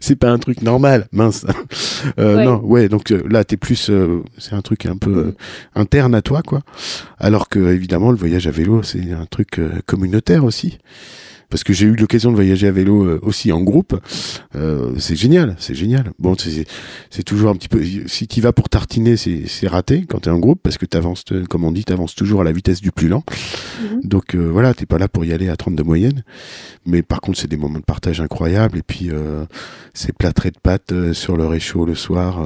c'est 0.00 0.16
pas 0.16 0.30
un 0.30 0.38
truc 0.38 0.62
normal, 0.62 1.08
mince. 1.12 1.41
Euh, 2.18 2.44
non, 2.44 2.60
ouais, 2.62 2.88
donc 2.88 3.10
euh, 3.10 3.22
là, 3.28 3.44
t'es 3.44 3.56
plus, 3.56 3.88
euh, 3.88 4.22
c'est 4.36 4.54
un 4.54 4.60
truc 4.60 4.86
un 4.86 4.96
peu 4.96 5.34
interne 5.74 6.14
à 6.14 6.22
toi, 6.22 6.42
quoi. 6.42 6.60
Alors 7.18 7.48
que 7.48 7.58
évidemment, 7.72 8.10
le 8.10 8.16
voyage 8.16 8.46
à 8.46 8.50
vélo, 8.50 8.82
c'est 8.82 9.12
un 9.12 9.26
truc 9.26 9.60
communautaire 9.86 10.44
aussi. 10.44 10.78
Parce 11.52 11.64
que 11.64 11.74
j'ai 11.74 11.84
eu 11.84 11.94
l'occasion 11.94 12.30
de 12.30 12.36
voyager 12.36 12.66
à 12.66 12.72
vélo 12.72 13.04
euh, 13.04 13.20
aussi 13.20 13.52
en 13.52 13.60
groupe. 13.60 13.94
Euh, 14.56 14.94
c'est 14.98 15.16
génial, 15.16 15.54
c'est 15.58 15.74
génial. 15.74 16.12
Bon, 16.18 16.34
c'est 16.38 17.22
toujours 17.22 17.50
un 17.50 17.54
petit 17.56 17.68
peu. 17.68 17.84
Si 18.06 18.26
tu 18.26 18.40
vas 18.40 18.54
pour 18.54 18.70
tartiner, 18.70 19.18
c'est 19.18 19.68
raté 19.68 20.06
quand 20.08 20.20
t'es 20.20 20.30
en 20.30 20.38
groupe 20.38 20.60
parce 20.62 20.78
que 20.78 20.86
t'avances, 20.86 21.24
euh, 21.30 21.44
comme 21.44 21.64
on 21.64 21.70
dit, 21.70 21.84
t'avances 21.84 22.14
toujours 22.14 22.40
à 22.40 22.44
la 22.44 22.52
vitesse 22.52 22.80
du 22.80 22.90
plus 22.90 23.08
lent. 23.08 23.22
Mhm. 23.82 24.00
Donc 24.02 24.34
euh, 24.34 24.48
voilà, 24.50 24.72
t'es 24.72 24.86
pas 24.86 24.98
là 24.98 25.08
pour 25.08 25.24
y 25.24 25.32
aller 25.32 25.48
à 25.48 25.56
30 25.56 25.74
de 25.74 25.82
moyenne. 25.82 26.22
Mais 26.86 27.02
par 27.02 27.20
contre, 27.20 27.38
c'est 27.38 27.48
des 27.48 27.56
moments 27.56 27.78
de 27.78 27.84
partage 27.84 28.20
incroyables. 28.20 28.78
Et 28.78 28.82
puis, 28.82 29.10
euh, 29.10 29.44
c'est 29.94 30.16
plâtré 30.16 30.50
de 30.50 30.58
pâtes 30.58 30.92
euh, 30.92 31.12
sur 31.12 31.36
le 31.36 31.46
réchaud 31.46 31.84
le 31.84 31.94
soir. 31.94 32.42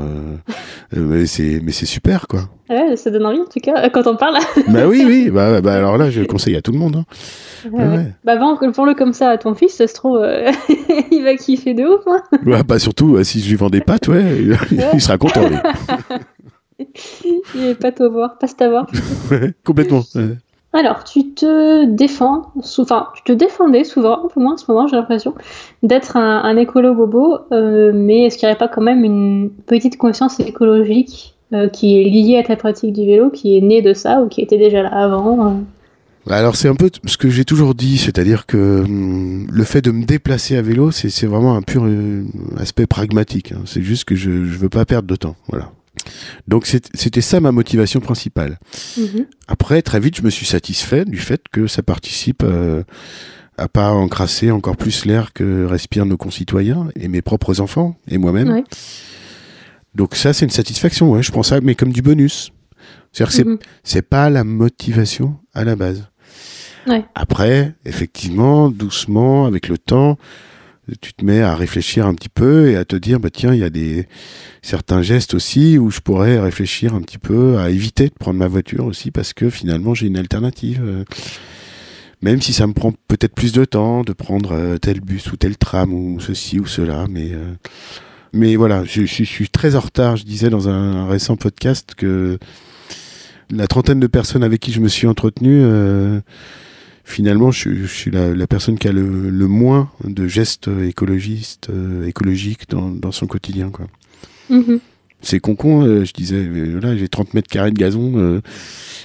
mais 0.93 1.27
c'est 1.27 1.87
super, 1.87 2.27
quoi. 2.27 2.49
Ouais, 2.69 2.97
ça 2.97 3.11
donne 3.11 3.27
envie 3.27 3.41
en 3.41 3.45
tout 3.45 3.61
cas 3.61 3.89
quand 3.91 4.07
on 4.07 4.17
parle. 4.17 4.39
bah 4.69 4.87
oui, 4.87 5.05
oui. 5.07 5.31
Bah, 5.31 5.61
bah 5.61 5.75
alors 5.75 5.97
là, 5.99 6.11
je 6.11 6.21
le 6.21 6.27
conseille 6.27 6.57
à 6.57 6.63
tout 6.63 6.73
le 6.73 6.79
monde. 6.79 6.97
hein. 6.97 7.05
Ouais, 7.73 7.85
Ouais. 7.85 8.13
Bah 8.25 8.37
vends- 8.37 8.59
vends-le 8.71 8.95
comme 8.95 9.13
ça 9.13 9.31
à 9.31 9.39
ton 9.39 9.55
fils, 9.55 9.75
ça 9.75 9.87
se 9.87 9.95
trouve, 9.95 10.19
euh, 10.19 10.51
il 11.11 11.23
va 11.23 11.37
kiffer 11.37 11.75
de 11.75 11.85
ouf. 11.85 12.03
Hein. 12.07 12.23
Bah, 12.45 12.63
bah, 12.67 12.79
surtout, 12.79 13.17
euh, 13.17 13.25
si 13.25 13.41
je 13.41 13.49
lui 13.51 13.57
vends 13.57 13.71
des 13.71 13.81
pâtes, 13.81 14.09
ouais, 14.09 14.25
il, 14.93 15.01
sera 15.01 15.19
content. 15.19 15.43
Il 17.55 17.65
est 17.69 17.75
pas 17.75 17.89
à 18.05 18.09
voir, 18.09 18.37
pas 18.39 18.47
à 18.61 18.69
voir. 18.69 18.87
Complètement. 19.65 20.03
Alors, 20.73 21.05
tu 21.05 21.33
te 21.33 21.87
défends, 21.87 22.53
enfin, 22.79 23.09
tu 23.15 23.23
te 23.23 23.33
défendais 23.33 23.85
souvent, 23.85 24.25
un 24.27 24.29
peu 24.29 24.41
moins 24.41 24.55
en 24.55 24.57
ce 24.59 24.71
moment, 24.71 24.87
j'ai 24.87 24.97
l'impression, 24.97 25.35
d'être 25.83 26.19
un, 26.19 26.43
un 26.45 26.57
écolo 26.59 26.95
bobo, 26.95 27.39
euh, 27.53 27.93
mais 27.95 28.25
est-ce 28.27 28.37
qu'il 28.37 28.47
n'y 28.47 28.51
aurait 28.53 28.59
pas 28.59 28.69
quand 28.69 28.83
même 28.83 29.03
une 29.03 29.51
petite 29.67 29.97
conscience 29.97 30.39
écologique 30.39 31.36
euh, 31.53 31.69
qui 31.69 32.01
est 32.01 32.05
liée 32.05 32.39
à 32.39 32.43
ta 32.43 32.57
pratique 32.57 32.93
du 32.93 33.07
vélo, 33.07 33.31
qui 33.31 33.57
est 33.57 33.61
née 33.61 33.83
de 33.83 33.95
ça 33.95 34.21
ou 34.21 34.29
qui 34.29 34.41
était 34.41 34.59
déjà 34.59 34.83
là 34.83 34.89
avant 34.89 35.47
euh 35.47 36.33
Alors 36.33 36.57
c'est 36.57 36.69
un 36.69 36.75
peu 36.75 36.91
ce 37.07 37.17
que 37.17 37.31
j'ai 37.31 37.45
toujours 37.45 37.75
dit, 37.75 37.99
c'est-à-dire 37.99 38.47
que 38.47 38.83
hum, 38.85 39.47
le 39.51 39.65
fait 39.65 39.81
de 39.81 39.91
me 39.91 40.05
déplacer 40.05 40.57
à 40.57 40.63
vélo, 40.63 40.91
c'est 40.91 41.27
vraiment 41.27 41.57
un 41.57 41.63
pur 41.63 41.85
euh, 41.85 42.25
aspect 42.59 42.87
pragmatique. 42.87 43.53
hein. 43.53 43.63
C'est 43.65 43.83
juste 43.83 44.05
que 44.05 44.17
je 44.17 44.45
je 44.45 44.59
veux 44.59 44.69
pas 44.69 44.85
perdre 44.85 45.09
de 45.09 45.17
temps, 45.17 45.37
voilà. 45.49 45.71
Donc 46.47 46.67
c'était 46.67 47.21
ça 47.21 47.41
ma 47.41 47.53
motivation 47.53 48.01
principale. 48.01 48.59
Mhm. 48.99 49.27
Après, 49.49 49.83
très 49.83 49.99
vite, 49.99 50.17
je 50.17 50.23
me 50.23 50.31
suis 50.31 50.47
satisfait 50.47 51.05
du 51.05 51.19
fait 51.19 51.41
que 51.51 51.67
ça 51.67 51.83
participe 51.83 52.45
à 53.59 53.69
pas 53.69 53.91
encrasser 53.91 54.51
encore 54.51 54.77
plus 54.77 55.05
l'air 55.07 55.33
que 55.33 55.65
respirent 55.65 56.07
nos 56.07 56.17
concitoyens 56.17 56.89
et 56.95 57.09
mes 57.09 57.23
propres 57.23 57.61
enfants 57.61 57.97
et 58.09 58.19
moi-même. 58.19 58.51
Ouais. 58.51 58.65
Donc 59.97 60.15
ça, 60.15 60.33
c'est 60.33 60.45
une 60.45 60.51
satisfaction, 60.51 61.11
ouais. 61.11 61.23
Je 61.23 61.33
prends 61.33 61.43
ça, 61.43 61.61
mais 61.61 61.75
comme 61.75 61.93
du 61.93 62.03
bonus. 62.03 62.53
C'est-à-dire 63.13 63.31
que 63.31 63.35
c'est 63.37 63.47
Mhm. 63.47 63.59
c'est 63.83 64.03
pas 64.03 64.29
la 64.31 64.45
motivation 64.45 65.37
à 65.55 65.65
la 65.65 65.75
base. 65.75 66.05
Ouais. 66.87 67.05
Après, 67.15 67.75
effectivement, 67.85 68.69
doucement, 68.71 69.47
avec 69.47 69.69
le 69.69 69.79
temps, 69.79 70.19
tu 71.01 71.15
te 71.15 71.25
mets 71.25 71.41
à 71.43 71.57
réfléchir 71.57 72.07
un 72.07 72.15
petit 72.15 72.29
peu 72.29 72.69
et 72.71 72.77
à 72.77 72.85
te 72.85 72.95
dire, 72.95 73.19
bah 73.19 73.31
tiens, 73.31 73.53
il 73.55 73.59
y 73.59 73.65
a 73.65 73.71
des 73.71 74.07
certains 74.63 75.03
gestes 75.03 75.35
aussi 75.35 75.79
où 75.79 75.91
je 75.91 75.99
pourrais 76.01 76.39
réfléchir 76.39 76.95
un 76.95 77.01
petit 77.01 77.19
peu 77.19 77.59
à 77.59 77.71
éviter 77.71 78.07
de 78.09 78.15
prendre 78.15 78.39
ma 78.39 78.47
voiture 78.47 78.85
aussi 78.85 79.11
parce 79.11 79.33
que 79.33 79.51
finalement 79.51 79.95
j'ai 79.95 80.07
une 80.07 80.17
alternative. 80.19 80.81
euh, 80.85 81.05
Même 82.23 82.41
si 82.41 82.53
ça 82.53 82.67
me 82.69 82.73
prend 82.73 82.93
peut-être 83.09 83.35
plus 83.35 83.53
de 83.53 83.65
temps 83.65 84.03
de 84.03 84.13
prendre 84.13 84.53
euh, 84.53 84.79
tel 84.79 85.01
bus 85.01 85.33
ou 85.33 85.37
tel 85.37 85.57
tram 85.57 85.93
ou 85.93 86.21
ceci 86.21 86.61
ou 86.61 86.67
cela, 86.67 87.07
mais 87.11 87.31
euh, 87.33 87.55
mais 88.37 88.57
voilà, 88.57 88.85
je, 88.85 89.03
je- 89.03 89.17
je 89.19 89.25
suis 89.25 89.49
très 89.49 89.75
en 89.75 89.81
retard. 89.81 90.17
Je 90.17 90.25
disais 90.25 90.51
dans 90.51 90.69
un, 90.69 91.05
un 91.05 91.09
récent 91.09 91.37
podcast 91.37 91.95
que 91.97 92.39
la 93.51 93.67
trentaine 93.67 94.01
de 94.01 94.07
personnes 94.07 94.43
avec 94.45 94.61
qui 94.61 94.73
je 94.73 94.81
me 94.81 94.89
suis 94.89 95.07
entretenu, 95.07 95.61
euh, 95.63 96.21
finalement, 97.05 97.51
je, 97.51 97.59
suis- 97.59 97.77
je 97.79 97.87
suis 97.87 98.11
la, 98.11 98.35
la 98.35 98.47
personne 98.47 98.79
qui 98.79 98.89
a 98.89 98.93
le, 98.93 99.31
le 99.31 99.47
moins 99.47 99.91
de 100.05 100.27
gestes 100.29 100.69
écologistes, 100.69 101.69
euh, 101.71 102.07
écologiques 102.07 102.69
dans, 102.69 102.91
dans 102.91 103.13
son 103.13 103.27
quotidien. 103.27 103.71
Quoi. 103.71 103.87
Mhm. 104.51 104.81
C'est 105.23 105.41
con 105.41 105.55
con, 105.57 105.83
euh, 105.85 106.05
je 106.05 106.13
disais, 106.13 106.47
voilà, 106.47 106.97
j'ai 106.97 107.09
30 107.09 107.35
mètres 107.35 107.49
carrés 107.49 107.71
de 107.73 107.79
gazon, 107.79 108.41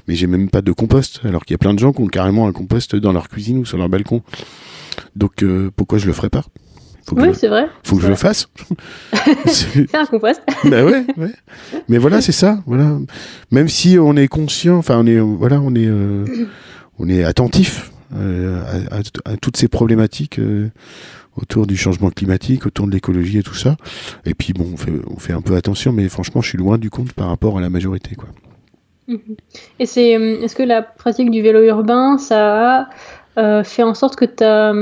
mais 0.07 0.15
j'ai 0.15 0.27
même 0.27 0.49
pas 0.49 0.61
de 0.61 0.71
compost, 0.73 1.21
alors 1.23 1.45
qu'il 1.45 1.53
y 1.53 1.55
a 1.55 1.57
plein 1.57 1.73
de 1.73 1.79
gens 1.79 1.93
qui 1.93 2.01
ont 2.01 2.07
carrément 2.07 2.47
un 2.47 2.51
compost 2.51 2.95
dans 2.97 3.13
leur 3.13 3.29
cuisine 3.29 3.57
ou 3.59 3.65
sur 3.65 3.77
leur 3.77 3.87
balcon. 3.89 4.21
Donc 5.15 5.43
pourquoi 5.75 5.97
je 5.99 6.07
le 6.07 6.13
ferais 6.13 6.29
pas? 6.29 6.43
Faut 7.07 7.15
que, 7.15 7.21
Oui, 7.21 7.29
c'est 7.33 7.47
vrai. 7.47 7.67
faut 7.83 7.95
que 7.97 8.01
je 8.03 8.07
le 8.07 8.15
fasse. 8.15 8.47
C'est- 9.47 9.93
un 9.95 10.05
compost. 10.05 10.41
ouais, 10.65 10.83
ouais. 11.17 11.31
Mais 11.89 11.97
voilà, 11.97 12.21
c'est 12.21 12.31
ça. 12.31 12.59
Voilà. 12.65 12.97
Même 13.51 13.67
si 13.69 13.97
on 13.99 14.15
est 14.15 14.27
conscient, 14.27 14.77
enfin 14.77 14.97
on 14.99 15.05
est, 15.07 15.17
voilà, 15.19 15.59
on 15.61 15.73
est, 15.75 15.87
euh, 15.87 16.25
on 16.99 17.09
est 17.09 17.23
attentif 17.23 17.91
euh, 18.15 18.61
à, 18.91 18.97
à- 18.97 19.33
à 19.33 19.37
toutes 19.37 19.57
ces 19.57 19.67
problématiques 19.67 20.37
euh, 20.39 20.69
autour 21.37 21.65
du 21.65 21.75
changement 21.77 22.09
climatique, 22.11 22.65
autour 22.65 22.85
de 22.87 22.91
l'écologie 22.91 23.39
et 23.39 23.43
tout 23.43 23.55
ça. 23.55 23.77
Et 24.25 24.33
puis 24.33 24.53
bon, 24.53 24.67
on 24.73 24.77
fait, 24.77 24.91
on 25.07 25.17
fait 25.17 25.33
un 25.33 25.41
peu 25.41 25.55
attention, 25.55 25.91
mais 25.93 26.07
franchement, 26.09 26.41
je 26.41 26.49
suis 26.49 26.57
loin 26.57 26.77
du 26.77 26.89
compte 26.89 27.13
par 27.13 27.27
rapport 27.27 27.57
à 27.57 27.61
la 27.61 27.69
majorité, 27.69 28.15
quoi. 28.15 28.29
Et 29.79 29.85
c'est, 29.85 30.15
euh, 30.15 30.41
est-ce 30.41 30.55
que 30.55 30.63
la 30.63 30.81
pratique 30.81 31.31
du 31.31 31.41
vélo 31.41 31.61
urbain, 31.63 32.17
ça 32.17 32.79
a 32.81 32.89
euh, 33.37 33.63
fait 33.63 33.83
en 33.83 33.93
sorte 33.93 34.15
que 34.17 34.25
ta, 34.25 34.73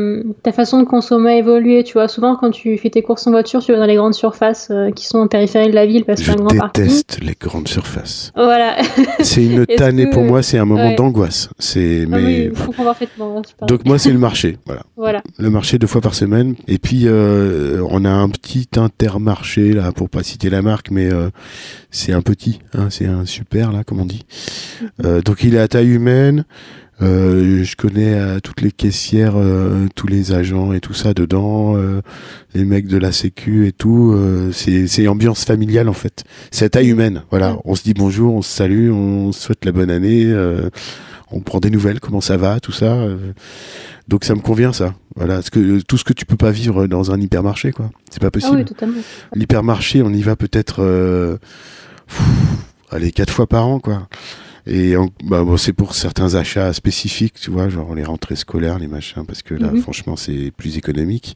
ta 0.43 0.51
façon 0.51 0.79
de 0.79 0.85
consommer 0.85 1.31
a 1.33 1.37
évolué 1.37 1.83
Tu 1.83 1.93
vois, 1.93 2.07
souvent 2.07 2.35
quand 2.35 2.49
tu 2.51 2.77
fais 2.77 2.89
tes 2.89 3.01
courses 3.03 3.27
en 3.27 3.31
voiture, 3.31 3.63
tu 3.63 3.71
vas 3.71 3.77
dans 3.77 3.85
les 3.85 3.95
grandes 3.95 4.15
surfaces 4.15 4.69
euh, 4.71 4.89
qui 4.91 5.05
sont 5.05 5.19
en 5.19 5.27
périphérie 5.27 5.69
de 5.69 5.75
la 5.75 5.85
ville 5.85 6.03
parce 6.05 6.21
Je 6.21 6.27
y 6.27 6.29
a 6.29 6.33
un 6.33 6.37
grand 6.37 6.57
parking. 6.57 6.83
déteste 6.85 7.19
les 7.21 7.35
grandes 7.39 7.67
surfaces. 7.67 8.31
Voilà. 8.35 8.77
C'est 9.19 9.45
une 9.45 9.65
tannée 9.65 10.05
que- 10.09 10.13
pour 10.13 10.23
moi, 10.23 10.41
c'est 10.41 10.57
un 10.57 10.65
moment 10.65 10.89
ouais. 10.89 10.95
d'angoisse. 10.95 11.49
C'est 11.59 12.07
Ah 12.11 12.15
oui, 12.15 12.23
mais 12.23 12.45
je 12.55 12.83
parfaitement. 12.83 13.41
c'est 13.45 13.55
pareil. 13.55 13.67
donc 13.77 13.85
moi 13.85 13.97
c'est 13.99 14.11
le 14.11 14.17
marché, 14.29 14.57
voilà. 14.65 14.81
Voilà. 14.97 15.21
Le 15.37 15.49
marché 15.49 15.77
deux 15.77 15.87
fois 15.87 16.01
par 16.01 16.13
semaine. 16.15 16.55
Et 16.67 16.77
puis 16.79 17.03
euh, 17.05 17.81
on 17.89 18.03
a 18.05 18.09
un 18.09 18.29
petit 18.29 18.67
intermarché 18.77 19.73
là, 19.73 19.91
pour 19.91 20.09
pas 20.09 20.23
citer 20.23 20.49
la 20.49 20.61
marque, 20.61 20.91
mais 20.91 21.11
euh, 21.13 21.29
c'est 21.91 22.13
un 22.13 22.21
petit, 22.21 22.59
hein, 22.73 22.87
c'est 22.89 23.05
un 23.07 23.25
super 23.25 23.71
là, 23.71 23.83
comme 23.83 23.99
on 23.99 24.05
dit. 24.05 24.25
Euh, 25.03 25.21
donc 25.21 25.43
il 25.43 25.55
est 25.55 25.59
à 25.59 25.67
taille 25.67 25.89
humaine. 25.89 26.45
Euh, 27.01 27.63
je 27.63 27.77
connais 27.77 28.13
euh, 28.19 28.39
toutes 28.41 28.59
les 28.59 28.73
caissières, 28.73 29.35
euh, 29.37 29.87
tous 29.95 30.07
les 30.07 30.33
agents 30.33 30.73
et 30.73 30.81
tout 30.81 30.93
ça 30.93 31.13
dedans, 31.13 31.77
euh, 31.77 32.01
les 32.53 32.65
mecs 32.65 32.87
de 32.87 32.97
la 32.97 33.13
Sécu 33.13 33.67
et 33.67 33.71
tout. 33.71 34.11
euh, 34.13 34.51
c'est 34.51 35.07
ambiance 35.07 35.45
familiale 35.45 35.87
en 35.87 35.93
fait. 35.93 36.25
C'est 36.51 36.65
à 36.65 36.69
taille 36.69 36.89
humaine. 36.89 37.23
Voilà, 37.29 37.57
on 37.63 37.75
se 37.75 37.83
dit 37.83 37.93
bonjour, 37.93 38.35
on 38.35 38.41
se 38.41 38.51
salue, 38.53 38.91
on 38.91 39.31
se 39.31 39.39
souhaite 39.41 39.63
la 39.63 39.71
bonne 39.71 39.89
année. 39.91 40.25
euh, 40.25 40.69
on 41.31 41.41
prend 41.41 41.59
des 41.59 41.69
nouvelles, 41.69 41.99
comment 41.99 42.21
ça 42.21 42.37
va, 42.37 42.59
tout 42.59 42.71
ça. 42.71 43.05
Euh, 44.09 44.11
donc 44.11 44.25
ça 44.25 44.35
me 44.35 44.41
convient 44.41 44.73
ça. 44.73 44.93
Voilà, 45.15 45.41
ce 45.41 45.51
que 45.51 45.79
tout 45.81 45.97
ce 45.97 46.03
que 46.03 46.13
tu 46.13 46.25
peux 46.25 46.37
pas 46.37 46.51
vivre 46.51 46.87
dans 46.87 47.11
un 47.11 47.19
hypermarché 47.21 47.71
quoi. 47.71 47.89
C'est 48.09 48.19
pas 48.21 48.27
Ah 48.27 48.31
possible. 48.31 48.57
oui, 48.57 48.65
totalement. 48.65 49.01
L'hypermarché, 49.35 50.01
on 50.01 50.09
y 50.13 50.21
va 50.21 50.35
peut-être 50.35 50.77
euh, 50.81 51.37
allez 52.91 53.11
quatre 53.11 53.31
fois 53.33 53.47
par 53.47 53.67
an 53.67 53.79
quoi. 53.79 54.07
Et 54.67 54.95
en- 54.97 55.09
bah, 55.23 55.43
bon, 55.43 55.57
c'est 55.57 55.73
pour 55.73 55.95
certains 55.95 56.35
achats 56.35 56.73
spécifiques, 56.73 57.35
tu 57.39 57.49
vois, 57.49 57.69
genre 57.69 57.95
les 57.95 58.03
rentrées 58.03 58.35
scolaires, 58.35 58.77
les 58.77 58.87
machins, 58.87 59.25
parce 59.25 59.41
que 59.41 59.55
là, 59.55 59.71
Mhm. 59.71 59.81
franchement, 59.81 60.15
c'est 60.15 60.51
plus 60.55 60.77
économique. 60.77 61.35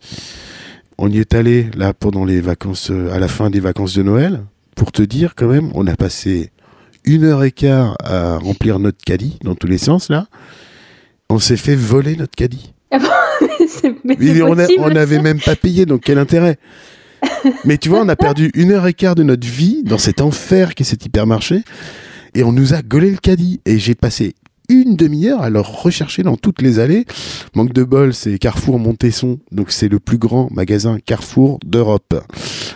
On 0.99 1.09
y 1.09 1.17
est 1.17 1.33
allé 1.33 1.69
là 1.75 1.93
pendant 1.93 2.25
les 2.25 2.41
vacances, 2.41 2.91
euh, 2.91 3.11
à 3.11 3.17
la 3.19 3.27
fin 3.27 3.49
des 3.49 3.59
vacances 3.59 3.95
de 3.95 4.03
Noël, 4.03 4.41
pour 4.75 4.91
te 4.91 5.01
dire 5.01 5.33
quand 5.35 5.47
même, 5.47 5.71
on 5.73 5.87
a 5.87 5.95
passé 5.95 6.51
une 7.05 7.23
heure 7.23 7.43
et 7.43 7.51
quart 7.51 7.95
à 8.03 8.37
remplir 8.37 8.77
notre 8.77 9.03
caddie 9.03 9.39
dans 9.43 9.55
tous 9.55 9.67
les 9.67 9.79
sens 9.79 10.09
là. 10.09 10.27
On 11.29 11.39
s'est 11.39 11.57
fait 11.57 11.75
voler 11.75 12.15
notre 12.15 12.35
caddie. 12.35 12.73
C'est- 13.67 13.95
mais 14.03 14.15
Mais 14.19 14.33
c'est 14.35 14.79
on 14.79 14.89
n'avait 14.89 15.19
même 15.19 15.39
pas 15.39 15.55
payé, 15.55 15.85
donc 15.85 16.01
quel 16.03 16.17
intérêt? 16.19 16.57
Mais 17.65 17.77
tu 17.77 17.89
vois, 17.89 18.01
on 18.01 18.09
a 18.09 18.15
perdu 18.15 18.51
une 18.53 18.71
heure 18.71 18.85
et 18.87 18.93
quart 18.93 19.15
de 19.15 19.23
notre 19.23 19.47
vie 19.47 19.83
dans 19.83 19.97
cet 19.97 20.21
enfer 20.21 20.75
qu'est 20.75 20.83
cet 20.83 21.05
hypermarché, 21.05 21.63
et 22.35 22.43
on 22.43 22.51
nous 22.51 22.73
a 22.73 22.81
gaulé 22.81 23.09
le 23.11 23.17
caddie. 23.17 23.61
Et 23.65 23.79
j'ai 23.79 23.95
passé 23.95 24.35
une 24.73 24.95
demi-heure 24.95 25.41
à 25.41 25.49
le 25.49 25.59
rechercher 25.59 26.23
dans 26.23 26.35
toutes 26.37 26.61
les 26.61 26.79
allées. 26.79 27.05
Manque 27.55 27.73
de 27.73 27.83
bol, 27.83 28.13
c'est 28.13 28.37
Carrefour 28.39 28.79
Montesson, 28.79 29.39
donc 29.51 29.71
c'est 29.71 29.87
le 29.89 29.99
plus 29.99 30.17
grand 30.17 30.49
magasin 30.51 30.97
Carrefour 31.05 31.59
d'Europe. 31.65 32.15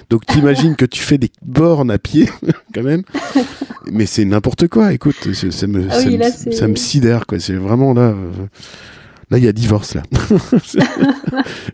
Donc 0.10 0.26
t'imagines 0.26 0.76
que 0.76 0.86
tu 0.86 1.02
fais 1.02 1.18
des 1.18 1.32
bornes 1.46 1.92
à 1.92 1.98
pied, 1.98 2.30
quand 2.74 2.84
même. 2.84 3.04
Mais 3.92 4.06
c'est 4.06 4.26
n'importe 4.26 4.68
quoi, 4.68 4.94
écoute, 4.94 5.16
ça, 5.34 5.52
ça 5.52 5.68
me, 5.68 5.88
Ah 5.90 6.00
oui, 6.06 6.18
là, 6.18 6.30
ça 6.32 6.68
me 6.68 6.76
sidère, 6.76 7.26
quoi. 7.26 7.40
C'est 7.40 7.54
vraiment 7.56 7.94
là... 7.94 8.02
euh, 8.14 8.32
Là, 9.30 9.38
il 9.38 9.44
y 9.44 9.48
a 9.48 9.52
divorce, 9.52 9.94
là. 9.94 10.04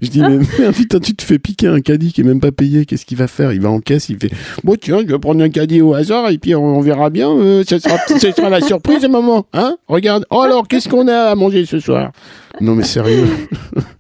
je 0.02 0.10
dis, 0.10 0.22
mais 0.22 0.40
merde, 0.58 0.74
putain, 0.74 1.00
tu 1.00 1.16
te 1.16 1.24
fais 1.24 1.38
piquer 1.38 1.68
un 1.68 1.82
caddie 1.82 2.12
qui 2.12 2.22
est 2.22 2.24
même 2.24 2.40
pas 2.40 2.52
payé, 2.52 2.86
qu'est-ce 2.86 3.06
qu'il 3.06 3.18
va 3.18 3.28
faire? 3.28 3.54
Il 3.54 3.62
va 3.62 3.70
en 3.70 3.80
caisse, 3.80 4.10
il 4.10 4.18
fait, 4.18 4.32
bon, 4.64 4.76
tiens, 4.76 5.02
je 5.02 5.12
vais 5.12 5.20
prendre 5.20 5.44
un 5.44 5.50
caddie 5.50 5.80
au 5.82 5.94
hasard, 5.94 6.30
et 6.30 6.40
puis 6.40 6.56
on, 6.56 6.64
on 6.64 6.82
verra 6.82 7.12
bien, 7.12 7.30
euh, 7.30 7.64
ce, 7.68 7.78
sera, 7.78 8.50
la 8.50 8.60
surprise, 8.60 9.08
maman, 9.08 9.46
hein? 9.54 9.78
Regarde, 9.88 10.26
oh 10.32 10.42
alors, 10.42 10.68
qu'est-ce 10.68 10.90
qu'on 10.90 11.08
a 11.08 11.30
à 11.30 11.36
manger 11.36 11.68
ce 11.68 11.80
soir? 11.80 12.12
Non, 12.60 12.74
mais 12.74 12.84
sérieux. 12.84 13.28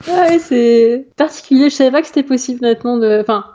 Ouais, 0.07 0.37
c'est 0.39 1.07
particulier. 1.15 1.69
Je 1.69 1.75
savais 1.75 1.91
pas 1.91 2.01
que 2.01 2.07
c'était 2.07 2.23
possible, 2.23 2.59
honnêtement. 2.63 2.97
De... 2.97 3.19
Enfin, 3.21 3.45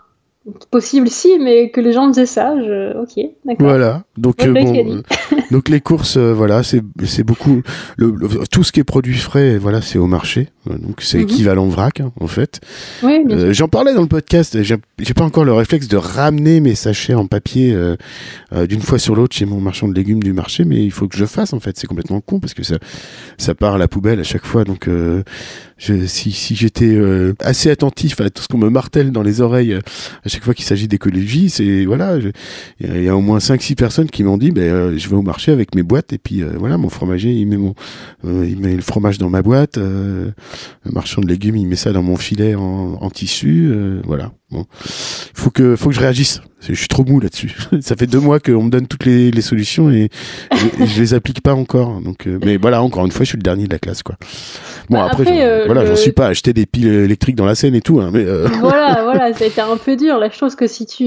possible 0.71 1.09
si, 1.09 1.39
mais 1.39 1.71
que 1.71 1.81
les 1.81 1.93
gens 1.93 2.09
faisaient 2.09 2.27
ça, 2.27 2.55
je... 2.57 2.97
ok, 2.97 3.31
d'accord. 3.45 3.67
Voilà, 3.67 4.05
donc, 4.17 4.45
euh, 4.45 4.53
bon, 4.53 5.03
donc 5.51 5.69
les 5.69 5.81
courses, 5.81 6.17
euh, 6.17 6.35
voilà, 6.35 6.63
c'est 6.63 7.23
beaucoup. 7.23 7.63
Le, 7.97 8.13
tout 8.51 8.65
ce 8.65 8.73
qui 8.73 8.81
est 8.81 8.85
produit 8.85 9.17
frais, 9.17 9.57
voilà, 9.57 9.81
c'est 9.81 9.99
au 9.99 10.07
marché. 10.07 10.49
Donc 10.67 11.01
c'est 11.01 11.19
mhm. 11.19 11.25
équivalent 11.25 11.67
vrac, 11.69 12.01
hein, 12.01 12.13
en 12.21 12.27
fait. 12.27 12.61
Oui, 13.03 13.25
euh, 13.31 13.53
J'en 13.55 13.69
parlais 13.69 13.95
dans 13.95 14.03
le 14.03 14.09
podcast. 14.09 14.59
J'ai 14.63 15.15
pas 15.15 15.25
encore 15.25 15.45
le 15.45 15.55
réflexe 15.55 15.89
de 15.89 15.97
ramener 15.97 16.61
mes 16.61 16.75
sachets 16.75 17.15
en 17.15 17.27
papier 17.27 17.73
euh, 17.73 17.97
d'une 18.67 18.83
fois 18.83 18.99
sur 18.99 19.15
l'autre 19.15 19.35
chez 19.35 19.47
mon 19.47 19.61
marchand 19.61 19.89
de 19.89 19.95
légumes 19.95 20.23
du 20.23 20.35
marché, 20.35 20.65
mais 20.65 20.85
il 20.85 20.91
faut 20.91 21.09
que 21.09 21.17
je 21.17 21.25
fasse, 21.25 21.55
en 21.55 21.61
fait. 21.61 21.79
C'est 21.79 21.87
complètement 21.87 22.21
con 22.21 22.41
parce 22.41 22.53
que 22.53 22.63
ça, 22.63 22.77
ça 23.39 23.55
part 23.55 23.77
à 23.77 23.79
la 23.79 23.89
poubelle 23.89 24.21
à 24.21 24.25
chaque 24.25 24.45
fois. 24.45 24.65
Donc 24.65 24.89
je, 25.79 26.07
si, 26.07 26.33
si 26.33 26.55
j'étais 26.57 26.99
assez 27.41 27.71
attentif 27.71 28.21
à 28.21 28.29
tout 28.29 28.43
ce 28.43 28.49
qu'on 28.49 28.59
me 28.59 28.69
martèle 28.69 29.13
dans 29.13 29.23
les 29.23 29.41
oreilles 29.41 29.75
à 29.75 30.29
chaque 30.29 30.38
fois 30.43 30.55
qu'il 30.55 30.65
s'agit 30.65 30.89
d'écologie, 30.89 31.51
c'est 31.51 31.85
voilà, 31.85 32.19
il 32.81 33.03
y 33.03 33.09
a 33.09 33.17
au 33.17 33.21
moins 33.21 33.39
5-6 33.39 33.75
personnes 33.75 34.11
qui 34.11 34.25
m'ont 34.25 34.39
dit, 34.39 34.51
ben 34.51 34.97
je 34.97 35.09
vais 35.09 35.17
au 35.17 35.23
marché 35.23 35.53
avec 35.53 35.75
mes 35.75 35.83
boîtes 35.83 36.13
et 36.13 36.19
puis 36.19 36.43
euh, 36.43 36.53
voilà 36.59 36.79
mon 36.79 36.89
fromager 36.89 37.33
il 37.33 37.47
met 37.47 37.57
mon 37.57 37.75
euh, 38.25 38.47
il 38.49 38.59
met 38.59 38.75
le 38.75 38.83
fromage 38.83 39.19
dans 39.19 39.31
ma 39.31 39.43
boîte 39.43 39.79
euh, 39.79 40.31
le 40.85 40.91
marchand 40.91 41.21
de 41.21 41.27
légumes 41.27 41.57
il 41.57 41.67
met 41.67 41.77
ça 41.77 41.93
dans 41.93 42.03
mon 42.03 42.17
filet 42.17 42.55
en, 42.55 42.99
en 43.01 43.11
tissu 43.11 43.73
voilà 44.05 44.33
bon. 44.51 44.65
Faut 45.35 45.51
que 45.51 45.77
faut 45.77 45.91
que 45.91 45.95
je 45.95 46.01
réagisse. 46.01 46.41
Je 46.61 46.75
suis 46.75 46.89
trop 46.89 47.05
mou 47.05 47.21
là-dessus. 47.21 47.55
Ça 47.81 47.95
fait 47.97 48.07
deux 48.07 48.19
mois 48.19 48.41
qu'on 48.41 48.65
me 48.65 48.71
donne 48.71 48.87
toutes 48.87 49.05
les, 49.05 49.31
les 49.31 49.41
solutions 49.43 49.91
et 49.91 50.09
je, 50.53 50.87
je, 50.87 51.01
les 51.01 51.15
applique 51.15 51.41
pas 51.41 51.55
encore. 51.55 52.01
Donc 52.01 52.27
mais 52.45 52.57
voilà 52.57 52.83
encore 52.83 53.05
une 53.07 53.13
fois 53.13 53.25
je 53.25 53.31
suis 53.31 53.39
le 53.39 53.43
dernier 53.43 53.67
de 53.67 53.73
la 53.73 53.79
classe 53.79 54.03
quoi. 54.03 54.17
Bon 54.91 54.99
bah, 54.99 55.09
après, 55.11 55.67
voilà 55.67 55.87
j'en 55.87 55.97
suis 55.97 56.13
pas 56.13 56.27
à 56.27 56.31
acheter 56.31 56.53
des 56.53 56.67
piles 56.67 56.89
électriques 56.89 57.37
dans 57.37 57.47
la 57.47 57.55
scène 57.55 57.75
et 57.75 57.81
tout 57.81 58.01
hein, 58.01 58.11
mais 58.13 58.25
voilà 58.61 59.03
voilà 59.05 59.33
ça 59.35 59.45
a 59.45 59.47
été 59.47 59.61
un 59.61 59.77
peu 59.77 59.97
dur. 59.97 60.19
La 60.19 60.31
chose 60.31 60.55
que 60.55 60.67
si 60.67 60.87
tu 60.87 61.05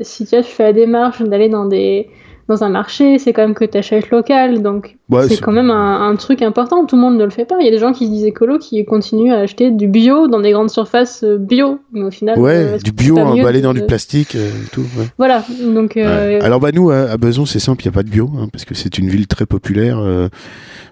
si 0.00 0.26
tu, 0.26 0.34
as, 0.34 0.42
tu 0.42 0.50
fais 0.52 0.64
la 0.64 0.72
démarche 0.72 1.22
d'aller 1.22 1.48
dans 1.48 1.66
des 1.66 2.08
dans 2.48 2.64
un 2.64 2.68
marché, 2.68 3.18
c'est 3.18 3.32
quand 3.32 3.42
même 3.42 3.54
que 3.54 3.64
tu 3.64 3.78
achètes 3.78 4.10
local, 4.10 4.62
donc 4.62 4.96
c'est 5.28 5.40
quand 5.40 5.52
même 5.52 5.70
un, 5.70 6.14
truc 6.16 6.42
important. 6.42 6.84
Tout 6.86 6.96
le 6.96 7.02
monde 7.02 7.16
ne 7.16 7.24
le 7.24 7.30
fait 7.30 7.44
pas. 7.44 7.56
Il 7.60 7.64
y 7.64 7.68
a 7.68 7.70
des 7.70 7.78
gens 7.78 7.92
qui 7.92 8.06
se 8.06 8.10
disent 8.10 8.24
écolo 8.24 8.58
qui 8.58 8.84
continuent 8.84 9.32
à 9.32 9.38
acheter 9.38 9.70
du 9.70 9.88
bio 9.88 10.28
dans 10.28 10.40
des 10.40 10.52
grandes 10.52 10.70
surfaces 10.70 11.24
euh, 11.24 11.38
bio, 11.38 11.80
mais 11.92 12.02
au 12.02 12.10
final, 12.10 12.38
ouais, 12.38 12.54
euh, 12.54 12.78
du 12.78 12.92
bio 12.92 13.18
emballé 13.18 13.60
dans 13.60 13.74
du 13.74 13.82
plastique, 13.82 14.34
euh, 14.34 14.50
tout. 14.72 14.84
Voilà, 15.18 15.44
donc. 15.62 15.96
Alors 15.96 16.60
bah 16.60 16.70
nous 16.72 16.90
à, 16.90 17.16
Beson, 17.16 17.46
c'est 17.46 17.58
simple, 17.58 17.82
il 17.82 17.88
n'y 17.88 17.94
a 17.94 17.94
pas 17.94 18.02
de 18.02 18.10
bio, 18.10 18.30
hein, 18.38 18.48
parce 18.52 18.64
que 18.64 18.74
c'est 18.74 18.98
une 18.98 19.08
ville 19.08 19.26
très 19.26 19.46
populaire 19.46 20.02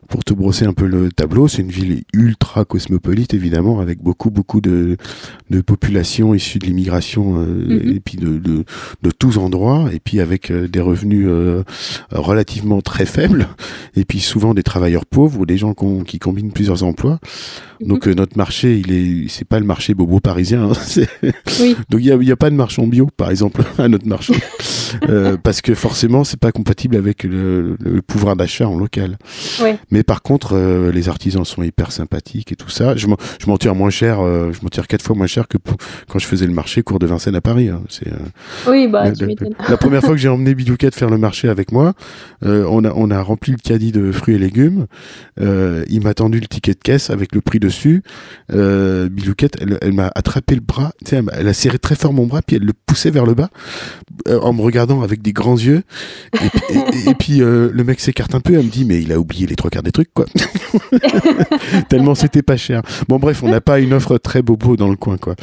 pour 0.08 0.24
te 0.24 0.34
brosser 0.34 0.64
un 0.64 0.72
peu 0.72 0.86
le 0.86 1.10
tableau, 1.12 1.46
c'est 1.46 1.62
une 1.62 1.70
ville 1.70 2.02
ultra 2.12 2.64
cosmopolite 2.64 3.32
évidemment, 3.32 3.78
avec 3.78 4.02
beaucoup 4.02 4.30
beaucoup 4.30 4.60
de, 4.60 4.96
de 5.50 5.60
populations 5.60 6.34
issues 6.34 6.58
de 6.58 6.66
l'immigration 6.66 7.34
mhm. 7.34 7.94
et 7.94 8.00
puis 8.00 8.16
de, 8.16 8.38
de, 8.38 8.64
de, 9.02 9.10
tous 9.12 9.38
endroits, 9.38 9.88
et 9.92 10.00
puis 10.00 10.20
avec 10.20 10.52
des 10.52 10.80
revenus 10.80 11.28
relativement 12.10 12.80
très 12.80 13.06
faibles, 13.06 13.48
et 13.96 14.04
puis 14.10 14.18
souvent 14.18 14.54
des 14.54 14.64
travailleurs 14.64 15.06
pauvres 15.06 15.38
ou 15.38 15.46
des 15.46 15.56
gens 15.56 15.72
qui 16.04 16.18
combinent 16.18 16.50
plusieurs 16.50 16.82
emplois. 16.82 17.20
Mhm. 17.80 17.88
Donc 17.88 18.06
notre 18.08 18.36
marché, 18.36 18.76
il 18.76 18.92
est, 18.92 19.28
c'est 19.28 19.44
pas 19.44 19.60
le 19.60 19.64
marché 19.64 19.94
bobo 19.94 20.18
parisien. 20.18 20.72
Hein, 20.72 21.02
oui. 21.60 21.76
Donc 21.88 22.00
il 22.00 22.06
y 22.06 22.32
a, 22.32 22.36
pas 22.36 22.50
de 22.50 22.56
marchand 22.56 22.88
bio, 22.88 23.08
par 23.16 23.30
exemple, 23.30 23.62
à 23.78 23.86
notre 23.86 24.08
marché. 24.08 24.34
Euh, 25.08 25.36
parce 25.40 25.60
que 25.60 25.76
forcément 25.76 26.24
c'est 26.24 26.40
pas 26.40 26.50
compatible 26.50 26.96
avec 26.96 27.22
le, 27.22 27.76
le 27.78 28.02
pouvoir 28.02 28.34
d'achat 28.34 28.66
en 28.66 28.76
local. 28.76 29.16
Ouais. 29.62 29.78
Mais 29.92 30.02
par 30.02 30.22
contre, 30.22 30.56
euh, 30.56 30.90
les 30.90 31.08
artisans 31.08 31.44
sont 31.44 31.62
hyper 31.62 31.92
sympathiques 31.92 32.50
et 32.50 32.56
tout 32.56 32.68
ça. 32.68 32.96
Je 32.96 33.06
m'en 33.06 33.58
tire 33.58 33.76
moins 33.76 33.90
cher, 33.90 34.18
euh, 34.18 34.50
je 34.52 34.60
m'en 34.62 34.70
tire 34.70 34.88
quatre 34.88 35.02
fois 35.02 35.14
moins 35.14 35.28
cher 35.28 35.46
que 35.46 35.56
quand 36.08 36.18
je 36.18 36.26
faisais 36.26 36.46
le 36.48 36.52
marché 36.52 36.82
cours 36.82 36.98
de 36.98 37.06
Vincennes 37.06 37.36
à 37.36 37.40
Paris. 37.40 37.68
Hein. 37.68 37.82
C'est 37.88 38.10
oui, 38.66 38.88
bah 38.88 39.12
tu 39.12 39.24
la, 39.68 39.76
première 39.76 40.00
fois 40.00 40.10
que 40.10 40.16
j'ai 40.16 40.28
emmené 40.28 40.56
Bilouquette 40.56 40.96
faire 40.96 41.10
le 41.10 41.18
marché 41.18 41.48
avec 41.48 41.70
moi, 41.70 41.92
on 42.42 42.84
a 42.84 42.92
on 42.92 43.10
a 43.12 43.22
rempli 43.22 43.52
le 43.52 43.58
caddie 43.58 43.92
de 43.92 43.99
fruits 44.12 44.34
et 44.34 44.38
légumes. 44.38 44.86
il 45.38 46.00
m'a 46.02 46.14
tendu 46.14 46.40
le 46.40 46.46
ticket 46.46 46.74
de 46.74 46.78
caisse 46.78 47.10
avec 47.10 47.34
le 47.34 47.40
prix 47.40 47.60
dessus. 47.60 48.02
Bilouquette, 48.50 49.56
elle, 49.60 49.78
elle 49.80 49.92
m'a 49.92 50.10
attrapé 50.14 50.54
le 50.54 50.60
bras, 50.60 50.92
tu 51.04 51.10
sais, 51.10 51.16
elle, 51.16 51.30
elle 51.32 51.48
a 51.48 51.54
serré 51.54 51.78
très 51.78 51.94
fort 51.94 52.12
mon 52.12 52.26
bras 52.26 52.42
puis 52.42 52.56
elle 52.56 52.64
le 52.64 52.72
poussait 52.86 53.10
vers 53.10 53.26
le 53.26 53.34
bas 53.34 53.50
en 54.28 54.52
me 54.52 54.60
regardant 54.62 55.02
avec 55.02 55.22
des 55.22 55.32
grands 55.32 55.56
yeux. 55.56 55.82
Et, 57.06 57.14
puis 57.18 57.42
euh, 57.42 57.70
le 57.72 57.84
mec 57.84 58.00
s'écarte 58.00 58.34
un 58.34 58.40
peu, 58.40 58.54
elle 58.54 58.66
me 58.66 58.70
dit 58.70 58.84
mais 58.84 59.00
il 59.02 59.12
a 59.12 59.18
oublié 59.18 59.46
les 59.46 59.56
trois 59.56 59.70
quarts 59.70 59.82
des 59.82 59.92
trucs 59.92 60.12
quoi. 60.12 60.26
Tellement 61.88 62.14
c'était 62.14 62.42
pas 62.42 62.56
cher. 62.56 62.82
Bon 63.08 63.18
bref, 63.18 63.42
on 63.42 63.48
n'a 63.48 63.60
pas 63.60 63.80
une 63.80 63.92
offre 63.92 64.18
très 64.18 64.42
bobo 64.42 64.76
dans 64.76 64.88
le 64.88 64.96
coin 64.96 65.16
quoi. 65.16 65.34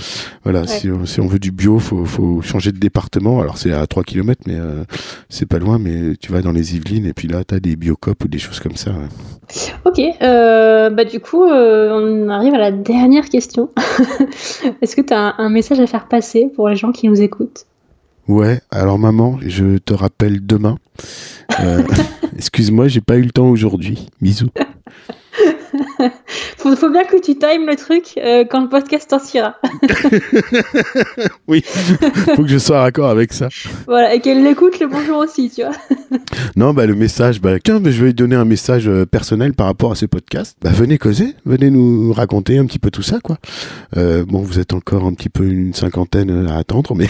Voilà, 0.43 0.67
si, 0.67 0.89
on 0.89 1.27
veut 1.27 1.39
du 1.39 1.51
bio, 1.51 1.79
faut, 1.79 2.05
faut 2.05 2.41
changer 2.41 2.71
de 2.71 2.79
département. 2.79 3.41
Alors 3.41 3.57
c'est 3.57 3.71
à 3.71 3.85
3 3.87 4.03
km 4.03 4.41
mais 4.47 4.55
euh, 4.55 4.83
c'est 5.29 5.45
pas 5.45 5.59
loin 5.59 5.79
mais 5.79 6.15
tu 6.19 6.31
vas 6.31 6.41
dans 6.41 6.51
les 6.51 6.75
Yvelines 6.75 7.05
et 7.05 7.13
puis 7.13 7.27
là 7.27 7.43
tu 7.43 7.55
as 7.55 7.59
des 7.59 7.75
biocopes 7.75 8.23
ou 8.23 8.27
des 8.27 8.36
choses 8.39 8.59
comme 8.59 8.75
ça. 8.75 8.91
Ok, 9.85 9.99
euh, 10.21 10.89
bah 10.89 11.05
du 11.05 11.19
coup 11.19 11.43
on 11.43 12.29
arrive 12.29 12.53
à 12.53 12.57
la 12.57 12.71
dernière 12.71 13.29
question. 13.29 13.69
Est-ce 14.81 14.95
que 14.95 15.01
tu 15.01 15.13
as 15.13 15.35
un 15.37 15.49
message 15.49 15.79
à 15.79 15.87
faire 15.87 16.07
passer 16.07 16.49
pour 16.55 16.69
les 16.69 16.75
gens 16.75 16.91
qui 16.91 17.07
nous 17.07 17.21
écoutent? 17.21 17.65
Ouais, 18.27 18.59
alors 18.71 18.99
maman, 18.99 19.39
je 19.41 19.77
te 19.77 19.93
rappelle 19.93 20.45
demain. 20.45 20.77
Euh, 21.61 21.81
excuse-moi, 22.35 22.89
j'ai 22.89 22.99
pas 22.99 23.15
eu 23.15 23.21
le 23.21 23.31
temps 23.31 23.49
aujourd'hui. 23.49 24.09
Bisous. 24.21 24.49
faut, 26.57 26.75
faut 26.75 26.89
bien 26.89 27.03
que 27.03 27.17
tu 27.17 27.35
times 27.35 27.65
le 27.67 27.75
truc 27.75 28.13
euh, 28.17 28.45
quand 28.49 28.61
le 28.61 28.69
podcast 28.69 29.09
sortira. 29.09 29.55
oui, 31.47 31.61
faut 31.63 32.43
que 32.43 32.47
je 32.47 32.57
sois 32.57 32.81
raccord 32.81 33.09
avec 33.09 33.33
ça. 33.33 33.49
Voilà, 33.87 34.13
et 34.13 34.19
qu'elle 34.19 34.43
l'écoute 34.43 34.79
le 34.79 34.87
bonjour 34.87 35.17
aussi, 35.17 35.49
tu 35.49 35.63
vois. 35.63 35.73
non, 36.55 36.73
bah 36.73 36.85
le 36.85 36.95
message, 36.95 37.41
bah 37.41 37.59
tiens, 37.63 37.81
je 37.83 37.89
vais 37.89 38.07
lui 38.07 38.13
donner 38.13 38.35
un 38.35 38.45
message 38.45 38.87
euh, 38.87 39.05
personnel 39.05 39.53
par 39.53 39.67
rapport 39.67 39.91
à 39.91 39.95
ce 39.95 40.05
podcast. 40.05 40.57
Bah 40.61 40.71
venez 40.71 40.97
causer, 40.97 41.35
venez 41.45 41.69
nous 41.69 42.13
raconter 42.13 42.57
un 42.57 42.65
petit 42.65 42.79
peu 42.79 42.91
tout 42.91 43.03
ça, 43.03 43.19
quoi. 43.19 43.37
Euh, 43.95 44.25
bon, 44.25 44.41
vous 44.41 44.59
êtes 44.59 44.73
encore 44.73 45.05
un 45.05 45.13
petit 45.13 45.29
peu 45.29 45.45
une 45.45 45.73
cinquantaine 45.73 46.47
à 46.47 46.57
attendre, 46.57 46.95
mais 46.95 47.07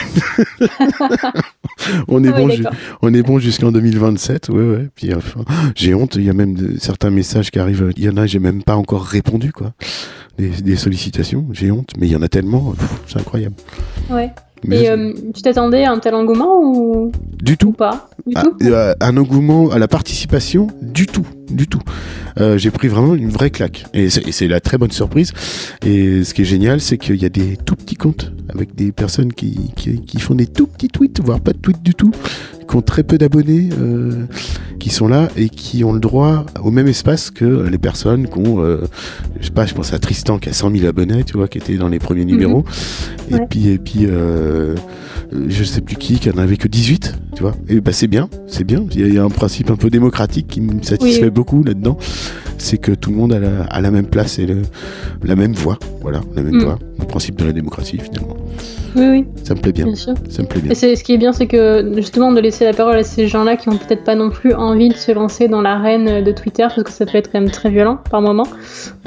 on 2.08 2.24
est 2.24 2.30
ah 2.30 2.38
bon, 2.38 2.50
on 3.02 3.14
est 3.14 3.24
bon 3.24 3.40
jusqu'en 3.40 3.72
2027, 3.72 4.50
ouais, 4.50 4.56
ouais. 4.56 4.90
Puis 4.96 5.12
j'ai 5.76 5.94
honte, 5.94 6.16
il 6.16 6.24
y 6.24 6.30
a 6.30 6.34
même 6.34 6.78
certains 6.80 7.10
messages 7.10 7.52
qui 7.52 7.60
arrivent. 7.60 7.92
Il 7.98 8.04
y 8.04 8.10
en 8.10 8.18
a, 8.18 8.26
j'ai 8.26 8.40
même 8.40 8.64
pas 8.64 8.77
encore 8.78 9.04
répondu, 9.04 9.52
quoi. 9.52 9.74
Des, 10.38 10.76
sollicitations, 10.76 11.48
j'ai 11.52 11.72
honte, 11.72 11.92
mais 11.98 12.06
il 12.08 12.12
y 12.12 12.16
en 12.16 12.22
a 12.22 12.28
tellement, 12.28 12.76
c'est 13.08 13.18
incroyable. 13.18 13.56
Ouais. 14.12 14.32
Et 14.70 14.90
euh, 14.90 15.14
tu 15.34 15.42
t'attendais 15.42 15.84
à 15.84 15.92
un 15.92 16.00
tel 16.00 16.16
engouement 16.16 16.60
ou 16.62 17.12
Du 17.42 17.58
tout. 17.58 17.72
pas 17.72 18.10
du 18.26 18.34
ah, 18.36 18.44
tout 18.44 18.58
euh, 18.64 18.94
Un 19.00 19.18
engouement 19.18 19.70
à 19.70 19.80
la 19.80 19.88
participation 19.88 20.68
Du 20.82 21.06
tout, 21.06 21.26
du 21.50 21.68
tout. 21.68 21.82
Euh, 22.40 22.58
j'ai 22.58 22.72
pris 22.72 22.88
vraiment 22.88 23.16
une 23.16 23.30
vraie 23.30 23.50
claque. 23.50 23.86
Et 23.94 24.10
c'est 24.10 24.48
la 24.48 24.60
très 24.60 24.78
bonne 24.78 24.92
surprise. 24.92 25.34
Et 25.86 26.24
ce 26.24 26.34
qui 26.34 26.42
est 26.42 26.46
génial, 26.46 26.82
c'est 26.82 26.98
qu'il 26.98 27.22
y 27.22 27.26
a 27.26 27.30
des 27.30 27.58
tout 27.58 27.76
petits 27.76 27.96
comptes 27.96 28.32
avec 28.50 28.76
des 28.76 28.92
personnes 28.92 29.34
qui, 29.34 29.72
qui, 29.76 30.02
qui, 30.02 30.20
font 30.20 30.36
des 30.36 30.48
tout 30.48 30.68
petits 30.68 30.88
tweets, 30.88 31.22
voire 31.24 31.40
pas 31.40 31.54
de 31.54 31.58
tweets 31.58 31.84
du 31.84 31.94
tout, 31.94 32.12
qui 32.68 32.76
ont 32.76 32.82
très 32.82 33.04
peu 33.04 33.18
d'abonnés, 33.18 33.70
euh, 33.80 34.26
qui 34.80 34.90
sont 34.90 35.08
là 35.08 35.30
et 35.38 35.50
qui 35.50 35.84
ont 35.84 35.94
le 35.94 36.00
droit 36.00 36.46
au 36.62 36.72
même 36.72 36.88
espace 36.88 37.32
que 37.32 37.46
les 37.46 37.78
personnes 37.78 38.28
qui 38.28 38.38
ont, 38.38 38.62
euh, 38.62 38.82
je 39.40 39.46
sais 39.46 39.52
pas, 39.52 39.66
je 39.66 39.74
pense 39.74 39.94
à 39.94 40.00
Tristan 40.00 40.38
qui 40.38 40.50
a 40.50 40.54
100 40.54 40.72
000 40.76 40.88
abonnés, 40.88 41.24
tu 41.24 41.38
vois, 41.38 41.48
qui 41.48 41.58
était 41.58 41.78
dans 41.78 41.88
les 41.88 42.00
premiers 42.00 42.26
mhm. 42.26 42.32
numéros. 42.32 42.66
Et 43.30 43.40
puis, 43.50 43.70
et 43.70 43.78
puis, 43.78 44.06
euh, 44.06 44.76
je 45.48 45.64
sais 45.64 45.82
plus 45.82 45.96
qui, 45.96 46.20
qui 46.20 46.30
en 46.30 46.38
avait 46.38 46.58
que 46.58 46.68
18, 46.68 47.16
tu 47.36 47.42
vois. 47.42 47.56
Et 47.68 47.82
bah 47.82 47.92
c'est 47.92 48.08
bien, 48.08 48.30
c'est 48.48 48.64
bien. 48.64 48.86
Il 48.92 49.14
y, 49.14 49.18
a 49.18 49.24
un 49.24 49.30
principe 49.30 49.72
un 49.72 49.76
peu 49.76 49.90
démocratique 49.90 50.48
qui 50.48 50.62
me 50.62 50.82
satisfait 50.82 51.30
beaucoup 51.30 51.64
là-dedans. 51.64 51.98
C'est 52.58 52.78
que 52.78 52.92
tout 52.92 53.12
le 53.12 53.18
monde 53.18 53.34
a 53.34 53.40
la, 53.40 53.64
a 53.64 53.82
la 53.82 53.92
même 53.92 54.08
place 54.08 54.40
et 54.40 54.46
le, 54.46 54.62
la 55.24 55.36
même 55.36 55.54
voix. 55.54 55.78
Voilà, 56.02 56.22
la 56.36 56.44
même 56.44 56.56
mm. 56.56 56.64
voix. 56.64 56.80
Le 57.00 57.06
principe 57.06 57.36
de 57.36 57.46
la 57.46 57.52
démocratie 57.52 57.98
finalement. 57.98 58.36
Oui, 58.96 59.06
oui. 59.10 59.26
Ça 59.44 59.54
me 59.54 59.60
plaît 59.60 59.72
bien. 59.72 59.94
sûr. 59.96 60.14
Ça 60.30 60.42
me 60.42 60.48
plaît 60.48 60.62
bien. 60.62 60.72
Et 60.72 60.76
ce 60.96 61.04
qui 61.04 61.14
est 61.14 61.18
bien, 61.18 61.32
c'est 61.32 61.48
que 61.48 61.92
justement 61.96 62.32
de 62.32 62.40
laisser 62.40 62.66
la 62.66 62.74
parole 62.74 62.96
à 62.96 63.04
ces 63.04 63.28
gens-là 63.28 63.56
qui 63.56 63.70
ont 63.70 63.78
peut-être 63.78 64.04
pas 64.04 64.16
non 64.16 64.30
plus 64.30 64.54
envie 64.54 64.90
de 64.90 64.96
se 64.96 65.12
lancer 65.12 65.48
dans 65.48 65.62
l'arène 65.62 66.24
de 66.24 66.32
Twitter, 66.32 66.64
parce 66.64 66.84
que 66.84 66.92
ça 66.92 67.06
peut 67.06 67.18
être 67.18 67.32
quand 67.32 67.40
même 67.40 67.52
très 67.52 67.70
violent 67.70 68.00
par 68.10 68.22
moment. 68.22 68.48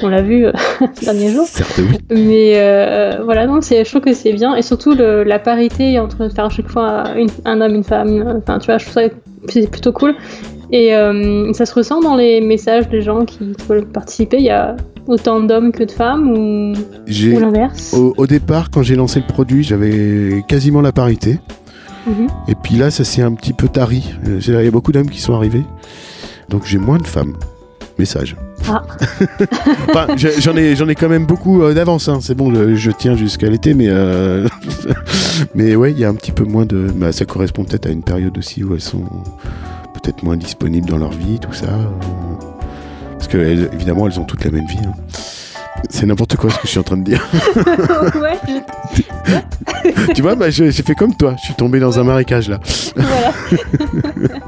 On 0.01 0.07
l'a 0.07 0.21
vu 0.21 0.45
euh, 0.45 0.51
ces 0.93 1.05
derniers 1.05 1.31
jours. 1.31 1.45
Certes, 1.45 1.79
oui. 1.79 1.97
Mais 2.09 2.53
euh, 2.55 3.21
voilà, 3.23 3.47
non, 3.47 3.59
je 3.61 3.89
trouve 3.89 4.01
que 4.01 4.13
c'est 4.13 4.33
bien. 4.33 4.55
Et 4.55 4.61
surtout 4.61 4.93
le, 4.93 5.23
la 5.23 5.39
parité 5.39 5.99
entre 5.99 6.29
faire 6.29 6.45
à 6.45 6.49
chaque 6.49 6.69
fois 6.69 7.03
un 7.45 7.61
homme, 7.61 7.75
une 7.75 7.83
femme. 7.83 8.41
Enfin, 8.41 8.59
tu 8.59 8.67
vois, 8.67 8.77
je 8.77 8.85
trouve 8.85 9.03
ça 9.03 9.09
c'est 9.47 9.69
plutôt 9.69 9.91
cool. 9.91 10.15
Et 10.71 10.95
euh, 10.95 11.51
ça 11.53 11.65
se 11.65 11.73
ressent 11.73 11.99
dans 11.99 12.15
les 12.15 12.39
messages 12.39 12.87
des 12.87 13.01
gens 13.01 13.25
qui 13.25 13.53
veulent 13.67 13.85
participer. 13.85 14.37
Il 14.37 14.45
y 14.45 14.49
a 14.49 14.75
autant 15.07 15.41
d'hommes 15.41 15.71
que 15.71 15.83
de 15.83 15.91
femmes 15.91 16.31
ou, 16.31 16.73
l'inverse? 17.07 17.93
au, 17.93 18.27
départ, 18.27 18.69
quand 18.69 18.83
j'ai 18.83 18.95
lancé 18.95 19.19
le 19.19 19.27
produit, 19.27 19.63
j'avais 19.63 20.43
quasiment 20.47 20.81
la 20.81 20.91
parité. 20.91 21.39
Mhm. 22.07 22.27
Et 22.47 22.55
puis 22.55 22.75
là, 22.75 22.91
ça 22.91 23.03
s'est 23.03 23.21
un 23.21 23.33
petit 23.33 23.53
peu 23.53 23.67
tari. 23.67 24.13
Euh, 24.27 24.39
il 24.45 24.53
y 24.53 24.67
a 24.67 24.71
beaucoup 24.71 24.91
d'hommes 24.91 25.09
qui 25.09 25.21
sont 25.21 25.35
arrivés. 25.35 25.63
Donc 26.49 26.65
j'ai 26.65 26.77
moins 26.77 26.97
de 26.97 27.05
femmes. 27.05 27.33
Message. 27.99 28.35
Ah. 28.67 28.83
j'en 30.17 30.55
ai, 30.55 30.75
j'en 30.75 30.87
ai 30.87 30.95
quand 30.95 31.09
même 31.09 31.25
beaucoup 31.25 31.61
euh, 31.61 31.73
d'avance. 31.73 32.07
Hein. 32.07 32.19
C'est 32.21 32.35
bon, 32.35 32.53
je, 32.75 32.91
tiens 32.91 33.15
jusqu'à 33.15 33.49
l'été, 33.49 33.73
mais 33.73 33.89
Mais 35.55 35.75
ouais, 35.75 35.91
il 35.91 35.99
y 35.99 36.05
a 36.05 36.09
un 36.09 36.15
petit 36.15 36.31
peu 36.31 36.43
moins 36.43 36.65
de. 36.65 36.87
Bah, 36.95 37.11
ça 37.11 37.25
correspond 37.25 37.63
peut-être 37.63 37.85
à 37.85 37.89
une 37.89 38.03
période 38.03 38.37
aussi 38.37 38.63
où 38.63 38.73
elles 38.73 38.81
sont 38.81 39.03
peut-être 39.93 40.23
moins 40.23 40.37
disponibles 40.37 40.89
dans 40.89 40.97
leur 40.97 41.11
vie, 41.11 41.39
tout 41.39 41.53
ça. 41.53 41.67
Parce 43.21 43.27
que 43.27 43.37
elles- 43.37 43.69
évidemment, 43.71 44.07
elles 44.07 44.19
ont 44.19 44.23
toutes 44.23 44.43
la 44.45 44.49
même 44.49 44.65
vie. 44.65 44.79
hein. 44.83 44.93
C'est 45.91 46.07
n'importe 46.07 46.35
quoi 46.37 46.49
ce 46.49 46.55
que 46.55 46.61
je 46.63 46.69
suis 46.69 46.79
en 46.79 46.83
train 46.83 46.97
de 46.97 47.03
dire. 47.03 47.23
ouais, 48.19 48.37
je- 48.47 50.13
tu 50.15 50.21
vois, 50.23 50.33
bah, 50.35 50.49
j'ai 50.49 50.71
fait 50.71 50.95
comme 50.95 51.13
toi. 51.15 51.35
Je 51.37 51.43
suis 51.45 51.53
tombé 51.53 51.79
dans 51.79 51.99
un 51.99 52.03
marécage 52.03 52.49
là. 52.49 52.59
voilà. 52.95 53.31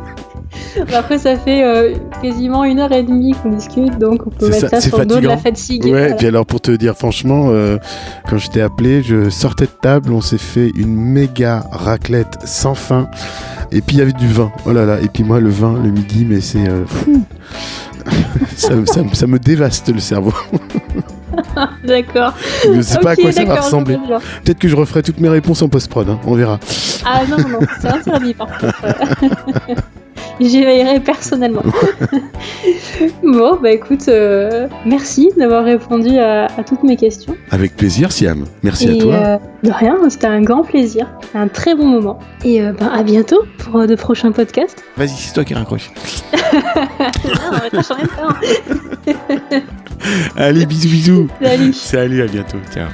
Bah, 0.89 0.97
Après, 0.99 1.17
ça 1.19 1.35
fait 1.35 1.63
euh, 1.63 1.95
quasiment 2.21 2.63
une 2.63 2.79
heure 2.79 2.91
et 2.91 3.03
demie 3.03 3.33
qu'on 3.41 3.51
discute, 3.51 3.97
donc 3.99 4.25
on 4.25 4.29
peut 4.31 4.49
mettre 4.49 4.69
ça, 4.69 4.81
ça, 4.81 4.81
sur 4.81 4.97
le 4.99 5.05
dos 5.05 5.19
de 5.19 5.27
la 5.27 5.37
fatigue. 5.37 5.83
Ouais, 5.85 5.89
voilà. 5.91 6.09
et 6.09 6.15
puis 6.15 6.25
alors 6.27 6.45
pour 6.47 6.61
te 6.61 6.71
dire 6.71 6.95
franchement, 6.95 7.47
euh, 7.49 7.77
quand 8.27 8.37
je 8.39 8.49
t'ai 8.49 8.61
appelé, 8.61 9.03
je 9.03 9.29
sortais 9.29 9.65
de 9.65 9.71
table, 9.81 10.11
on 10.11 10.21
s'est 10.21 10.37
fait 10.39 10.71
une 10.75 10.95
méga 10.95 11.63
raclette 11.71 12.37
sans 12.45 12.73
fin, 12.75 13.07
et 13.71 13.81
puis 13.81 13.97
il 13.97 13.99
y 13.99 14.01
avait 14.01 14.13
du 14.13 14.27
vin. 14.27 14.51
Oh 14.65 14.71
là 14.71 14.85
là, 14.85 14.99
et 14.99 15.07
puis 15.09 15.23
moi 15.23 15.39
le 15.39 15.49
vin 15.49 15.73
le 15.83 15.89
midi, 15.91 16.25
mais 16.27 16.41
c'est 16.41 16.67
euh, 16.67 16.85
fou. 16.87 17.23
Ça, 18.55 18.69
ça- 18.85 19.01
ça 19.13 19.27
me 19.27 19.39
dévaste 19.39 19.89
le 19.93 19.99
cerveau. 19.99 20.33
D'accord. 21.83 22.33
Je 22.73 22.81
sais 22.81 22.99
pas 22.99 23.11
à 23.11 23.15
quoi 23.15 23.31
ça 23.31 23.43
va 23.45 23.55
ressembler. 23.61 23.97
Peut-être 24.43 24.59
que 24.59 24.67
je 24.67 24.75
referai 24.75 25.01
toutes 25.03 25.19
mes 25.19 25.29
réponses 25.29 25.61
en 25.61 25.69
post-prod, 25.69 26.07
hein, 26.09 26.19
on 26.25 26.35
verra. 26.35 26.59
Ah 27.05 27.21
non, 27.29 27.37
non, 27.37 27.59
c'est 27.81 27.87
interdit 27.87 28.33
par 28.33 28.47
contre. 28.57 28.75
J'y 30.39 30.63
veillerai 30.63 30.99
personnellement. 30.99 31.61
bon, 33.23 33.57
bah 33.61 33.71
écoute, 33.71 34.07
euh, 34.07 34.67
merci 34.85 35.29
d'avoir 35.37 35.63
répondu 35.63 36.17
à, 36.17 36.45
à 36.45 36.63
toutes 36.63 36.83
mes 36.83 36.97
questions. 36.97 37.35
Avec 37.51 37.75
plaisir, 37.75 38.11
Siam. 38.11 38.45
Merci 38.63 38.89
à 38.89 38.95
toi. 39.01 39.13
euh, 39.15 39.37
de 39.63 39.71
rien, 39.71 39.97
c'était 40.09 40.27
un 40.27 40.41
grand 40.41 40.63
plaisir, 40.63 41.07
un 41.35 41.47
très 41.47 41.75
bon 41.75 41.85
moment. 41.85 42.19
Et 42.43 42.61
euh, 42.61 42.73
bah, 42.77 42.91
à 42.93 43.03
bientôt 43.03 43.43
pour 43.59 43.85
de 43.87 43.95
prochains 43.95 44.31
podcasts. 44.31 44.83
Vas-y, 44.97 45.09
c'est 45.09 45.33
toi 45.33 45.43
qui 45.43 45.53
raccroche. 45.53 45.91
Allez, 50.35 50.65
bisous, 50.65 50.89
bisous. 50.89 51.27
Salut. 51.41 51.73
Salut, 51.73 52.21
à 52.23 52.27
bientôt. 52.27 52.57
Ciao. 52.73 52.87